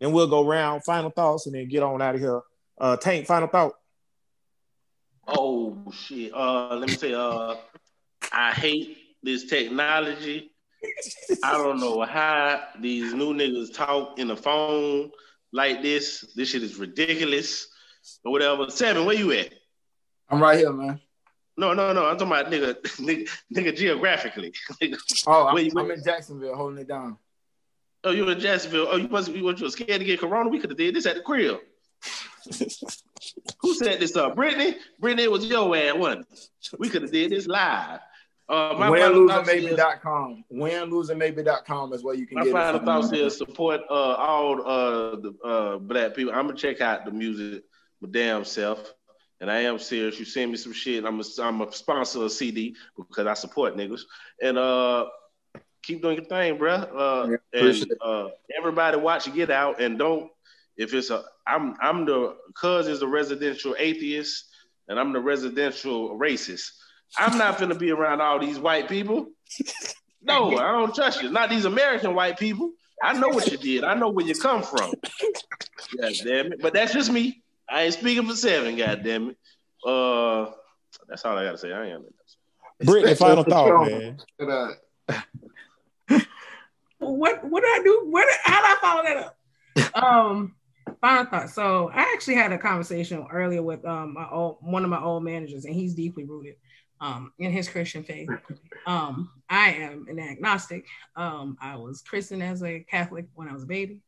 Then 0.00 0.12
we'll 0.12 0.28
go 0.28 0.46
round 0.46 0.84
final 0.84 1.10
thoughts 1.10 1.46
and 1.46 1.54
then 1.54 1.68
get 1.68 1.82
on 1.82 2.00
out 2.02 2.14
of 2.14 2.20
here. 2.20 2.40
Uh 2.80 2.96
Tank, 2.96 3.26
final 3.26 3.48
thought. 3.48 3.72
Oh 5.26 5.76
shit. 5.92 6.32
Uh 6.34 6.76
let 6.76 6.88
me 6.88 6.94
say 6.96 7.14
uh 7.14 7.54
I 8.32 8.52
hate 8.52 8.96
this 9.22 9.44
technology. 9.46 10.50
I 11.42 11.52
don't 11.52 11.80
know 11.80 12.02
how 12.02 12.62
these 12.80 13.12
new 13.12 13.34
niggas 13.34 13.74
talk 13.74 14.18
in 14.18 14.28
the 14.28 14.36
phone 14.36 15.10
like 15.52 15.82
this. 15.82 16.24
This 16.36 16.50
shit 16.50 16.62
is 16.62 16.76
ridiculous. 16.76 17.66
Or 18.24 18.32
whatever. 18.32 18.70
Seven, 18.70 19.04
where 19.04 19.16
you 19.16 19.32
at? 19.32 19.52
I'm 20.30 20.40
right 20.40 20.58
here, 20.58 20.72
man. 20.72 21.00
No, 21.56 21.74
no, 21.74 21.92
no. 21.92 22.06
I'm 22.06 22.16
talking 22.16 22.32
about 22.32 22.50
nigga, 22.52 22.74
nigga, 23.00 23.28
nigga 23.54 23.76
geographically. 23.76 24.52
Nigga. 24.80 24.96
Oh, 25.26 25.48
I'm, 25.48 25.54
Where 25.54 25.62
you- 25.64 25.72
I'm 25.76 25.90
in 25.90 26.02
Jacksonville 26.04 26.54
holding 26.54 26.78
it 26.78 26.88
down. 26.88 27.18
Oh, 28.08 28.12
you 28.12 28.26
in 28.30 28.40
Jacksonville. 28.40 28.88
Oh, 28.90 28.96
you 28.96 29.06
must 29.08 29.30
be 29.30 29.40
you 29.40 29.44
were 29.44 29.54
scared 29.54 30.00
to 30.00 30.04
get 30.04 30.18
corona. 30.18 30.48
We 30.48 30.58
could 30.58 30.70
have 30.70 30.78
did 30.78 30.94
this 30.94 31.04
at 31.04 31.16
the 31.16 31.20
crib. 31.20 31.58
Who 33.60 33.74
set 33.74 34.00
this 34.00 34.16
up? 34.16 34.34
Brittany? 34.34 34.76
Brittany 34.98 35.24
it 35.24 35.30
was 35.30 35.44
your 35.44 35.76
ass, 35.76 35.94
wasn't 35.94 36.26
it? 36.32 36.48
We 36.78 36.88
could 36.88 37.02
have 37.02 37.12
did 37.12 37.32
this 37.32 37.46
live. 37.46 38.00
Uh, 38.48 38.74
my 38.78 38.88
final 38.88 39.26
winloseormaybe.com. 39.26 40.44
winloseormaybe.com 40.50 41.92
is 41.92 42.02
where 42.02 42.14
you 42.14 42.26
can 42.26 42.38
My 42.38 42.44
get 42.44 42.52
final 42.54 42.76
it. 42.76 42.78
from 42.78 42.86
thoughts 42.86 43.12
is 43.12 43.36
support 43.36 43.82
uh, 43.90 43.92
all 43.92 44.62
uh, 44.66 45.16
the 45.16 45.34
uh, 45.44 45.76
black 45.76 46.14
people. 46.14 46.32
I'm 46.32 46.46
gonna 46.46 46.56
check 46.56 46.80
out 46.80 47.04
the 47.04 47.10
music 47.10 47.62
my 48.00 48.08
damn 48.10 48.46
self, 48.46 48.94
and 49.42 49.50
I 49.50 49.60
am 49.60 49.78
serious. 49.78 50.18
You 50.18 50.24
send 50.24 50.50
me 50.50 50.56
some 50.56 50.72
shit. 50.72 51.04
I'm 51.04 51.20
a, 51.20 51.24
I'm 51.42 51.60
a 51.60 51.70
sponsor 51.72 52.22
of 52.24 52.32
CD 52.32 52.74
because 52.96 53.26
I 53.26 53.34
support 53.34 53.76
niggas, 53.76 54.00
and 54.42 54.56
uh, 54.56 55.04
keep 55.88 56.02
doing 56.02 56.16
your 56.16 56.26
thing, 56.26 56.58
bro. 56.58 56.74
Uh, 56.74 57.28
Yeah, 57.30 57.60
and 57.60 57.92
uh, 58.04 58.28
everybody 58.56 58.98
watch 58.98 59.32
Get 59.34 59.50
Out, 59.50 59.80
and 59.80 59.98
don't 59.98 60.30
if 60.76 60.94
it's 60.94 61.10
a 61.10 61.24
I'm 61.46 61.74
I'm 61.80 62.04
the 62.04 62.36
cuz 62.54 62.86
is 62.86 63.00
the 63.00 63.08
residential 63.08 63.74
atheist, 63.78 64.48
and 64.88 65.00
I'm 65.00 65.12
the 65.12 65.20
residential 65.20 66.16
racist. 66.18 66.70
I'm 67.16 67.38
not 67.38 67.58
gonna 67.58 67.74
be 67.74 67.90
around 67.90 68.20
all 68.20 68.38
these 68.38 68.60
white 68.60 68.88
people. 68.88 69.30
No, 70.22 70.58
I 70.58 70.72
don't 70.72 70.94
trust 70.94 71.22
you. 71.22 71.30
Not 71.30 71.48
these 71.48 71.64
American 71.64 72.14
white 72.14 72.38
people. 72.38 72.72
I 73.02 73.14
know 73.14 73.28
what 73.28 73.50
you 73.50 73.56
did. 73.56 73.82
I 73.82 73.94
know 73.94 74.10
where 74.10 74.26
you 74.26 74.34
come 74.34 74.62
from. 74.62 74.92
God 75.96 76.12
damn 76.24 76.52
it. 76.52 76.60
But 76.60 76.74
that's 76.74 76.92
just 76.92 77.10
me. 77.10 77.42
I 77.70 77.84
ain't 77.84 77.94
speaking 77.94 78.26
for 78.26 78.34
seven, 78.36 78.76
god 78.76 79.02
damn 79.02 79.30
it. 79.30 79.36
Uh 79.86 80.50
that's 81.08 81.24
all 81.24 81.38
I 81.38 81.44
gotta 81.44 81.56
say. 81.56 81.72
I 81.72 81.86
ain't 81.86 82.04
Brittany, 82.84 83.14
final 83.14 83.44
thought, 83.44 83.86
man. 83.86 84.20
But, 84.38 84.48
uh, 84.48 84.72
what 87.10 87.44
what 87.44 87.62
did 87.62 87.80
I 87.80 87.82
do? 87.82 88.06
Where 88.10 88.26
how 88.44 88.60
did 88.60 88.70
I 88.70 88.80
follow 88.80 89.02
that 89.02 89.16
up? 89.16 89.94
um, 90.02 90.54
final 91.00 91.24
thought. 91.24 91.50
So 91.50 91.90
I 91.92 92.12
actually 92.14 92.36
had 92.36 92.52
a 92.52 92.58
conversation 92.58 93.26
earlier 93.30 93.62
with 93.62 93.84
um 93.84 94.14
my 94.14 94.28
old 94.30 94.58
one 94.60 94.84
of 94.84 94.90
my 94.90 95.02
old 95.02 95.24
managers, 95.24 95.64
and 95.64 95.74
he's 95.74 95.94
deeply 95.94 96.24
rooted 96.24 96.56
um 97.00 97.32
in 97.38 97.52
his 97.52 97.68
Christian 97.68 98.02
faith. 98.02 98.28
Um, 98.86 99.30
I 99.48 99.72
am 99.72 100.06
an 100.08 100.18
agnostic. 100.18 100.86
Um, 101.16 101.56
I 101.60 101.76
was 101.76 102.02
christened 102.02 102.42
as 102.42 102.62
a 102.62 102.80
Catholic 102.80 103.26
when 103.34 103.48
I 103.48 103.52
was 103.52 103.64
a 103.64 103.66
baby. 103.66 104.00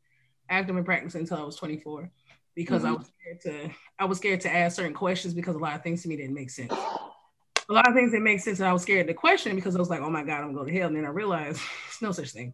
Active 0.48 0.76
and 0.76 0.84
practicing 0.84 1.20
until 1.20 1.38
I 1.38 1.44
was 1.44 1.54
24 1.54 2.10
because 2.54 2.84
I 2.84 2.90
was 2.90 3.06
scared 3.06 3.40
to 3.42 3.74
I 3.98 4.04
was 4.04 4.18
scared 4.18 4.40
to 4.42 4.54
ask 4.54 4.76
certain 4.76 4.94
questions 4.94 5.34
because 5.34 5.54
a 5.54 5.58
lot 5.58 5.76
of 5.76 5.82
things 5.82 6.02
to 6.02 6.08
me 6.08 6.16
didn't 6.16 6.34
make 6.34 6.50
sense. 6.50 6.72
A 6.72 7.72
lot 7.72 7.88
of 7.88 7.94
things 7.94 8.12
that 8.12 8.20
make 8.20 8.40
sense, 8.40 8.58
and 8.58 8.68
I 8.68 8.72
was 8.72 8.82
scared 8.82 9.06
to 9.06 9.14
question 9.14 9.54
because 9.54 9.76
I 9.76 9.78
was 9.78 9.90
like, 9.90 10.00
"Oh 10.00 10.10
my 10.10 10.24
God, 10.24 10.42
I'm 10.42 10.52
going 10.52 10.66
to 10.66 10.78
hell." 10.78 10.88
And 10.88 10.96
then 10.96 11.04
I 11.04 11.10
realized 11.10 11.60
there's 11.86 12.02
no 12.02 12.12
such 12.12 12.32
thing. 12.32 12.52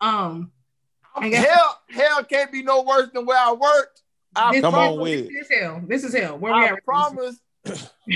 Um, 0.00 0.52
I 1.14 1.28
guess 1.30 1.46
hell, 1.46 1.80
hell 1.88 2.24
can't 2.24 2.52
be 2.52 2.62
no 2.62 2.82
worse 2.82 3.10
than 3.12 3.24
where 3.26 3.38
I 3.38 3.52
worked. 3.52 4.02
I 4.34 4.52
this, 4.52 4.60
Come 4.60 4.74
on 4.74 4.96
promise, 4.96 5.02
with. 5.02 5.28
This 5.28 5.50
is 5.50 5.58
hell. 5.58 5.82
This 5.86 6.04
is 6.04 6.14
hell. 6.14 6.38
Where 6.38 6.52
we 6.54 6.60
I 6.60 6.66
at? 6.66 6.84
promise 6.84 7.40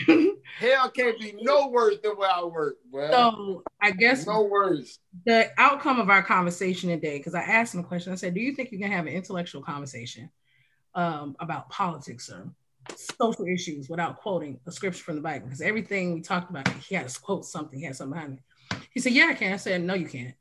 hell 0.59 0.91
can't 0.91 1.19
be 1.19 1.35
no 1.41 1.69
worse 1.69 1.97
than 2.03 2.13
where 2.13 2.31
I 2.31 2.45
work, 2.45 2.77
bro. 2.91 3.11
so 3.11 3.63
I 3.81 3.91
guess 3.91 4.27
no 4.27 4.43
worse. 4.45 4.99
the 5.27 5.51
outcome 5.59 5.99
of 6.01 6.11
our 6.11 6.23
conversation 6.23 6.91
today, 6.91 7.19
because 7.19 7.35
I 7.35 7.41
asked 7.41 7.75
him 7.75 7.81
a 7.81 7.85
question. 7.85 8.13
I 8.13 8.17
said, 8.17 8.35
"Do 8.35 8.41
you 8.41 8.55
think 8.55 8.71
you 8.73 8.79
can 8.79 8.91
have 8.91 9.07
an 9.07 9.13
intellectual 9.13 9.63
conversation 9.63 10.31
um, 10.95 11.37
about 11.41 11.69
politics 11.69 12.31
or 12.31 12.49
social 12.97 13.47
issues 13.47 13.89
without 13.89 14.19
quoting 14.19 14.61
a 14.67 14.73
scripture 14.73 15.03
from 15.03 15.17
the 15.17 15.23
Bible?" 15.23 15.47
Because 15.47 15.61
everything 15.61 16.15
we 16.15 16.21
talked 16.21 16.51
about, 16.51 16.69
he 16.69 16.95
had 16.95 17.09
to 17.09 17.21
quote 17.21 17.45
something. 17.45 17.79
He 17.79 17.85
had 17.87 17.97
something 17.97 18.15
behind 18.15 18.39
it. 18.39 18.77
He 18.93 19.01
said, 19.01 19.13
"Yeah, 19.13 19.29
I 19.31 19.35
can." 19.35 19.53
I 19.53 19.57
said, 19.57 19.83
"No, 19.83 19.95
you 19.95 20.07
can't." 20.07 20.35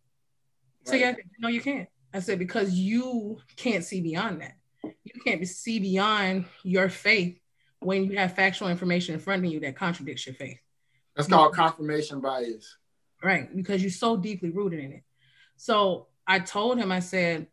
So 0.86 0.96
yeah, 0.96 1.16
no, 1.40 1.50
you 1.50 1.62
can't. 1.62 1.88
I 2.14 2.20
said 2.20 2.40
because 2.40 2.74
you 2.74 3.40
can't 3.56 3.84
see 3.84 4.02
beyond 4.02 4.42
that. 4.42 4.56
You 4.84 5.22
can't 5.24 5.46
see 5.48 5.80
beyond 5.80 6.46
your 6.64 6.90
faith 6.90 7.40
when 7.80 8.06
you 8.06 8.18
have 8.18 8.36
factual 8.36 8.70
information 8.70 9.14
in 9.14 9.20
front 9.20 9.46
of 9.46 9.52
you 9.52 9.60
that 9.62 9.76
contradicts 9.76 10.26
your 10.26 10.36
faith. 10.36 10.60
That's 11.16 11.28
called 11.28 11.54
confirmation 11.54 12.22
bias. 12.22 12.78
right? 13.24 13.54
Because 13.56 13.82
you're 13.82 13.92
so 13.92 14.18
deeply 14.18 14.50
rooted 14.50 14.80
in 14.80 14.94
it. 14.94 15.04
So 15.58 16.08
I 16.26 16.40
told 16.40 16.78
him, 16.78 16.92
I 16.92 17.00
said, 17.00 17.48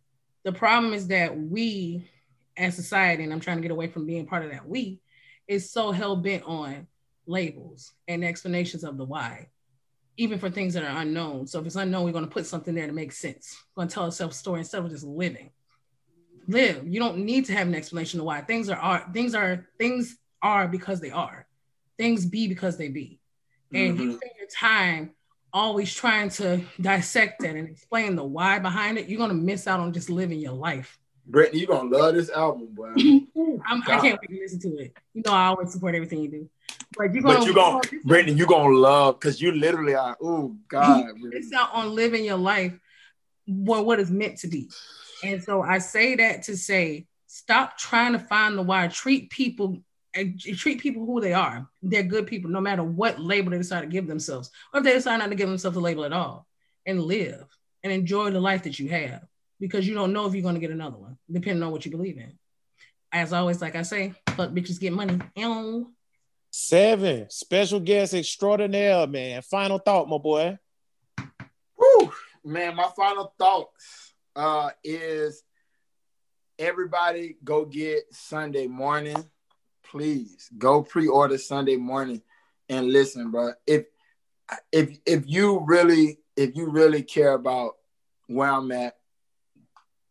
the 0.44 0.52
problem 0.52 0.94
is 0.94 1.08
that 1.08 1.36
we 1.36 2.08
as 2.56 2.74
society, 2.74 3.24
and 3.24 3.32
I'm 3.32 3.40
trying 3.40 3.58
to 3.58 3.62
get 3.62 3.70
away 3.70 3.88
from 3.88 4.06
being 4.06 4.26
part 4.26 4.44
of 4.44 4.50
that 4.52 4.68
we, 4.68 5.00
is 5.48 5.70
so 5.70 5.92
hell 5.92 6.16
bent 6.16 6.44
on 6.44 6.86
labels 7.26 7.92
and 8.08 8.24
explanations 8.24 8.84
of 8.84 8.96
the 8.96 9.04
why, 9.04 9.48
even 10.16 10.38
for 10.38 10.50
things 10.50 10.74
that 10.74 10.82
are 10.82 11.02
unknown. 11.02 11.46
So 11.46 11.60
if 11.60 11.66
it's 11.66 11.76
unknown, 11.76 12.04
we're 12.04 12.12
going 12.12 12.24
to 12.24 12.30
put 12.30 12.46
something 12.46 12.74
there 12.74 12.86
to 12.86 12.92
make 12.92 13.12
sense. 13.12 13.56
We're 13.74 13.82
going 13.82 13.88
to 13.88 13.94
tell 13.94 14.04
ourselves 14.04 14.36
a 14.36 14.38
story 14.38 14.60
instead 14.60 14.82
of 14.82 14.90
just 14.90 15.04
living. 15.04 15.50
Live. 16.48 16.86
You 16.86 17.00
don't 17.00 17.18
need 17.18 17.46
to 17.46 17.52
have 17.52 17.66
an 17.66 17.74
explanation 17.74 18.20
of 18.20 18.26
why 18.26 18.40
things 18.40 18.68
are, 18.68 18.76
are 18.76 19.10
things 19.12 19.34
are 19.34 19.66
things 19.78 20.16
are 20.42 20.68
because 20.68 21.00
they 21.00 21.10
are. 21.10 21.46
Things 21.98 22.24
be 22.24 22.46
because 22.46 22.76
they 22.76 22.88
be. 22.88 23.18
And 23.74 23.98
you 23.98 24.10
Mhm. 24.10 24.16
spend 24.16 24.32
your 24.38 24.48
time 24.48 25.10
always 25.52 25.92
trying 25.92 26.28
to 26.28 26.62
dissect 26.80 27.40
that 27.40 27.56
and 27.56 27.68
explain 27.68 28.14
the 28.14 28.24
why 28.24 28.58
behind 28.58 28.98
it, 28.98 29.08
you're 29.08 29.18
gonna 29.18 29.34
miss 29.34 29.66
out 29.66 29.80
on 29.80 29.92
just 29.92 30.08
living 30.08 30.38
your 30.38 30.52
life. 30.52 30.98
Brittany, 31.26 31.60
you're 31.60 31.68
gonna 31.68 31.90
love 31.90 32.14
this 32.14 32.30
album, 32.30 32.68
boy. 32.72 32.92
I'm, 33.66 33.82
I 33.82 34.00
can't 34.00 34.20
wait 34.20 34.30
to 34.30 34.40
listen 34.40 34.60
to 34.60 34.78
it. 34.78 34.96
You 35.14 35.22
know, 35.24 35.32
I 35.32 35.46
always 35.46 35.72
support 35.72 35.94
everything 35.94 36.20
you 36.20 36.28
do. 36.28 36.50
But 36.96 37.12
you're 37.12 37.22
gonna, 37.22 37.38
But 37.38 37.46
you 37.46 37.54
gonna, 37.54 37.80
Brittany, 38.04 38.32
you 38.36 38.46
gonna 38.46 38.76
love 38.76 39.18
because 39.18 39.40
you 39.40 39.52
literally 39.52 39.94
are. 39.94 40.16
Oh 40.22 40.56
God, 40.68 41.06
miss 41.16 41.52
out 41.52 41.74
on 41.74 41.94
living 41.94 42.24
your 42.24 42.36
life 42.36 42.72
what 43.46 43.84
what 43.86 44.00
is 44.00 44.10
meant 44.10 44.38
to 44.38 44.48
be. 44.48 44.70
And 45.24 45.42
so 45.42 45.62
I 45.62 45.78
say 45.78 46.14
that 46.16 46.44
to 46.44 46.56
say, 46.56 47.06
stop 47.26 47.76
trying 47.76 48.12
to 48.12 48.18
find 48.18 48.56
the 48.56 48.62
why. 48.62 48.88
Treat 48.88 49.30
people 49.30 49.78
and 50.14 50.40
treat 50.40 50.80
people 50.80 51.04
who 51.04 51.20
they 51.20 51.32
are. 51.32 51.68
They're 51.82 52.02
good 52.02 52.26
people, 52.26 52.50
no 52.50 52.60
matter 52.60 52.82
what 52.82 53.20
label 53.20 53.50
they 53.50 53.58
decide 53.58 53.82
to 53.82 53.86
give 53.86 54.06
themselves, 54.06 54.50
or 54.72 54.78
if 54.78 54.84
they 54.84 54.92
decide 54.92 55.18
not 55.18 55.28
to 55.28 55.34
give 55.34 55.48
themselves 55.48 55.76
a 55.76 55.80
label 55.80 56.04
at 56.04 56.12
all, 56.12 56.46
and 56.86 57.02
live 57.02 57.44
and 57.82 57.92
enjoy 57.92 58.30
the 58.30 58.40
life 58.40 58.62
that 58.62 58.78
you 58.78 58.88
have, 58.88 59.22
because 59.60 59.86
you 59.86 59.94
don't 59.94 60.12
know 60.12 60.26
if 60.26 60.34
you're 60.34 60.42
going 60.42 60.54
to 60.54 60.60
get 60.60 60.70
another 60.70 60.96
one, 60.96 61.18
depending 61.30 61.62
on 61.62 61.72
what 61.72 61.84
you 61.84 61.90
believe 61.90 62.18
in. 62.18 62.32
As 63.12 63.32
always, 63.32 63.60
like 63.62 63.76
I 63.76 63.82
say, 63.82 64.14
fuck 64.30 64.50
bitches 64.50 64.80
get 64.80 64.92
money. 64.92 65.18
Ew. 65.36 65.92
Seven, 66.50 67.26
special 67.30 67.80
guest 67.80 68.14
extraordinaire, 68.14 69.06
man. 69.06 69.42
Final 69.42 69.78
thought, 69.78 70.08
my 70.08 70.18
boy. 70.18 70.58
Whew, 71.76 72.12
man, 72.44 72.76
my 72.76 72.88
final 72.96 73.34
thoughts 73.38 74.14
uh, 74.34 74.70
is 74.82 75.42
everybody 76.58 77.36
go 77.44 77.64
get 77.64 78.04
Sunday 78.12 78.66
morning. 78.66 79.24
Please 79.84 80.50
go 80.56 80.82
pre-order 80.82 81.38
Sunday 81.38 81.76
morning 81.76 82.22
and 82.68 82.88
listen, 82.88 83.30
bro. 83.30 83.52
If 83.66 83.86
if 84.72 84.98
if 85.06 85.24
you 85.26 85.64
really 85.66 86.18
if 86.36 86.56
you 86.56 86.68
really 86.68 87.02
care 87.02 87.32
about 87.32 87.76
where 88.26 88.50
I'm 88.50 88.72
at, 88.72 88.96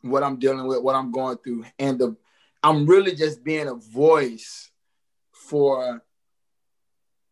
what 0.05 0.23
I'm 0.23 0.37
dealing 0.37 0.67
with, 0.67 0.81
what 0.81 0.95
I'm 0.95 1.11
going 1.11 1.37
through, 1.37 1.65
and 1.79 1.99
the 1.99 2.15
I'm 2.63 2.87
really 2.87 3.13
just 3.13 3.43
being 3.43 3.67
a 3.67 3.75
voice 3.75 4.71
for 5.31 6.03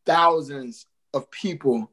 thousands 0.06 0.86
of 1.14 1.32
people 1.32 1.90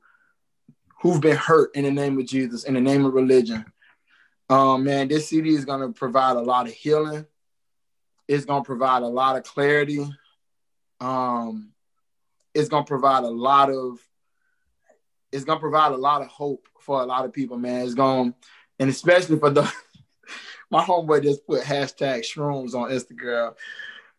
who've 1.00 1.20
been 1.20 1.36
hurt 1.36 1.74
in 1.74 1.84
the 1.84 1.90
name 1.90 2.18
of 2.18 2.26
Jesus, 2.26 2.64
in 2.64 2.74
the 2.74 2.80
name 2.80 3.06
of 3.06 3.14
religion. 3.14 3.64
Um, 4.50 4.84
man, 4.84 5.08
this 5.08 5.28
CD 5.28 5.54
is 5.54 5.64
to 5.64 5.92
provide 5.94 6.36
a 6.36 6.40
lot 6.40 6.66
of 6.66 6.74
healing. 6.74 7.24
It's 8.28 8.44
to 8.44 8.62
provide 8.62 9.02
a 9.02 9.08
lot 9.08 9.36
of 9.36 9.44
clarity. 9.44 10.06
Um, 11.00 11.70
it's 12.52 12.68
to 12.68 12.82
provide 12.82 13.24
a 13.24 13.30
lot 13.30 13.70
of, 13.70 13.98
it's 15.32 15.44
to 15.44 15.58
provide 15.58 15.92
a 15.92 15.96
lot 15.96 16.20
of 16.20 16.28
hope 16.28 16.68
for 16.80 17.00
a 17.00 17.06
lot 17.06 17.24
of 17.24 17.32
people, 17.32 17.56
man. 17.56 17.86
It's 17.86 17.94
gonna, 17.94 18.34
and 18.78 18.90
especially 18.90 19.38
for 19.38 19.50
the, 19.50 19.72
my 20.70 20.82
homeboy 20.82 21.22
just 21.22 21.46
put 21.46 21.62
hashtag 21.62 22.20
shrooms 22.20 22.74
on 22.74 22.90
Instagram. 22.90 23.54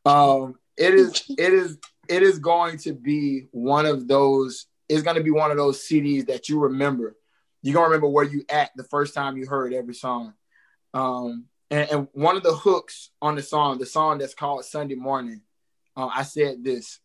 Um, 0.06 0.56
it 0.78 0.94
is, 0.94 1.23
it 1.30 1.53
is, 1.53 1.78
it 2.10 2.23
is 2.23 2.40
going 2.40 2.78
to 2.80 2.94
be 2.94 3.48
one 3.52 3.86
of 3.86 4.07
those 4.07 4.68
it's 4.91 5.03
going 5.03 5.15
to 5.15 5.23
be 5.23 5.32
one 5.32 5.52
of 5.52 5.57
those 5.57 5.80
CDs 5.88 6.28
that 6.28 6.49
you 6.49 6.60
remember. 6.60 7.15
You're 7.61 7.76
to 7.76 7.82
remember 7.82 8.10
where 8.10 8.26
you 8.26 8.44
at 8.49 8.72
the 8.76 8.84
first 8.84 9.14
time 9.14 9.38
you 9.38 9.48
heard 9.48 9.73
every 9.73 9.94
song. 9.94 10.34
Um, 10.94 11.45
and, 11.69 11.90
and 11.90 12.07
one 12.11 12.36
of 12.36 12.44
the 12.44 12.53
hooks 12.53 13.11
on 13.22 13.36
the 13.36 13.41
song, 13.41 13.78
the 13.78 13.86
song 13.86 14.18
that's 14.18 14.34
called 14.34 14.65
Sunday 14.65 14.95
Morning, 14.95 15.41
uh, 15.95 16.10
I 16.14 16.23
said 16.23 16.61
this. 16.61 16.99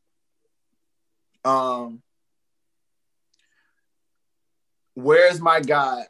Um, 1.44 2.02
where's 4.94 5.40
my 5.40 5.60
God? 5.60 6.06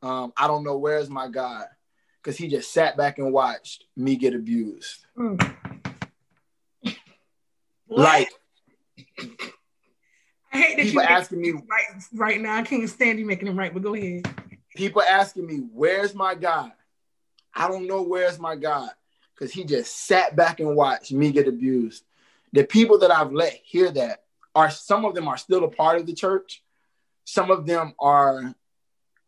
Um, 0.00 0.32
I 0.36 0.46
don't 0.46 0.62
know 0.62 0.78
where's 0.78 1.10
my 1.10 1.26
God 1.26 1.66
because 2.28 2.36
he 2.36 2.46
just 2.46 2.74
sat 2.74 2.94
back 2.94 3.16
and 3.16 3.32
watched 3.32 3.84
me 3.96 4.14
get 4.14 4.34
abused. 4.34 5.06
Mm. 5.16 5.56
Like 7.88 8.28
I 10.52 10.58
hate 10.58 10.76
that 10.76 10.82
people 10.82 11.02
you 11.02 11.08
asking 11.08 11.40
me, 11.40 11.52
right 11.52 12.02
right 12.12 12.38
now. 12.38 12.56
I 12.56 12.62
can't 12.64 12.86
stand 12.86 13.18
you 13.18 13.24
making 13.24 13.46
them 13.46 13.58
right, 13.58 13.72
but 13.72 13.82
go 13.82 13.94
ahead. 13.94 14.28
people 14.76 15.00
asking 15.00 15.46
me, 15.46 15.62
where's 15.72 16.14
my 16.14 16.34
God? 16.34 16.70
I 17.54 17.66
don't 17.66 17.86
know 17.86 18.02
where's 18.02 18.38
my 18.38 18.56
God 18.56 18.90
because 19.34 19.50
he 19.50 19.64
just 19.64 19.96
sat 20.06 20.36
back 20.36 20.60
and 20.60 20.76
watched 20.76 21.10
me 21.10 21.32
get 21.32 21.48
abused. 21.48 22.04
The 22.52 22.64
people 22.64 22.98
that 22.98 23.10
I've 23.10 23.32
let 23.32 23.58
hear 23.64 23.90
that 23.92 24.24
are 24.54 24.68
some 24.68 25.06
of 25.06 25.14
them 25.14 25.28
are 25.28 25.38
still 25.38 25.64
a 25.64 25.70
part 25.70 25.98
of 25.98 26.04
the 26.04 26.12
church. 26.12 26.62
Some 27.24 27.50
of 27.50 27.64
them 27.64 27.94
are 27.98 28.54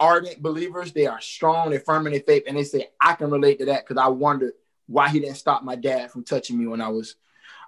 ardent 0.01 0.43
believers. 0.43 0.93
They 0.93 1.07
are 1.07 1.21
strong, 1.21 1.71
they're 1.71 1.81
firm 1.81 2.07
in 2.07 2.13
their 2.13 2.23
faith, 2.23 2.45
and 2.49 2.57
they 2.57 2.65
say, 2.65 2.89
I 3.01 3.13
can 3.13 3.31
relate 3.31 3.61
to 3.61 3.67
that 3.67 3.87
because 3.87 4.03
I 4.03 4.09
wondered 4.09 4.55
why 4.87 5.09
he 5.09 5.21
didn't 5.21 5.37
stop 5.37 5.63
my 5.63 5.77
dad 5.77 6.11
from 6.11 6.25
touching 6.25 6.59
me 6.59 6.67
when 6.67 6.81
I 6.81 6.89
was. 6.89 7.15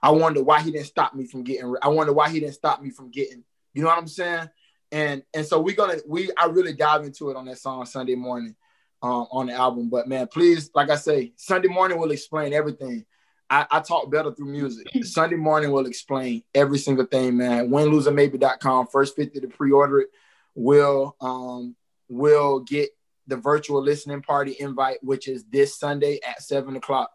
I 0.02 0.10
wonder 0.10 0.42
why 0.42 0.60
he 0.62 0.72
didn't 0.72 0.86
stop 0.86 1.14
me 1.14 1.26
from 1.26 1.44
getting. 1.44 1.76
I 1.80 1.88
wonder 1.88 2.12
why 2.12 2.30
he 2.30 2.40
didn't 2.40 2.54
stop 2.54 2.82
me 2.82 2.90
from 2.90 3.10
getting. 3.10 3.44
You 3.74 3.82
know 3.82 3.88
what 3.88 3.98
I'm 3.98 4.08
saying? 4.08 4.48
and 4.92 5.22
and 5.32 5.44
so 5.44 5.58
we're 5.58 5.74
gonna 5.74 5.96
we 6.06 6.30
I 6.38 6.46
really 6.46 6.74
dive 6.74 7.02
into 7.02 7.30
it 7.30 7.36
on 7.36 7.46
that 7.46 7.58
song 7.58 7.84
Sunday 7.86 8.14
morning 8.14 8.54
um, 9.02 9.26
on 9.32 9.46
the 9.46 9.54
album. 9.54 9.88
But 9.88 10.06
man, 10.06 10.28
please, 10.28 10.70
like 10.74 10.90
I 10.90 10.96
say, 10.96 11.32
Sunday 11.36 11.68
morning 11.68 11.98
will 11.98 12.12
explain 12.12 12.52
everything. 12.52 13.04
I, 13.50 13.66
I 13.70 13.80
talk 13.80 14.10
better 14.10 14.32
through 14.32 14.46
music. 14.46 14.88
Sunday 15.02 15.36
morning 15.36 15.72
will 15.72 15.86
explain 15.86 16.42
every 16.54 16.78
single 16.78 17.06
thing, 17.06 17.38
man. 17.38 17.70
winloseormaybe.com, 17.70 18.86
first 18.86 19.16
50 19.16 19.40
to 19.40 19.48
pre-order 19.48 20.00
it 20.00 20.08
will 20.54 21.16
um 21.22 21.74
will 22.12 22.60
get 22.60 22.90
the 23.26 23.36
virtual 23.36 23.82
listening 23.82 24.22
party 24.22 24.56
invite, 24.58 24.98
which 25.02 25.28
is 25.28 25.44
this 25.44 25.78
Sunday 25.78 26.20
at 26.26 26.42
seven 26.42 26.76
o'clock 26.76 27.10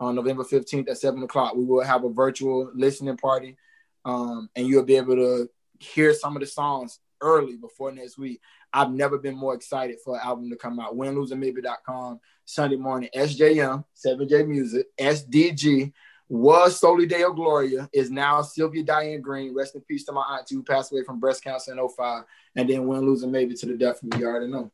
on 0.00 0.14
November 0.14 0.42
15th 0.42 0.90
at 0.90 0.98
seven 0.98 1.22
o'clock. 1.22 1.54
We 1.54 1.64
will 1.64 1.84
have 1.84 2.04
a 2.04 2.10
virtual 2.10 2.70
listening 2.74 3.16
party. 3.16 3.56
Um, 4.04 4.48
and 4.56 4.66
you'll 4.66 4.82
be 4.82 4.96
able 4.96 5.14
to 5.16 5.48
hear 5.78 6.14
some 6.14 6.36
of 6.36 6.40
the 6.40 6.46
songs 6.46 6.98
early 7.20 7.56
before 7.56 7.92
next 7.92 8.18
week. 8.18 8.40
I've 8.72 8.90
never 8.90 9.18
been 9.18 9.36
more 9.36 9.54
excited 9.54 9.98
for 10.04 10.16
an 10.16 10.22
album 10.24 10.50
to 10.50 10.56
come 10.56 10.80
out. 10.80 10.96
winloseormaybe.com 10.96 12.20
Sunday 12.44 12.76
morning. 12.76 13.10
SJM, 13.14 13.84
7J 13.94 14.48
Music, 14.48 14.86
SDG 14.98 15.92
was 16.30 16.78
Soli 16.78 17.06
Deo 17.06 17.32
Gloria, 17.32 17.90
is 17.92 18.08
now 18.08 18.40
Sylvia 18.40 18.84
Diane 18.84 19.20
Green. 19.20 19.52
Rest 19.52 19.74
in 19.74 19.80
peace 19.80 20.04
to 20.04 20.12
my 20.12 20.22
auntie 20.38 20.54
who 20.54 20.62
passed 20.62 20.92
away 20.92 21.02
from 21.02 21.18
breast 21.18 21.42
cancer 21.42 21.72
in 21.72 21.88
05. 21.88 22.22
And 22.54 22.70
then 22.70 22.86
Win 22.86 23.00
Losing 23.00 23.32
Maybe 23.32 23.54
to 23.54 23.66
the 23.66 23.76
death 23.76 24.00
of 24.00 24.04
me. 24.04 24.20
You 24.20 24.26
already 24.28 24.46
know. 24.46 24.70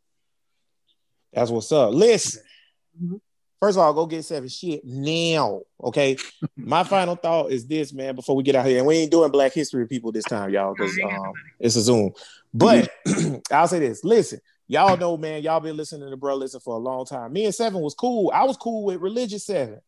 That's 1.32 1.50
what's 1.50 1.72
up. 1.72 1.94
Listen, 1.94 2.42
first 3.58 3.78
of 3.78 3.84
all, 3.84 3.94
go 3.94 4.04
get 4.04 4.24
seven 4.26 4.50
shit 4.50 4.84
now. 4.84 5.62
Okay. 5.82 6.18
My 6.56 6.84
final 6.84 7.16
thought 7.16 7.50
is 7.50 7.66
this, 7.66 7.90
man, 7.90 8.14
before 8.14 8.36
we 8.36 8.42
get 8.42 8.54
out 8.54 8.66
here. 8.66 8.78
And 8.78 8.86
we 8.86 8.96
ain't 8.96 9.10
doing 9.10 9.30
Black 9.30 9.54
History 9.54 9.88
people 9.88 10.12
this 10.12 10.24
time, 10.24 10.50
y'all, 10.50 10.74
because 10.74 10.92
um, 11.04 11.32
it's 11.58 11.76
a 11.76 11.80
Zoom. 11.80 12.12
But 12.52 12.90
I'll 13.50 13.66
say 13.66 13.78
this. 13.78 14.04
Listen, 14.04 14.40
y'all 14.68 14.98
know, 14.98 15.16
man, 15.16 15.42
y'all 15.42 15.60
been 15.60 15.76
listening 15.76 16.10
to 16.10 16.16
Bro 16.18 16.36
Listen 16.36 16.60
for 16.60 16.74
a 16.74 16.78
long 16.78 17.06
time. 17.06 17.32
Me 17.32 17.46
and 17.46 17.54
Seven 17.54 17.80
was 17.80 17.94
cool. 17.94 18.30
I 18.34 18.44
was 18.44 18.58
cool 18.58 18.84
with 18.84 19.00
religious 19.00 19.46
seven. 19.46 19.80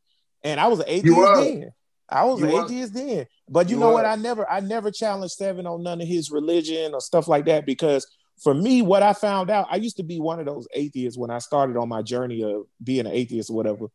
And 0.48 0.60
I 0.60 0.66
was 0.68 0.78
an 0.80 0.86
atheist 0.88 1.16
then. 1.34 1.70
I 2.08 2.24
was 2.24 2.40
You 2.40 2.46
an 2.46 2.52
was. 2.52 2.70
atheist 2.70 2.94
then. 2.94 3.26
But 3.48 3.68
you, 3.68 3.76
You 3.76 3.80
know 3.80 3.90
what? 3.90 4.06
I 4.06 4.16
never 4.16 4.48
I 4.50 4.60
never 4.60 4.90
challenged 4.90 5.34
Seven 5.34 5.66
on 5.66 5.82
none 5.82 6.00
of 6.00 6.08
his 6.08 6.30
religion 6.30 6.94
or 6.94 7.00
stuff 7.00 7.28
like 7.28 7.44
that 7.46 7.66
because 7.66 8.06
for 8.42 8.54
me, 8.54 8.82
what 8.82 9.02
I 9.02 9.12
found 9.14 9.50
out, 9.50 9.66
I 9.70 9.76
used 9.76 9.96
to 9.96 10.04
be 10.04 10.20
one 10.20 10.38
of 10.38 10.46
those 10.46 10.66
atheists 10.74 11.18
when 11.18 11.30
I 11.30 11.38
started 11.38 11.76
on 11.76 11.88
my 11.88 12.02
journey 12.02 12.42
of 12.44 12.66
being 12.82 13.00
an 13.06 13.12
atheist 13.12 13.50
or 13.50 13.56
whatever. 13.56 13.86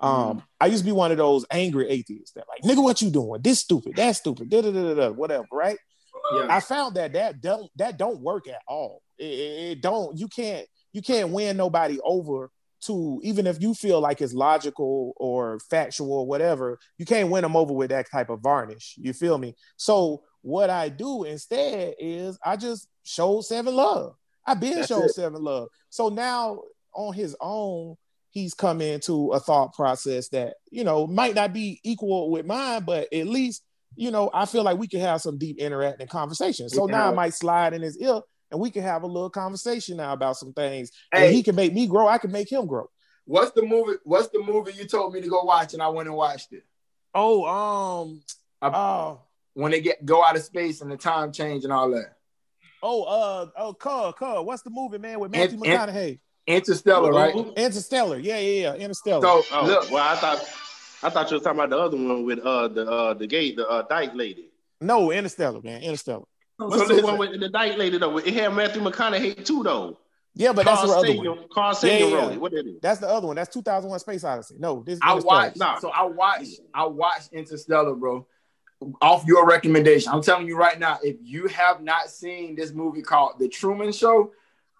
Um, 0.00 0.44
I 0.60 0.66
used 0.66 0.82
to 0.82 0.86
be 0.86 0.92
one 0.92 1.10
of 1.10 1.18
those 1.18 1.44
angry 1.50 1.88
atheists 1.88 2.30
that 2.34 2.44
like, 2.48 2.62
nigga, 2.62 2.82
what 2.82 3.02
you 3.02 3.10
doing? 3.10 3.42
This 3.42 3.58
stupid, 3.58 3.96
that 3.96 4.14
stupid, 4.14 4.48
da 4.48 4.60
da 4.62 4.70
da 4.70 4.82
da, 4.82 4.94
da 4.94 5.08
whatever, 5.10 5.46
right? 5.52 5.76
Yeah. 6.32 6.46
I 6.48 6.60
found 6.60 6.94
that 6.94 7.12
that 7.14 7.40
don't 7.40 7.68
that 7.76 7.98
don't 7.98 8.20
work 8.20 8.46
at 8.48 8.60
all. 8.68 9.02
It, 9.18 9.24
it- 9.24 9.70
it 9.72 9.82
don't. 9.82 10.16
You 10.16 10.28
can't 10.28 10.66
you 10.92 11.02
can't 11.02 11.30
win 11.30 11.56
nobody 11.56 11.98
over 12.04 12.50
to 12.80 13.20
even 13.22 13.46
if 13.46 13.60
you 13.60 13.74
feel 13.74 14.00
like 14.00 14.20
it's 14.20 14.34
logical 14.34 15.12
or 15.16 15.58
factual 15.70 16.12
or 16.12 16.26
whatever. 16.26 16.78
You 16.96 17.06
can't 17.06 17.30
win 17.30 17.42
them 17.42 17.56
over 17.56 17.72
with 17.72 17.90
that 17.90 18.10
type 18.10 18.30
of 18.30 18.40
varnish. 18.40 18.94
You 18.98 19.12
feel 19.12 19.38
me? 19.38 19.54
So 19.76 20.22
what 20.42 20.70
I 20.70 20.88
do 20.88 21.24
instead 21.24 21.94
is 21.98 22.38
I 22.44 22.56
just 22.56 22.88
show 23.04 23.40
seven 23.40 23.74
love. 23.74 24.14
I've 24.46 24.60
been 24.60 24.76
That's 24.76 24.88
showed 24.88 25.04
it. 25.06 25.14
seven 25.14 25.42
love. 25.42 25.68
So 25.90 26.08
now 26.08 26.60
on 26.94 27.12
his 27.14 27.36
own, 27.40 27.96
he's 28.30 28.54
come 28.54 28.80
into 28.80 29.32
a 29.32 29.40
thought 29.40 29.74
process 29.74 30.28
that 30.28 30.54
you 30.70 30.84
know 30.84 31.06
might 31.06 31.34
not 31.34 31.52
be 31.52 31.80
equal 31.82 32.30
with 32.30 32.46
mine, 32.46 32.84
but 32.84 33.12
at 33.12 33.26
least 33.26 33.62
you 33.96 34.10
know 34.10 34.30
I 34.32 34.46
feel 34.46 34.62
like 34.62 34.78
we 34.78 34.88
can 34.88 35.00
have 35.00 35.20
some 35.20 35.38
deep 35.38 35.58
interacting 35.58 36.06
conversations. 36.06 36.74
So 36.74 36.86
now 36.86 37.10
I 37.10 37.14
might 37.14 37.34
slide 37.34 37.74
in 37.74 37.82
his 37.82 37.98
ear 37.98 38.20
and 38.50 38.60
we 38.60 38.70
can 38.70 38.82
have 38.82 39.02
a 39.02 39.06
little 39.06 39.30
conversation 39.30 39.96
now 39.98 40.12
about 40.12 40.36
some 40.36 40.52
things. 40.52 40.90
Hey. 41.12 41.26
And 41.26 41.34
he 41.34 41.42
can 41.42 41.54
make 41.54 41.72
me 41.72 41.86
grow. 41.86 42.08
I 42.08 42.18
can 42.18 42.32
make 42.32 42.50
him 42.50 42.66
grow. 42.66 42.88
What's 43.24 43.52
the 43.52 43.62
movie? 43.62 43.98
What's 44.04 44.28
the 44.28 44.40
movie 44.42 44.72
you 44.72 44.86
told 44.86 45.12
me 45.12 45.20
to 45.20 45.28
go 45.28 45.42
watch 45.42 45.74
and 45.74 45.82
I 45.82 45.88
went 45.88 46.08
and 46.08 46.16
watched 46.16 46.52
it? 46.52 46.64
Oh, 47.14 47.44
um, 47.46 48.22
I- 48.62 48.68
oh, 48.68 49.20
When 49.54 49.70
they 49.72 49.80
get 49.80 50.04
go 50.04 50.24
out 50.24 50.36
of 50.36 50.42
space 50.42 50.80
and 50.80 50.90
the 50.90 50.96
time 50.96 51.32
change 51.32 51.64
and 51.64 51.72
all 51.72 51.90
that. 51.90 52.16
oh, 52.82 53.02
uh, 53.04 53.46
oh, 53.56 53.72
Cub, 53.74 54.16
Cub. 54.16 54.46
What's 54.46 54.62
the 54.62 54.70
movie, 54.70 54.98
man, 54.98 55.20
with 55.20 55.30
Matthew 55.32 55.58
Ant- 55.64 55.66
Ant- 55.66 55.90
McConaughey? 55.90 56.18
Interstellar, 56.46 57.12
right? 57.12 57.34
Interstellar. 57.56 58.18
Yeah, 58.18 58.38
yeah, 58.38 58.72
yeah. 58.72 58.74
Interstellar. 58.76 59.20
So 59.22 59.42
Oh, 59.52 59.66
look, 59.66 59.90
well, 59.90 60.02
I 60.08 60.16
thought 60.16 60.38
I 61.02 61.10
thought 61.10 61.30
you 61.30 61.36
were 61.36 61.42
talking 61.44 61.58
about 61.58 61.70
the 61.70 61.78
other 61.78 61.96
one 61.98 62.24
with 62.24 62.38
uh 62.38 62.68
the 62.68 62.90
uh 62.90 63.14
the 63.14 63.26
gate 63.26 63.56
the 63.56 63.68
uh, 63.68 63.82
dyke 63.82 64.14
lady. 64.14 64.48
no, 64.80 65.12
Interstellar, 65.12 65.60
man. 65.62 65.82
Interstellar. 65.82 66.24
What's 66.58 66.88
So 66.88 66.96
the 66.96 67.02
one 67.02 67.18
with 67.18 67.38
the 67.40 67.48
dyke 67.48 67.76
lady 67.78 67.98
though? 67.98 68.18
It 68.18 68.34
had 68.34 68.52
Matthew 68.54 68.82
McConaughey 68.82 69.44
too 69.44 69.62
though. 69.62 69.98
Yeah, 70.34 70.52
but 70.52 70.66
that's 70.66 70.82
the 70.82 70.88
other 70.96 71.06
Sagan, 71.08 71.24
one. 71.26 71.44
Carl 71.52 71.74
Sagan 71.74 72.10
Yeah, 72.10 72.16
yeah, 72.16 72.30
yeah. 72.30 72.36
What 72.36 72.52
is 72.52 72.66
it? 72.66 72.82
That's 72.82 73.00
the 73.00 73.08
other 73.08 73.26
one. 73.26 73.36
That's 73.36 73.52
2001 73.52 73.98
Space 74.00 74.24
Odyssey. 74.24 74.56
No, 74.58 74.82
this 74.84 74.98
I 75.02 75.14
watched. 75.14 75.56
Nah. 75.56 75.78
So 75.78 75.90
I 75.90 76.04
watched. 76.04 76.60
I 76.74 76.86
watched 76.86 77.32
Interstellar, 77.32 77.94
bro. 77.94 78.26
Off 79.02 79.24
your 79.26 79.44
recommendation, 79.46 80.12
I'm 80.12 80.22
telling 80.22 80.46
you 80.46 80.56
right 80.56 80.78
now. 80.78 80.98
If 81.02 81.16
you 81.22 81.48
have 81.48 81.82
not 81.82 82.10
seen 82.10 82.54
this 82.54 82.72
movie 82.72 83.02
called 83.02 83.32
The 83.40 83.48
Truman 83.48 83.90
Show, 83.90 84.30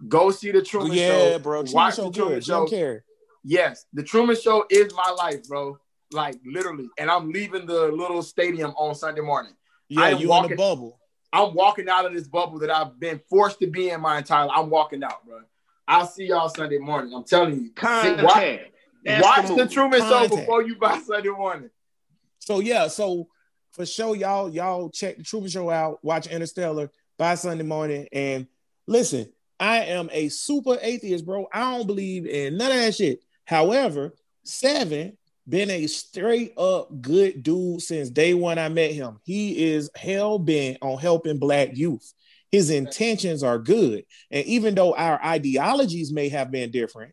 go 0.06 0.30
see 0.30 0.52
The 0.52 0.62
Truman 0.62 0.92
Show. 0.92 0.96
yeah, 1.30 1.38
bro. 1.38 1.62
Truman 1.62 1.72
Watch 1.74 1.96
Show 1.96 2.04
The 2.04 2.12
Truman 2.12 2.34
good. 2.34 2.44
Show. 2.44 2.66
Jim 2.68 2.78
Carrey. 2.78 3.00
Yes, 3.44 3.86
The 3.92 4.04
Truman 4.04 4.36
Show 4.36 4.64
is 4.70 4.92
my 4.94 5.10
life, 5.18 5.48
bro. 5.48 5.78
Like 6.12 6.36
literally, 6.46 6.88
and 6.98 7.10
I'm 7.10 7.30
leaving 7.32 7.66
the 7.66 7.88
little 7.88 8.22
stadium 8.22 8.70
on 8.76 8.94
Sunday 8.94 9.20
morning. 9.20 9.52
Yeah, 9.88 10.02
I 10.02 10.10
am 10.10 10.18
you 10.18 10.24
in 10.24 10.28
walking- 10.28 10.50
the 10.50 10.56
bubble. 10.56 10.97
I'm 11.32 11.54
walking 11.54 11.88
out 11.88 12.06
of 12.06 12.14
this 12.14 12.26
bubble 12.26 12.58
that 12.60 12.70
I've 12.70 12.98
been 12.98 13.20
forced 13.28 13.60
to 13.60 13.66
be 13.66 13.90
in 13.90 14.00
my 14.00 14.18
entire 14.18 14.46
life. 14.46 14.56
I'm 14.58 14.70
walking 14.70 15.02
out, 15.02 15.26
bro. 15.26 15.40
I'll 15.86 16.06
see 16.06 16.26
y'all 16.26 16.48
Sunday 16.48 16.78
morning. 16.78 17.12
I'm 17.14 17.24
telling 17.24 17.62
you. 17.62 17.70
Contact. 17.74 18.20
See, 18.20 18.24
watch 18.24 19.22
watch 19.22 19.46
the, 19.46 19.56
movie. 19.56 19.74
Truman 19.74 20.00
Show 20.00 20.28
before 20.28 20.62
you 20.62 20.76
buy 20.76 20.98
Sunday 20.98 21.30
morning. 21.30 21.70
So 22.38 22.60
yeah, 22.60 22.88
so 22.88 23.28
for 23.72 23.84
sure, 23.86 24.16
y'all, 24.16 24.50
y'all 24.50 24.90
check 24.90 25.16
the 25.16 25.22
Truman 25.22 25.50
Show 25.50 25.70
out, 25.70 26.02
watch 26.02 26.26
Interstellar 26.26 26.90
by 27.16 27.34
Sunday 27.34 27.64
morning, 27.64 28.08
and 28.12 28.46
listen. 28.86 29.30
I 29.60 29.86
am 29.86 30.08
a 30.12 30.28
super 30.28 30.78
atheist, 30.80 31.26
bro. 31.26 31.48
I 31.52 31.76
don't 31.76 31.88
believe 31.88 32.26
in 32.26 32.56
none 32.56 32.70
of 32.70 32.76
that 32.76 32.94
shit. 32.94 33.24
However, 33.44 34.14
Seven 34.48 35.18
been 35.48 35.70
a 35.70 35.86
straight 35.86 36.52
up 36.58 37.00
good 37.00 37.42
dude 37.42 37.80
since 37.80 38.10
day 38.10 38.34
one 38.34 38.58
I 38.58 38.68
met 38.68 38.92
him. 38.92 39.18
He 39.24 39.72
is 39.72 39.90
hell 39.96 40.38
bent 40.38 40.78
on 40.82 40.98
helping 40.98 41.38
black 41.38 41.76
youth. 41.76 42.12
His 42.50 42.70
intentions 42.70 43.42
are 43.42 43.58
good, 43.58 44.04
and 44.30 44.44
even 44.46 44.74
though 44.74 44.94
our 44.94 45.22
ideologies 45.22 46.12
may 46.12 46.30
have 46.30 46.50
been 46.50 46.70
different, 46.70 47.12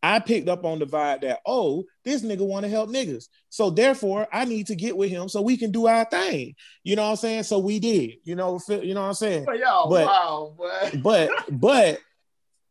I 0.00 0.20
picked 0.20 0.48
up 0.48 0.64
on 0.64 0.78
the 0.78 0.86
vibe 0.86 1.22
that 1.22 1.40
oh, 1.44 1.84
this 2.04 2.22
nigga 2.22 2.46
want 2.46 2.64
to 2.64 2.70
help 2.70 2.88
niggas. 2.90 3.26
So 3.48 3.70
therefore, 3.70 4.28
I 4.32 4.44
need 4.44 4.68
to 4.68 4.76
get 4.76 4.96
with 4.96 5.10
him 5.10 5.28
so 5.28 5.42
we 5.42 5.56
can 5.56 5.72
do 5.72 5.88
our 5.88 6.04
thing. 6.04 6.54
You 6.84 6.94
know 6.94 7.02
what 7.02 7.10
I'm 7.10 7.16
saying? 7.16 7.42
So 7.44 7.58
we 7.58 7.80
did. 7.80 8.18
You 8.22 8.36
know, 8.36 8.60
you 8.68 8.94
know 8.94 9.02
what 9.02 9.08
I'm 9.08 9.14
saying? 9.14 9.44
But 9.46 9.58
But- 9.88 10.06
wow. 10.06 10.56
But 11.02 11.30
but 11.50 11.98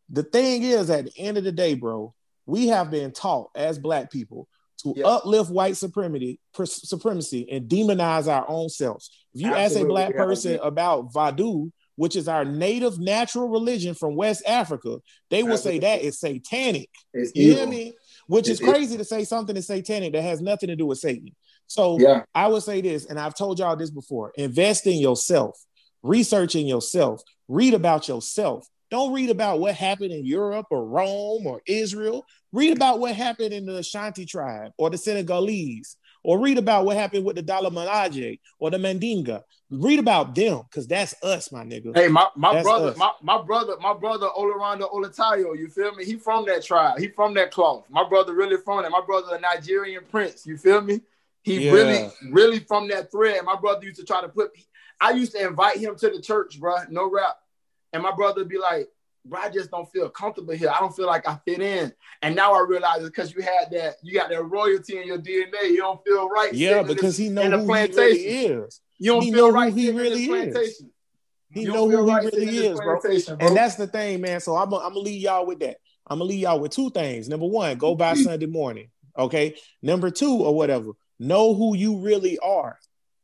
the 0.09 0.23
thing 0.23 0.63
is, 0.63 0.89
at 0.89 1.05
the 1.05 1.17
end 1.17 1.37
of 1.37 1.43
the 1.43 1.51
day, 1.51 1.73
bro, 1.73 2.13
we 2.45 2.67
have 2.67 2.91
been 2.91 3.11
taught 3.11 3.49
as 3.55 3.79
black 3.79 4.11
people 4.11 4.47
to 4.85 4.93
Yeah. 4.99 5.07
uplift 5.07 5.49
white 5.51 5.75
supremacy, 5.77 6.39
pr- 6.53 6.65
supremacy, 6.65 7.47
and 7.51 7.67
demonize 7.67 8.27
our 8.27 8.45
own 8.47 8.69
selves. 8.69 9.09
If 9.33 9.41
you 9.41 9.53
ask 9.53 9.75
a 9.77 9.85
black 9.85 10.15
person 10.15 10.53
been. 10.53 10.61
about 10.61 11.11
Vadu, 11.11 11.71
which 11.95 12.15
is 12.15 12.27
our 12.27 12.45
native 12.45 12.99
natural 12.99 13.47
religion 13.49 13.93
from 13.95 14.15
West 14.15 14.43
Africa, 14.45 14.99
they 15.29 15.43
will 15.43 15.57
say 15.57 15.79
that 15.79 16.01
is 16.01 16.19
satanic. 16.19 16.89
It's 17.13 17.31
You 17.35 17.51
evil. 17.51 17.57
hear 17.57 17.67
me? 17.67 17.93
Which 18.27 18.47
is 18.49 18.59
It 18.59 18.63
is. 18.63 18.69
crazy 18.69 18.97
to 18.97 19.03
say 19.05 19.23
something 19.23 19.55
is 19.57 19.67
satanic 19.67 20.13
that 20.13 20.21
has 20.21 20.41
nothing 20.41 20.67
to 20.67 20.75
do 20.75 20.85
with 20.85 20.99
Satan. 20.99 21.35
So 21.67 21.97
Yeah. 21.99 22.23
I 22.35 22.47
would 22.47 22.63
say 22.63 22.81
this, 22.81 23.05
and 23.05 23.19
I've 23.19 23.35
told 23.35 23.57
y'all 23.59 23.75
this 23.75 23.89
before 23.91 24.33
invest 24.37 24.85
in 24.87 24.97
yourself, 24.99 25.59
research 26.03 26.55
in 26.55 26.67
yourself, 26.67 27.21
read 27.47 27.73
about 27.73 28.07
yourself. 28.07 28.67
Don't 28.91 29.13
read 29.13 29.29
about 29.31 29.59
what 29.59 29.73
happened 29.73 30.11
in 30.11 30.25
Europe 30.25 30.67
or 30.69 30.85
Rome 30.85 31.47
or 31.47 31.61
Israel. 31.65 32.23
Read 32.55 32.71
about 32.71 32.99
what 32.99 33.13
happened 33.13 33.53
in 33.53 33.65
the 33.65 33.75
Ashanti 33.75 34.25
tribe 34.25 34.71
or 34.77 34.89
the 34.89 34.97
Senegalese, 34.97 35.97
or 36.23 36.39
read 36.39 36.57
about 36.57 36.85
what 36.85 36.95
happened 36.95 37.25
with 37.25 37.35
the 37.35 37.43
Dalamanaje 37.43 38.39
or 38.59 38.71
the 38.71 38.77
Mandinga. 38.77 39.43
Read 39.69 39.99
about 39.99 40.33
them 40.33 40.61
because 40.69 40.87
that's 40.87 41.21
us, 41.21 41.51
my 41.51 41.65
nigga. 41.65 41.93
Hey, 41.93 42.07
my, 42.07 42.27
my 42.37 42.53
That's 42.53 42.63
brother, 42.63 42.91
us. 42.91 42.97
my, 42.97 43.11
my 43.21 43.41
brother, 43.41 43.73
my 43.81 43.93
brother 43.93 44.27
Olorando 44.37 44.89
Olatayo, 44.89 45.57
you 45.57 45.67
feel 45.67 45.93
me? 45.95 46.05
He 46.05 46.15
from 46.15 46.45
that 46.45 46.63
tribe. 46.63 46.97
He 46.97 47.09
from 47.09 47.33
that 47.33 47.51
cloth. 47.51 47.83
My 47.89 48.07
brother 48.07 48.33
really 48.33 48.55
from 48.57 48.83
that. 48.83 48.89
My 48.91 49.01
brother 49.05 49.35
a 49.35 49.39
Nigerian 49.39 50.03
prince, 50.09 50.47
you 50.47 50.57
feel 50.57 50.79
me? 50.79 51.01
He 51.43 51.65
Yeah. 51.65 51.73
really, 51.73 52.09
really 52.31 52.59
from 52.59 52.87
that 52.87 53.11
thread. 53.11 53.43
My 53.43 53.57
brother 53.57 53.83
used 53.85 53.99
to 53.99 54.05
try 54.05 54.21
to 54.21 54.29
put 54.29 54.51
I 55.01 55.11
used 55.11 55.33
to 55.33 55.45
invite 55.45 55.77
him 55.77 55.97
to 55.97 56.09
the 56.09 56.21
church, 56.21 56.57
bro. 56.57 56.75
No 56.89 57.11
rap. 57.11 57.37
And 57.91 58.01
my 58.01 58.13
brother 58.13 58.41
would 58.41 58.49
be 58.49 58.57
like, 58.57 58.87
bro, 59.25 59.39
I 59.41 59.49
just 59.49 59.71
don't 59.71 59.89
feel 59.91 60.09
comfortable 60.09 60.53
here. 60.53 60.69
I 60.69 60.79
don't 60.79 60.95
feel 60.95 61.07
like 61.07 61.27
I 61.27 61.37
fit 61.45 61.61
in. 61.61 61.91
And 62.21 62.35
now 62.35 62.53
I 62.53 62.65
realize 62.67 62.99
it's 62.99 63.09
because 63.09 63.33
you 63.33 63.41
had 63.41 63.69
that, 63.71 63.95
you 64.03 64.13
got 64.13 64.29
that 64.29 64.43
royalty 64.43 64.97
in 64.97 65.07
your 65.07 65.17
DNA. 65.19 65.69
You 65.71 65.77
don't 65.77 66.03
feel 66.05 66.29
right. 66.29 66.53
Yeah, 66.53 66.83
because 66.83 67.01
this- 67.01 67.17
he 67.17 67.29
know 67.29 67.41
in 67.41 67.51
the 67.51 67.57
he 67.59 67.63
really 67.65 67.87
plantation. 67.87 68.63
is. 68.63 68.81
You 68.97 69.11
don't 69.13 69.21
he 69.23 69.31
feel 69.31 69.41
know 69.47 69.47
who 69.51 69.55
right 69.55 69.73
he 69.73 69.85
sitting 69.87 69.97
in 69.99 70.03
this 70.03 70.11
really 70.13 70.23
is. 70.23 70.27
plantation. 70.53 70.91
He 71.51 71.61
You 71.61 71.67
know 71.67 71.73
don't 71.73 71.89
feel 71.91 71.99
who 72.03 72.09
he 72.09 72.15
really 72.15 72.31
sitting 72.31 72.47
in 72.47 72.55
this 72.55 72.63
is, 72.63 72.77
bro. 72.79 73.37
bro. 73.39 73.47
And 73.47 73.57
that's 73.57 73.75
the 73.75 73.87
thing, 73.87 74.21
man. 74.21 74.39
So 74.39 74.55
I'm 74.55 74.69
gonna 74.69 74.87
leave 74.99 75.21
y'all 75.21 75.45
with 75.45 75.59
that. 75.59 75.77
I'm 76.07 76.19
gonna 76.19 76.29
leave 76.29 76.39
y'all 76.39 76.59
with 76.59 76.71
two 76.71 76.89
things. 76.91 77.27
Number 77.29 77.45
one, 77.47 77.77
go 77.77 77.95
by 77.95 78.13
Sunday 78.13 78.45
morning. 78.45 78.89
Okay. 79.17 79.55
Number 79.81 80.09
two, 80.11 80.33
or 80.43 80.53
whatever, 80.53 80.91
know 81.19 81.53
who 81.53 81.75
you 81.75 81.97
really 81.97 82.37
are. 82.39 82.77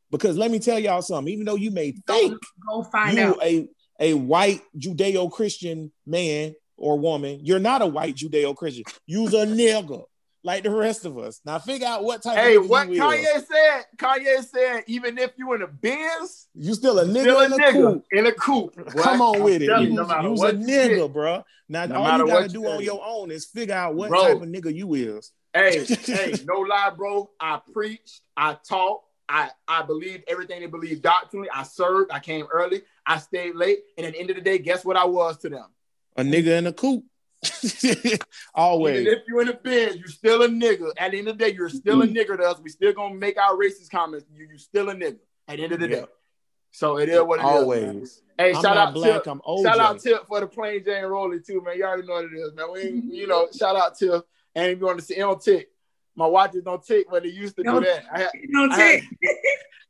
Because 0.10 0.38
let 0.38 0.52
me 0.52 0.60
tell 0.60 0.80
y'all 0.80 1.02
something, 1.02 1.32
even 1.34 1.46
though 1.46 1.56
you 1.56 1.72
may 1.72 1.92
think 2.08 2.38
Go 2.68 2.84
find 2.84 3.18
you 3.18 3.24
out. 3.24 3.44
a, 3.44 3.68
a 4.02 4.14
white 4.16 4.62
Judeo-Christian 4.78 5.92
man 6.06 6.56
or 6.78 6.98
woman, 7.00 7.40
you're 7.44 7.60
not 7.60 7.82
a 7.82 7.88
white 7.88 8.16
Judeo-Christian. 8.16 8.84
You's 9.06 9.34
a 9.34 9.46
nigga, 9.46 10.04
like 10.44 10.64
the 10.64 10.72
rest 10.72 11.06
of 11.06 11.18
us. 11.20 11.40
Now 11.46 11.60
figure 11.60 11.88
out 11.88 12.04
what 12.04 12.24
type 12.24 12.38
Hey, 12.38 12.56
of 12.56 12.68
what 12.68 12.88
Kanye 12.88 13.20
is. 13.38 13.46
said? 13.48 13.84
Kanye 13.98 14.44
said, 14.44 14.84
even 14.88 15.18
if 15.20 15.32
you 15.38 15.54
in 15.54 15.62
a 15.62 15.68
Benz, 15.68 16.48
You 16.56 16.74
still 16.74 16.98
a 17.00 17.06
nigga 17.06 17.22
still 17.22 17.38
a 17.40 17.46
in 17.46 17.54
a 17.54 17.58
nigga 17.58 18.02
in 18.12 18.26
a 18.26 18.32
coupe. 18.32 18.76
boy. 18.76 19.02
Come 19.02 19.22
on 19.22 19.36
I'm 19.38 19.44
with 19.44 19.62
it. 19.62 19.66
you, 19.68 19.78
You's, 19.78 19.94
no 20.08 20.22
you's 20.30 20.42
a 20.42 20.52
nigga, 20.54 21.14
bro. 21.14 21.44
Now 21.70 21.86
No 21.86 21.96
all 22.02 22.18
you 22.18 22.28
gotta 22.28 22.48
do 22.50 22.62
you 22.62 22.68
on 22.68 22.84
your 22.84 23.02
own 23.06 23.32
is 23.32 23.46
figure 23.46 23.76
out 23.76 23.94
what 23.96 24.10
Bro. 24.10 24.22
type 24.24 24.42
of 24.42 24.50
nigga 24.50 24.76
you 24.76 24.94
is. 24.96 25.32
Hey, 25.54 25.86
hey, 26.06 26.34
no 26.48 26.62
lie, 26.62 26.92
bro. 26.98 27.30
I 27.40 27.60
preached, 27.72 28.22
I 28.36 28.58
taught, 28.68 29.02
I 29.32 29.50
I 29.68 29.82
believed 29.84 30.26
everything 30.28 30.60
they 30.60 30.68
believed 30.68 31.02
doctrinally. 31.02 31.50
I 31.54 31.64
served, 31.64 32.12
I 32.12 32.20
came 32.20 32.46
early, 32.52 32.82
I 33.06 33.18
stayed 33.18 33.56
late, 33.56 33.80
and 33.98 34.06
at 34.06 34.14
the 34.14 34.20
end 34.20 34.30
of 34.30 34.36
the 34.36 34.42
day, 34.42 34.58
guess 34.58 34.84
what 34.84 34.98
I 34.98 35.06
was 35.06 35.38
to 35.40 35.50
them? 35.50 35.68
A 36.18 36.22
nigga 36.22 36.58
in 36.58 36.68
a 36.68 36.74
coupe. 36.74 37.06
Always. 38.54 39.02
Even 39.02 39.14
if 39.14 39.20
you're 39.28 39.42
in 39.42 39.48
a 39.48 39.54
bed, 39.54 39.96
you're 39.96 40.10
still 40.10 40.44
a 40.44 40.50
nigga. 40.50 40.92
At 40.98 41.12
the 41.12 41.20
end 41.20 41.30
of 41.30 41.38
the 41.38 41.46
day, 41.46 41.54
you're 41.56 41.70
still 41.70 42.02
a 42.02 42.08
mm. 42.08 42.14
nigga 42.14 42.38
to 42.38 42.44
us. 42.44 42.60
We 42.60 42.70
still 42.70 42.92
gonna 42.92 43.16
make 43.16 43.38
our 43.38 43.56
racist 43.56 43.90
comments. 43.90 44.26
You 44.36 44.48
you 44.52 44.58
still 44.58 44.90
a 44.90 44.94
nigga 44.94 45.20
at 45.48 45.58
the 45.58 45.64
end 45.64 45.72
of 45.72 45.80
the 45.80 45.88
Yeah. 45.88 45.96
day. 45.96 46.06
So 46.72 47.00
it 47.00 47.10
is 47.10 47.22
what 47.22 47.40
it 47.40 47.44
is. 47.44 47.50
Always. 47.50 48.22
Hey, 48.38 48.54
I'm 48.54 48.62
shout 48.62 48.78
out 48.78 48.94
black, 48.94 49.24
Tip. 49.24 49.28
I'm 49.28 49.42
OJ. 49.42 49.64
Shout 49.64 49.80
out 49.80 50.00
Tip 50.00 50.28
for 50.28 50.42
the 50.42 50.48
plain 50.48 50.84
Jane 50.84 51.06
Rolly 51.06 51.40
too, 51.40 51.62
man. 51.62 51.78
You 51.78 51.86
already 51.86 52.08
know 52.08 52.14
what 52.16 52.26
it 52.26 52.34
is, 52.34 52.54
man. 52.54 52.72
We 52.72 53.18
you 53.18 53.28
know, 53.28 53.48
shout 53.58 53.76
out 53.78 53.98
Tip. 53.98 54.26
And 54.56 54.72
if 54.72 54.80
you 54.80 54.86
want 54.86 55.00
to 55.00 55.06
see, 55.06 55.16
don't 55.16 55.42
tick. 55.42 55.70
My 56.16 56.26
watches 56.26 56.64
don't 56.64 56.84
tick, 56.86 57.08
but 57.10 57.24
they 57.24 57.30
used 57.30 57.56
to 57.58 57.64
do 57.64 57.72
Don't- 57.72 57.84
that. 57.84 58.04
I 58.14 58.20
had, 58.20 58.30
Don't 58.52 58.72
I 58.72 58.78
take. 58.78 59.04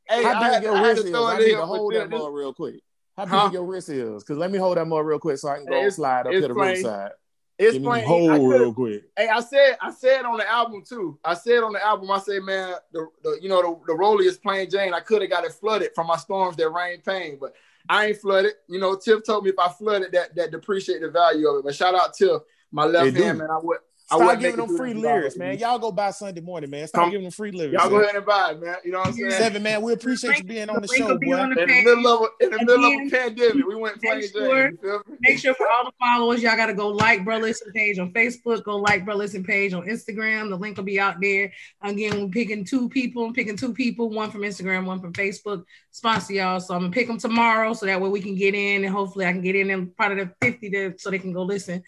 hey, 0.09 0.23
How 0.23 0.33
I 0.33 0.43
big 0.43 0.53
had, 0.53 0.63
your 0.63 0.73
I 0.75 0.77
had 0.79 0.87
wrist 0.87 1.01
to 1.01 1.07
is? 1.07 1.11
throw 1.13 1.23
I 1.25 1.35
it 1.35 1.39
need 1.39 1.51
in 1.51 1.57
to 1.57 1.65
hold 1.65 1.93
that 1.93 2.09
mug 2.09 2.33
real 2.33 2.53
quick. 2.53 2.75
How 3.17 3.25
big 3.25 3.33
Huh? 3.33 3.49
your 3.53 3.65
wrist 3.65 3.89
is? 3.89 4.23
Because 4.23 4.37
let 4.37 4.51
me 4.51 4.57
hold 4.57 4.77
that 4.77 4.85
mug 4.85 5.05
real 5.05 5.19
quick 5.19 5.37
so 5.37 5.49
I 5.49 5.55
can 5.57 5.65
go 5.65 5.73
It's- 5.75 5.95
slide 5.95 6.27
up 6.27 6.33
to 6.33 6.41
the 6.47 6.53
plain. 6.53 6.77
side. 6.83 7.11
It's 7.59 7.73
Give 7.73 7.81
me 7.83 7.87
plain. 7.89 8.01
the 8.01 8.07
hole 8.07 8.31
I 8.31 8.37
could've- 8.37 8.49
real 8.61 8.73
quick. 8.73 9.03
Hey, 9.17 9.27
I 9.27 9.39
said, 9.39 9.77
I 9.81 9.91
said 9.91 10.25
on 10.25 10.37
the 10.37 10.49
album 10.49 10.83
too. 10.87 11.19
I 11.23 11.33
said 11.35 11.61
on 11.63 11.73
the 11.73 11.85
album, 11.85 12.09
I 12.09 12.17
said, 12.19 12.41
man, 12.43 12.73
the, 12.91 13.07
the 13.23 13.37
you 13.41 13.49
know 13.49 13.61
the, 13.61 13.79
the 13.87 13.95
Rolly 13.95 14.25
is 14.25 14.37
plain 14.37 14.69
Jane. 14.69 14.93
I 14.93 14.99
could 14.99 15.21
have 15.21 15.29
got 15.29 15.43
it 15.45 15.51
flooded 15.53 15.91
from 15.93 16.07
my 16.07 16.17
storms 16.17 16.55
that 16.57 16.69
rain 16.69 17.01
pain, 17.05 17.37
but 17.39 17.53
I 17.89 18.07
ain't 18.07 18.17
flooded. 18.17 18.53
You 18.67 18.79
know, 18.79 18.95
Tiff 18.95 19.23
told 19.23 19.43
me 19.43 19.51
if 19.51 19.59
I 19.59 19.69
flooded 19.69 20.11
that 20.13 20.33
that 20.35 20.49
depreciate 20.51 21.01
the 21.01 21.09
value 21.09 21.47
of 21.49 21.57
it. 21.59 21.65
But 21.65 21.75
shout 21.75 21.93
out 21.93 22.13
Tiff, 22.15 22.41
my 22.71 22.85
left 22.85 23.15
hand 23.15 23.37
man. 23.39 23.51
I 23.51 23.59
would. 23.61 23.77
I 24.11 24.17
Start 24.17 24.39
giving 24.41 24.57
them 24.57 24.75
free 24.75 24.91
this 24.91 25.01
lyrics, 25.01 25.37
man. 25.37 25.57
Y'all 25.57 25.79
go 25.79 25.89
buy 25.89 26.11
Sunday 26.11 26.41
morning, 26.41 26.69
man. 26.69 26.85
Stop 26.85 27.03
Come- 27.03 27.11
giving 27.11 27.23
them 27.23 27.31
free 27.31 27.51
lyrics. 27.51 27.81
Y'all 27.81 27.89
go 27.89 28.01
ahead 28.01 28.13
and 28.15 28.25
buy 28.25 28.51
it, 28.51 28.61
man. 28.61 28.75
You 28.83 28.91
know 28.91 28.99
what 28.99 29.07
I'm 29.07 29.13
saying? 29.13 29.31
Seven, 29.31 29.63
man. 29.63 29.81
We 29.81 29.93
appreciate 29.93 30.37
you 30.39 30.43
being 30.43 30.69
on 30.69 30.81
the 30.81 30.87
link 30.87 30.95
show, 30.95 31.07
will 31.07 31.17
be 31.17 31.27
boy. 31.27 31.37
on 31.37 31.53
the 31.53 31.61
In 31.61 31.67
the 31.69 31.73
middle 31.95 32.07
of 32.07 32.21
a, 32.23 32.43
in 32.43 32.51
the 32.51 32.57
middle 32.57 32.85
of 32.85 32.91
a 32.91 33.09
pandemic, 33.09 33.65
we 33.65 33.75
went 33.75 34.01
plain 34.01 34.19
make 34.19 34.31
sure- 34.31 34.69
You? 34.83 35.03
Make 35.21 35.39
sure 35.39 35.53
for 35.53 35.65
all 35.69 35.85
the 35.85 35.93
followers, 35.97 36.43
y'all 36.43 36.57
gotta 36.57 36.73
go 36.73 36.89
like 36.89 37.23
Bro 37.23 37.37
Listen 37.37 37.71
page 37.71 37.99
on 37.99 38.11
Facebook, 38.11 38.65
go 38.65 38.75
like 38.75 39.05
Bro 39.05 39.15
Listen 39.15 39.45
page 39.45 39.71
on 39.71 39.83
Instagram. 39.87 40.49
The 40.49 40.57
link 40.57 40.75
will 40.75 40.83
be 40.83 40.99
out 40.99 41.21
there. 41.21 41.53
Again, 41.81 42.21
we're 42.21 42.27
picking 42.29 42.65
two 42.65 42.89
people, 42.89 43.23
I'm 43.25 43.33
picking 43.33 43.55
two 43.55 43.73
people, 43.73 44.09
one 44.09 44.29
from 44.29 44.41
Instagram, 44.41 44.85
one 44.85 44.99
from 44.99 45.13
Facebook. 45.13 45.63
Sponsor 45.91 46.33
y'all. 46.33 46.59
So 46.59 46.73
I'm 46.73 46.81
gonna 46.81 46.91
pick 46.91 47.07
them 47.07 47.17
tomorrow 47.17 47.73
so 47.73 47.85
that 47.85 48.01
way 48.01 48.09
we 48.09 48.21
can 48.21 48.35
get 48.35 48.55
in 48.55 48.83
and 48.83 48.93
hopefully 48.93 49.25
I 49.25 49.31
can 49.31 49.41
get 49.41 49.55
in 49.55 49.69
and 49.69 49.95
part 49.95 50.11
of 50.11 50.17
the 50.17 50.33
50 50.41 50.69
to, 50.71 50.93
so 50.97 51.09
they 51.11 51.19
can 51.19 51.31
go 51.31 51.43
listen. 51.43 51.81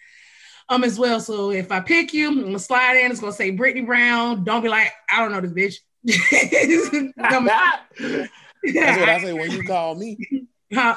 Um 0.68 0.84
as 0.84 0.98
well. 0.98 1.20
So 1.20 1.50
if 1.50 1.70
I 1.70 1.80
pick 1.80 2.14
you, 2.14 2.28
I'm 2.28 2.42
gonna 2.42 2.58
slide 2.58 2.96
in, 2.96 3.10
it's 3.10 3.20
gonna 3.20 3.32
say 3.32 3.50
Brittany 3.50 3.84
Brown. 3.84 4.44
Don't 4.44 4.62
be 4.62 4.68
like, 4.68 4.92
I 5.10 5.20
don't 5.20 5.32
know 5.32 5.40
this 5.40 5.52
bitch. 5.52 5.80
That's 8.72 8.98
what 8.98 9.08
I 9.08 9.20
say 9.20 9.32
when 9.32 9.50
you 9.50 9.62
call 9.66 9.94
me. 9.94 10.18
Huh? 10.72 10.96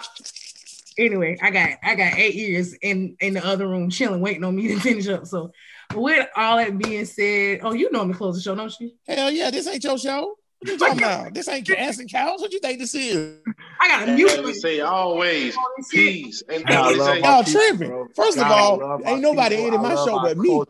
Anyway, 0.98 1.38
I 1.42 1.52
got 1.52 1.72
I 1.84 1.96
got 1.96 2.18
eight 2.18 2.36
years 2.36 2.74
in 2.74 3.16
in 3.20 3.34
the 3.34 3.46
other 3.46 3.68
room 3.68 3.90
chilling, 3.90 4.22
waiting 4.22 4.44
on 4.44 4.56
me 4.56 4.70
to 4.70 4.80
finish 4.80 5.08
up. 5.08 5.28
So, 5.28 5.52
with 5.94 6.28
all 6.36 6.58
that 6.58 6.78
being 6.78 7.06
said, 7.06 7.60
oh, 7.64 7.74
you 7.74 7.92
know 7.92 8.06
me 8.06 8.14
close 8.14 8.36
the 8.36 8.42
show, 8.42 8.56
don't 8.56 8.74
you? 8.80 8.92
Hell 9.08 9.32
yeah, 9.32 9.52
this 9.52 9.68
ain't 9.68 9.84
your 9.84 9.98
show. 9.98 10.36
What 10.60 10.72
you 10.72 10.78
talking 10.78 10.98
about? 10.98 11.34
This 11.34 11.48
ain't 11.48 11.68
Cats 11.68 12.00
and 12.00 12.10
Cows. 12.10 12.42
What 12.42 12.52
you 12.52 12.60
think 12.60 12.80
this 12.80 12.96
is? 12.96 13.38
I 13.80 13.88
got 13.88 14.08
a 14.08 14.12
mute. 14.12 14.56
say 14.56 14.80
always, 14.80 15.56
peace. 15.92 16.44
And 16.50 16.66
I 16.68 16.90
love 16.92 17.16
say, 17.16 17.22
my 17.22 17.30
Y'all 17.30 17.44
tripping. 17.44 17.88
bro. 17.90 18.08
First 18.16 18.38
of 18.38 18.44
God, 18.44 18.52
I 18.52 18.60
all, 18.60 19.04
ain't 19.06 19.22
nobody 19.22 19.56
people. 19.56 19.68
in 19.68 19.74
in 19.76 19.82
my 19.82 19.96
show 19.96 20.18
our 20.18 20.24
but 20.24 20.38
me. 20.38 20.64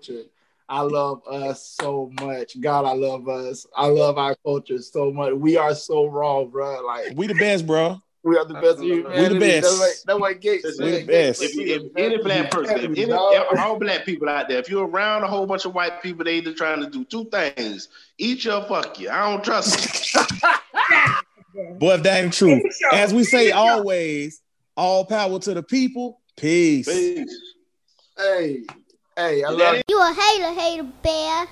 I 0.70 0.82
love 0.82 1.22
us 1.28 1.66
so 1.66 2.12
much. 2.20 2.60
God, 2.60 2.84
I 2.84 2.94
love 2.94 3.30
us. 3.30 3.66
I 3.76 3.88
love 3.88 4.18
our 4.18 4.36
culture 4.44 4.80
so 4.80 5.12
much. 5.12 5.34
We 5.34 5.56
are 5.56 5.74
so 5.74 6.08
raw, 6.08 6.44
bro. 6.44 6.86
Like 6.86 7.14
We 7.16 7.28
the 7.28 7.36
best, 7.36 7.66
bro. 7.66 8.02
We 8.28 8.38
are 8.38 8.44
the 8.46 8.56
best. 8.56 8.80
We 8.80 8.88
humanity. 8.88 9.34
the 9.34 9.40
best. 9.40 9.62
That's 9.64 9.80
why, 9.80 9.92
that's 10.06 10.20
why 10.20 10.34
Gates. 10.34 10.80
We 10.80 10.92
the 10.92 11.06
best. 11.06 11.40
Gates 11.40 11.42
if, 11.42 11.52
said, 11.54 11.68
if 11.68 11.98
any 11.98 12.18
black 12.18 12.52
person, 12.52 12.78
if 12.78 12.98
any 12.98 13.14
all 13.14 13.80
black 13.80 14.06
people 14.06 14.28
out 14.28 14.50
there, 14.50 14.60
if 14.60 14.70
you're 14.70 14.86
around 14.86 15.24
a 15.24 15.28
whole 15.28 15.46
bunch 15.46 15.64
of 15.64 15.74
white 15.74 16.04
people, 16.04 16.26
they 16.26 16.38
either 16.38 16.54
trying 16.54 16.82
to 16.82 16.90
do 16.90 17.06
two 17.06 17.26
things: 17.26 17.88
eat 18.18 18.44
you 18.44 18.62
fuck 18.68 19.00
you. 19.00 19.10
I 19.10 19.32
don't 19.32 19.44
trust 19.44 20.14
you. 20.14 20.22
Boy, 21.80 21.94
if 21.94 22.04
that 22.04 22.24
ain't 22.24 22.34
true. 22.34 22.62
As 22.92 23.14
we 23.14 23.24
say 23.24 23.52
always, 23.52 24.42
all 24.76 25.06
power 25.06 25.40
to 25.40 25.54
the 25.54 25.64
people. 25.64 26.20
Peace. 26.36 26.86
Peace. 26.86 27.42
Hey, 28.18 28.64
hey, 29.16 29.44
I 29.44 29.50
love 29.50 29.78
you. 29.78 29.84
You 29.88 30.02
a 30.02 30.14
hater, 30.14 30.60
hater 30.60 30.88
bear. 31.02 31.48